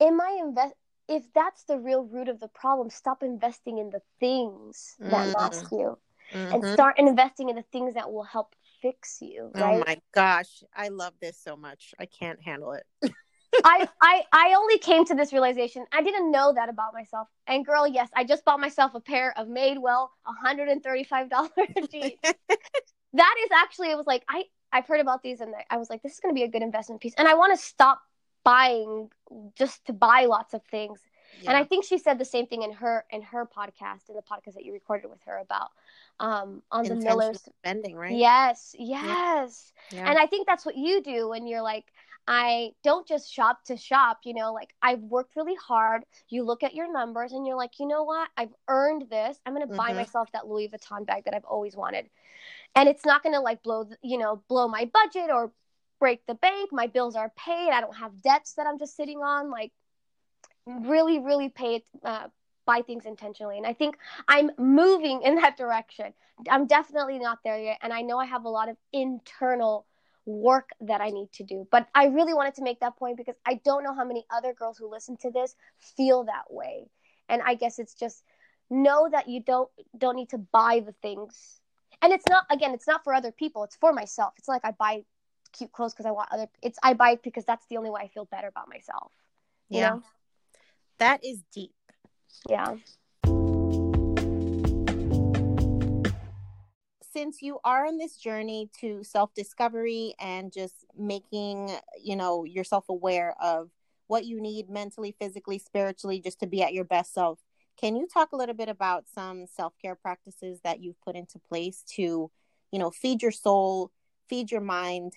am 0.00 0.20
I 0.20 0.38
invest 0.40 0.74
if 1.10 1.24
that's 1.34 1.64
the 1.64 1.78
real 1.78 2.04
root 2.04 2.28
of 2.28 2.40
the 2.40 2.48
problem, 2.48 2.88
stop 2.88 3.22
investing 3.22 3.78
in 3.78 3.90
the 3.90 4.00
things 4.20 4.94
that 5.00 5.10
mm-hmm. 5.10 5.32
mask 5.32 5.66
you 5.72 5.98
mm-hmm. 6.32 6.54
and 6.54 6.64
start 6.72 6.98
investing 6.98 7.48
in 7.48 7.56
the 7.56 7.64
things 7.72 7.94
that 7.94 8.10
will 8.10 8.22
help 8.22 8.54
fix 8.80 9.18
you. 9.20 9.50
Oh 9.54 9.60
right? 9.60 9.74
Oh 9.74 9.84
my 9.86 10.00
gosh. 10.12 10.62
I 10.74 10.88
love 10.88 11.14
this 11.20 11.36
so 11.36 11.56
much. 11.56 11.94
I 11.98 12.06
can't 12.06 12.40
handle 12.40 12.72
it. 12.72 12.86
I, 13.64 13.88
I 14.00 14.22
I 14.32 14.54
only 14.56 14.78
came 14.78 15.04
to 15.06 15.14
this 15.14 15.32
realization. 15.32 15.84
I 15.92 16.02
didn't 16.02 16.30
know 16.30 16.52
that 16.54 16.68
about 16.68 16.94
myself. 16.94 17.26
And 17.48 17.66
girl, 17.66 17.86
yes, 17.86 18.08
I 18.14 18.22
just 18.22 18.44
bought 18.44 18.60
myself 18.60 18.94
a 18.94 19.00
pair 19.00 19.36
of 19.36 19.48
Madewell, 19.48 20.08
$135 20.46 21.50
jeans. 21.90 22.12
that 22.22 23.34
is 23.42 23.50
actually 23.52 23.90
it 23.90 23.96
was 23.96 24.06
like 24.06 24.22
I 24.28 24.44
I've 24.72 24.86
heard 24.86 25.00
about 25.00 25.24
these 25.24 25.40
and 25.40 25.52
I 25.68 25.78
was 25.78 25.90
like 25.90 26.00
this 26.02 26.12
is 26.12 26.20
going 26.20 26.32
to 26.32 26.38
be 26.38 26.44
a 26.44 26.48
good 26.48 26.62
investment 26.62 27.00
piece. 27.00 27.14
And 27.18 27.26
I 27.26 27.34
want 27.34 27.58
to 27.58 27.62
stop 27.62 28.00
buying 28.44 29.10
just 29.54 29.84
to 29.86 29.92
buy 29.92 30.26
lots 30.26 30.54
of 30.54 30.62
things. 30.64 31.00
Yeah. 31.42 31.50
And 31.50 31.56
I 31.56 31.64
think 31.64 31.84
she 31.84 31.98
said 31.98 32.18
the 32.18 32.24
same 32.24 32.46
thing 32.46 32.62
in 32.62 32.72
her 32.72 33.04
in 33.10 33.22
her 33.22 33.46
podcast 33.46 34.08
in 34.08 34.16
the 34.16 34.22
podcast 34.22 34.54
that 34.54 34.64
you 34.64 34.72
recorded 34.72 35.08
with 35.08 35.22
her 35.26 35.38
about 35.38 35.70
um 36.18 36.62
on 36.70 36.84
the 36.84 36.96
Miller's 36.96 37.42
spending, 37.42 37.96
right? 37.96 38.12
Yes, 38.12 38.74
yes. 38.78 39.72
Yeah. 39.90 40.08
And 40.08 40.18
I 40.18 40.26
think 40.26 40.46
that's 40.46 40.66
what 40.66 40.76
you 40.76 41.02
do 41.02 41.28
when 41.28 41.46
you're 41.46 41.62
like 41.62 41.86
I 42.26 42.72
don't 42.84 43.08
just 43.08 43.32
shop 43.32 43.64
to 43.64 43.76
shop, 43.76 44.20
you 44.24 44.34
know, 44.34 44.52
like 44.52 44.74
I've 44.82 45.00
worked 45.00 45.34
really 45.36 45.56
hard. 45.56 46.04
You 46.28 46.44
look 46.44 46.62
at 46.62 46.74
your 46.74 46.92
numbers 46.92 47.32
and 47.32 47.46
you're 47.46 47.56
like, 47.56 47.80
you 47.80 47.88
know 47.88 48.04
what? 48.04 48.28
I've 48.36 48.54
earned 48.68 49.06
this. 49.10 49.40
I'm 49.44 49.54
going 49.54 49.66
to 49.66 49.72
mm-hmm. 49.72 49.76
buy 49.76 49.92
myself 49.94 50.30
that 50.32 50.46
Louis 50.46 50.68
Vuitton 50.68 51.06
bag 51.06 51.24
that 51.24 51.34
I've 51.34 51.44
always 51.44 51.74
wanted. 51.74 52.08
And 52.76 52.88
it's 52.88 53.04
not 53.04 53.22
going 53.22 53.34
to 53.34 53.40
like 53.40 53.62
blow, 53.62 53.88
you 54.02 54.18
know, 54.18 54.42
blow 54.48 54.68
my 54.68 54.88
budget 54.92 55.30
or 55.30 55.50
break 56.00 56.26
the 56.26 56.34
bank. 56.34 56.70
My 56.72 56.86
bills 56.88 57.14
are 57.14 57.32
paid. 57.36 57.70
I 57.70 57.80
don't 57.80 57.96
have 57.96 58.22
debts 58.22 58.54
that 58.54 58.66
I'm 58.66 58.78
just 58.78 58.96
sitting 58.96 59.18
on. 59.18 59.50
Like, 59.50 59.70
really, 60.66 61.20
really 61.20 61.48
pay 61.48 61.76
it, 61.76 61.84
uh, 62.04 62.28
buy 62.66 62.82
things 62.82 63.06
intentionally. 63.06 63.58
And 63.58 63.66
I 63.66 63.74
think 63.74 63.96
I'm 64.26 64.50
moving 64.58 65.22
in 65.22 65.36
that 65.36 65.56
direction. 65.56 66.12
I'm 66.50 66.66
definitely 66.66 67.18
not 67.18 67.38
there 67.44 67.58
yet. 67.58 67.78
And 67.82 67.92
I 67.92 68.00
know 68.02 68.18
I 68.18 68.26
have 68.26 68.44
a 68.44 68.48
lot 68.48 68.68
of 68.68 68.76
internal 68.92 69.86
work 70.26 70.70
that 70.80 71.00
I 71.00 71.10
need 71.10 71.32
to 71.34 71.44
do. 71.44 71.66
But 71.70 71.88
I 71.94 72.06
really 72.06 72.34
wanted 72.34 72.54
to 72.56 72.62
make 72.62 72.80
that 72.80 72.96
point 72.96 73.16
because 73.16 73.36
I 73.46 73.60
don't 73.64 73.84
know 73.84 73.94
how 73.94 74.04
many 74.04 74.24
other 74.30 74.54
girls 74.54 74.78
who 74.78 74.90
listen 74.90 75.16
to 75.18 75.30
this 75.30 75.54
feel 75.96 76.24
that 76.24 76.44
way. 76.50 76.88
And 77.28 77.42
I 77.44 77.54
guess 77.54 77.78
it's 77.78 77.94
just 77.94 78.24
know 78.70 79.08
that 79.10 79.28
you 79.28 79.42
don't 79.42 79.68
don't 79.98 80.16
need 80.16 80.30
to 80.30 80.38
buy 80.38 80.82
the 80.84 80.94
things. 81.02 81.60
And 82.02 82.12
it's 82.12 82.26
not 82.28 82.44
again, 82.50 82.72
it's 82.72 82.86
not 82.86 83.04
for 83.04 83.12
other 83.12 83.32
people, 83.32 83.64
it's 83.64 83.76
for 83.76 83.92
myself. 83.92 84.34
It's 84.38 84.48
like 84.48 84.62
I 84.64 84.72
buy 84.72 85.04
cute 85.52 85.72
clothes 85.72 85.92
because 85.92 86.06
I 86.06 86.10
want 86.10 86.30
other 86.32 86.46
it's 86.62 86.78
I 86.82 86.94
buy 86.94 87.12
it 87.12 87.22
because 87.22 87.44
that's 87.44 87.66
the 87.66 87.76
only 87.76 87.90
way 87.90 88.02
I 88.02 88.08
feel 88.08 88.24
better 88.24 88.48
about 88.48 88.68
myself. 88.68 89.12
Yeah. 89.68 89.90
Know? 89.90 90.02
That 90.98 91.24
is 91.24 91.42
deep. 91.52 91.74
Yeah. 92.48 92.76
since 97.12 97.42
you 97.42 97.58
are 97.64 97.86
on 97.86 97.98
this 97.98 98.16
journey 98.16 98.70
to 98.80 99.02
self 99.04 99.34
discovery 99.34 100.14
and 100.18 100.52
just 100.52 100.86
making, 100.96 101.70
you 102.02 102.16
know, 102.16 102.44
yourself 102.44 102.88
aware 102.88 103.34
of 103.42 103.70
what 104.06 104.24
you 104.24 104.40
need 104.40 104.68
mentally, 104.68 105.14
physically, 105.18 105.58
spiritually, 105.58 106.20
just 106.20 106.40
to 106.40 106.46
be 106.46 106.62
at 106.62 106.72
your 106.72 106.84
best 106.84 107.12
self, 107.12 107.38
can 107.78 107.96
you 107.96 108.06
talk 108.06 108.32
a 108.32 108.36
little 108.36 108.54
bit 108.54 108.68
about 108.68 109.04
some 109.12 109.46
self 109.46 109.74
care 109.80 109.94
practices 109.94 110.60
that 110.64 110.80
you've 110.80 111.00
put 111.02 111.16
into 111.16 111.38
place 111.38 111.82
to, 111.96 112.30
you 112.72 112.78
know, 112.78 112.90
feed 112.90 113.22
your 113.22 113.32
soul, 113.32 113.90
feed 114.28 114.50
your 114.50 114.60
mind, 114.60 115.14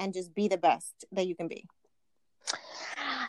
and 0.00 0.12
just 0.12 0.34
be 0.34 0.48
the 0.48 0.58
best 0.58 1.04
that 1.12 1.26
you 1.26 1.36
can 1.36 1.46
be? 1.46 1.66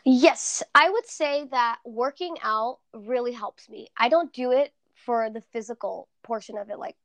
Yes, 0.03 0.63
I 0.73 0.89
would 0.89 1.05
say 1.05 1.47
that 1.51 1.77
working 1.85 2.37
out 2.41 2.79
really 2.93 3.33
helps 3.33 3.69
me. 3.69 3.89
I 3.95 4.09
don't 4.09 4.33
do 4.33 4.51
it 4.51 4.73
for 4.95 5.29
the 5.29 5.41
physical 5.53 6.07
portion 6.23 6.57
of 6.57 6.69
it, 6.71 6.79
like 6.79 6.95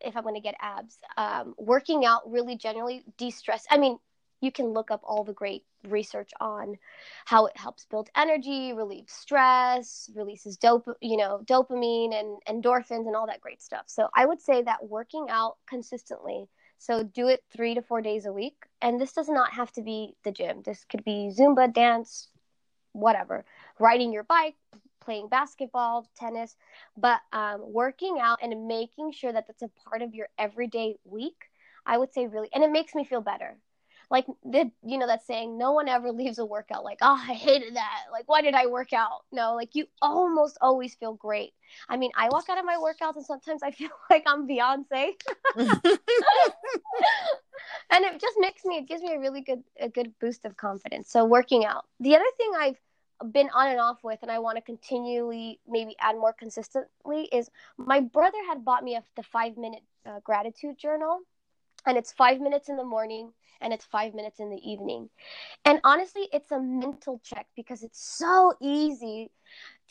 if 0.00 0.16
I'm 0.16 0.22
going 0.22 0.34
to 0.34 0.40
get 0.40 0.56
abs. 0.60 0.98
Um, 1.16 1.54
working 1.56 2.04
out 2.04 2.30
really 2.30 2.56
generally 2.56 3.04
de-stress. 3.16 3.64
I 3.70 3.78
mean, 3.78 3.98
you 4.40 4.50
can 4.50 4.68
look 4.68 4.90
up 4.90 5.00
all 5.04 5.24
the 5.24 5.32
great 5.32 5.64
research 5.88 6.30
on 6.40 6.76
how 7.24 7.46
it 7.46 7.56
helps 7.56 7.86
build 7.86 8.10
energy, 8.16 8.72
relieves 8.72 9.12
stress, 9.12 10.10
releases 10.14 10.56
dope, 10.56 10.88
you 11.00 11.16
know, 11.16 11.42
dopamine 11.44 12.14
and 12.14 12.38
endorphins 12.48 13.06
and 13.06 13.14
all 13.14 13.26
that 13.26 13.40
great 13.40 13.62
stuff. 13.62 13.84
So 13.86 14.08
I 14.14 14.26
would 14.26 14.40
say 14.40 14.62
that 14.62 14.88
working 14.88 15.26
out 15.30 15.56
consistently. 15.66 16.48
So 16.80 17.04
do 17.04 17.28
it 17.28 17.44
three 17.54 17.74
to 17.74 17.82
four 17.82 18.00
days 18.00 18.26
a 18.26 18.32
week. 18.32 18.56
And 18.80 19.00
this 19.00 19.12
does 19.12 19.28
not 19.28 19.52
have 19.52 19.70
to 19.72 19.82
be 19.82 20.16
the 20.24 20.32
gym. 20.32 20.62
This 20.64 20.84
could 20.84 21.04
be 21.04 21.30
Zumba, 21.38 21.72
dance, 21.72 22.30
whatever. 22.92 23.44
Riding 23.78 24.12
your 24.12 24.24
bike, 24.24 24.56
playing 25.00 25.28
basketball, 25.28 26.08
tennis, 26.16 26.56
but 26.96 27.20
um, 27.32 27.60
working 27.72 28.18
out 28.20 28.38
and 28.42 28.66
making 28.66 29.12
sure 29.12 29.32
that 29.32 29.46
that's 29.46 29.62
a 29.62 29.70
part 29.88 30.02
of 30.02 30.14
your 30.14 30.28
everyday 30.38 30.96
week, 31.04 31.50
I 31.86 31.98
would 31.98 32.12
say 32.14 32.26
really, 32.26 32.48
and 32.54 32.64
it 32.64 32.70
makes 32.72 32.94
me 32.94 33.04
feel 33.04 33.20
better. 33.20 33.58
Like 34.10 34.26
the, 34.44 34.70
you 34.84 34.98
know, 34.98 35.06
that 35.06 35.24
saying, 35.24 35.56
no 35.56 35.72
one 35.72 35.88
ever 35.88 36.10
leaves 36.20 36.38
a 36.38 36.44
workout 36.44 36.84
like, 36.84 36.98
oh, 37.00 37.20
I 37.28 37.34
hated 37.34 37.76
that. 37.76 38.04
Like, 38.12 38.28
why 38.28 38.42
did 38.42 38.54
I 38.54 38.66
work 38.66 38.92
out? 38.92 39.24
No, 39.32 39.54
like 39.54 39.74
you 39.74 39.86
almost 40.02 40.58
always 40.60 40.94
feel 40.94 41.14
great. 41.14 41.52
I 41.88 41.96
mean, 41.96 42.10
I 42.16 42.28
walk 42.28 42.48
out 42.48 42.58
of 42.58 42.64
my 42.64 42.76
workouts 42.76 43.16
and 43.16 43.24
sometimes 43.24 43.62
I 43.62 43.70
feel 43.80 43.90
like 44.08 44.24
I'm 44.26 44.48
Beyonce. 44.48 45.12
and 47.90 48.04
it 48.04 48.20
just 48.20 48.36
makes 48.38 48.64
me, 48.64 48.78
it 48.78 48.88
gives 48.88 49.02
me 49.02 49.14
a 49.14 49.20
really 49.20 49.42
good, 49.42 49.62
a 49.78 49.88
good 49.88 50.12
boost 50.20 50.44
of 50.44 50.56
confidence. 50.56 51.10
So 51.10 51.24
working 51.24 51.64
out. 51.64 51.84
The 52.00 52.16
other 52.16 52.24
thing 52.36 52.52
I've 52.58 52.76
been 53.32 53.50
on 53.54 53.68
and 53.68 53.78
off 53.78 53.98
with 54.02 54.18
and 54.22 54.30
I 54.30 54.38
want 54.38 54.56
to 54.56 54.62
continually 54.62 55.60
maybe 55.68 55.94
add 56.00 56.16
more 56.16 56.32
consistently 56.32 57.28
is 57.32 57.50
my 57.76 58.00
brother 58.00 58.38
had 58.48 58.64
bought 58.64 58.82
me 58.82 58.96
a, 58.96 59.04
the 59.16 59.22
five 59.22 59.56
minute 59.56 59.82
uh, 60.06 60.20
gratitude 60.24 60.78
journal 60.78 61.20
and 61.86 61.96
it's 61.96 62.12
five 62.12 62.40
minutes 62.40 62.68
in 62.68 62.76
the 62.76 62.84
morning 62.84 63.32
and 63.60 63.72
it's 63.72 63.84
five 63.84 64.14
minutes 64.14 64.40
in 64.40 64.50
the 64.50 64.70
evening. 64.70 65.08
And 65.64 65.80
honestly, 65.84 66.28
it's 66.32 66.50
a 66.50 66.60
mental 66.60 67.20
check 67.24 67.46
because 67.56 67.82
it's 67.82 68.00
so 68.00 68.54
easy 68.60 69.30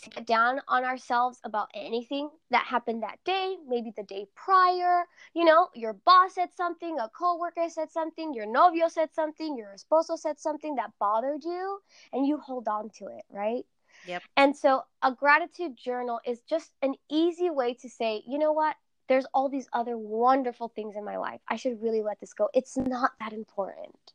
to 0.01 0.09
get 0.09 0.25
down 0.25 0.61
on 0.67 0.83
ourselves 0.85 1.39
about 1.43 1.69
anything 1.73 2.29
that 2.51 2.65
happened 2.65 3.03
that 3.03 3.19
day, 3.25 3.57
maybe 3.67 3.91
the 3.95 4.03
day 4.03 4.25
prior. 4.35 5.03
You 5.33 5.45
know, 5.45 5.67
your 5.75 5.93
boss 5.93 6.35
said 6.35 6.49
something, 6.55 6.97
a 6.99 7.09
coworker 7.09 7.69
said 7.69 7.91
something, 7.91 8.33
your 8.33 8.45
novio 8.45 8.87
said 8.87 9.09
something, 9.13 9.57
your 9.57 9.75
esposo 9.75 10.17
said 10.17 10.39
something 10.39 10.75
that 10.75 10.91
bothered 10.99 11.43
you, 11.43 11.79
and 12.13 12.25
you 12.25 12.37
hold 12.37 12.67
on 12.67 12.89
to 12.97 13.07
it, 13.07 13.25
right? 13.29 13.65
Yep. 14.05 14.23
And 14.37 14.55
so 14.55 14.83
a 15.01 15.11
gratitude 15.11 15.77
journal 15.77 16.19
is 16.25 16.41
just 16.49 16.71
an 16.81 16.95
easy 17.11 17.49
way 17.49 17.73
to 17.75 17.89
say, 17.89 18.23
you 18.25 18.37
know 18.37 18.53
what? 18.53 18.75
There's 19.09 19.25
all 19.33 19.49
these 19.49 19.67
other 19.73 19.97
wonderful 19.97 20.69
things 20.69 20.95
in 20.95 21.03
my 21.03 21.17
life. 21.17 21.41
I 21.47 21.57
should 21.57 21.81
really 21.81 22.01
let 22.01 22.19
this 22.21 22.33
go. 22.33 22.47
It's 22.53 22.77
not 22.77 23.11
that 23.19 23.33
important. 23.33 24.13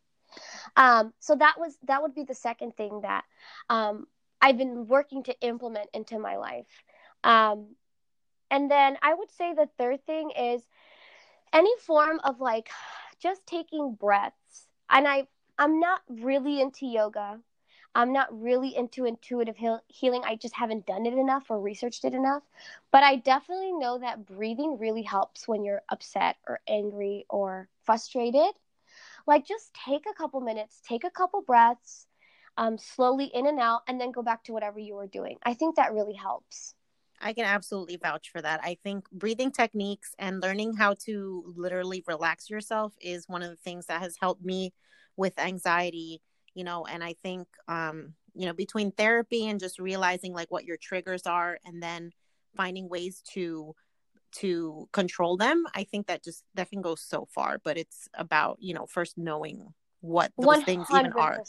Um, 0.77 1.13
so 1.21 1.37
that 1.37 1.57
was 1.59 1.77
that 1.87 2.01
would 2.01 2.15
be 2.15 2.25
the 2.25 2.35
second 2.35 2.77
thing 2.77 3.01
that 3.03 3.25
um, 3.69 4.07
I've 4.41 4.57
been 4.57 4.87
working 4.87 5.23
to 5.25 5.41
implement 5.41 5.91
into 5.93 6.19
my 6.19 6.37
life. 6.37 6.67
Um, 7.23 7.75
and 8.51 8.71
then 8.71 8.97
I 9.03 9.15
would 9.15 9.31
say 9.31 9.53
the 9.53 9.69
third 9.79 10.05
thing 10.07 10.31
is 10.31 10.63
any 11.53 11.73
form 11.79 12.21
of 12.25 12.41
like 12.41 12.71
just 13.21 13.47
taking 13.47 13.95
breaths. 13.95 14.67
And 14.91 15.07
I 15.09 15.27
I'm 15.59 15.81
not 15.81 16.03
really 16.09 16.61
into 16.61 16.87
yoga. 16.87 17.41
I'm 17.95 18.13
not 18.13 18.29
really 18.43 18.77
into 18.77 19.05
intuitive 19.05 19.57
heal- 19.57 19.83
healing. 19.89 20.23
I 20.25 20.37
just 20.37 20.55
haven't 20.55 20.87
done 20.87 21.07
it 21.07 21.15
enough 21.15 21.51
or 21.51 21.61
researched 21.61 22.05
it 22.05 22.15
enough. 22.15 22.43
But 22.91 23.03
I 23.03 23.17
definitely 23.17 23.73
know 23.73 23.99
that 23.99 24.27
breathing 24.27 24.79
really 24.79 25.03
helps 25.03 25.47
when 25.47 25.65
you're 25.65 25.83
upset 25.91 26.37
or 26.49 26.61
angry 26.69 27.25
or 27.29 27.69
frustrated. 27.85 28.53
Like 29.27 29.47
just 29.47 29.73
take 29.75 30.05
a 30.11 30.15
couple 30.15 30.41
minutes, 30.41 30.81
take 30.87 31.05
a 31.05 31.11
couple 31.11 31.43
breaths, 31.43 32.07
um, 32.57 32.79
slowly 32.79 33.27
in 33.27 33.47
and 33.47 33.61
out, 33.61 33.83
and 33.89 34.01
then 34.01 34.13
go 34.13 34.23
back 34.23 34.45
to 34.45 34.53
whatever 34.53 34.79
you 34.79 34.95
were 34.95 35.07
doing. 35.07 35.39
I 35.43 35.55
think 35.55 35.77
that 35.77 35.93
really 35.93 36.15
helps. 36.15 36.75
I 37.21 37.33
can 37.33 37.45
absolutely 37.45 37.97
vouch 37.97 38.31
for 38.31 38.43
that. 38.43 38.61
I 38.63 38.77
think 38.83 39.09
breathing 39.11 39.51
techniques 39.51 40.15
and 40.19 40.43
learning 40.43 40.75
how 40.75 40.95
to 41.07 41.55
literally 41.57 42.05
relax 42.07 42.51
yourself 42.51 42.95
is 43.01 43.29
one 43.29 43.43
of 43.43 43.51
the 43.51 43.57
things 43.57 43.87
that 43.87 44.03
has 44.03 44.17
helped 44.21 44.45
me 44.45 44.73
with 45.17 45.39
anxiety, 45.39 46.21
you 46.55 46.65
know, 46.65 46.87
and 46.87 47.03
I 47.03 47.15
think 47.23 47.49
um, 47.69 48.15
you 48.35 48.47
know, 48.47 48.53
between 48.53 48.91
therapy 48.91 49.49
and 49.49 49.61
just 49.61 49.79
realizing 49.79 50.33
like 50.33 50.51
what 50.51 50.65
your 50.65 50.77
triggers 50.77 51.23
are 51.27 51.59
and 51.65 51.83
then 51.83 52.11
finding 52.57 52.89
ways 52.89 53.23
to 53.33 53.75
to 54.33 54.89
control 54.93 55.37
them, 55.37 55.65
I 55.75 55.85
think 55.85 56.09
that 56.09 56.25
just 56.25 56.43
that 56.55 56.71
can 56.71 56.83
go 56.83 56.97
so 56.97 57.29
far, 57.33 57.61
but 57.63 57.79
it's 57.79 58.09
about, 58.15 58.59
you 58.61 58.75
know, 58.75 58.87
first 58.87 59.17
knowing 59.17 59.73
what 60.01 60.33
those 60.37 60.59
100%. 60.59 60.65
things 60.65 60.87
even 60.91 61.13
are. 61.13 61.41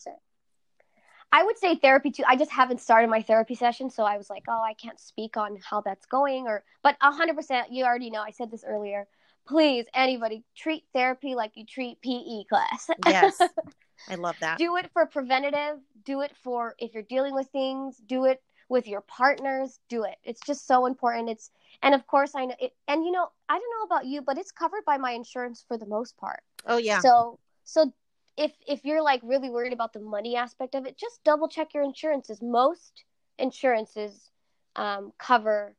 I 1.32 1.43
would 1.43 1.58
say 1.58 1.76
therapy 1.76 2.12
too. 2.12 2.24
I 2.28 2.36
just 2.36 2.51
haven't 2.51 2.80
started 2.80 3.10
my 3.10 3.22
therapy 3.22 3.56
session, 3.56 3.89
so 3.89 4.03
I 4.03 4.18
was 4.18 4.30
like, 4.30 4.43
oh, 4.47 4.62
I 4.62 4.74
can't 4.76 4.99
speak 4.99 5.36
on 5.36 5.58
how 5.68 5.82
that's 5.82 6.06
going. 6.06 6.47
Or, 6.47 6.64
but 6.84 6.95
hundred 7.01 7.36
percent, 7.36 7.72
you 7.72 7.84
already 7.84 8.12
know. 8.12 8.22
I 8.22 8.32
said 8.32 8.51
this 8.51 8.64
earlier. 8.66 9.08
Please, 9.47 9.86
anybody, 9.93 10.43
treat 10.56 10.86
therapy 10.93 11.36
like 11.36 11.51
you 11.56 11.66
treat 11.66 12.01
PE 12.01 12.45
class. 12.47 12.89
Yes, 13.06 13.41
I 14.08 14.16
love 14.16 14.36
that. 14.39 14.58
do 14.58 14.78
it 14.78 14.89
for 14.93 15.06
preventative. 15.06 15.80
Do 16.04 16.22
it 16.22 16.32
for 16.43 16.76
if 16.80 16.93
you're 16.93 17.04
dealing 17.04 17.34
with 17.34 17.48
things. 17.48 18.02
Do 18.06 18.26
it 18.26 18.41
with 18.70 18.88
your 18.88 19.02
partners. 19.02 19.80
Do 19.89 20.04
it. 20.04 20.16
It's 20.24 20.41
just 20.46 20.68
so 20.68 20.86
important. 20.86 21.30
It's 21.30 21.52
and 21.82 21.93
of 21.93 22.06
course 22.08 22.34
I 22.36 22.46
know 22.46 22.56
it. 22.60 22.74
And 22.88 23.04
you 23.06 23.12
know, 23.12 23.28
I 23.50 23.54
don't 23.60 23.80
know 23.80 23.96
about 23.96 24.06
you, 24.06 24.22
but 24.22 24.38
it's 24.38 24.52
covered 24.52 24.86
by 24.86 24.98
my 24.98 25.12
insurance 25.12 25.64
for 25.68 25.78
the 25.78 25.86
most 25.86 26.18
part. 26.18 26.41
Oh 26.66 26.78
yeah. 26.78 27.00
So 27.00 27.39
so 27.64 27.93
if 28.38 28.52
if 28.68 28.84
you're 28.84 29.04
like 29.04 29.22
really 29.24 29.50
worried 29.50 29.74
about 29.74 29.93
the 29.93 30.00
money 30.00 30.36
aspect 30.36 30.76
of 30.76 30.86
it, 30.86 30.98
just 30.98 31.24
double 31.24 31.48
check 31.48 31.74
your 31.74 31.84
insurances. 31.84 32.41
Most 32.41 33.04
insurances 33.38 34.32
um, 34.76 35.14
cover 35.18 35.76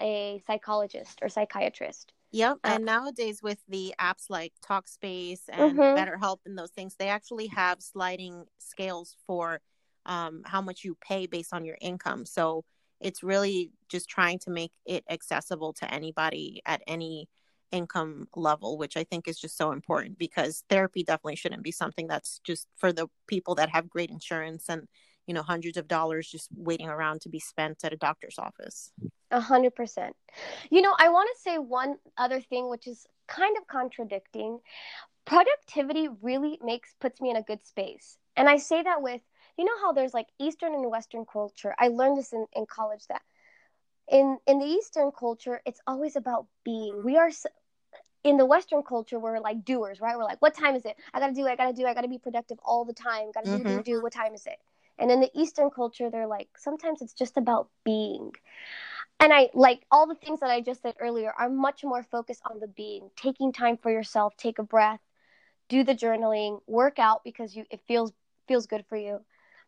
a 0.00 0.42
psychologist 0.46 1.18
or 1.22 1.28
psychiatrist. 1.28 2.12
Yep. 2.32 2.58
And 2.64 2.84
nowadays 2.84 3.42
with 3.42 3.62
the 3.68 3.94
apps 4.00 4.28
like 4.28 4.54
Talkspace 4.64 5.42
and 5.48 5.82
Mhm. 5.82 5.96
BetterHelp 5.96 6.38
and 6.44 6.58
those 6.58 6.72
things, 6.72 6.96
they 6.96 7.08
actually 7.08 7.46
have 7.48 7.82
sliding 7.82 8.46
scales 8.58 9.16
for 9.26 9.60
um, 10.04 10.42
how 10.44 10.60
much 10.60 10.84
you 10.84 10.96
pay 11.00 11.26
based 11.26 11.52
on 11.52 11.64
your 11.64 11.78
income. 11.80 12.26
So 12.26 12.64
it's 13.00 13.22
really 13.22 13.72
just 13.88 14.08
trying 14.08 14.38
to 14.40 14.50
make 14.50 14.72
it 14.84 15.04
accessible 15.10 15.72
to 15.74 15.92
anybody 15.92 16.62
at 16.66 16.82
any 16.86 17.28
income 17.72 18.28
level, 18.36 18.78
which 18.78 18.96
I 18.96 19.04
think 19.04 19.26
is 19.28 19.38
just 19.38 19.56
so 19.56 19.72
important 19.72 20.18
because 20.18 20.62
therapy 20.68 21.02
definitely 21.02 21.36
shouldn't 21.36 21.62
be 21.64 21.72
something 21.72 22.06
that's 22.06 22.38
just 22.44 22.68
for 22.76 22.92
the 22.92 23.08
people 23.26 23.54
that 23.56 23.70
have 23.70 23.88
great 23.90 24.10
insurance 24.10 24.68
and, 24.68 24.88
you 25.26 25.34
know, 25.34 25.42
hundreds 25.42 25.76
of 25.76 25.88
dollars 25.88 26.28
just 26.30 26.48
waiting 26.56 26.88
around 26.88 27.20
to 27.22 27.28
be 27.28 27.40
spent 27.40 27.84
at 27.84 27.92
a 27.92 27.96
doctor's 27.96 28.38
office. 28.38 28.92
A 29.30 29.40
hundred 29.40 29.74
percent. 29.76 30.16
You 30.70 30.82
know, 30.82 30.94
I 30.98 31.08
want 31.10 31.28
to 31.34 31.42
say 31.42 31.58
one 31.58 31.98
other 32.16 32.40
thing, 32.40 32.68
which 32.68 32.86
is 32.88 33.06
kind 33.28 33.56
of 33.56 33.66
contradicting. 33.68 34.60
Productivity 35.26 36.08
really 36.08 36.58
makes 36.62 36.94
puts 37.00 37.20
me 37.20 37.30
in 37.30 37.36
a 37.36 37.42
good 37.42 37.66
space, 37.66 38.18
and 38.36 38.48
I 38.48 38.58
say 38.58 38.82
that 38.82 39.02
with 39.02 39.22
you 39.58 39.64
know 39.64 39.78
how 39.80 39.92
there's 39.92 40.14
like 40.14 40.28
Eastern 40.38 40.74
and 40.74 40.90
Western 40.90 41.24
culture. 41.26 41.74
I 41.78 41.88
learned 41.88 42.18
this 42.18 42.32
in, 42.32 42.46
in 42.54 42.66
college 42.66 43.06
that 43.08 43.22
in 44.08 44.38
in 44.46 44.58
the 44.60 44.66
Eastern 44.66 45.12
culture, 45.12 45.62
it's 45.66 45.80
always 45.86 46.16
about 46.16 46.46
being. 46.64 47.02
We 47.04 47.16
are 47.18 47.28
s- 47.28 47.46
in 48.24 48.38
the 48.38 48.46
Western 48.46 48.82
culture, 48.84 49.18
we're 49.20 49.40
like 49.40 49.64
doers, 49.64 50.00
right? 50.00 50.16
We're 50.16 50.24
like, 50.24 50.42
what 50.42 50.54
time 50.54 50.76
is 50.76 50.84
it? 50.86 50.96
I 51.14 51.20
gotta 51.20 51.34
do. 51.34 51.46
I 51.48 51.56
gotta 51.56 51.74
do. 51.74 51.86
I 51.86 51.94
gotta 51.94 52.08
be 52.08 52.18
productive 52.18 52.58
all 52.64 52.84
the 52.84 52.94
time. 52.94 53.32
Gotta 53.32 53.48
do, 53.48 53.64
do, 53.64 53.80
Mhm. 53.80 53.82
do. 53.82 54.02
What 54.02 54.12
time 54.14 54.34
is 54.34 54.46
it? 54.46 54.58
And 54.98 55.10
in 55.10 55.20
the 55.20 55.30
Eastern 55.34 55.70
culture, 55.70 56.10
they're 56.10 56.26
like, 56.26 56.48
sometimes 56.56 57.02
it's 57.02 57.12
just 57.12 57.36
about 57.36 57.68
being 57.84 58.32
and 59.18 59.32
I 59.32 59.48
like 59.54 59.82
all 59.90 60.06
the 60.06 60.14
things 60.14 60.40
that 60.40 60.50
I 60.50 60.60
just 60.60 60.82
said 60.82 60.94
earlier 61.00 61.32
are 61.36 61.48
much 61.48 61.82
more 61.84 62.02
focused 62.02 62.42
on 62.50 62.60
the 62.60 62.68
being, 62.68 63.10
taking 63.16 63.52
time 63.52 63.78
for 63.78 63.90
yourself, 63.90 64.36
take 64.36 64.58
a 64.58 64.62
breath, 64.62 65.00
do 65.68 65.84
the 65.84 65.94
journaling, 65.94 66.60
work 66.66 66.98
out 66.98 67.24
because 67.24 67.56
you 67.56 67.64
it 67.70 67.80
feels 67.88 68.12
feels 68.46 68.66
good 68.66 68.84
for 68.88 68.96
you. 68.96 69.20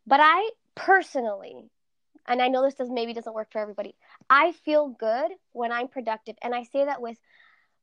But 0.07 0.21
I 0.23 0.51
personally, 0.75 1.71
and 2.27 2.43
I 2.43 2.49
know 2.49 2.63
this 2.63 2.75
does 2.75 2.91
maybe 2.91 3.15
doesn't 3.15 3.35
work 3.35 3.51
for 3.51 3.61
everybody, 3.61 3.95
I 4.29 4.53
feel 4.53 4.89
good 4.89 5.33
when 5.53 5.73
I'm 5.73 5.89
productive. 5.89 6.37
And 6.43 6.55
I 6.55 6.65
say 6.65 6.85
that 6.85 7.01
with 7.01 7.19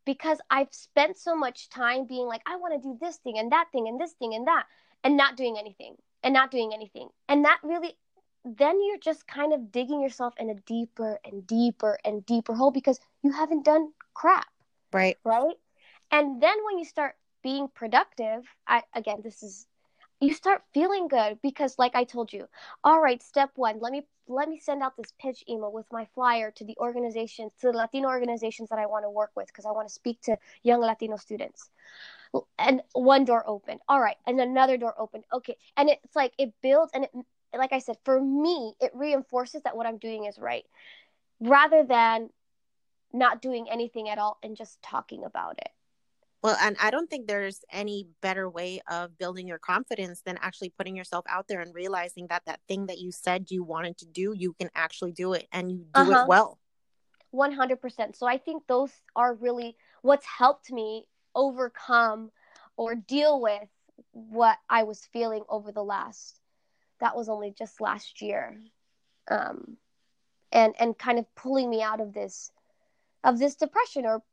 because 0.05 0.37
I've 0.51 0.71
spent 0.71 1.17
so 1.17 1.35
much 1.35 1.69
time 1.69 2.05
being 2.05 2.27
like, 2.27 2.41
I 2.45 2.57
want 2.57 2.79
to 2.79 2.87
do 2.87 2.97
this 3.01 3.17
thing 3.17 3.39
and 3.39 3.51
that 3.51 3.69
thing 3.71 3.87
and 3.87 3.99
this 3.99 4.13
thing 4.13 4.35
and 4.35 4.47
that, 4.47 4.65
and 5.03 5.17
not 5.17 5.35
doing 5.35 5.57
anything 5.57 5.95
and 6.25 6.33
not 6.33 6.51
doing 6.51 6.73
anything. 6.73 7.09
And 7.29 7.45
that 7.45 7.59
really 7.63 7.97
then 8.45 8.83
you're 8.83 8.99
just 8.99 9.27
kind 9.27 9.53
of 9.53 9.71
digging 9.71 10.01
yourself 10.01 10.35
in 10.39 10.49
a 10.51 10.55
deeper 10.55 11.19
and 11.25 11.47
deeper 11.47 11.99
and 12.05 12.25
deeper 12.25 12.55
hole 12.55 12.71
because 12.71 12.99
you 13.23 13.33
haven't 13.33 13.65
done 13.65 13.93
crap, 14.15 14.47
Right. 14.93 15.19
right? 15.25 15.55
And 16.11 16.41
then 16.41 16.57
when 16.65 16.79
you 16.79 16.85
start 16.85 17.15
being 17.43 17.69
productive, 17.69 18.45
I 18.67 18.83
again 18.95 19.21
this 19.23 19.43
is 19.43 19.67
you 20.21 20.33
start 20.33 20.63
feeling 20.73 21.07
good 21.07 21.39
because 21.41 21.77
like 21.79 21.95
I 21.95 22.05
told 22.05 22.33
you, 22.33 22.47
all 22.83 23.01
right, 23.01 23.21
step 23.23 23.51
1, 23.55 23.79
let 23.81 23.93
me 23.93 24.03
let 24.27 24.49
me 24.49 24.59
send 24.59 24.83
out 24.83 24.97
this 24.97 25.13
pitch 25.19 25.43
email 25.49 25.71
with 25.71 25.87
my 25.91 26.05
flyer 26.15 26.51
to 26.51 26.65
the 26.65 26.77
organizations, 26.79 27.53
to 27.61 27.71
the 27.71 27.77
Latino 27.77 28.07
organizations 28.09 28.69
that 28.69 28.79
I 28.79 28.87
want 28.87 29.05
to 29.05 29.09
work 29.11 29.31
with 29.35 29.47
because 29.47 29.65
I 29.65 29.71
want 29.71 29.87
to 29.89 29.93
speak 29.93 30.21
to 30.23 30.37
young 30.63 30.81
Latino 30.81 31.17
students. 31.17 31.69
And 32.57 32.81
one 32.93 33.25
door 33.25 33.43
opened. 33.47 33.81
All 33.87 33.99
right, 33.99 34.17
and 34.25 34.39
another 34.39 34.77
door 34.77 34.93
opened. 34.97 35.25
Okay. 35.31 35.55
And 35.77 35.89
it's 35.89 36.15
like 36.15 36.33
it 36.37 36.53
builds 36.61 36.91
and 36.93 37.05
it 37.05 37.11
like 37.57 37.71
I 37.71 37.79
said, 37.79 37.97
for 38.03 38.19
me, 38.19 38.75
it 38.81 38.91
reinforces 38.93 39.61
that 39.63 39.77
what 39.77 39.85
I'm 39.85 39.97
doing 39.97 40.25
is 40.25 40.37
right 40.37 40.65
rather 41.39 41.83
than 41.83 42.29
not 43.13 43.41
doing 43.41 43.67
anything 43.69 44.09
at 44.09 44.17
all 44.17 44.37
and 44.43 44.57
just 44.57 44.81
talking 44.81 45.23
about 45.23 45.57
it. 45.59 45.69
Well, 46.43 46.57
and 46.61 46.75
I 46.79 46.91
don't 46.91 47.09
think 47.09 47.27
there's 47.27 47.61
any 47.71 48.07
better 48.21 48.47
way 48.49 48.81
of 48.89 49.17
building 49.17 49.47
your 49.47 49.57
confidence 49.57 50.21
than 50.21 50.37
actually 50.41 50.69
putting 50.69 50.95
yourself 50.95 51.25
out 51.27 51.47
there 51.47 51.61
and 51.61 51.73
realizing 51.73 52.27
that 52.27 52.43
that 52.45 52.59
thing 52.67 52.85
that 52.87 52.99
you 52.99 53.11
said 53.11 53.49
you 53.49 53.63
wanted 53.63 53.97
to 53.99 54.05
do, 54.05 54.33
you 54.35 54.53
can 54.53 54.69
actually 54.75 55.11
do 55.11 55.33
it 55.33 55.47
and 55.51 55.71
you 55.71 55.85
do 55.91 56.01
Uh-huh. 56.01 56.21
it 56.23 56.27
well. 56.27 56.59
100%. 57.31 58.15
So 58.15 58.27
I 58.27 58.37
think 58.37 58.67
those 58.67 58.91
are 59.15 59.33
really 59.33 59.75
what's 60.03 60.25
helped 60.25 60.71
me 60.71 61.07
overcome 61.35 62.31
or 62.77 62.95
deal 62.95 63.39
with 63.41 63.69
what 64.11 64.57
I 64.69 64.83
was 64.83 65.05
feeling 65.05 65.43
over 65.49 65.71
the 65.71 65.83
last 65.83 66.41
that 66.99 67.15
was 67.15 67.29
only 67.29 67.51
just 67.51 67.81
last 67.81 68.21
year. 68.21 68.57
Um 69.29 69.77
and 70.51 70.73
and 70.79 70.97
kind 70.97 71.19
of 71.19 71.33
pulling 71.35 71.69
me 71.69 71.81
out 71.81 72.01
of 72.01 72.13
this 72.13 72.51
of 73.23 73.39
this 73.39 73.55
depression 73.55 74.05
or 74.05 74.23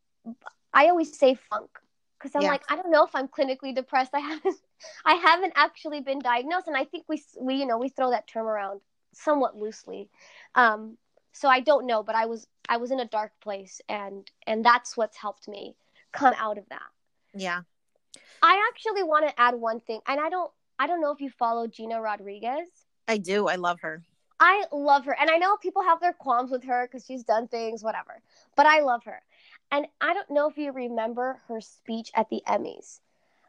I 0.72 0.88
always 0.88 1.16
say 1.18 1.34
funk 1.34 1.70
because 2.18 2.34
I'm 2.34 2.44
Yeah. 2.44 2.46
like 2.46 2.62
I 2.70 2.76
don't 2.76 2.90
know 2.90 3.04
if 3.04 3.14
I'm 3.14 3.28
clinically 3.28 3.74
depressed. 3.74 4.12
I 4.14 4.20
haven't 4.20 4.56
I 5.04 5.14
haven't 5.14 5.52
actually 5.56 6.00
been 6.00 6.18
diagnosed 6.20 6.68
and 6.68 6.76
I 6.76 6.84
think 6.84 7.04
we 7.08 7.22
we 7.40 7.56
you 7.56 7.66
know 7.66 7.78
we 7.78 7.88
throw 7.88 8.10
that 8.10 8.26
term 8.28 8.46
around 8.46 8.80
somewhat 9.12 9.56
loosely. 9.56 10.10
Um 10.54 10.98
so 11.32 11.48
I 11.48 11.60
don't 11.60 11.86
know, 11.86 12.02
but 12.02 12.14
I 12.14 12.26
was 12.26 12.46
I 12.68 12.76
was 12.78 12.90
in 12.90 13.00
a 13.00 13.06
dark 13.06 13.32
place 13.40 13.80
and 13.88 14.30
and 14.46 14.64
that's 14.64 14.96
what's 14.96 15.18
helped 15.18 15.48
me 15.48 15.76
come 16.12 16.34
out 16.38 16.58
of 16.58 16.68
that. 16.68 16.82
Yeah. 17.34 17.62
I 18.42 18.68
actually 18.70 19.02
want 19.02 19.28
to 19.28 19.40
add 19.40 19.54
one 19.54 19.80
thing 19.80 20.00
and 20.06 20.20
I 20.20 20.28
don't 20.28 20.50
I 20.78 20.86
don't 20.86 21.00
know 21.00 21.12
if 21.12 21.20
you 21.20 21.30
follow 21.30 21.66
Gina 21.66 22.00
Rodriguez. 22.00 22.68
I 23.08 23.18
do. 23.18 23.48
I 23.48 23.56
love 23.56 23.80
her. 23.80 24.02
I 24.40 24.64
love 24.72 25.04
her. 25.04 25.16
And 25.18 25.30
I 25.30 25.36
know 25.36 25.56
people 25.56 25.82
have 25.82 26.00
their 26.00 26.12
qualms 26.12 26.50
with 26.50 26.64
her 26.64 26.86
because 26.86 27.06
she's 27.06 27.22
done 27.22 27.46
things, 27.46 27.84
whatever. 27.84 28.20
But 28.56 28.66
I 28.66 28.80
love 28.80 29.04
her. 29.04 29.22
And 29.70 29.86
I 30.00 30.12
don't 30.14 30.30
know 30.30 30.48
if 30.48 30.58
you 30.58 30.72
remember 30.72 31.40
her 31.46 31.60
speech 31.60 32.10
at 32.14 32.28
the 32.28 32.42
Emmys 32.48 32.98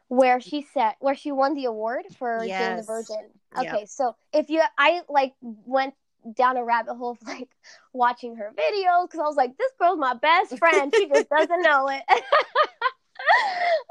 where 0.08 0.40
she 0.40 0.62
said 0.62 0.92
where 1.00 1.16
she 1.16 1.32
won 1.32 1.54
the 1.54 1.64
award 1.64 2.04
for 2.18 2.38
being 2.40 2.76
the 2.76 2.82
Yes. 2.82 2.86
virgin. 2.86 3.30
Yep. 3.60 3.74
Okay, 3.74 3.86
so 3.86 4.14
if 4.32 4.50
you 4.50 4.62
I 4.78 5.02
like 5.08 5.34
went 5.42 5.94
down 6.32 6.56
a 6.56 6.64
rabbit 6.64 6.94
hole 6.94 7.12
of 7.12 7.22
like 7.26 7.48
watching 7.92 8.36
her 8.36 8.52
videos 8.56 9.06
because 9.06 9.20
I 9.20 9.26
was 9.26 9.36
like, 9.36 9.56
this 9.56 9.72
girl's 9.78 9.98
my 9.98 10.14
best 10.14 10.58
friend. 10.58 10.92
She 10.94 11.08
just 11.08 11.28
doesn't 11.28 11.62
know 11.62 11.88
it. 11.88 12.02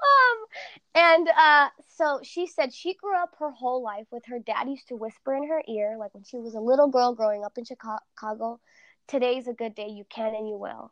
um, 0.04 0.46
and 0.96 1.30
uh, 1.38 1.70
so 1.96 2.20
she 2.24 2.48
said 2.48 2.74
she 2.74 2.94
grew 2.96 3.16
up 3.16 3.36
her 3.40 3.52
whole 3.52 3.84
life 3.84 4.08
with 4.12 4.26
her 4.28 4.40
dad 4.40 4.68
used 4.70 4.88
to 4.90 4.96
whisper 4.96 5.36
in 5.36 5.48
her 5.48 5.64
ear, 5.68 5.96
like 5.98 6.14
when 6.14 6.24
she 6.24 6.38
was 6.38 6.56
a 6.56 6.60
little 6.60 6.88
girl 6.88 7.14
growing 7.14 7.44
up 7.44 7.58
in 7.58 7.66
Chicago, 7.66 8.60
today's 9.08 9.48
a 9.48 9.54
good 9.54 9.76
day, 9.76 9.88
you 9.88 10.06
can 10.10 10.34
and 10.36 10.48
you 10.48 10.58
will. 10.58 10.92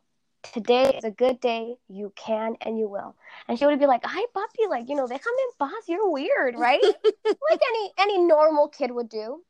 Today 0.52 0.96
is 0.96 1.04
a 1.04 1.10
good 1.10 1.40
day, 1.40 1.76
you 1.88 2.12
can 2.16 2.56
and 2.62 2.76
you 2.76 2.88
will. 2.88 3.14
And 3.46 3.56
she 3.56 3.64
would 3.64 3.78
be 3.78 3.86
like, 3.86 4.04
Hi 4.04 4.24
puppy, 4.34 4.66
like, 4.68 4.88
you 4.88 4.96
know, 4.96 5.06
they 5.06 5.18
come 5.18 5.34
in 5.38 5.50
boss, 5.58 5.88
you're 5.88 6.10
weird, 6.10 6.58
right? 6.58 6.82
like 7.24 7.60
any 7.68 7.92
any 7.98 8.18
normal 8.18 8.68
kid 8.68 8.90
would 8.90 9.08
do. 9.08 9.42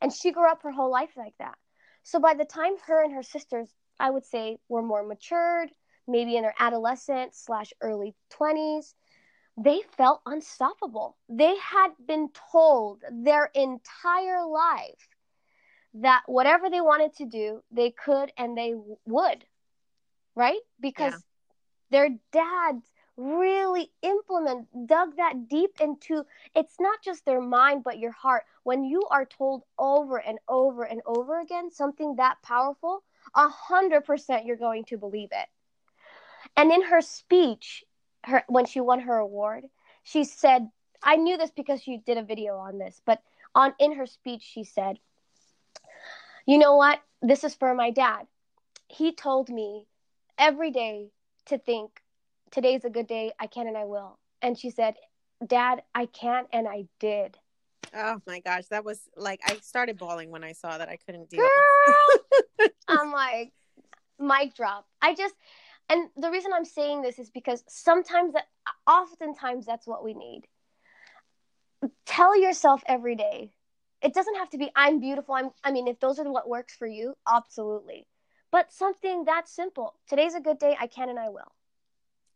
And 0.00 0.12
she 0.12 0.30
grew 0.32 0.50
up 0.50 0.62
her 0.62 0.72
whole 0.72 0.90
life 0.90 1.16
like 1.16 1.36
that. 1.38 1.58
So 2.02 2.18
by 2.18 2.34
the 2.34 2.44
time 2.44 2.76
her 2.86 3.02
and 3.02 3.12
her 3.14 3.22
sisters, 3.22 3.74
I 3.98 4.10
would 4.10 4.24
say, 4.24 4.58
were 4.68 4.82
more 4.82 5.02
matured, 5.02 5.70
maybe 6.06 6.36
in 6.36 6.42
their 6.42 6.54
adolescent 6.58 7.34
slash 7.34 7.72
early 7.80 8.14
20s, 8.30 8.94
they 9.56 9.82
felt 9.82 10.22
unstoppable. 10.26 11.16
They 11.28 11.56
had 11.56 11.90
been 12.06 12.30
told 12.52 13.02
their 13.10 13.50
entire 13.54 14.44
life 14.46 15.08
that 15.94 16.22
whatever 16.26 16.70
they 16.70 16.80
wanted 16.80 17.14
to 17.14 17.26
do, 17.26 17.62
they 17.70 17.90
could 17.90 18.32
and 18.36 18.56
they 18.56 18.74
would, 19.04 19.46
right? 20.34 20.60
Because 20.80 21.14
Yeah. 21.14 21.90
their 21.90 22.08
dads 22.32 22.92
really 23.20 23.90
implement 24.02 24.66
dug 24.86 25.16
that 25.16 25.48
deep 25.48 25.70
into 25.80 26.24
it's 26.54 26.76
not 26.80 27.02
just 27.02 27.24
their 27.24 27.40
mind 27.40 27.84
but 27.84 27.98
your 27.98 28.12
heart 28.12 28.44
when 28.62 28.84
you 28.84 29.02
are 29.10 29.24
told 29.24 29.62
over 29.78 30.18
and 30.18 30.38
over 30.48 30.84
and 30.84 31.00
over 31.06 31.40
again 31.40 31.70
something 31.70 32.16
that 32.16 32.36
powerful 32.42 33.02
a 33.34 33.48
hundred 33.48 34.04
percent 34.04 34.46
you're 34.46 34.56
going 34.56 34.84
to 34.84 34.96
believe 34.96 35.28
it 35.32 35.48
and 36.56 36.72
in 36.72 36.82
her 36.82 37.00
speech 37.00 37.84
her 38.24 38.42
when 38.48 38.64
she 38.64 38.80
won 38.80 39.00
her 39.00 39.16
award 39.16 39.64
she 40.02 40.24
said 40.24 40.68
i 41.02 41.16
knew 41.16 41.36
this 41.36 41.50
because 41.50 41.82
she 41.82 41.98
did 41.98 42.16
a 42.16 42.22
video 42.22 42.56
on 42.56 42.78
this 42.78 43.02
but 43.04 43.22
on 43.54 43.74
in 43.78 43.92
her 43.94 44.06
speech 44.06 44.42
she 44.42 44.64
said, 44.64 44.98
"You 46.46 46.58
know 46.58 46.76
what? 46.76 47.00
This 47.22 47.44
is 47.44 47.54
for 47.54 47.74
my 47.74 47.90
dad. 47.90 48.26
He 48.88 49.12
told 49.12 49.50
me 49.50 49.86
every 50.38 50.70
day 50.70 51.10
to 51.46 51.58
think 51.58 51.99
today's 52.50 52.84
a 52.84 52.90
good 52.90 53.06
day. 53.06 53.32
I 53.38 53.46
can 53.46 53.66
and 53.66 53.76
I 53.76 53.84
will." 53.84 54.18
And 54.42 54.58
she 54.58 54.70
said, 54.70 54.94
"Dad, 55.46 55.82
I 55.94 56.06
can't 56.06 56.48
and 56.52 56.66
I 56.68 56.86
did." 56.98 57.38
Oh 57.94 58.20
my 58.26 58.40
gosh, 58.40 58.66
that 58.70 58.84
was 58.84 59.00
like 59.16 59.40
I 59.44 59.56
started 59.56 59.98
bawling 59.98 60.30
when 60.30 60.44
I 60.44 60.52
saw 60.52 60.78
that. 60.78 60.88
I 60.88 60.96
couldn't 60.96 61.28
deal. 61.28 61.40
Girl, 61.40 62.68
I'm 62.88 63.12
like, 63.12 63.52
mic 64.18 64.54
drop. 64.54 64.86
I 65.02 65.14
just, 65.14 65.34
and 65.88 66.08
the 66.16 66.30
reason 66.30 66.52
I'm 66.54 66.64
saying 66.64 67.02
this 67.02 67.18
is 67.18 67.30
because 67.30 67.64
sometimes 67.68 68.34
that, 68.34 68.46
oftentimes 68.86 69.66
that's 69.66 69.86
what 69.86 70.04
we 70.04 70.14
need. 70.14 70.42
Tell 72.06 72.38
yourself 72.40 72.82
every 72.86 73.16
day. 73.16 73.52
It 74.02 74.14
doesn't 74.14 74.36
have 74.36 74.50
to 74.50 74.58
be 74.58 74.70
I'm 74.76 75.00
beautiful. 75.00 75.34
I'm. 75.34 75.50
I 75.64 75.72
mean, 75.72 75.88
if 75.88 75.98
those 76.00 76.18
are 76.18 76.30
what 76.30 76.48
works 76.48 76.74
for 76.74 76.86
you, 76.86 77.14
absolutely. 77.30 78.06
But 78.52 78.72
something 78.72 79.24
that 79.24 79.48
simple. 79.48 79.94
Today's 80.08 80.34
a 80.34 80.40
good 80.40 80.58
day. 80.58 80.76
I 80.78 80.86
can 80.86 81.08
and 81.08 81.18
I 81.18 81.28
will. 81.28 81.52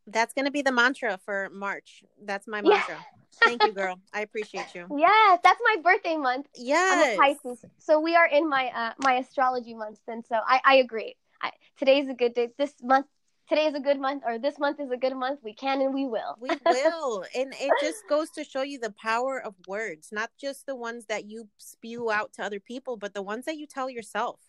That's 0.06 0.34
gonna 0.34 0.50
be 0.50 0.62
the 0.62 0.72
mantra 0.72 1.18
for 1.24 1.48
March. 1.52 2.04
That's 2.22 2.46
my 2.46 2.60
mantra. 2.60 2.94
Yeah. 2.94 3.00
Thank 3.42 3.64
you, 3.64 3.72
girl. 3.72 4.00
I 4.14 4.20
appreciate 4.20 4.74
you. 4.74 4.86
Yes, 4.96 5.40
that's 5.42 5.60
my 5.64 5.82
birthday 5.82 6.16
month. 6.16 6.46
Yes. 6.56 7.16
Pisces. 7.16 7.64
So 7.78 8.00
we 8.00 8.14
are 8.16 8.26
in 8.26 8.48
my 8.48 8.70
uh, 8.74 8.92
my 8.98 9.14
astrology 9.14 9.74
month, 9.74 9.98
and 10.08 10.24
so 10.24 10.36
I, 10.46 10.60
I 10.64 10.74
agree. 10.76 11.16
I, 11.40 11.50
today's 11.78 12.08
a 12.08 12.14
good 12.14 12.34
day. 12.34 12.48
This 12.58 12.74
month, 12.82 13.06
today 13.48 13.66
is 13.66 13.74
a 13.74 13.80
good 13.80 14.00
month, 14.00 14.22
or 14.26 14.38
this 14.38 14.58
month 14.58 14.80
is 14.80 14.90
a 14.90 14.96
good 14.96 15.16
month. 15.16 15.40
We 15.42 15.54
can 15.54 15.80
and 15.80 15.94
we 15.94 16.06
will. 16.06 16.36
we 16.40 16.50
will, 16.66 17.24
and 17.34 17.54
it 17.58 17.72
just 17.80 18.06
goes 18.08 18.30
to 18.30 18.44
show 18.44 18.62
you 18.62 18.78
the 18.78 18.94
power 19.00 19.40
of 19.40 19.54
words, 19.66 20.10
not 20.12 20.30
just 20.40 20.66
the 20.66 20.76
ones 20.76 21.06
that 21.06 21.24
you 21.24 21.48
spew 21.58 22.10
out 22.10 22.32
to 22.34 22.44
other 22.44 22.60
people, 22.60 22.96
but 22.96 23.14
the 23.14 23.22
ones 23.22 23.46
that 23.46 23.56
you 23.56 23.66
tell 23.66 23.90
yourself. 23.90 24.40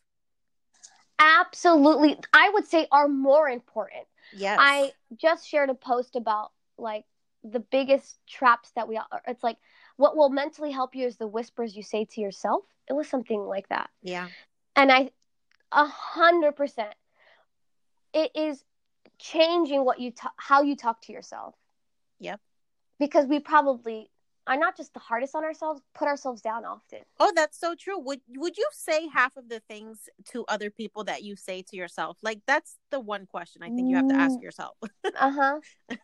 Absolutely, 1.18 2.18
I 2.34 2.50
would 2.50 2.68
say 2.68 2.88
are 2.92 3.08
more 3.08 3.50
important. 3.50 4.06
Yes. 4.34 4.58
I 4.60 4.92
just 5.18 5.48
shared 5.48 5.70
a 5.70 5.76
post 5.76 6.16
about 6.16 6.52
like 6.78 7.06
the 7.44 7.60
biggest 7.60 8.18
traps 8.28 8.72
that 8.76 8.88
we 8.88 8.98
are 8.98 9.06
it's 9.28 9.44
like 9.44 9.58
what 9.98 10.18
will 10.18 10.30
mentally 10.30 10.72
help 10.72 10.96
you 10.96 11.06
is 11.06 11.18
the 11.18 11.28
whispers 11.28 11.76
you 11.76 11.84
say 11.84 12.06
to 12.06 12.22
yourself. 12.22 12.64
It 12.90 12.94
was 12.94 13.08
something 13.08 13.42
like 13.42 13.70
that. 13.70 13.90
Yeah. 14.02 14.30
And 14.76 14.92
i 14.92 15.12
a 15.72 15.86
hundred 15.86 16.56
percent 16.56 16.94
it 18.14 18.32
is 18.36 18.64
changing 19.20 19.84
what 19.84 20.00
you 20.00 20.12
ta- 20.12 20.34
how 20.38 20.62
you 20.62 20.76
talk 20.76 21.02
to 21.04 21.14
yourself. 21.14 21.56
Yep. 22.20 22.40
Because 23.00 23.26
we 23.26 23.40
probably 23.40 24.10
are 24.48 24.58
not 24.58 24.78
just 24.78 24.94
the 24.94 25.00
hardest 25.00 25.36
on 25.36 25.44
ourselves 25.44 25.82
put 25.94 26.08
ourselves 26.08 26.42
down 26.42 26.66
often 26.66 27.00
oh 27.20 27.32
that's 27.36 27.60
so 27.60 27.76
true 27.76 28.00
would 28.00 28.20
would 28.36 28.58
you 28.58 28.68
say 28.72 29.08
half 29.08 29.36
of 29.38 29.50
the 29.50 29.62
things 29.68 30.10
to 30.26 30.46
other 30.48 30.70
people 30.70 31.04
that 31.04 31.24
you 31.24 31.36
say 31.36 31.62
to 31.62 31.76
yourself 31.76 32.18
like 32.22 32.40
that's 32.48 32.78
the 32.92 33.00
one 33.00 33.26
question 33.26 33.64
i 33.64 33.70
think 33.70 33.90
you 33.90 33.96
have 33.96 34.08
to 34.08 34.16
ask 34.16 34.38
mm. 34.38 34.44
yourself 34.44 34.76
uh-huh 35.20 35.60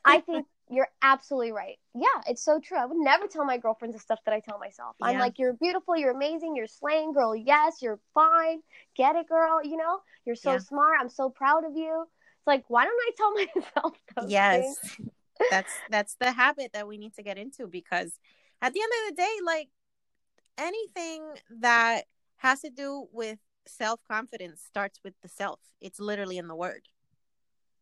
i 0.05 0.19
think 0.25 0.45
you're 0.71 0.87
absolutely 1.01 1.51
right. 1.51 1.77
Yeah, 1.93 2.07
it's 2.27 2.43
so 2.43 2.59
true. 2.63 2.77
I 2.77 2.85
would 2.85 2.97
never 2.97 3.27
tell 3.27 3.43
my 3.43 3.57
girlfriends 3.57 3.93
the 3.93 3.99
stuff 3.99 4.19
that 4.25 4.33
I 4.33 4.39
tell 4.39 4.57
myself. 4.57 4.95
Yeah. 5.01 5.07
I'm 5.07 5.19
like, 5.19 5.37
you're 5.37 5.53
beautiful, 5.53 5.97
you're 5.97 6.15
amazing, 6.15 6.55
you're 6.55 6.67
slaying, 6.67 7.11
girl. 7.11 7.35
Yes, 7.35 7.81
you're 7.81 7.99
fine. 8.13 8.61
Get 8.95 9.17
it, 9.17 9.27
girl. 9.27 9.61
You 9.63 9.75
know, 9.75 9.99
you're 10.25 10.37
so 10.37 10.53
yeah. 10.53 10.59
smart. 10.59 10.97
I'm 11.01 11.09
so 11.09 11.29
proud 11.29 11.65
of 11.65 11.75
you. 11.75 12.03
It's 12.03 12.47
like, 12.47 12.63
why 12.69 12.85
don't 12.85 12.93
I 12.93 13.11
tell 13.17 13.33
myself 13.65 13.93
those 14.15 14.31
Yes. 14.31 14.77
Things? 14.79 15.09
That's 15.49 15.73
that's 15.89 16.15
the 16.15 16.31
habit 16.31 16.71
that 16.73 16.87
we 16.87 16.97
need 16.97 17.15
to 17.15 17.23
get 17.23 17.37
into 17.37 17.67
because 17.67 18.19
at 18.61 18.73
the 18.73 18.81
end 18.81 18.91
of 19.01 19.15
the 19.15 19.21
day, 19.21 19.35
like 19.45 19.69
anything 20.57 21.23
that 21.59 22.03
has 22.37 22.61
to 22.61 22.69
do 22.69 23.07
with 23.11 23.39
self 23.67 23.99
confidence 24.09 24.61
starts 24.61 24.99
with 25.03 25.13
the 25.21 25.27
self. 25.27 25.59
It's 25.79 25.99
literally 25.99 26.37
in 26.37 26.47
the 26.47 26.55
word. 26.55 26.83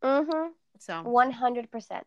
Mm-hmm. 0.04 0.50
So 0.80 1.02
one 1.04 1.32
hundred 1.32 1.72
percent. 1.72 2.06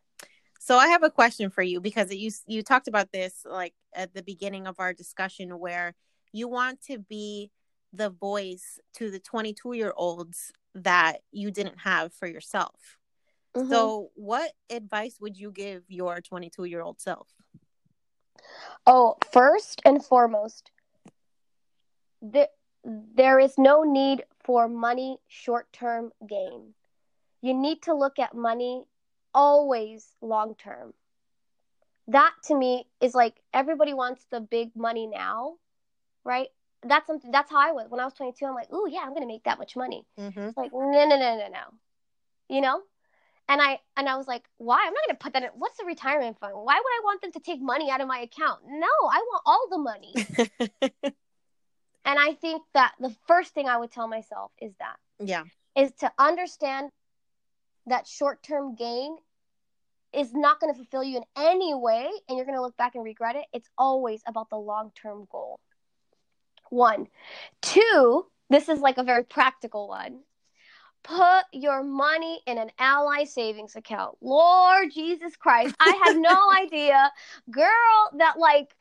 So 0.61 0.77
I 0.77 0.89
have 0.89 1.03
a 1.03 1.11
question 1.11 1.51
for 1.51 1.63
you 1.63 1.81
because 1.81 2.15
you 2.15 2.31
you 2.47 2.63
talked 2.63 2.89
about 2.89 3.13
this 3.13 3.45
like 3.45 3.75
at 3.95 4.15
the 4.15 4.23
beginning 4.23 4.67
of 4.67 4.77
our 4.79 4.93
discussion 4.93 5.59
where 5.59 5.95
you 6.33 6.49
want 6.49 6.81
to 6.85 6.99
be 6.99 7.51
the 7.93 8.11
voice 8.11 8.79
to 8.95 9.11
the 9.11 9.19
22 9.19 9.75
year 9.75 9.93
olds 9.97 10.53
that 10.75 11.19
you 11.31 11.51
didn't 11.51 11.79
have 11.81 12.13
for 12.15 12.27
yourself. 12.27 12.97
Mm-hmm. 13.57 13.71
So 13.71 14.11
what 14.15 14.51
advice 14.71 15.19
would 15.21 15.37
you 15.37 15.51
give 15.51 15.83
your 15.89 16.21
22 16.21 16.65
year 16.65 16.81
old 16.81 17.01
self? 17.01 17.29
Oh, 18.87 19.17
first 19.31 19.83
and 19.85 20.05
foremost, 20.05 20.71
there, 22.21 22.49
there 22.85 23.39
is 23.39 23.59
no 23.59 23.83
need 23.83 24.25
for 24.45 24.69
money 24.69 25.19
short 25.29 25.73
term 25.73 26.13
gain. 26.27 26.75
You 27.41 27.55
need 27.55 27.83
to 27.83 27.95
look 27.95 28.19
at 28.19 28.35
money 28.35 28.85
always 29.35 30.07
long 30.21 30.55
term. 30.55 30.95
That 32.09 32.33
to 32.45 32.57
me 32.57 32.87
is 33.01 33.15
like 33.15 33.41
everybody 33.53 33.95
wants 33.95 34.27
the 34.31 34.41
big 34.41 34.75
money 34.75 35.07
now, 35.07 35.55
right? 36.25 36.49
That's 36.83 37.07
something. 37.07 37.31
That's 37.31 37.51
how 37.51 37.59
I 37.59 37.73
was 37.73 37.89
when 37.89 38.01
I 38.01 38.05
was 38.05 38.15
22. 38.15 38.45
I'm 38.45 38.55
like, 38.55 38.69
oh 38.73 38.87
yeah, 38.87 39.01
I'm 39.01 39.15
gonna 39.15 39.27
make 39.27 39.45
that 39.45 39.59
much 39.59 39.77
money. 39.77 40.05
Mm-hmm. 40.19 40.51
Like 40.57 40.73
no, 40.73 40.91
no, 40.91 41.17
no, 41.17 41.17
no, 41.17 41.49
no, 41.49 41.65
you 42.49 42.61
know. 42.61 42.81
And 43.49 43.61
I 43.61 43.81
and 43.97 44.09
I 44.09 44.17
was 44.17 44.27
like, 44.27 44.45
why? 44.59 44.79
I'm 44.87 44.93
not 44.93 45.03
gonna 45.07 45.19
put 45.19 45.33
that 45.35 45.43
in. 45.43 45.51
What's 45.57 45.77
the 45.79 45.85
retirement 45.85 46.39
fund? 46.39 46.55
Why 46.55 46.75
would 46.75 46.79
I 46.79 47.01
want 47.05 47.23
them 47.23 47.33
to 47.33 47.41
take 47.41 47.61
money 47.61 47.91
out 47.91 48.01
of 48.01 48.09
my 48.09 48.21
account? 48.21 48.61
No, 48.67 48.87
I 48.87 49.19
want 49.19 49.43
all 49.47 49.67
the 49.71 49.79
money. 49.79 50.15
and 52.05 52.19
I 52.19 52.35
think 52.35 52.63
that 52.75 52.95
the 53.01 53.15
first 53.27 53.53
thing 53.53 53.69
I 53.69 53.77
would 53.77 53.91
tell 53.91 54.09
myself 54.09 54.53
is 54.61 54.73
that. 54.79 54.97
Yeah. 55.19 55.45
Is 55.77 55.93
to 56.01 56.13
understand 56.19 56.91
that 57.87 58.07
short 58.07 58.43
term 58.43 58.75
gain 58.75 59.17
is 60.13 60.33
not 60.35 60.61
going 60.61 60.73
to 60.73 60.77
fulfill 60.77 61.03
you 61.03 61.19
in 61.19 61.25
any 61.37 61.75
way 61.75 62.09
and 62.29 62.37
you're 62.37 62.45
going 62.45 62.57
to 62.57 62.63
look 62.63 62.77
back 62.77 62.95
and 62.95 63.05
regret 63.05 63.37
it. 63.37 63.47
It's 63.53 63.69
always 63.79 64.23
about 64.27 64.51
the 64.51 64.57
long 64.57 64.93
term 64.95 65.27
goal. 65.31 65.59
One. 66.71 67.09
Two, 67.61 68.27
this 68.51 68.69
is 68.69 68.81
like 68.81 68.99
a 68.99 69.03
very 69.03 69.25
practical 69.25 69.89
one. 69.89 70.21
Put 71.03 71.45
your 71.53 71.83
money 71.83 72.41
in 72.47 72.59
an 72.59 72.71
Ally 72.79 73.25
savings 73.25 73.75
account. 73.77 74.19
Lord 74.21 74.93
Jesus 74.93 75.37
Christ. 75.37 75.75
I 75.81 76.01
had 76.05 76.17
no 76.17 76.51
idea, 76.63 77.11
girl, 77.51 78.11
that 78.19 78.39
like 78.39 78.75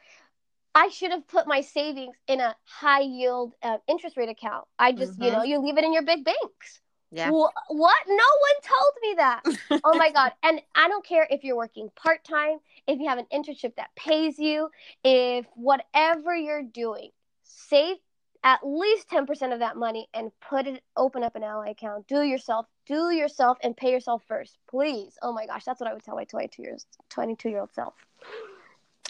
I 0.73 0.89
should 0.89 1.11
have 1.11 1.27
put 1.27 1.48
my 1.48 1.61
savings 1.61 2.15
in 2.27 2.39
a 2.39 2.56
high 2.64 3.02
yield 3.02 3.53
uh, 3.61 3.77
interest 3.88 4.18
rate 4.18 4.30
account. 4.30 4.65
I 4.80 4.91
just, 4.91 5.14
mm-hmm. 5.14 5.23
you 5.23 5.31
know, 5.31 5.43
you 5.43 5.60
leave 5.60 5.77
it 5.77 5.84
in 5.84 5.93
your 5.93 6.03
big 6.03 6.23
banks. 6.23 6.81
Yeah. 7.11 7.30
What? 7.30 7.53
No 7.68 8.14
one 8.14 8.57
told 8.64 8.93
me 9.02 9.14
that. 9.18 9.81
oh 9.84 9.98
my 9.98 10.11
God. 10.11 10.31
And 10.43 10.61
I 10.76 10.88
don't 10.88 11.06
care 11.06 11.27
if 11.30 11.43
you're 11.43 11.57
working 11.57 11.89
part 11.95 12.23
time, 12.23 12.60
if 12.88 12.99
you 12.99 13.10
have 13.10 13.18
an 13.18 13.26
internship 13.34 13.76
that 13.76 13.89
pays 13.98 14.39
you, 14.39 14.69
if 15.03 15.45
whatever 15.56 16.35
you're 16.35 16.64
doing, 16.64 17.10
save 17.43 17.98
at 18.43 18.59
least 18.65 19.07
10% 19.09 19.53
of 19.53 19.59
that 19.59 19.77
money 19.77 20.07
and 20.13 20.31
put 20.41 20.65
it, 20.68 20.81
open 20.97 21.23
up 21.23 21.35
an 21.35 21.43
Ally 21.43 21.69
account. 21.69 22.07
Do 22.07 22.23
yourself, 22.23 22.65
do 22.88 23.11
yourself 23.11 23.57
and 23.61 23.77
pay 23.77 23.91
yourself 23.91 24.23
first. 24.27 24.57
Please. 24.69 25.18
Oh 25.22 25.31
my 25.31 25.45
gosh. 25.45 25.63
That's 25.63 25.80
what 25.80 25.89
I 25.89 25.93
would 25.93 26.03
tell 26.03 26.15
my 26.15 26.26
22 26.26 26.61
years, 26.61 26.85
22 27.09 27.49
year 27.49 27.59
old 27.59 27.73
self. 27.73 27.93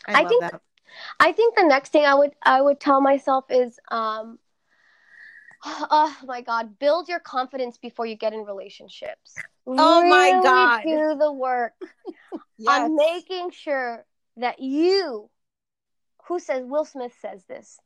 I, 0.07 0.23
I 0.23 0.25
think, 0.25 0.41
that. 0.41 0.61
I 1.19 1.31
think 1.31 1.55
the 1.55 1.63
next 1.63 1.91
thing 1.91 2.05
I 2.05 2.15
would, 2.15 2.31
I 2.43 2.61
would 2.61 2.79
tell 2.79 2.99
myself 2.99 3.45
is, 3.49 3.79
um, 3.89 4.37
oh 5.65 6.15
my 6.25 6.41
god 6.41 6.79
build 6.79 7.07
your 7.07 7.19
confidence 7.19 7.77
before 7.77 8.05
you 8.05 8.15
get 8.15 8.33
in 8.33 8.39
relationships 8.39 9.35
oh 9.67 10.01
really 10.01 10.09
my 10.09 10.41
god 10.43 10.81
do 10.81 11.15
the 11.19 11.31
work 11.31 11.73
yes. 12.57 12.67
on 12.67 12.95
making 12.95 13.51
sure 13.51 14.03
that 14.37 14.59
you 14.59 15.29
who 16.27 16.39
says 16.39 16.63
will 16.65 16.85
smith 16.85 17.13
says 17.21 17.43
this 17.47 17.79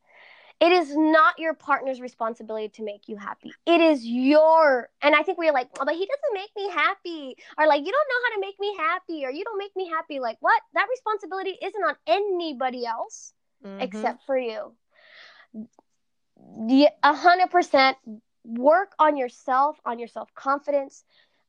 it 0.61 0.71
is 0.71 0.95
not 0.95 1.37
your 1.37 1.53
partner's 1.53 1.99
responsibility 1.99 2.69
to 2.69 2.83
make 2.83 3.07
you 3.07 3.17
happy 3.17 3.51
it 3.65 3.81
is 3.81 4.05
your 4.05 4.89
and 5.01 5.15
i 5.15 5.21
think 5.21 5.37
we're 5.37 5.53
like 5.53 5.67
oh, 5.79 5.85
but 5.85 5.95
he 5.95 6.05
doesn't 6.05 6.33
make 6.33 6.49
me 6.55 6.69
happy 6.71 7.35
or 7.57 7.67
like 7.67 7.85
you 7.85 7.91
don't 7.91 8.07
know 8.09 8.29
how 8.29 8.35
to 8.35 8.41
make 8.41 8.59
me 8.59 8.75
happy 8.77 9.25
or 9.25 9.31
you 9.31 9.43
don't 9.43 9.57
make 9.57 9.75
me 9.75 9.87
happy 9.89 10.19
like 10.19 10.37
what 10.39 10.61
that 10.73 10.87
responsibility 10.89 11.57
isn't 11.61 11.83
on 11.83 11.95
anybody 12.07 12.85
else 12.85 13.33
mm-hmm. 13.65 13.81
except 13.81 14.25
for 14.25 14.37
you 14.37 14.71
a 17.03 17.13
hundred 17.13 17.49
percent 17.49 17.97
work 18.43 18.93
on 18.99 19.17
yourself, 19.17 19.77
on 19.85 19.99
your 19.99 20.07
self 20.07 20.33
confidence, 20.35 21.03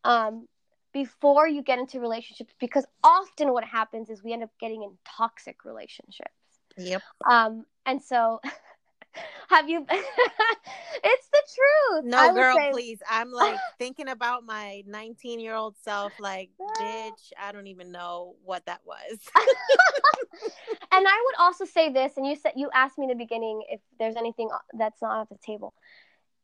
um, 0.05 0.47
before 0.93 1.47
you 1.47 1.63
get 1.63 1.79
into 1.79 2.01
relationships. 2.01 2.53
Because 2.59 2.87
often 3.03 3.53
what 3.53 3.65
happens 3.65 4.11
is 4.11 4.23
we 4.23 4.33
end 4.33 4.43
up 4.43 4.51
getting 4.61 4.83
in 4.83 4.97
toxic 5.05 5.65
relationships. 5.65 6.31
Yep. 6.79 7.03
Um, 7.29 7.65
and 7.85 8.03
so 8.03 8.41
have 9.49 9.69
you 9.69 9.87
it's 9.91 11.29
the 11.29 11.43
truth. 11.55 12.05
No 12.05 12.35
girl 12.35 12.57
say... 12.57 12.71
please. 12.73 12.99
I'm 13.09 13.31
like 13.33 13.59
thinking 13.79 14.09
about 14.09 14.45
my 14.45 14.83
19 14.87 15.41
year 15.41 15.55
old 15.55 15.77
self 15.83 16.13
like 16.19 16.51
bitch 16.81 17.33
i 17.41 17.53
don't 17.53 17.67
even 17.67 17.93
know 17.93 18.37
what 18.45 18.65
that 18.67 18.81
was. 18.85 19.19
And 20.93 21.07
i 21.07 21.25
would 21.27 21.45
also 21.45 21.65
say 21.65 21.93
this 21.93 22.17
and 22.17 22.27
you 22.27 22.37
said 22.37 22.53
you 22.57 22.71
asked 22.75 22.99
me 22.99 23.05
in 23.05 23.11
the 23.11 23.17
beginning 23.17 23.63
if 23.71 23.81
there's 23.99 24.17
anything 24.17 24.49
uh, 24.53 24.59
that's 24.79 25.03
not 25.03 25.21
at 25.21 25.29
the 25.29 25.39
table. 25.45 25.75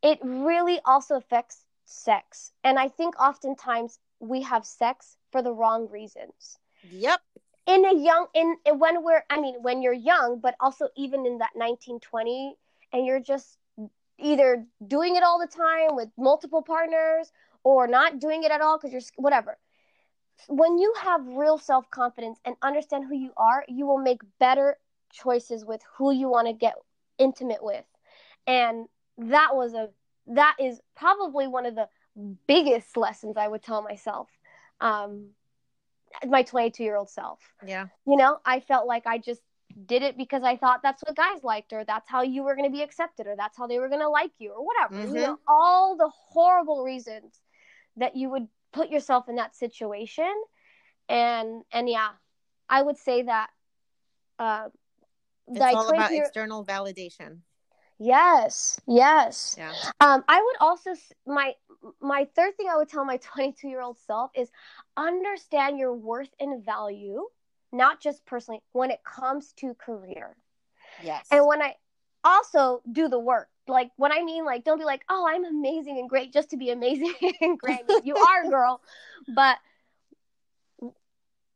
It 0.03 0.19
really 0.23 0.81
also 0.85 1.16
affects 1.16 1.65
sex 1.85 2.53
and 2.65 2.78
i 2.78 2.89
think 2.89 3.20
oftentimes 3.20 3.99
we 4.20 4.43
have 4.43 4.65
sex 4.65 5.16
for 5.31 5.43
the 5.43 5.53
wrong 5.53 5.89
reasons. 5.90 6.59
Yep 6.90 7.20
in 7.66 7.84
a 7.84 7.94
young 7.94 8.26
in, 8.34 8.56
when 8.78 9.05
we're 9.05 9.22
i 9.30 9.40
mean 9.40 9.55
when 9.62 9.82
you're 9.82 9.93
young 9.93 10.40
but 10.40 10.55
also 10.60 10.89
even 10.97 11.26
in 11.26 11.39
that 11.39 11.51
1920 11.55 12.56
and 12.93 13.06
you're 13.06 13.20
just 13.20 13.59
either 14.22 14.64
doing 14.86 15.16
it 15.16 15.22
all 15.22 15.39
the 15.39 15.47
time 15.47 15.94
with 15.97 16.09
multiple 16.16 16.62
partners 16.62 17.32
or 17.64 17.86
not 17.86 18.18
doing 18.18 18.44
it 18.44 18.51
at 18.51 18.60
all 18.60 18.78
because 18.78 18.93
you're 18.93 19.02
whatever. 19.16 19.59
When 20.48 20.78
you 20.78 20.93
have 21.01 21.26
real 21.26 21.59
self-confidence 21.59 22.39
and 22.44 22.56
understand 22.62 23.05
who 23.09 23.16
you 23.16 23.32
are 23.36 23.64
you 23.68 23.86
will 23.86 23.98
make 23.98 24.20
better 24.39 24.76
choices 25.12 25.64
with 25.64 25.82
who 25.97 26.12
you 26.12 26.28
want 26.28 26.47
to 26.47 26.52
get 26.52 26.74
intimate 27.18 27.62
with. 27.62 27.84
And 28.47 28.86
that 29.18 29.51
was 29.52 29.74
a 29.74 29.90
that 30.28 30.56
is 30.60 30.80
probably 30.97 31.47
one 31.47 31.66
of 31.66 31.74
the 31.74 31.89
biggest 32.47 32.97
lessons 32.97 33.36
i 33.36 33.48
would 33.48 33.62
tell 33.62 33.82
myself. 33.82 34.28
Um 34.80 35.30
my 36.26 36.43
22 36.43 36.82
year 36.82 36.97
old 36.97 37.10
self. 37.10 37.40
Yeah. 37.66 37.86
You 38.06 38.16
know, 38.16 38.39
I 38.44 38.60
felt 38.60 38.86
like 38.86 39.06
I 39.06 39.18
just 39.18 39.40
did 39.86 40.02
it 40.02 40.16
because 40.16 40.43
I 40.43 40.56
thought 40.56 40.80
that's 40.82 41.02
what 41.02 41.16
guys 41.16 41.43
liked, 41.43 41.72
or 41.72 41.84
that's 41.84 42.09
how 42.09 42.22
you 42.22 42.43
were 42.43 42.55
going 42.55 42.70
to 42.70 42.76
be 42.76 42.82
accepted, 42.82 43.26
or 43.26 43.36
that's 43.36 43.56
how 43.56 43.66
they 43.66 43.78
were 43.78 43.89
going 43.89 44.01
to 44.01 44.09
like 44.09 44.32
you, 44.39 44.52
or 44.52 44.64
whatever. 44.64 44.94
Mm-hmm. 44.94 45.16
You 45.16 45.22
know, 45.22 45.39
all 45.47 45.97
the 45.97 46.10
horrible 46.10 46.84
reasons 46.84 47.40
that 47.97 48.16
you 48.16 48.30
would 48.30 48.48
put 48.72 48.90
yourself 48.90 49.28
in 49.28 49.36
that 49.36 49.56
situation. 49.56 50.32
And, 51.09 51.62
and 51.72 51.89
yeah, 51.89 52.09
I 52.68 52.82
would 52.82 52.97
say 52.97 53.22
that, 53.22 53.51
uh, 54.39 54.68
it's 55.48 55.60
all 55.60 55.89
about 55.90 56.12
external 56.12 56.64
validation. 56.64 57.39
Yes, 58.02 58.80
yes. 58.86 59.54
Yeah. 59.56 59.72
Um, 60.00 60.24
I 60.26 60.42
would 60.42 60.56
also 60.60 60.90
my 61.26 61.54
my 62.00 62.28
third 62.34 62.56
thing 62.56 62.68
I 62.68 62.76
would 62.76 62.88
tell 62.88 63.04
my 63.04 63.16
22 63.22 63.68
year 63.68 63.80
old 63.80 63.98
self 63.98 64.30
is 64.34 64.50
understand 64.96 65.78
your 65.78 65.94
worth 65.94 66.30
and 66.40 66.64
value, 66.64 67.26
not 67.72 68.00
just 68.00 68.24
personally, 68.26 68.60
when 68.72 68.90
it 68.90 69.04
comes 69.04 69.52
to 69.58 69.74
career. 69.74 70.36
Yes. 71.02 71.26
And 71.30 71.46
when 71.46 71.62
I 71.62 71.76
also 72.24 72.82
do 72.90 73.08
the 73.08 73.18
work, 73.18 73.48
like 73.68 73.90
when 73.96 74.12
I 74.12 74.22
mean 74.24 74.44
like 74.44 74.64
don't 74.64 74.78
be 74.78 74.84
like, 74.84 75.04
oh, 75.08 75.26
I'm 75.28 75.44
amazing 75.44 75.98
and 75.98 76.08
great 76.08 76.32
just 76.32 76.50
to 76.50 76.56
be 76.56 76.70
amazing 76.70 77.14
and 77.40 77.58
great. 77.58 77.82
you 78.02 78.16
are, 78.28 78.50
girl, 78.50 78.80
but 79.34 79.58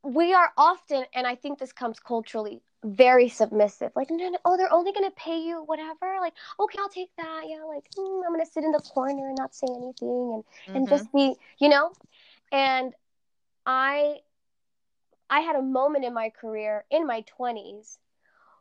we 0.05 0.33
are 0.33 0.53
often, 0.57 1.05
and 1.15 1.27
I 1.27 1.35
think 1.35 1.59
this 1.59 1.73
comes 1.73 1.99
culturally, 1.99 2.63
very 2.87 3.29
submissive. 3.29 3.93
Like, 3.97 4.11
no, 4.11 4.29
no, 4.29 4.39
oh, 4.45 4.57
they're 4.57 4.73
only 4.73 4.93
gonna 4.93 5.11
pay 5.11 5.39
you 5.41 5.63
whatever. 5.65 6.17
Like, 6.21 6.35
okay, 6.61 6.79
I'll 6.81 6.89
take 6.89 7.11
that. 7.17 7.43
Yeah, 7.47 7.65
like 7.65 7.85
mm, 7.99 8.23
I'm 8.25 8.33
gonna 8.33 8.47
sit 8.47 8.65
in 8.65 8.73
the 8.73 8.81
corner 8.81 9.29
and 9.29 9.37
not 9.37 9.55
say 9.55 9.67
anything 9.69 9.93
and 10.03 10.45
mm-hmm. 10.45 10.77
and 10.77 10.89
just 10.89 11.13
be, 11.13 11.35
you 11.59 11.69
know. 11.69 11.93
And 12.53 12.93
I, 13.65 14.19
I 15.29 15.41
had 15.41 15.57
a 15.57 15.63
moment 15.63 16.05
in 16.05 16.15
my 16.15 16.31
career 16.31 16.85
in 16.91 17.07
my 17.07 17.25
20s 17.39 17.99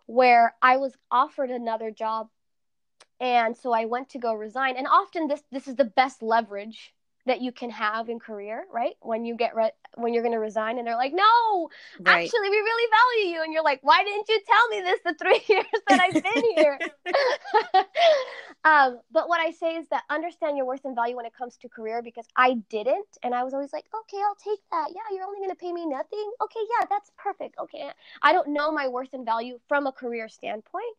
where 0.07 0.55
I 0.61 0.77
was 0.77 0.95
offered 1.11 1.51
another 1.51 1.91
job, 1.91 2.29
and 3.19 3.55
so 3.55 3.71
I 3.71 3.85
went 3.85 4.09
to 4.09 4.19
go 4.19 4.33
resign. 4.33 4.75
And 4.77 4.87
often 4.87 5.27
this 5.27 5.43
this 5.51 5.67
is 5.67 5.75
the 5.75 5.85
best 5.85 6.23
leverage 6.23 6.93
that 7.25 7.41
you 7.41 7.51
can 7.51 7.69
have 7.69 8.09
in 8.09 8.19
career, 8.19 8.65
right? 8.71 8.95
When 9.01 9.25
you 9.25 9.35
get 9.35 9.55
re- 9.55 9.71
when 9.95 10.13
you're 10.13 10.23
going 10.23 10.33
to 10.33 10.39
resign 10.39 10.77
and 10.77 10.87
they're 10.87 10.95
like, 10.95 11.13
"No, 11.13 11.69
right. 11.99 12.05
actually 12.05 12.49
we 12.49 12.57
really 12.57 12.89
value 12.91 13.35
you." 13.35 13.43
And 13.43 13.53
you're 13.53 13.63
like, 13.63 13.79
"Why 13.81 14.03
didn't 14.03 14.29
you 14.29 14.39
tell 14.45 14.67
me 14.69 14.81
this 14.81 14.99
the 15.05 15.13
3 15.13 15.41
years 15.49 15.65
that 15.87 15.99
I've 15.99 16.21
been 16.21 16.43
here?" 16.55 16.81
um, 18.65 18.99
but 19.11 19.27
what 19.27 19.39
I 19.39 19.51
say 19.51 19.75
is 19.75 19.87
that 19.89 20.03
understand 20.09 20.57
your 20.57 20.65
worth 20.65 20.85
and 20.85 20.95
value 20.95 21.15
when 21.15 21.25
it 21.25 21.33
comes 21.35 21.57
to 21.57 21.69
career 21.69 22.01
because 22.01 22.25
I 22.35 22.55
didn't 22.69 23.17
and 23.23 23.33
I 23.33 23.43
was 23.43 23.53
always 23.53 23.73
like, 23.73 23.85
"Okay, 23.93 24.17
I'll 24.23 24.35
take 24.35 24.59
that. 24.71 24.89
Yeah, 24.93 25.15
you're 25.15 25.25
only 25.25 25.39
going 25.39 25.49
to 25.49 25.55
pay 25.55 25.71
me 25.73 25.85
nothing. 25.85 26.31
Okay, 26.41 26.61
yeah, 26.79 26.85
that's 26.89 27.11
perfect. 27.17 27.55
Okay." 27.59 27.89
I 28.21 28.33
don't 28.33 28.49
know 28.49 28.71
my 28.71 28.87
worth 28.87 29.13
and 29.13 29.25
value 29.25 29.59
from 29.67 29.87
a 29.87 29.91
career 29.91 30.29
standpoint 30.29 30.95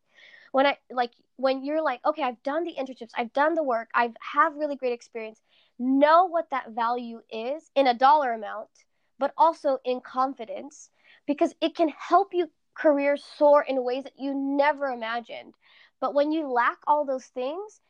when 0.52 0.66
I 0.66 0.78
like 0.90 1.10
when 1.36 1.64
you're 1.64 1.82
like, 1.82 2.00
okay, 2.06 2.22
I've 2.22 2.42
done 2.42 2.64
the 2.64 2.74
internships, 2.74 3.10
I've 3.14 3.32
done 3.34 3.54
the 3.54 3.62
work, 3.62 3.88
I've 3.94 4.16
have 4.32 4.54
really 4.56 4.76
great 4.76 4.94
experience 4.94 5.40
know 5.78 6.26
what 6.26 6.50
that 6.50 6.70
value 6.70 7.20
is 7.30 7.70
in 7.74 7.86
a 7.86 7.94
dollar 7.94 8.32
amount, 8.32 8.68
but 9.18 9.32
also 9.36 9.78
in 9.84 10.00
confidence, 10.00 10.90
because 11.26 11.54
it 11.60 11.74
can 11.74 11.88
help 11.88 12.32
you 12.32 12.50
career 12.74 13.16
soar 13.16 13.62
in 13.62 13.82
ways 13.82 14.04
that 14.04 14.18
you 14.18 14.34
never 14.34 14.86
imagined. 14.86 15.54
But 16.00 16.14
when 16.14 16.30
you 16.32 16.50
lack 16.50 16.78
all 16.86 17.04
those 17.04 17.24
things, 17.24 17.80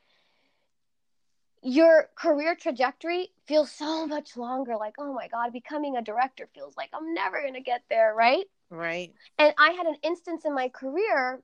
your 1.63 2.09
career 2.15 2.55
trajectory 2.55 3.29
feels 3.47 3.73
so 3.73 4.07
much 4.07 4.37
longer. 4.37 4.77
Like, 4.77 4.95
oh 4.99 5.13
my 5.13 5.29
God, 5.29 5.53
becoming 5.53 5.97
a 5.97 6.03
director 6.03 6.49
feels 6.55 6.77
like 6.77 6.91
I'm 6.95 7.15
never 7.15 7.41
going 7.41 7.55
to 7.55 7.61
get 7.61 7.83
there, 7.91 8.15
right? 8.15 8.45
Right. 8.71 9.13
And 9.39 9.53
I 9.59 9.71
had 9.71 9.87
an 9.87 9.97
instance 10.03 10.45
in 10.45 10.55
my 10.55 10.69
career 10.69 11.43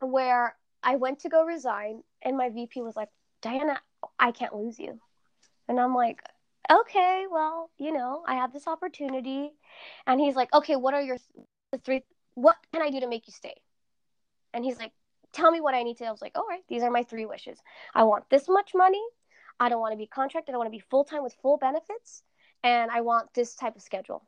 where 0.00 0.56
I 0.82 0.96
went 0.96 1.20
to 1.20 1.28
go 1.28 1.44
resign, 1.44 2.02
and 2.22 2.36
my 2.38 2.48
VP 2.48 2.80
was 2.80 2.96
like, 2.96 3.10
Diana, 3.42 3.80
I 4.18 4.32
can't 4.32 4.54
lose 4.54 4.78
you. 4.78 4.98
And 5.70 5.78
I'm 5.78 5.94
like, 5.94 6.20
okay, 6.68 7.26
well, 7.30 7.70
you 7.78 7.92
know, 7.92 8.24
I 8.26 8.34
have 8.34 8.52
this 8.52 8.66
opportunity. 8.66 9.52
And 10.04 10.20
he's 10.20 10.34
like, 10.34 10.52
okay, 10.52 10.74
what 10.74 10.94
are 10.94 11.00
your 11.00 11.16
three, 11.84 12.02
what 12.34 12.56
can 12.72 12.82
I 12.82 12.90
do 12.90 12.98
to 12.98 13.06
make 13.06 13.28
you 13.28 13.32
stay? 13.32 13.54
And 14.52 14.64
he's 14.64 14.80
like, 14.80 14.90
tell 15.32 15.52
me 15.52 15.60
what 15.60 15.76
I 15.76 15.84
need 15.84 15.98
to. 15.98 16.06
I 16.06 16.10
was 16.10 16.20
like, 16.20 16.32
all 16.34 16.44
right, 16.48 16.64
these 16.68 16.82
are 16.82 16.90
my 16.90 17.04
three 17.04 17.24
wishes. 17.24 17.56
I 17.94 18.02
want 18.02 18.28
this 18.30 18.48
much 18.48 18.72
money. 18.74 19.00
I 19.60 19.68
don't 19.68 19.78
want 19.80 19.92
to 19.92 19.96
be 19.96 20.08
contracted. 20.08 20.56
I 20.56 20.58
want 20.58 20.66
to 20.66 20.76
be 20.76 20.82
full 20.90 21.04
time 21.04 21.22
with 21.22 21.36
full 21.40 21.56
benefits. 21.56 22.24
And 22.64 22.90
I 22.90 23.02
want 23.02 23.32
this 23.32 23.54
type 23.54 23.76
of 23.76 23.82
schedule. 23.82 24.26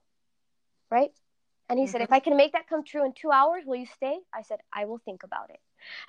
Right. 0.93 1.11
And 1.69 1.77
he 1.77 1.87
mm-hmm. 1.87 1.91
said, 1.91 2.03
if 2.03 2.13
I 2.13 2.21
can 2.21 2.37
make 2.37 2.53
that 2.53 2.69
come 2.69 2.85
true 2.85 3.05
in 3.05 3.15
two 3.15 3.33
hours, 3.33 3.65
will 3.67 3.75
you 3.75 3.87
stay? 3.87 4.17
I 4.33 4.43
said, 4.43 4.61
I 4.73 4.85
will 4.85 4.99
think 4.99 5.25
about 5.25 5.51
it. 5.51 5.59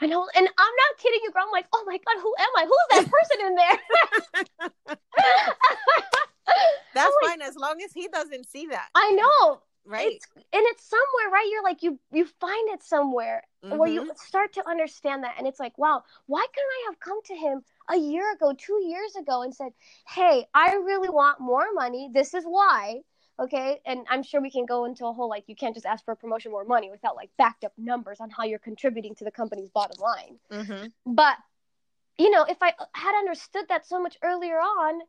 And, 0.02 0.14
I, 0.14 0.16
and 0.16 0.48
I'm 0.48 0.76
not 0.76 0.98
kidding 1.00 1.20
you, 1.24 1.32
girl. 1.32 1.44
I'm 1.46 1.52
like, 1.52 1.68
oh 1.74 1.84
my 1.86 1.98
God, 1.98 2.22
who 2.22 2.34
am 2.40 2.50
I? 2.58 2.66
Who's 2.66 2.88
that 2.92 3.12
person 3.12 3.40
in 3.48 3.56
there? 3.56 4.98
That's 6.94 7.16
fine 7.26 7.42
as 7.42 7.56
long 7.56 7.82
as 7.84 7.94
he 7.94 8.08
doesn't 8.08 8.46
see 8.46 8.68
that. 8.68 8.90
I 8.96 9.12
know. 9.12 9.62
Right. 9.86 10.14
It's, 10.14 10.28
and 10.36 10.42
it's 10.54 10.90
somewhere, 10.90 11.30
right? 11.34 11.48
You're 11.52 11.64
like, 11.64 11.84
you 11.84 12.00
you 12.12 12.26
find 12.40 12.70
it 12.70 12.84
somewhere 12.84 13.44
mm-hmm. 13.64 13.78
where 13.78 13.90
you 13.90 14.02
mm-hmm. 14.02 14.12
start 14.16 14.54
to 14.54 14.68
understand 14.68 15.24
that. 15.24 15.36
And 15.38 15.46
it's 15.46 15.60
like, 15.60 15.78
wow, 15.78 16.04
why 16.26 16.46
couldn't 16.54 16.70
I 16.70 16.86
have 16.88 17.00
come 17.00 17.22
to 17.26 17.36
him 17.36 17.64
a 17.90 17.98
year 17.98 18.32
ago, 18.34 18.54
two 18.58 18.82
years 18.86 19.16
ago, 19.18 19.42
and 19.42 19.54
said, 19.54 19.74
hey, 20.08 20.46
I 20.54 20.76
really 20.76 21.10
want 21.10 21.42
more 21.42 21.66
money. 21.74 22.10
This 22.14 22.34
is 22.34 22.46
why 22.46 23.02
okay? 23.40 23.80
And 23.86 24.06
i'm 24.10 24.24
sure 24.24 24.42
we 24.42 24.52
can 24.52 24.66
go 24.66 24.86
into 24.86 25.06
a 25.06 25.14
whole 25.14 25.30
like 25.30 25.46
you 25.48 25.56
can't 25.56 25.74
just 25.74 25.86
ask 25.86 26.04
for 26.06 26.12
a 26.12 26.16
promotion 26.16 26.52
more 26.52 26.66
money 26.66 26.90
without 26.90 27.16
like 27.16 27.30
backed 27.38 27.64
up 27.64 27.74
numbers 27.78 28.20
on 28.20 28.30
how 28.30 28.44
you're 28.44 28.60
contributing 28.60 29.16
to 29.16 29.24
the 29.24 29.32
company's 29.32 29.70
bottom 29.70 30.02
line. 30.02 30.40
Mm-hmm. 30.52 31.14
but 31.14 31.38
you 32.18 32.30
know 32.30 32.44
if 32.44 32.58
i 32.62 32.74
had 32.94 33.18
understood 33.18 33.66
that 33.70 33.86
so 33.86 34.02
much 34.02 34.18
earlier 34.24 34.58
on 34.58 35.02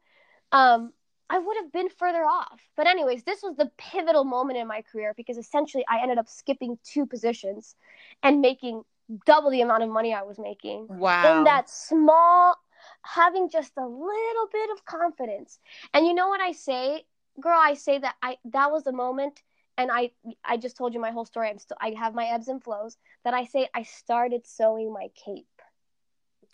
um 0.52 0.92
i 1.28 1.38
would 1.38 1.56
have 1.56 1.72
been 1.72 1.88
further 1.88 2.24
off. 2.24 2.60
But 2.76 2.86
anyways 2.86 3.24
this 3.24 3.42
was 3.42 3.56
the 3.56 3.70
pivotal 3.76 4.24
moment 4.24 4.58
in 4.58 4.66
my 4.66 4.82
career 4.82 5.14
because 5.16 5.36
essentially 5.38 5.84
i 5.88 6.00
ended 6.02 6.18
up 6.18 6.28
skipping 6.28 6.78
two 6.84 7.06
positions 7.06 7.74
and 8.22 8.40
making 8.40 8.82
double 9.26 9.50
the 9.50 9.60
amount 9.60 9.82
of 9.82 9.90
money 9.90 10.14
i 10.14 10.22
was 10.22 10.38
making. 10.38 10.86
Wow. 10.88 11.38
in 11.38 11.44
that 11.44 11.68
small 11.68 12.56
having 13.02 13.48
just 13.48 13.72
a 13.78 13.86
little 13.86 14.48
bit 14.52 14.68
of 14.70 14.84
confidence. 14.84 15.58
And 15.94 16.06
you 16.06 16.14
know 16.14 16.28
what 16.28 16.40
i 16.40 16.52
say 16.52 17.04
girl, 17.40 17.58
I 17.60 17.74
say 17.74 17.98
that 17.98 18.14
I 18.22 18.38
that 18.46 18.70
was 18.70 18.84
the 18.84 18.92
moment 18.92 19.42
and 19.76 19.90
I 19.92 20.10
I 20.44 20.56
just 20.56 20.76
told 20.76 20.94
you 20.94 21.00
my 21.00 21.10
whole 21.10 21.24
story. 21.24 21.48
I'm 21.48 21.58
still 21.58 21.76
I 21.80 21.90
have 21.98 22.14
my 22.14 22.26
ebbs 22.26 22.48
and 22.48 22.62
flows 22.62 22.96
that 23.24 23.34
I 23.34 23.44
say 23.44 23.68
I 23.74 23.82
started 23.82 24.46
sewing 24.46 24.92
my 24.92 25.08
cape. 25.14 25.46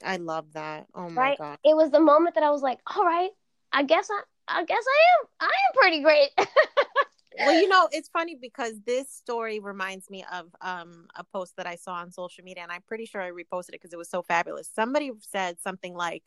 I 0.04 0.16
love 0.16 0.52
that. 0.54 0.86
Oh 0.94 1.10
my 1.10 1.22
right? 1.22 1.38
god. 1.38 1.58
It 1.64 1.76
was 1.76 1.90
the 1.90 2.00
moment 2.00 2.34
that 2.34 2.44
I 2.44 2.50
was 2.50 2.62
like, 2.62 2.78
all 2.94 3.04
right, 3.04 3.30
I 3.72 3.82
guess 3.82 4.08
I 4.10 4.22
I 4.48 4.64
guess 4.64 4.84
I 4.86 5.20
am 5.20 5.26
I 5.40 5.44
am 5.44 5.74
pretty 5.74 6.02
great. 6.02 6.30
well, 7.38 7.60
you 7.60 7.68
know, 7.68 7.88
it's 7.92 8.08
funny 8.08 8.36
because 8.40 8.74
this 8.84 9.10
story 9.10 9.60
reminds 9.60 10.10
me 10.10 10.24
of 10.32 10.46
um, 10.60 11.06
a 11.14 11.24
post 11.24 11.56
that 11.56 11.66
I 11.66 11.76
saw 11.76 11.94
on 11.94 12.10
social 12.10 12.44
media, 12.44 12.62
and 12.62 12.72
I'm 12.72 12.82
pretty 12.82 13.06
sure 13.06 13.20
I 13.20 13.30
reposted 13.30 13.68
it 13.68 13.72
because 13.72 13.92
it 13.92 13.98
was 13.98 14.10
so 14.10 14.22
fabulous. 14.22 14.68
Somebody 14.74 15.12
said 15.20 15.60
something 15.60 15.94
like, 15.94 16.24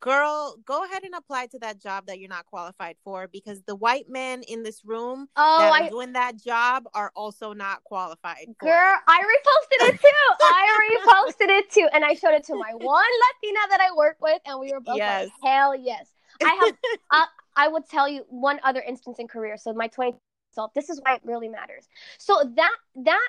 girl, 0.00 0.56
go 0.64 0.84
ahead 0.84 1.04
and 1.04 1.14
apply 1.14 1.46
to 1.46 1.58
that 1.60 1.80
job 1.80 2.06
that 2.06 2.18
you're 2.18 2.28
not 2.28 2.46
qualified 2.46 2.96
for 3.04 3.28
because 3.28 3.62
the 3.62 3.74
white 3.74 4.08
men 4.08 4.42
in 4.42 4.62
this 4.62 4.84
room 4.84 5.28
Oh, 5.36 5.56
that 5.58 5.72
I 5.72 5.86
are 5.86 5.90
doing 5.90 6.12
that 6.12 6.36
job 6.42 6.84
are 6.94 7.10
also 7.14 7.52
not 7.52 7.82
qualified. 7.84 8.46
for 8.60 8.66
Girl. 8.66 8.94
I 9.08 9.20
reposted 9.20 9.88
it 9.88 10.00
too. 10.00 10.34
I 10.40 10.98
reposted 11.06 11.48
it 11.58 11.70
too. 11.70 11.88
And 11.92 12.04
I 12.04 12.14
showed 12.14 12.34
it 12.34 12.44
to 12.44 12.54
my 12.54 12.72
one 12.74 13.04
Latina 13.42 13.60
that 13.70 13.80
I 13.80 13.94
work 13.96 14.16
with, 14.20 14.40
and 14.46 14.60
we 14.60 14.72
were 14.72 14.80
both 14.80 14.98
Yes. 14.98 15.24
like, 15.42 15.52
hell 15.52 15.74
yes. 15.74 16.08
I 16.42 16.54
have, 16.54 16.74
uh, 17.10 17.26
I 17.56 17.68
would 17.68 17.88
tell 17.88 18.08
you 18.08 18.24
one 18.28 18.60
other 18.62 18.80
instance 18.86 19.18
in 19.18 19.28
career. 19.28 19.56
So 19.56 19.72
my 19.72 19.88
20 19.88 20.16
self, 20.52 20.72
this 20.74 20.88
is 20.90 21.00
why 21.02 21.14
it 21.16 21.22
really 21.24 21.48
matters. 21.48 21.88
So 22.18 22.52
that, 22.56 22.74
that 23.04 23.28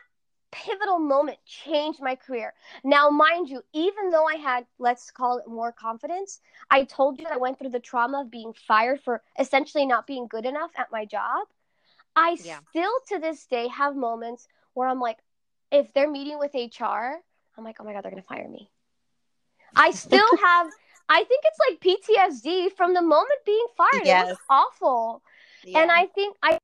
pivotal 0.52 1.00
moment 1.00 1.38
changed 1.46 2.02
my 2.02 2.16
career. 2.16 2.54
Now, 2.84 3.10
mind 3.10 3.50
you, 3.50 3.64
even 3.74 4.10
though 4.10 4.26
I 4.26 4.36
had, 4.36 4.66
let's 4.80 5.12
call 5.12 5.38
it 5.38 5.48
more 5.48 5.72
confidence, 5.72 6.40
I 6.70 6.84
told 6.84 7.18
you 7.20 7.26
that 7.26 7.34
I 7.34 7.38
went 7.38 7.60
through 7.60 7.70
the 7.72 7.80
trauma 7.80 8.22
of 8.22 8.32
being 8.32 8.54
fired 8.54 9.02
for 9.02 9.22
essentially 9.40 9.86
not 9.86 10.08
being 10.08 10.28
good 10.28 10.46
enough 10.46 10.72
at 10.78 10.92
my 10.92 11.06
job. 11.06 11.48
I 12.16 12.36
Yeah. 12.38 12.60
still 12.70 12.92
to 13.10 13.20
this 13.20 13.46
day 13.46 13.68
have 13.68 13.96
moments 13.96 14.48
where 14.74 14.88
I'm 14.88 15.00
like, 15.00 15.18
if 15.72 15.94
they're 15.94 16.10
meeting 16.10 16.40
with 16.40 16.56
HR, 16.56 17.22
I'm 17.58 17.64
like, 17.64 17.78
oh 17.80 17.84
my 17.84 17.94
God, 17.94 18.04
they're 18.04 18.12
going 18.12 18.22
to 18.22 18.28
fire 18.28 18.48
me. 18.48 18.70
I 19.76 19.92
still 19.92 20.26
have, 20.42 20.68
I 21.10 21.24
think 21.24 21.44
it's 21.46 21.60
like 21.70 21.80
PTSD 21.80 22.70
from 22.76 22.94
the 22.94 23.02
moment 23.02 23.40
being 23.46 23.66
fired. 23.76 24.08
It 24.08 24.16
Yes. 24.16 24.28
was 24.28 24.38
awful. 24.50 25.22
Yeah. 25.64 25.82
And 25.82 25.92
I 25.92 26.08
think 26.08 26.36
I, 26.44 26.58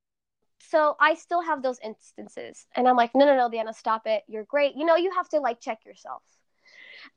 so 0.73 0.95
I 0.99 1.13
still 1.13 1.43
have 1.43 1.61
those 1.61 1.79
instances. 1.83 2.65
And 2.75 2.87
I'm 2.87 2.95
like, 2.95 3.11
no, 3.13 3.25
no, 3.25 3.37
no, 3.37 3.47
Diana, 3.47 3.73
stop 3.73 4.07
it. 4.07 4.23
You're 4.27 4.43
great. 4.43 4.75
You 4.75 4.85
know, 4.85 4.95
you 4.95 5.11
have 5.15 5.29
to 5.29 5.39
like 5.39 5.61
check 5.61 5.85
yourself. 5.85 6.23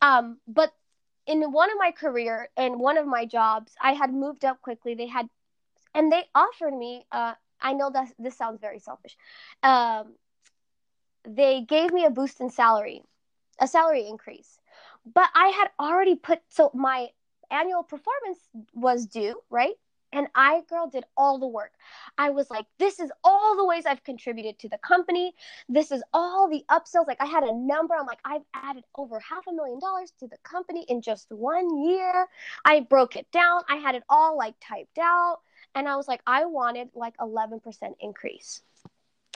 Um, 0.02 0.36
but 0.46 0.72
in 1.26 1.40
one 1.52 1.70
of 1.70 1.78
my 1.78 1.90
career 1.90 2.50
and 2.58 2.78
one 2.78 2.98
of 2.98 3.06
my 3.06 3.24
jobs, 3.24 3.72
I 3.80 3.92
had 3.92 4.12
moved 4.12 4.44
up 4.44 4.60
quickly. 4.60 4.94
They 4.94 5.06
had, 5.06 5.30
and 5.94 6.12
they 6.12 6.24
offered 6.34 6.76
me, 6.76 7.06
uh, 7.10 7.32
I 7.58 7.72
know 7.72 7.88
that 7.90 8.12
this 8.18 8.36
sounds 8.36 8.60
very 8.60 8.78
selfish. 8.78 9.16
Um, 9.62 10.16
they 11.26 11.62
gave 11.62 11.94
me 11.94 12.04
a 12.04 12.10
boost 12.10 12.42
in 12.42 12.50
salary, 12.50 13.00
a 13.58 13.66
salary 13.66 14.06
increase. 14.06 14.58
But 15.14 15.30
I 15.34 15.48
had 15.48 15.68
already 15.80 16.14
put, 16.14 16.40
so 16.50 16.70
my 16.74 17.08
annual 17.50 17.84
performance 17.84 18.40
was 18.74 19.06
due, 19.06 19.40
right? 19.48 19.76
And 20.12 20.28
I, 20.34 20.62
girl, 20.68 20.88
did 20.88 21.04
all 21.16 21.38
the 21.38 21.46
work. 21.46 21.72
I 22.16 22.30
was 22.30 22.50
like, 22.50 22.66
this 22.78 23.00
is 23.00 23.10
all 23.24 23.56
the 23.56 23.64
ways 23.64 23.84
I've 23.86 24.04
contributed 24.04 24.58
to 24.60 24.68
the 24.68 24.78
company. 24.78 25.34
This 25.68 25.90
is 25.90 26.02
all 26.12 26.48
the 26.48 26.64
upsells. 26.70 27.06
Like, 27.06 27.20
I 27.20 27.26
had 27.26 27.44
a 27.44 27.52
number. 27.54 27.94
I'm 27.94 28.06
like, 28.06 28.20
I've 28.24 28.44
added 28.54 28.84
over 28.96 29.20
half 29.20 29.46
a 29.48 29.52
million 29.52 29.78
dollars 29.80 30.12
to 30.20 30.28
the 30.28 30.38
company 30.38 30.84
in 30.88 31.02
just 31.02 31.30
one 31.30 31.82
year. 31.84 32.28
I 32.64 32.80
broke 32.80 33.16
it 33.16 33.30
down. 33.32 33.62
I 33.68 33.76
had 33.76 33.94
it 33.94 34.04
all 34.08 34.36
like 34.36 34.54
typed 34.60 34.98
out. 34.98 35.40
And 35.74 35.88
I 35.88 35.96
was 35.96 36.08
like, 36.08 36.22
I 36.26 36.46
wanted 36.46 36.88
like 36.94 37.16
11% 37.18 37.96
increase. 38.00 38.62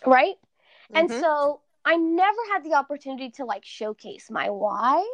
Right. 0.06 0.36
And 0.94 1.10
Mhm. 1.10 1.20
so 1.20 1.60
I 1.84 1.97
never 1.97 2.38
had 2.52 2.64
the 2.64 2.74
opportunity 2.74 3.30
to 3.32 3.44
like 3.44 3.64
showcase 3.64 4.30
my 4.30 4.51
why. 4.51 5.06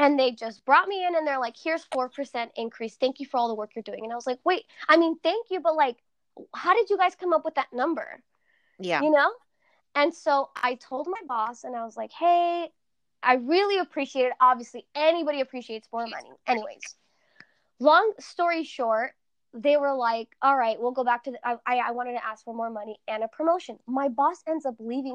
And 0.00 0.18
they 0.18 0.32
just 0.32 0.64
brought 0.64 0.88
me 0.88 1.06
in 1.06 1.14
and 1.14 1.26
they're 1.26 1.38
like, 1.38 1.56
here's 1.62 1.84
4% 1.94 2.48
increase. 2.56 2.96
Thank 2.96 3.20
you 3.20 3.26
for 3.26 3.36
all 3.36 3.48
the 3.48 3.54
work 3.54 3.72
you're 3.76 3.82
doing. 3.82 4.02
And 4.02 4.12
I 4.12 4.16
was 4.16 4.26
like, 4.26 4.40
wait, 4.44 4.64
I 4.88 4.96
mean, 4.96 5.18
thank 5.22 5.48
you, 5.50 5.60
but 5.60 5.76
like, 5.76 5.98
how 6.54 6.74
did 6.74 6.88
you 6.88 6.96
guys 6.96 7.14
come 7.14 7.34
up 7.34 7.44
with 7.44 7.56
that 7.56 7.68
number? 7.72 8.22
yeah. 8.78 9.02
You 9.02 9.10
know? 9.10 9.30
And 9.94 10.14
so 10.14 10.48
I 10.56 10.76
told 10.76 11.06
my 11.06 11.20
boss 11.28 11.64
and 11.64 11.76
I 11.76 11.84
was 11.84 11.98
like, 11.98 12.12
hey, 12.12 12.70
I 13.22 13.34
really 13.34 13.78
appreciate 13.78 14.26
it. 14.28 14.32
Obviously, 14.40 14.86
anybody 14.94 15.42
appreciates 15.42 15.88
more 15.92 16.06
money. 16.06 16.30
Anyways, 16.46 16.96
long 17.78 18.12
story 18.20 18.64
short, 18.64 19.12
they 19.52 19.76
were 19.76 19.94
like, 19.94 20.28
all 20.40 20.56
right, 20.56 20.80
we'll 20.80 20.92
go 20.92 21.04
back 21.04 21.24
to 21.24 21.32
the, 21.32 21.38
I, 21.46 21.56
I 21.66 21.76
I 21.88 21.90
wanted 21.90 22.12
to 22.12 22.24
ask 22.24 22.44
for 22.44 22.54
more 22.54 22.70
money 22.70 22.98
and 23.08 23.22
a 23.24 23.28
promotion. 23.28 23.78
My 23.86 24.08
boss 24.08 24.42
ends 24.48 24.64
up 24.64 24.76
leaving 24.78 25.14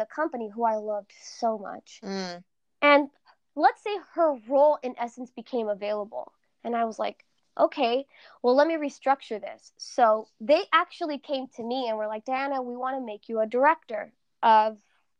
The 0.00 0.06
company 0.06 0.48
who 0.48 0.64
I 0.64 0.76
loved 0.76 1.12
so 1.22 1.58
much. 1.58 2.00
Mm. 2.02 2.42
And 2.80 3.10
let's 3.54 3.82
say 3.82 3.94
her 4.14 4.34
role 4.48 4.78
in 4.82 4.94
essence 4.98 5.30
became 5.30 5.68
available. 5.68 6.32
And 6.64 6.74
I 6.74 6.86
was 6.86 6.98
like, 6.98 7.26
okay, 7.58 8.06
well, 8.42 8.56
let 8.56 8.66
me 8.66 8.76
restructure 8.76 9.38
this. 9.38 9.72
So 9.76 10.28
they 10.40 10.62
actually 10.72 11.18
came 11.18 11.48
to 11.56 11.62
me 11.62 11.88
and 11.88 11.98
were 11.98 12.06
like, 12.06 12.24
Diana, 12.24 12.62
we 12.62 12.76
want 12.76 12.96
to 12.96 13.04
make 13.04 13.28
you 13.28 13.40
a 13.40 13.46
director 13.46 14.10
of 14.42 14.78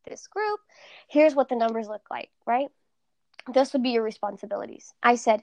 this 0.08 0.26
group. 0.26 0.60
Here's 1.08 1.34
what 1.34 1.50
the 1.50 1.56
numbers 1.56 1.86
look 1.86 2.06
like, 2.10 2.30
right? 2.46 2.68
This 3.52 3.74
would 3.74 3.82
be 3.82 3.90
your 3.90 4.02
responsibilities. 4.02 4.94
I 5.02 5.16
said, 5.16 5.42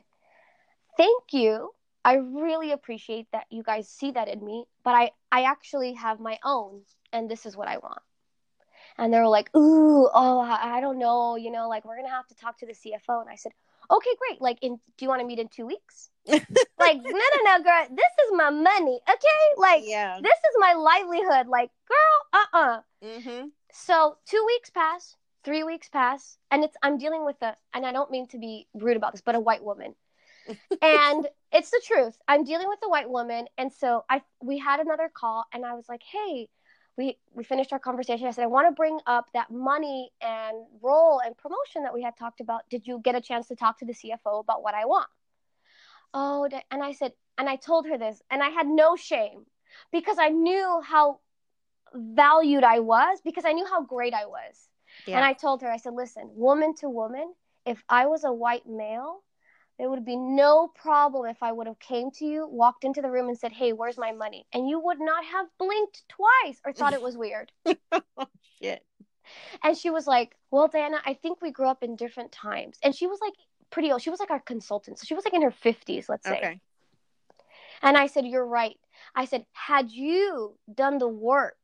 thank 0.98 1.26
you. 1.32 1.76
I 2.04 2.16
really 2.16 2.72
appreciate 2.72 3.28
that 3.34 3.46
you 3.52 3.62
guys 3.62 3.88
see 3.88 4.12
that 4.12 4.30
in 4.30 4.44
me, 4.44 4.66
but 4.84 4.96
I, 4.96 5.12
I 5.32 5.44
actually 5.44 5.94
have 5.94 6.20
my 6.20 6.40
own, 6.44 6.82
and 7.14 7.30
this 7.30 7.46
is 7.46 7.56
what 7.56 7.68
I 7.68 7.78
want 7.78 8.02
and 8.98 9.14
they 9.14 9.20
were 9.20 9.28
like, 9.28 9.50
"Ooh, 9.56 10.10
oh, 10.14 10.40
I, 10.40 10.82
don't 10.82 10.98
know, 10.98 11.36
you 11.36 11.52
know, 11.52 11.68
like 11.70 11.86
we're 11.86 11.98
gonna 11.98 12.10
have 12.10 12.28
to 12.28 12.36
talk 12.36 12.58
to 12.60 12.66
the 12.66 12.74
CFO." 12.74 13.22
And 13.22 13.30
I 13.30 13.36
said, 13.36 13.52
"Okay, 13.92 14.10
great. 14.18 14.42
Like, 14.42 14.58
in 14.62 14.80
do 14.98 15.06
you 15.06 15.10
want 15.10 15.22
to 15.22 15.28
meet 15.28 15.40
in 15.40 15.48
two 15.48 15.66
weeks?" 15.66 16.10
like, 16.28 16.42
no, 16.98 17.12
no, 17.12 17.40
no, 17.44 17.64
girl. 17.64 17.88
This 17.90 18.14
is 18.26 18.32
my 18.34 18.50
money, 18.50 19.00
okay? 19.10 19.42
Like, 19.58 19.84
Yeah. 19.86 20.20
this 20.22 20.38
is 20.38 20.56
my 20.60 20.74
livelihood. 20.74 21.48
Like, 21.48 21.72
girl, 21.88 22.42
uh, 22.54 22.58
uh 22.58 22.82
Mm-hmm. 23.04 23.48
So 23.72 24.18
two 24.26 24.44
weeks 24.48 24.70
pass, 24.70 25.16
three 25.44 25.64
weeks 25.64 25.90
pass, 25.90 26.38
and 26.52 26.64
it's 26.64 26.76
I'm 26.82 26.98
dealing 26.98 27.26
with 27.26 27.42
a, 27.42 27.56
and 27.74 27.86
I 27.86 27.92
don't 27.92 28.12
mean 28.12 28.28
to 28.28 28.40
be 28.40 28.68
rude 28.74 28.98
about 28.98 29.12
this, 29.14 29.22
but 29.22 29.36
a 29.36 29.40
white 29.40 29.64
woman. 29.64 29.96
and 30.82 31.28
it's 31.52 31.70
the 31.72 31.82
truth. 31.86 32.18
I'm 32.28 32.44
dealing 32.44 32.68
with 32.68 32.80
a 32.84 32.90
white 32.90 33.10
woman, 33.10 33.48
and 33.58 33.72
so 33.72 34.06
I 34.10 34.22
we 34.42 34.58
had 34.58 34.80
another 34.80 35.12
call, 35.14 35.46
and 35.54 35.66
I 35.66 35.74
was 35.74 35.88
like, 35.88 36.02
"Hey, 36.04 36.50
we 36.98 37.18
we 37.34 37.44
finished 37.44 37.72
our 37.72 37.80
conversation. 37.80 38.28
I 38.28 38.32
said 38.32 38.44
I 38.44 38.48
want 38.48 38.68
to 38.68 38.72
bring 38.74 39.00
up 39.06 39.28
that 39.34 39.52
money 39.52 40.12
and 40.22 40.66
role 40.82 41.22
and 41.24 41.38
promotion 41.38 41.84
that 41.84 41.94
we 41.94 42.02
had 42.02 42.18
talked 42.18 42.42
about. 42.42 42.62
Did 42.70 42.88
you 42.88 43.00
get 43.04 43.16
a 43.16 43.22
chance 43.22 43.48
to 43.48 43.56
talk 43.56 43.80
to 43.80 43.86
the 43.86 43.94
CFO 43.94 44.40
about 44.40 44.64
what 44.64 44.74
I 44.74 44.86
want? 44.86 45.08
Oh, 46.14 46.50
and 46.72 46.84
I 46.84 46.94
said, 46.94 47.14
and 47.38 47.48
I 47.48 47.58
told 47.58 47.86
her 47.88 47.98
this, 47.98 48.22
and 48.32 48.42
I 48.42 48.50
had 48.50 48.66
no 48.66 48.96
shame 48.96 49.46
because 49.92 50.18
I 50.20 50.30
knew 50.30 50.82
how 50.84 51.20
valued 51.94 52.64
I 52.64 52.80
was 52.80 53.20
because 53.24 53.46
I 53.46 53.54
knew 53.54 53.66
how 53.66 53.84
great 53.84 54.14
I 54.14 54.26
was. 54.26 54.70
Yeah. 55.06 55.18
And 55.18 55.26
I 55.26 55.34
told 55.34 55.62
her, 55.62 55.72
I 55.72 55.78
said, 55.78 55.94
listen, 55.94 56.30
woman 56.34 56.74
to 56.76 56.90
woman, 56.90 57.34
if 57.66 57.84
I 57.90 58.08
was 58.08 58.24
a 58.24 58.34
white 58.34 58.66
male, 58.66 59.22
there 59.78 59.90
would 59.90 60.06
be 60.06 60.16
no 60.16 60.68
problem 60.68 61.28
if 61.28 61.44
I 61.44 61.52
would 61.52 61.68
have 61.68 61.80
came 61.80 62.12
to 62.12 62.26
you, 62.26 62.48
walked 62.48 62.84
into 62.84 63.02
the 63.02 63.12
room 63.12 63.28
and 63.28 63.38
said, 63.38 63.52
"Hey, 63.52 63.74
where's 63.74 63.98
my 63.98 64.12
money?" 64.12 64.46
And 64.54 64.68
you 64.68 64.80
would 64.80 65.00
not 65.00 65.24
have 65.26 65.48
blinked 65.58 66.04
twice 66.08 66.60
or 66.66 66.74
thought 66.74 66.94
it 66.94 67.02
was 67.02 67.18
weird. 67.18 67.52
oh, 67.92 68.28
Shit. 68.62 68.84
And 69.64 69.78
she 69.78 69.90
was 69.90 70.08
like, 70.08 70.36
"Well, 70.52 70.68
Diana, 70.68 71.02
I 71.06 71.14
think 71.14 71.42
we 71.42 71.52
grew 71.52 71.68
up 71.68 71.84
in 71.84 71.96
different 71.96 72.32
times." 72.32 72.78
And 72.82 72.96
she 72.96 73.08
was 73.08 73.20
like 73.22 73.34
pretty 73.70 73.92
old. 73.92 74.02
She 74.02 74.10
was 74.10 74.20
like 74.20 74.32
our 74.32 74.40
consultant. 74.40 75.00
So 75.00 75.06
she 75.06 75.14
was 75.14 75.26
like 75.26 75.34
in 75.34 75.42
her 75.42 75.52
50s, 75.52 76.10
let's 76.10 76.28
say. 76.28 76.38
Okay. 76.38 76.62
And 77.82 77.98
I 77.98 78.08
said, 78.08 78.26
You're 78.26 78.46
right. 78.46 78.78
I 79.16 79.26
said, 79.26 79.46
Had 79.54 79.92
you 79.92 80.58
done 80.74 80.98
the 80.98 81.08
work 81.08 81.58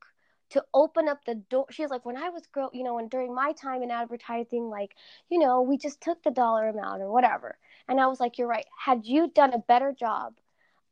to 0.50 0.64
open 0.72 1.08
up 1.08 1.24
the 1.24 1.34
door? 1.34 1.66
She 1.70 1.82
was 1.82 1.90
like, 1.90 2.04
When 2.04 2.16
I 2.16 2.30
was 2.30 2.46
girl, 2.46 2.70
you 2.72 2.84
know, 2.84 2.98
and 2.98 3.10
during 3.10 3.34
my 3.34 3.52
time 3.52 3.82
in 3.82 3.90
advertising, 3.90 4.68
like, 4.68 4.94
you 5.28 5.38
know, 5.38 5.62
we 5.62 5.76
just 5.76 6.00
took 6.00 6.22
the 6.22 6.30
dollar 6.30 6.68
amount 6.68 7.02
or 7.02 7.10
whatever. 7.10 7.58
And 7.88 8.00
I 8.00 8.06
was 8.06 8.20
like, 8.20 8.38
You're 8.38 8.48
right. 8.48 8.66
Had 8.78 9.06
you 9.06 9.30
done 9.34 9.52
a 9.52 9.58
better 9.58 9.92
job 9.92 10.34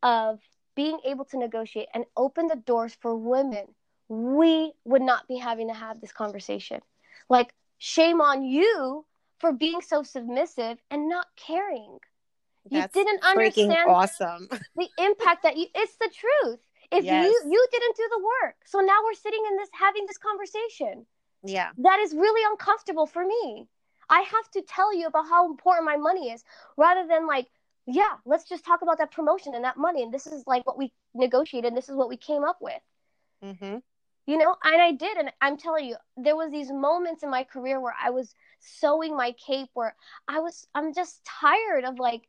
of 0.03 0.41
being 0.75 0.99
able 1.05 1.25
to 1.27 1.39
negotiate 1.39 1.89
and 1.95 2.05
open 2.17 2.47
the 2.49 2.57
doors 2.57 2.97
for 3.01 3.15
women, 3.15 3.67
we 4.09 4.73
would 4.85 5.03
not 5.03 5.29
be 5.29 5.37
having 5.37 5.69
to 5.69 5.75
have 5.75 6.01
this 6.01 6.13
conversation. 6.13 6.81
Like, 7.29 7.53
shame 7.79 8.21
on 8.21 8.45
you 8.45 9.05
for 9.39 9.53
being 9.53 9.81
so 9.81 10.03
submissive 10.03 10.79
and 10.91 11.09
not 11.09 11.27
caring. 11.37 11.99
That's 12.71 12.95
you 12.95 13.05
didn't 13.05 13.25
understand 13.25 13.91
awesome. 13.91 14.49
the 14.77 14.89
impact 14.99 15.43
that 15.43 15.57
you 15.57 15.67
it's 15.75 15.97
the 15.97 16.11
truth 16.15 16.61
if 16.93 17.05
Yes. 17.05 17.25
you 17.25 17.51
you 17.51 17.67
didn't 17.73 17.97
do 17.97 18.09
the 18.11 18.19
work 18.19 18.55
so 18.65 18.79
now 18.79 18.99
we're 19.05 19.15
sitting 19.15 19.43
in 19.51 19.57
this 19.57 19.69
having 19.73 20.07
this 20.07 20.19
conversation 20.19 21.07
yeah. 21.43 21.71
that 21.79 21.99
is 22.01 22.15
really 22.15 22.43
uncomfortable 22.53 23.07
for 23.07 23.27
me 23.27 23.67
I 24.13 24.21
have 24.21 24.51
to 24.53 24.63
tell 24.63 24.95
you 24.95 25.07
about 25.07 25.27
how 25.27 25.47
important 25.51 25.87
my 25.87 25.97
money 25.97 26.31
is 26.31 26.45
rather 26.77 27.09
than 27.09 27.27
like, 27.27 27.49
yeah, 27.87 28.17
let's 28.27 28.47
just 28.47 28.63
talk 28.63 28.83
about 28.83 28.99
that 28.99 29.11
promotion 29.11 29.55
and 29.55 29.65
that 29.65 29.79
money. 29.79 30.03
And 30.03 30.13
this 30.13 30.27
is 30.27 30.45
like 30.47 30.67
what 30.67 30.77
we 30.77 30.93
negotiated. 31.15 31.69
And 31.69 31.77
This 31.77 31.89
is 31.89 31.97
what 31.97 32.11
we 32.11 32.19
came 32.19 32.45
up 32.45 32.59
with. 32.61 32.83
Mm-hmm. 33.43 33.79
You 34.27 34.39
know, 34.39 34.55
and 34.63 34.83
I 34.83 34.93
did. 34.93 35.17
And 35.17 35.33
I'm 35.41 35.57
telling 35.57 35.87
you, 35.87 35.97
there 36.19 36.37
was 36.37 36.51
these 36.53 36.71
moments 36.71 37.23
in 37.23 37.31
my 37.31 37.43
career 37.43 37.81
where 37.81 37.97
I 38.01 38.11
was 38.11 38.35
sewing 38.61 39.17
my 39.17 39.33
cape 39.33 39.71
where 39.73 39.97
I 40.29 40.41
was, 40.41 40.67
I'm 40.75 40.93
just 40.93 41.25
tired 41.25 41.85
of 41.85 41.99
like, 41.99 42.29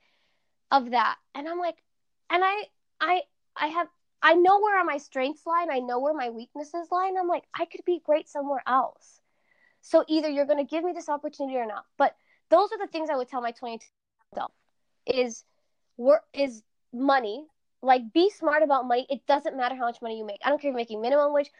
of 0.71 0.91
that. 0.91 1.17
And 1.35 1.49
I'm 1.49 1.59
like, 1.59 1.83
and 2.29 2.43
I, 2.45 2.63
I, 3.01 3.21
I 3.57 3.67
have, 3.67 3.87
I 4.21 4.35
know 4.35 4.61
where 4.61 4.81
my 4.85 4.99
strengths 4.99 5.45
lie 5.45 5.63
and 5.63 5.71
I 5.71 5.79
know 5.79 5.99
where 5.99 6.13
my 6.13 6.29
weaknesses 6.29 6.87
lie. 6.91 7.07
And 7.09 7.17
I'm 7.17 7.27
like, 7.27 7.43
I 7.53 7.65
could 7.65 7.83
be 7.83 8.01
great 8.05 8.29
somewhere 8.29 8.63
else. 8.65 9.19
So 9.83 10.05
either 10.07 10.29
you're 10.29 10.45
going 10.45 10.65
to 10.65 10.69
give 10.69 10.83
me 10.83 10.93
this 10.93 11.09
opportunity 11.09 11.57
or 11.57 11.67
not. 11.67 11.83
But 11.97 12.15
those 12.49 12.71
are 12.71 12.77
the 12.77 12.87
things 12.87 13.09
I 13.09 13.17
would 13.17 13.27
tell 13.27 13.41
my 13.41 13.51
22 13.51 13.85
self 14.33 14.51
is 15.05 15.43
work 15.97 16.23
is 16.33 16.63
money. 16.93 17.45
Like 17.81 18.13
be 18.13 18.29
smart 18.29 18.63
about 18.63 18.87
money. 18.87 19.05
It 19.09 19.27
doesn't 19.27 19.57
matter 19.57 19.75
how 19.75 19.83
much 19.83 20.01
money 20.01 20.17
you 20.17 20.25
make. 20.25 20.39
I 20.43 20.49
don't 20.49 20.61
care 20.61 20.69
if 20.69 20.73
you're 20.73 20.77
making 20.77 21.01
minimum 21.01 21.33
wage. 21.33 21.51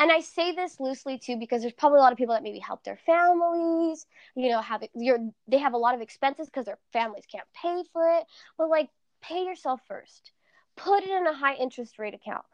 And 0.00 0.10
I 0.10 0.18
say 0.18 0.52
this 0.52 0.80
loosely 0.80 1.16
too 1.18 1.36
because 1.38 1.60
there's 1.62 1.72
probably 1.72 1.98
a 1.98 2.02
lot 2.02 2.10
of 2.10 2.18
people 2.18 2.34
that 2.34 2.42
maybe 2.42 2.58
help 2.58 2.82
their 2.82 2.98
families, 3.06 4.04
you 4.34 4.50
know, 4.50 4.60
have 4.60 4.82
it, 4.82 4.90
you're 4.94 5.20
they 5.46 5.58
have 5.58 5.74
a 5.74 5.78
lot 5.78 5.94
of 5.94 6.00
expenses 6.00 6.46
because 6.46 6.64
their 6.64 6.78
families 6.92 7.24
can't 7.30 7.46
pay 7.54 7.84
for 7.92 8.18
it. 8.18 8.24
But 8.58 8.68
like 8.68 8.88
pay 9.22 9.44
yourself 9.44 9.80
first. 9.86 10.32
Put 10.76 11.04
it 11.04 11.10
in 11.10 11.26
a 11.26 11.34
high 11.34 11.54
interest 11.54 12.00
rate 12.00 12.14
account. 12.14 12.44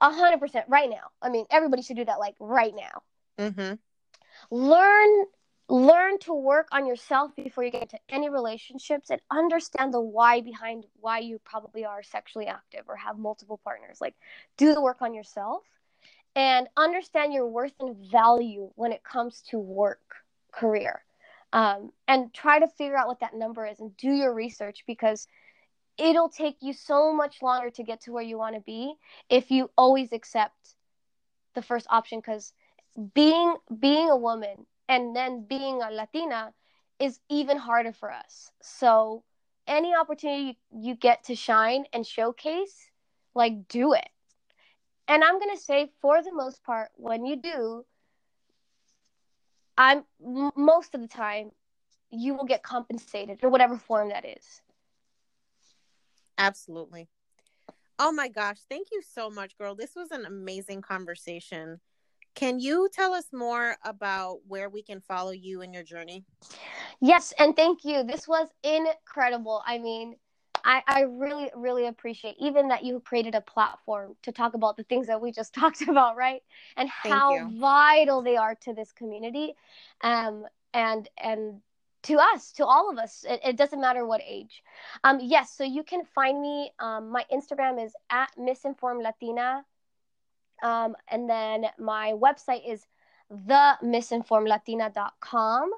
A 0.00 0.10
hundred 0.10 0.38
percent 0.38 0.64
right 0.68 0.88
now. 0.88 1.10
I 1.20 1.28
mean, 1.28 1.44
everybody 1.50 1.82
should 1.82 1.96
do 1.96 2.06
that 2.06 2.20
like 2.20 2.36
right 2.40 2.72
now. 2.74 3.02
Mm-hmm 3.38 3.74
learn 4.50 5.24
learn 5.68 6.18
to 6.18 6.34
work 6.34 6.68
on 6.72 6.86
yourself 6.86 7.34
before 7.34 7.64
you 7.64 7.70
get 7.70 7.82
into 7.82 7.98
any 8.10 8.28
relationships 8.28 9.10
and 9.10 9.20
understand 9.30 9.94
the 9.94 10.00
why 10.00 10.40
behind 10.40 10.84
why 11.00 11.18
you 11.18 11.40
probably 11.42 11.84
are 11.86 12.02
sexually 12.02 12.46
active 12.46 12.82
or 12.86 12.96
have 12.96 13.18
multiple 13.18 13.58
partners. 13.64 13.98
Like 14.00 14.14
do 14.58 14.74
the 14.74 14.82
work 14.82 15.00
on 15.00 15.14
yourself 15.14 15.62
and 16.36 16.68
understand 16.76 17.32
your 17.32 17.46
worth 17.46 17.72
and 17.80 17.96
value 18.10 18.70
when 18.74 18.92
it 18.92 19.02
comes 19.02 19.42
to 19.48 19.58
work 19.58 20.16
career. 20.52 21.02
Um, 21.52 21.92
and 22.08 22.34
try 22.34 22.58
to 22.58 22.66
figure 22.66 22.96
out 22.96 23.06
what 23.06 23.20
that 23.20 23.34
number 23.34 23.64
is 23.64 23.78
and 23.78 23.96
do 23.96 24.10
your 24.10 24.34
research 24.34 24.82
because 24.88 25.28
it'll 25.96 26.28
take 26.28 26.56
you 26.60 26.72
so 26.72 27.14
much 27.14 27.40
longer 27.42 27.70
to 27.70 27.84
get 27.84 28.02
to 28.02 28.12
where 28.12 28.24
you 28.24 28.36
want 28.36 28.56
to 28.56 28.60
be 28.60 28.94
if 29.30 29.52
you 29.52 29.70
always 29.78 30.12
accept 30.12 30.74
the 31.54 31.62
first 31.62 31.86
option 31.88 32.18
because 32.18 32.52
being 33.14 33.56
being 33.78 34.10
a 34.10 34.16
woman 34.16 34.66
and 34.88 35.14
then 35.16 35.44
being 35.44 35.82
a 35.82 35.90
Latina 35.90 36.52
is 37.00 37.20
even 37.28 37.58
harder 37.58 37.92
for 37.92 38.12
us. 38.12 38.50
So 38.62 39.24
any 39.66 39.94
opportunity 39.94 40.58
you 40.70 40.94
get 40.94 41.24
to 41.24 41.34
shine 41.34 41.86
and 41.92 42.06
showcase, 42.06 42.90
like 43.34 43.68
do 43.68 43.94
it. 43.94 44.08
And 45.08 45.22
I'm 45.24 45.38
going 45.38 45.54
to 45.54 45.60
say 45.62 45.90
for 46.00 46.22
the 46.22 46.32
most 46.32 46.62
part 46.62 46.90
when 46.96 47.26
you 47.26 47.36
do 47.36 47.84
I'm 49.76 50.04
most 50.56 50.94
of 50.94 51.00
the 51.00 51.08
time 51.08 51.50
you 52.10 52.34
will 52.34 52.44
get 52.44 52.62
compensated 52.62 53.40
or 53.42 53.50
whatever 53.50 53.76
form 53.76 54.10
that 54.10 54.24
is. 54.24 54.62
Absolutely. 56.38 57.08
Oh 57.98 58.12
my 58.12 58.28
gosh, 58.28 58.58
thank 58.68 58.88
you 58.92 59.02
so 59.02 59.30
much, 59.30 59.56
girl. 59.56 59.74
This 59.74 59.94
was 59.96 60.10
an 60.10 60.24
amazing 60.24 60.82
conversation. 60.82 61.80
Can 62.34 62.58
you 62.58 62.88
tell 62.92 63.14
us 63.14 63.26
more 63.32 63.76
about 63.84 64.40
where 64.46 64.68
we 64.68 64.82
can 64.82 65.00
follow 65.00 65.30
you 65.30 65.60
in 65.60 65.72
your 65.72 65.82
journey? 65.82 66.24
Yes, 67.00 67.32
and 67.38 67.54
thank 67.54 67.84
you. 67.84 68.02
This 68.02 68.26
was 68.26 68.48
incredible. 68.62 69.62
I 69.66 69.78
mean, 69.78 70.16
I, 70.64 70.82
I 70.86 71.00
really, 71.02 71.50
really 71.54 71.86
appreciate 71.86 72.36
even 72.40 72.68
that 72.68 72.84
you 72.84 73.00
created 73.00 73.34
a 73.34 73.40
platform 73.40 74.16
to 74.22 74.32
talk 74.32 74.54
about 74.54 74.76
the 74.76 74.84
things 74.84 75.06
that 75.06 75.20
we 75.20 75.30
just 75.30 75.54
talked 75.60 75.82
about, 75.82 76.16
right? 76.16 76.42
And 76.76 76.88
how 76.88 77.48
vital 77.50 78.22
they 78.22 78.36
are 78.36 78.54
to 78.62 78.74
this 78.74 78.92
community. 78.92 79.54
Um, 80.00 80.46
and 80.72 81.08
and 81.16 81.60
to 82.02 82.18
us, 82.18 82.52
to 82.52 82.66
all 82.66 82.90
of 82.90 82.98
us. 82.98 83.24
It, 83.26 83.40
it, 83.42 83.56
doesn't 83.56 83.80
matter 83.80 84.04
what 84.04 84.20
age. 84.26 84.62
Um, 85.04 85.20
yes, 85.22 85.56
so 85.56 85.64
you 85.64 85.82
can 85.82 86.04
find 86.14 86.40
me. 86.40 86.70
Um, 86.78 87.10
my 87.10 87.24
Instagram 87.32 87.82
is 87.82 87.94
at 88.10 88.28
misinformed 88.36 89.02
Latina 89.02 89.64
um, 90.62 90.94
and 91.10 91.28
then 91.28 91.66
my 91.78 92.12
website 92.12 92.62
is 92.68 92.86
themisinformedlatina.com. 93.32 95.70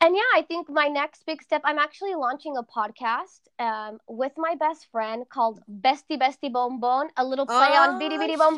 And 0.00 0.16
yeah, 0.16 0.22
I 0.34 0.40
think 0.42 0.70
my 0.70 0.88
next 0.88 1.24
big 1.26 1.42
step, 1.42 1.60
I'm 1.64 1.78
actually 1.78 2.14
launching 2.14 2.56
a 2.56 2.62
podcast 2.62 3.40
um, 3.58 3.98
with 4.08 4.32
my 4.36 4.54
best 4.54 4.86
friend 4.90 5.28
called 5.28 5.60
Bestie 5.70 6.18
Bestie 6.18 6.50
Bon 6.52 6.80
Bon, 6.80 7.08
a 7.16 7.24
little 7.24 7.46
play 7.46 7.68
oh, 7.70 7.82
on 7.82 8.00
Bidi 8.00 8.18
Bidi 8.18 8.38
Bom 8.38 8.56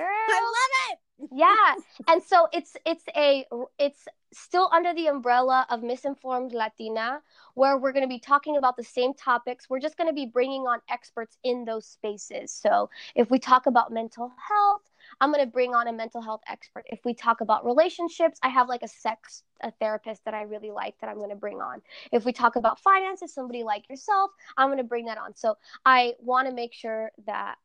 I 0.00 0.40
love 0.40 0.92
it. 0.92 1.28
yeah. 1.32 1.74
And 2.08 2.22
so 2.22 2.48
it's 2.52 2.76
it's 2.84 3.04
a 3.16 3.46
it's 3.78 4.06
still 4.32 4.68
under 4.72 4.92
the 4.94 5.06
umbrella 5.06 5.66
of 5.70 5.82
Misinformed 5.82 6.52
Latina, 6.52 7.20
where 7.54 7.78
we're 7.78 7.92
going 7.92 8.02
to 8.04 8.08
be 8.08 8.18
talking 8.18 8.56
about 8.56 8.76
the 8.76 8.84
same 8.84 9.14
topics. 9.14 9.70
We're 9.70 9.80
just 9.80 9.96
going 9.96 10.08
to 10.08 10.14
be 10.14 10.26
bringing 10.26 10.62
on 10.62 10.80
experts 10.90 11.38
in 11.44 11.64
those 11.64 11.86
spaces. 11.86 12.52
So 12.52 12.90
if 13.14 13.30
we 13.30 13.38
talk 13.38 13.66
about 13.66 13.92
mental 13.92 14.32
health, 14.48 14.82
I'm 15.20 15.32
going 15.32 15.44
to 15.44 15.50
bring 15.50 15.74
on 15.74 15.86
a 15.88 15.92
mental 15.92 16.20
health 16.20 16.42
expert. 16.48 16.84
If 16.86 17.04
we 17.04 17.14
talk 17.14 17.40
about 17.40 17.64
relationships, 17.64 18.38
I 18.42 18.48
have 18.48 18.68
like 18.68 18.82
a 18.82 18.88
sex 18.88 19.44
a 19.60 19.70
therapist 19.80 20.24
that 20.24 20.34
I 20.34 20.42
really 20.42 20.70
like 20.70 20.94
that 21.00 21.08
I'm 21.08 21.16
going 21.16 21.30
to 21.30 21.36
bring 21.36 21.60
on. 21.60 21.80
If 22.12 22.24
we 22.24 22.32
talk 22.32 22.56
about 22.56 22.78
finances, 22.80 23.32
somebody 23.32 23.62
like 23.62 23.88
yourself, 23.88 24.30
I'm 24.56 24.68
going 24.68 24.78
to 24.78 24.84
bring 24.84 25.06
that 25.06 25.16
on. 25.16 25.34
So 25.34 25.56
I 25.86 26.14
want 26.20 26.48
to 26.48 26.54
make 26.54 26.74
sure 26.74 27.10
that 27.26 27.56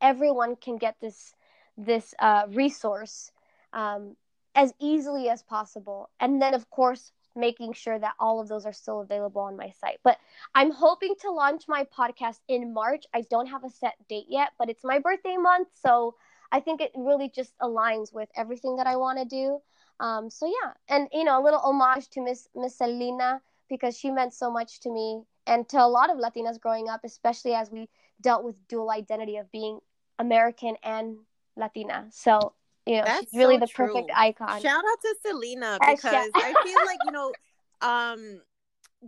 everyone 0.00 0.56
can 0.56 0.76
get 0.76 0.96
this 1.00 1.34
this 1.76 2.14
uh, 2.18 2.44
resource 2.48 3.30
um, 3.72 4.16
as 4.54 4.72
easily 4.80 5.28
as 5.28 5.42
possible. 5.42 6.08
And 6.18 6.40
then, 6.40 6.54
of 6.54 6.70
course, 6.70 7.12
making 7.34 7.74
sure 7.74 7.98
that 7.98 8.14
all 8.18 8.40
of 8.40 8.48
those 8.48 8.64
are 8.64 8.72
still 8.72 9.02
available 9.02 9.42
on 9.42 9.56
my 9.56 9.70
site. 9.70 9.98
But 10.02 10.18
I'm 10.54 10.70
hoping 10.70 11.14
to 11.20 11.30
launch 11.30 11.64
my 11.68 11.84
podcast 11.84 12.40
in 12.48 12.72
March. 12.72 13.04
I 13.14 13.22
don't 13.30 13.46
have 13.46 13.64
a 13.64 13.70
set 13.70 13.94
date 14.08 14.26
yet, 14.28 14.52
but 14.58 14.70
it's 14.70 14.82
my 14.82 14.98
birthday 14.98 15.36
month. 15.36 15.68
So 15.74 16.14
I 16.50 16.60
think 16.60 16.80
it 16.80 16.92
really 16.96 17.28
just 17.28 17.52
aligns 17.58 18.12
with 18.12 18.30
everything 18.36 18.76
that 18.76 18.86
I 18.86 18.96
want 18.96 19.18
to 19.18 19.24
do. 19.24 19.60
Um, 20.00 20.30
so 20.30 20.46
yeah, 20.46 20.72
and 20.88 21.08
you 21.12 21.24
know, 21.24 21.40
a 21.40 21.44
little 21.44 21.60
homage 21.60 22.08
to 22.10 22.22
Miss 22.22 22.48
Miss 22.54 22.76
Selena 22.76 23.40
because 23.68 23.98
she 23.98 24.10
meant 24.10 24.32
so 24.32 24.50
much 24.50 24.80
to 24.80 24.90
me 24.90 25.22
and 25.46 25.68
to 25.68 25.78
a 25.78 25.88
lot 25.88 26.10
of 26.10 26.18
Latinas 26.18 26.60
growing 26.60 26.88
up, 26.88 27.00
especially 27.04 27.54
as 27.54 27.70
we 27.70 27.88
dealt 28.20 28.44
with 28.44 28.56
dual 28.68 28.90
identity 28.90 29.36
of 29.36 29.50
being 29.50 29.80
American 30.18 30.76
and 30.82 31.16
Latina. 31.56 32.06
So 32.10 32.54
you 32.86 32.98
know, 32.98 33.02
That's 33.04 33.30
she's 33.30 33.34
really 33.34 33.56
so 33.56 33.60
the 33.60 33.66
true. 33.66 33.86
perfect 33.88 34.10
icon. 34.14 34.62
Shout 34.62 34.78
out 34.78 35.00
to 35.02 35.16
Selena 35.26 35.78
because 35.80 36.30
I 36.34 36.54
feel 36.64 36.86
like 36.86 36.98
you 37.04 37.10
know, 37.10 37.32
um, 37.82 38.40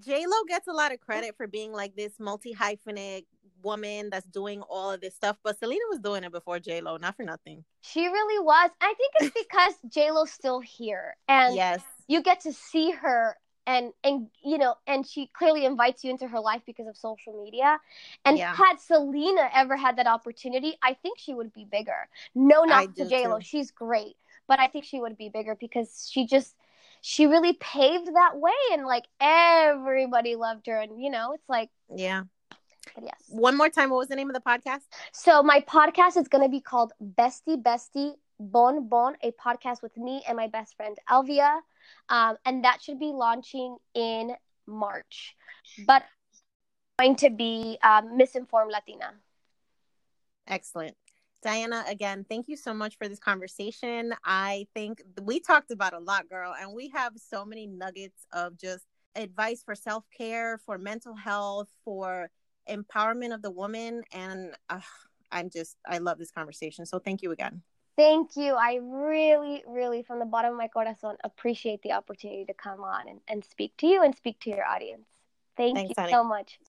J 0.05 0.27
Lo 0.27 0.37
gets 0.49 0.67
a 0.67 0.73
lot 0.73 0.93
of 0.93 1.01
credit 1.01 1.37
for 1.37 1.47
being 1.47 1.73
like 1.73 1.95
this 1.95 2.13
multi 2.19 2.55
hyphenate 2.55 3.27
woman 3.63 4.09
that's 4.11 4.27
doing 4.27 4.63
all 4.63 4.91
of 4.91 5.01
this 5.01 5.15
stuff, 5.15 5.37
but 5.43 5.59
Selena 5.59 5.81
was 5.91 6.01
doing 6.01 6.25
it 6.25 6.33
before 6.33 6.59
J 6.59 6.81
Lo, 6.81 6.97
not 6.97 7.17
for 7.17 7.25
nothing. 7.25 7.65
She 7.83 8.07
really 8.07 8.45
was. 8.45 8.71
I 8.81 8.95
think 8.95 9.13
it's 9.21 9.47
because 9.49 9.75
J 9.89 10.11
Lo's 10.11 10.33
still 10.33 10.61
here, 10.61 11.17
and 11.29 11.55
yes, 11.55 11.81
you 12.09 12.21
get 12.23 12.41
to 12.41 12.53
see 12.53 12.91
her 12.91 13.37
and 13.69 13.93
and 14.03 14.29
you 14.43 14.59
know 14.59 14.75
and 14.87 15.07
she 15.07 15.31
clearly 15.35 15.65
invites 15.67 16.03
you 16.03 16.11
into 16.11 16.27
her 16.27 16.41
life 16.41 16.63
because 16.67 16.89
of 16.89 16.97
social 16.97 17.41
media. 17.45 17.79
And 18.25 18.39
yeah. 18.39 18.55
had 18.55 18.81
selena 18.81 19.49
ever 19.55 19.77
had 19.77 19.99
that 19.99 20.07
opportunity 20.07 20.77
i 20.83 20.95
think 20.95 21.19
she 21.19 21.35
would 21.35 21.53
be 21.53 21.65
bigger. 21.65 22.09
No 22.35 22.65
not 22.65 22.97
to 22.97 23.09
j-lo 23.09 23.39
she's 23.41 23.71
great 23.71 24.17
but 24.49 24.59
i 24.59 24.67
think 24.67 24.85
she 24.85 25.01
would 25.01 25.17
be 25.17 25.29
bigger 25.29 25.55
because 25.55 26.09
she 26.11 26.27
just 26.27 26.55
she 27.03 27.27
really 27.27 27.53
paved 27.53 28.09
that 28.15 28.37
way 28.37 28.59
and 28.73 28.87
like 28.87 29.05
everybody 29.21 30.35
loved 30.35 30.67
her 30.67 30.81
and 30.81 31.01
you 31.01 31.11
know 31.11 31.33
it's 31.35 31.49
like 31.49 31.71
yeah. 31.95 32.23
Yes. 33.01 33.23
One 33.29 33.57
more 33.57 33.69
time 33.69 33.91
what 33.91 33.99
was 33.99 34.09
the 34.09 34.17
name 34.17 34.31
of 34.31 34.35
the 34.35 34.41
podcast? 34.41 34.81
So 35.13 35.43
my 35.43 35.61
podcast 35.61 36.17
is 36.17 36.27
going 36.27 36.43
to 36.43 36.49
be 36.49 36.61
called 36.61 36.93
bestie 37.21 37.63
bestie 37.63 38.15
bon 38.41 38.89
bon 38.89 39.15
a 39.23 39.31
podcast 39.33 39.83
with 39.83 39.97
me 39.97 40.23
and 40.27 40.37
my 40.37 40.47
best 40.47 40.77
friend 40.77 40.97
alvia 41.09 41.59
um, 42.09 42.37
and 42.45 42.65
that 42.65 42.83
should 42.83 42.99
be 42.99 43.13
launching 43.13 43.77
in 43.95 44.35
March. 44.67 45.35
But 45.87 46.05
going 46.99 47.17
to 47.17 47.31
be 47.31 47.79
um, 47.83 48.17
misinformed 48.17 48.73
Latina. 48.73 49.13
Excellent. 50.47 50.97
Diana, 51.43 51.85
again, 51.87 52.27
thank 52.29 52.49
you 52.49 52.57
so 52.57 52.75
much 52.75 52.99
for 52.99 53.09
this 53.09 53.21
conversation. 53.21 54.13
I 54.25 54.67
think 54.75 55.03
we 55.23 55.39
talked 55.39 55.71
about 55.71 55.95
a 55.95 56.01
lot, 56.01 56.29
girl, 56.29 56.55
and 56.61 56.75
we 56.75 56.89
have 56.89 57.13
so 57.17 57.45
many 57.45 57.67
nuggets 57.67 58.27
of 58.33 58.59
just 58.59 58.85
advice 59.15 59.63
for 59.63 59.77
self 59.77 60.05
care, 60.17 60.59
for 60.59 60.79
mental 60.79 61.15
health, 61.15 61.69
for 61.85 62.29
empowerment 62.69 63.33
of 63.33 63.43
the 63.43 63.51
woman. 63.51 64.03
And 64.13 64.57
uh, 64.69 64.81
I'm 65.31 65.49
just, 65.49 65.77
I 65.87 65.99
love 65.99 66.19
this 66.19 66.33
conversation. 66.33 66.87
So 66.87 66.99
thank 66.99 67.23
you 67.23 67.31
again. 67.31 67.63
Thank 67.99 68.37
you. 68.37 68.55
I 68.55 68.79
really, 68.81 69.65
really, 69.67 70.05
from 70.05 70.21
the 70.21 70.25
bottom 70.25 70.53
of 70.53 70.57
my 70.57 70.69
corazon, 70.69 71.17
appreciate 71.25 71.83
the 71.83 71.91
opportunity 71.91 72.45
to 72.45 72.55
come 72.55 72.85
on 72.85 73.09
and, 73.09 73.19
and 73.27 73.45
speak 73.45 73.77
to 73.79 73.89
you 73.89 74.05
and 74.05 74.15
speak 74.15 74.39
to 74.43 74.51
your 74.51 74.65
audience. 74.65 75.09
Thank 75.57 75.75
Thanks, 75.75 75.91
you 75.91 75.95
honey. 75.99 76.13
so 76.13 76.23
much. 76.23 76.61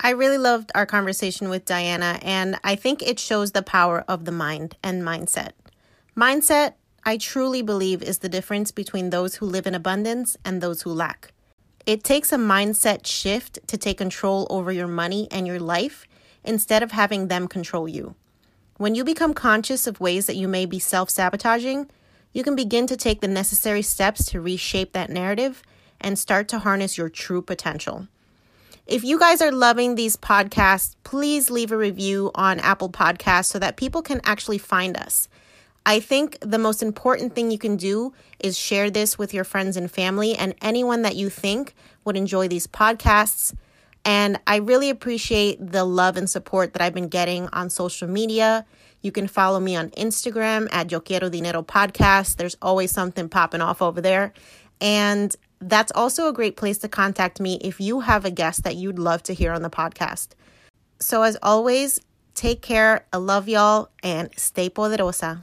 I 0.00 0.10
really 0.12 0.38
loved 0.38 0.72
our 0.74 0.86
conversation 0.86 1.50
with 1.50 1.66
Diana, 1.66 2.20
and 2.22 2.58
I 2.64 2.74
think 2.74 3.02
it 3.02 3.20
shows 3.20 3.52
the 3.52 3.62
power 3.62 4.02
of 4.08 4.24
the 4.24 4.32
mind 4.32 4.76
and 4.82 5.02
mindset. 5.02 5.50
Mindset, 6.16 6.72
I 7.04 7.18
truly 7.18 7.60
believe, 7.60 8.02
is 8.02 8.20
the 8.20 8.30
difference 8.30 8.70
between 8.70 9.10
those 9.10 9.34
who 9.34 9.44
live 9.44 9.66
in 9.66 9.74
abundance 9.74 10.38
and 10.42 10.62
those 10.62 10.82
who 10.82 10.90
lack. 10.90 11.34
It 11.84 12.02
takes 12.02 12.32
a 12.32 12.38
mindset 12.38 13.04
shift 13.04 13.58
to 13.66 13.76
take 13.76 13.98
control 13.98 14.46
over 14.48 14.72
your 14.72 14.88
money 14.88 15.28
and 15.30 15.46
your 15.46 15.60
life 15.60 16.06
instead 16.44 16.82
of 16.82 16.92
having 16.92 17.28
them 17.28 17.46
control 17.46 17.86
you. 17.86 18.14
When 18.76 18.94
you 18.94 19.04
become 19.04 19.34
conscious 19.34 19.86
of 19.86 20.00
ways 20.00 20.26
that 20.26 20.36
you 20.36 20.48
may 20.48 20.66
be 20.66 20.78
self 20.78 21.10
sabotaging, 21.10 21.88
you 22.32 22.42
can 22.42 22.56
begin 22.56 22.86
to 22.86 22.96
take 22.96 23.20
the 23.20 23.28
necessary 23.28 23.82
steps 23.82 24.24
to 24.26 24.40
reshape 24.40 24.92
that 24.92 25.10
narrative 25.10 25.62
and 26.00 26.18
start 26.18 26.48
to 26.48 26.58
harness 26.58 26.98
your 26.98 27.08
true 27.08 27.42
potential. 27.42 28.08
If 28.86 29.04
you 29.04 29.18
guys 29.18 29.40
are 29.40 29.52
loving 29.52 29.94
these 29.94 30.16
podcasts, 30.16 30.96
please 31.04 31.50
leave 31.50 31.70
a 31.70 31.76
review 31.76 32.32
on 32.34 32.58
Apple 32.58 32.90
Podcasts 32.90 33.46
so 33.46 33.58
that 33.60 33.76
people 33.76 34.02
can 34.02 34.20
actually 34.24 34.58
find 34.58 34.96
us. 34.96 35.28
I 35.86 36.00
think 36.00 36.38
the 36.40 36.58
most 36.58 36.82
important 36.82 37.34
thing 37.34 37.50
you 37.50 37.58
can 37.58 37.76
do 37.76 38.12
is 38.40 38.58
share 38.58 38.90
this 38.90 39.18
with 39.18 39.34
your 39.34 39.44
friends 39.44 39.76
and 39.76 39.90
family 39.90 40.34
and 40.34 40.54
anyone 40.62 41.02
that 41.02 41.16
you 41.16 41.28
think 41.28 41.74
would 42.04 42.16
enjoy 42.16 42.48
these 42.48 42.66
podcasts. 42.66 43.54
And 44.04 44.40
I 44.46 44.56
really 44.56 44.90
appreciate 44.90 45.58
the 45.64 45.84
love 45.84 46.16
and 46.16 46.28
support 46.28 46.72
that 46.72 46.82
I've 46.82 46.94
been 46.94 47.08
getting 47.08 47.48
on 47.48 47.70
social 47.70 48.08
media. 48.08 48.64
You 49.00 49.12
can 49.12 49.28
follow 49.28 49.60
me 49.60 49.76
on 49.76 49.90
Instagram 49.90 50.68
at 50.72 50.90
Yo 50.90 51.00
Quiero 51.00 51.28
Dinero 51.28 51.62
Podcast. 51.62 52.36
There's 52.36 52.56
always 52.62 52.90
something 52.90 53.28
popping 53.28 53.60
off 53.60 53.82
over 53.82 54.00
there. 54.00 54.32
And 54.80 55.34
that's 55.60 55.92
also 55.92 56.28
a 56.28 56.32
great 56.32 56.56
place 56.56 56.78
to 56.78 56.88
contact 56.88 57.40
me 57.40 57.58
if 57.62 57.80
you 57.80 58.00
have 58.00 58.24
a 58.24 58.30
guest 58.30 58.64
that 58.64 58.76
you'd 58.76 58.98
love 58.98 59.22
to 59.24 59.34
hear 59.34 59.52
on 59.52 59.62
the 59.62 59.70
podcast. 59.70 60.28
So, 60.98 61.22
as 61.22 61.36
always, 61.42 62.00
take 62.34 62.62
care. 62.62 63.06
I 63.12 63.18
love 63.18 63.48
y'all 63.48 63.90
and 64.02 64.30
stay 64.36 64.68
poderosa. 64.68 65.42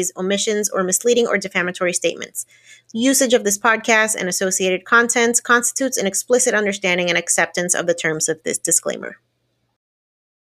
inaccuracies, 0.00 0.12
omissions, 0.16 0.70
or 0.70 0.82
misleading 0.82 1.26
or 1.26 1.38
defamatory 1.38 1.92
statements. 1.92 2.46
Usage 2.92 3.34
of 3.34 3.44
this 3.44 3.58
podcast 3.58 4.16
and 4.16 4.28
associated 4.28 4.84
content 4.84 5.40
constitutes 5.42 5.96
an 5.96 6.06
explicit 6.06 6.54
understanding 6.54 7.08
and 7.08 7.18
acceptance 7.18 7.74
of 7.74 7.86
the 7.86 7.94
terms 7.94 8.28
of 8.28 8.42
this 8.42 8.58
disclaimer. 8.58 9.16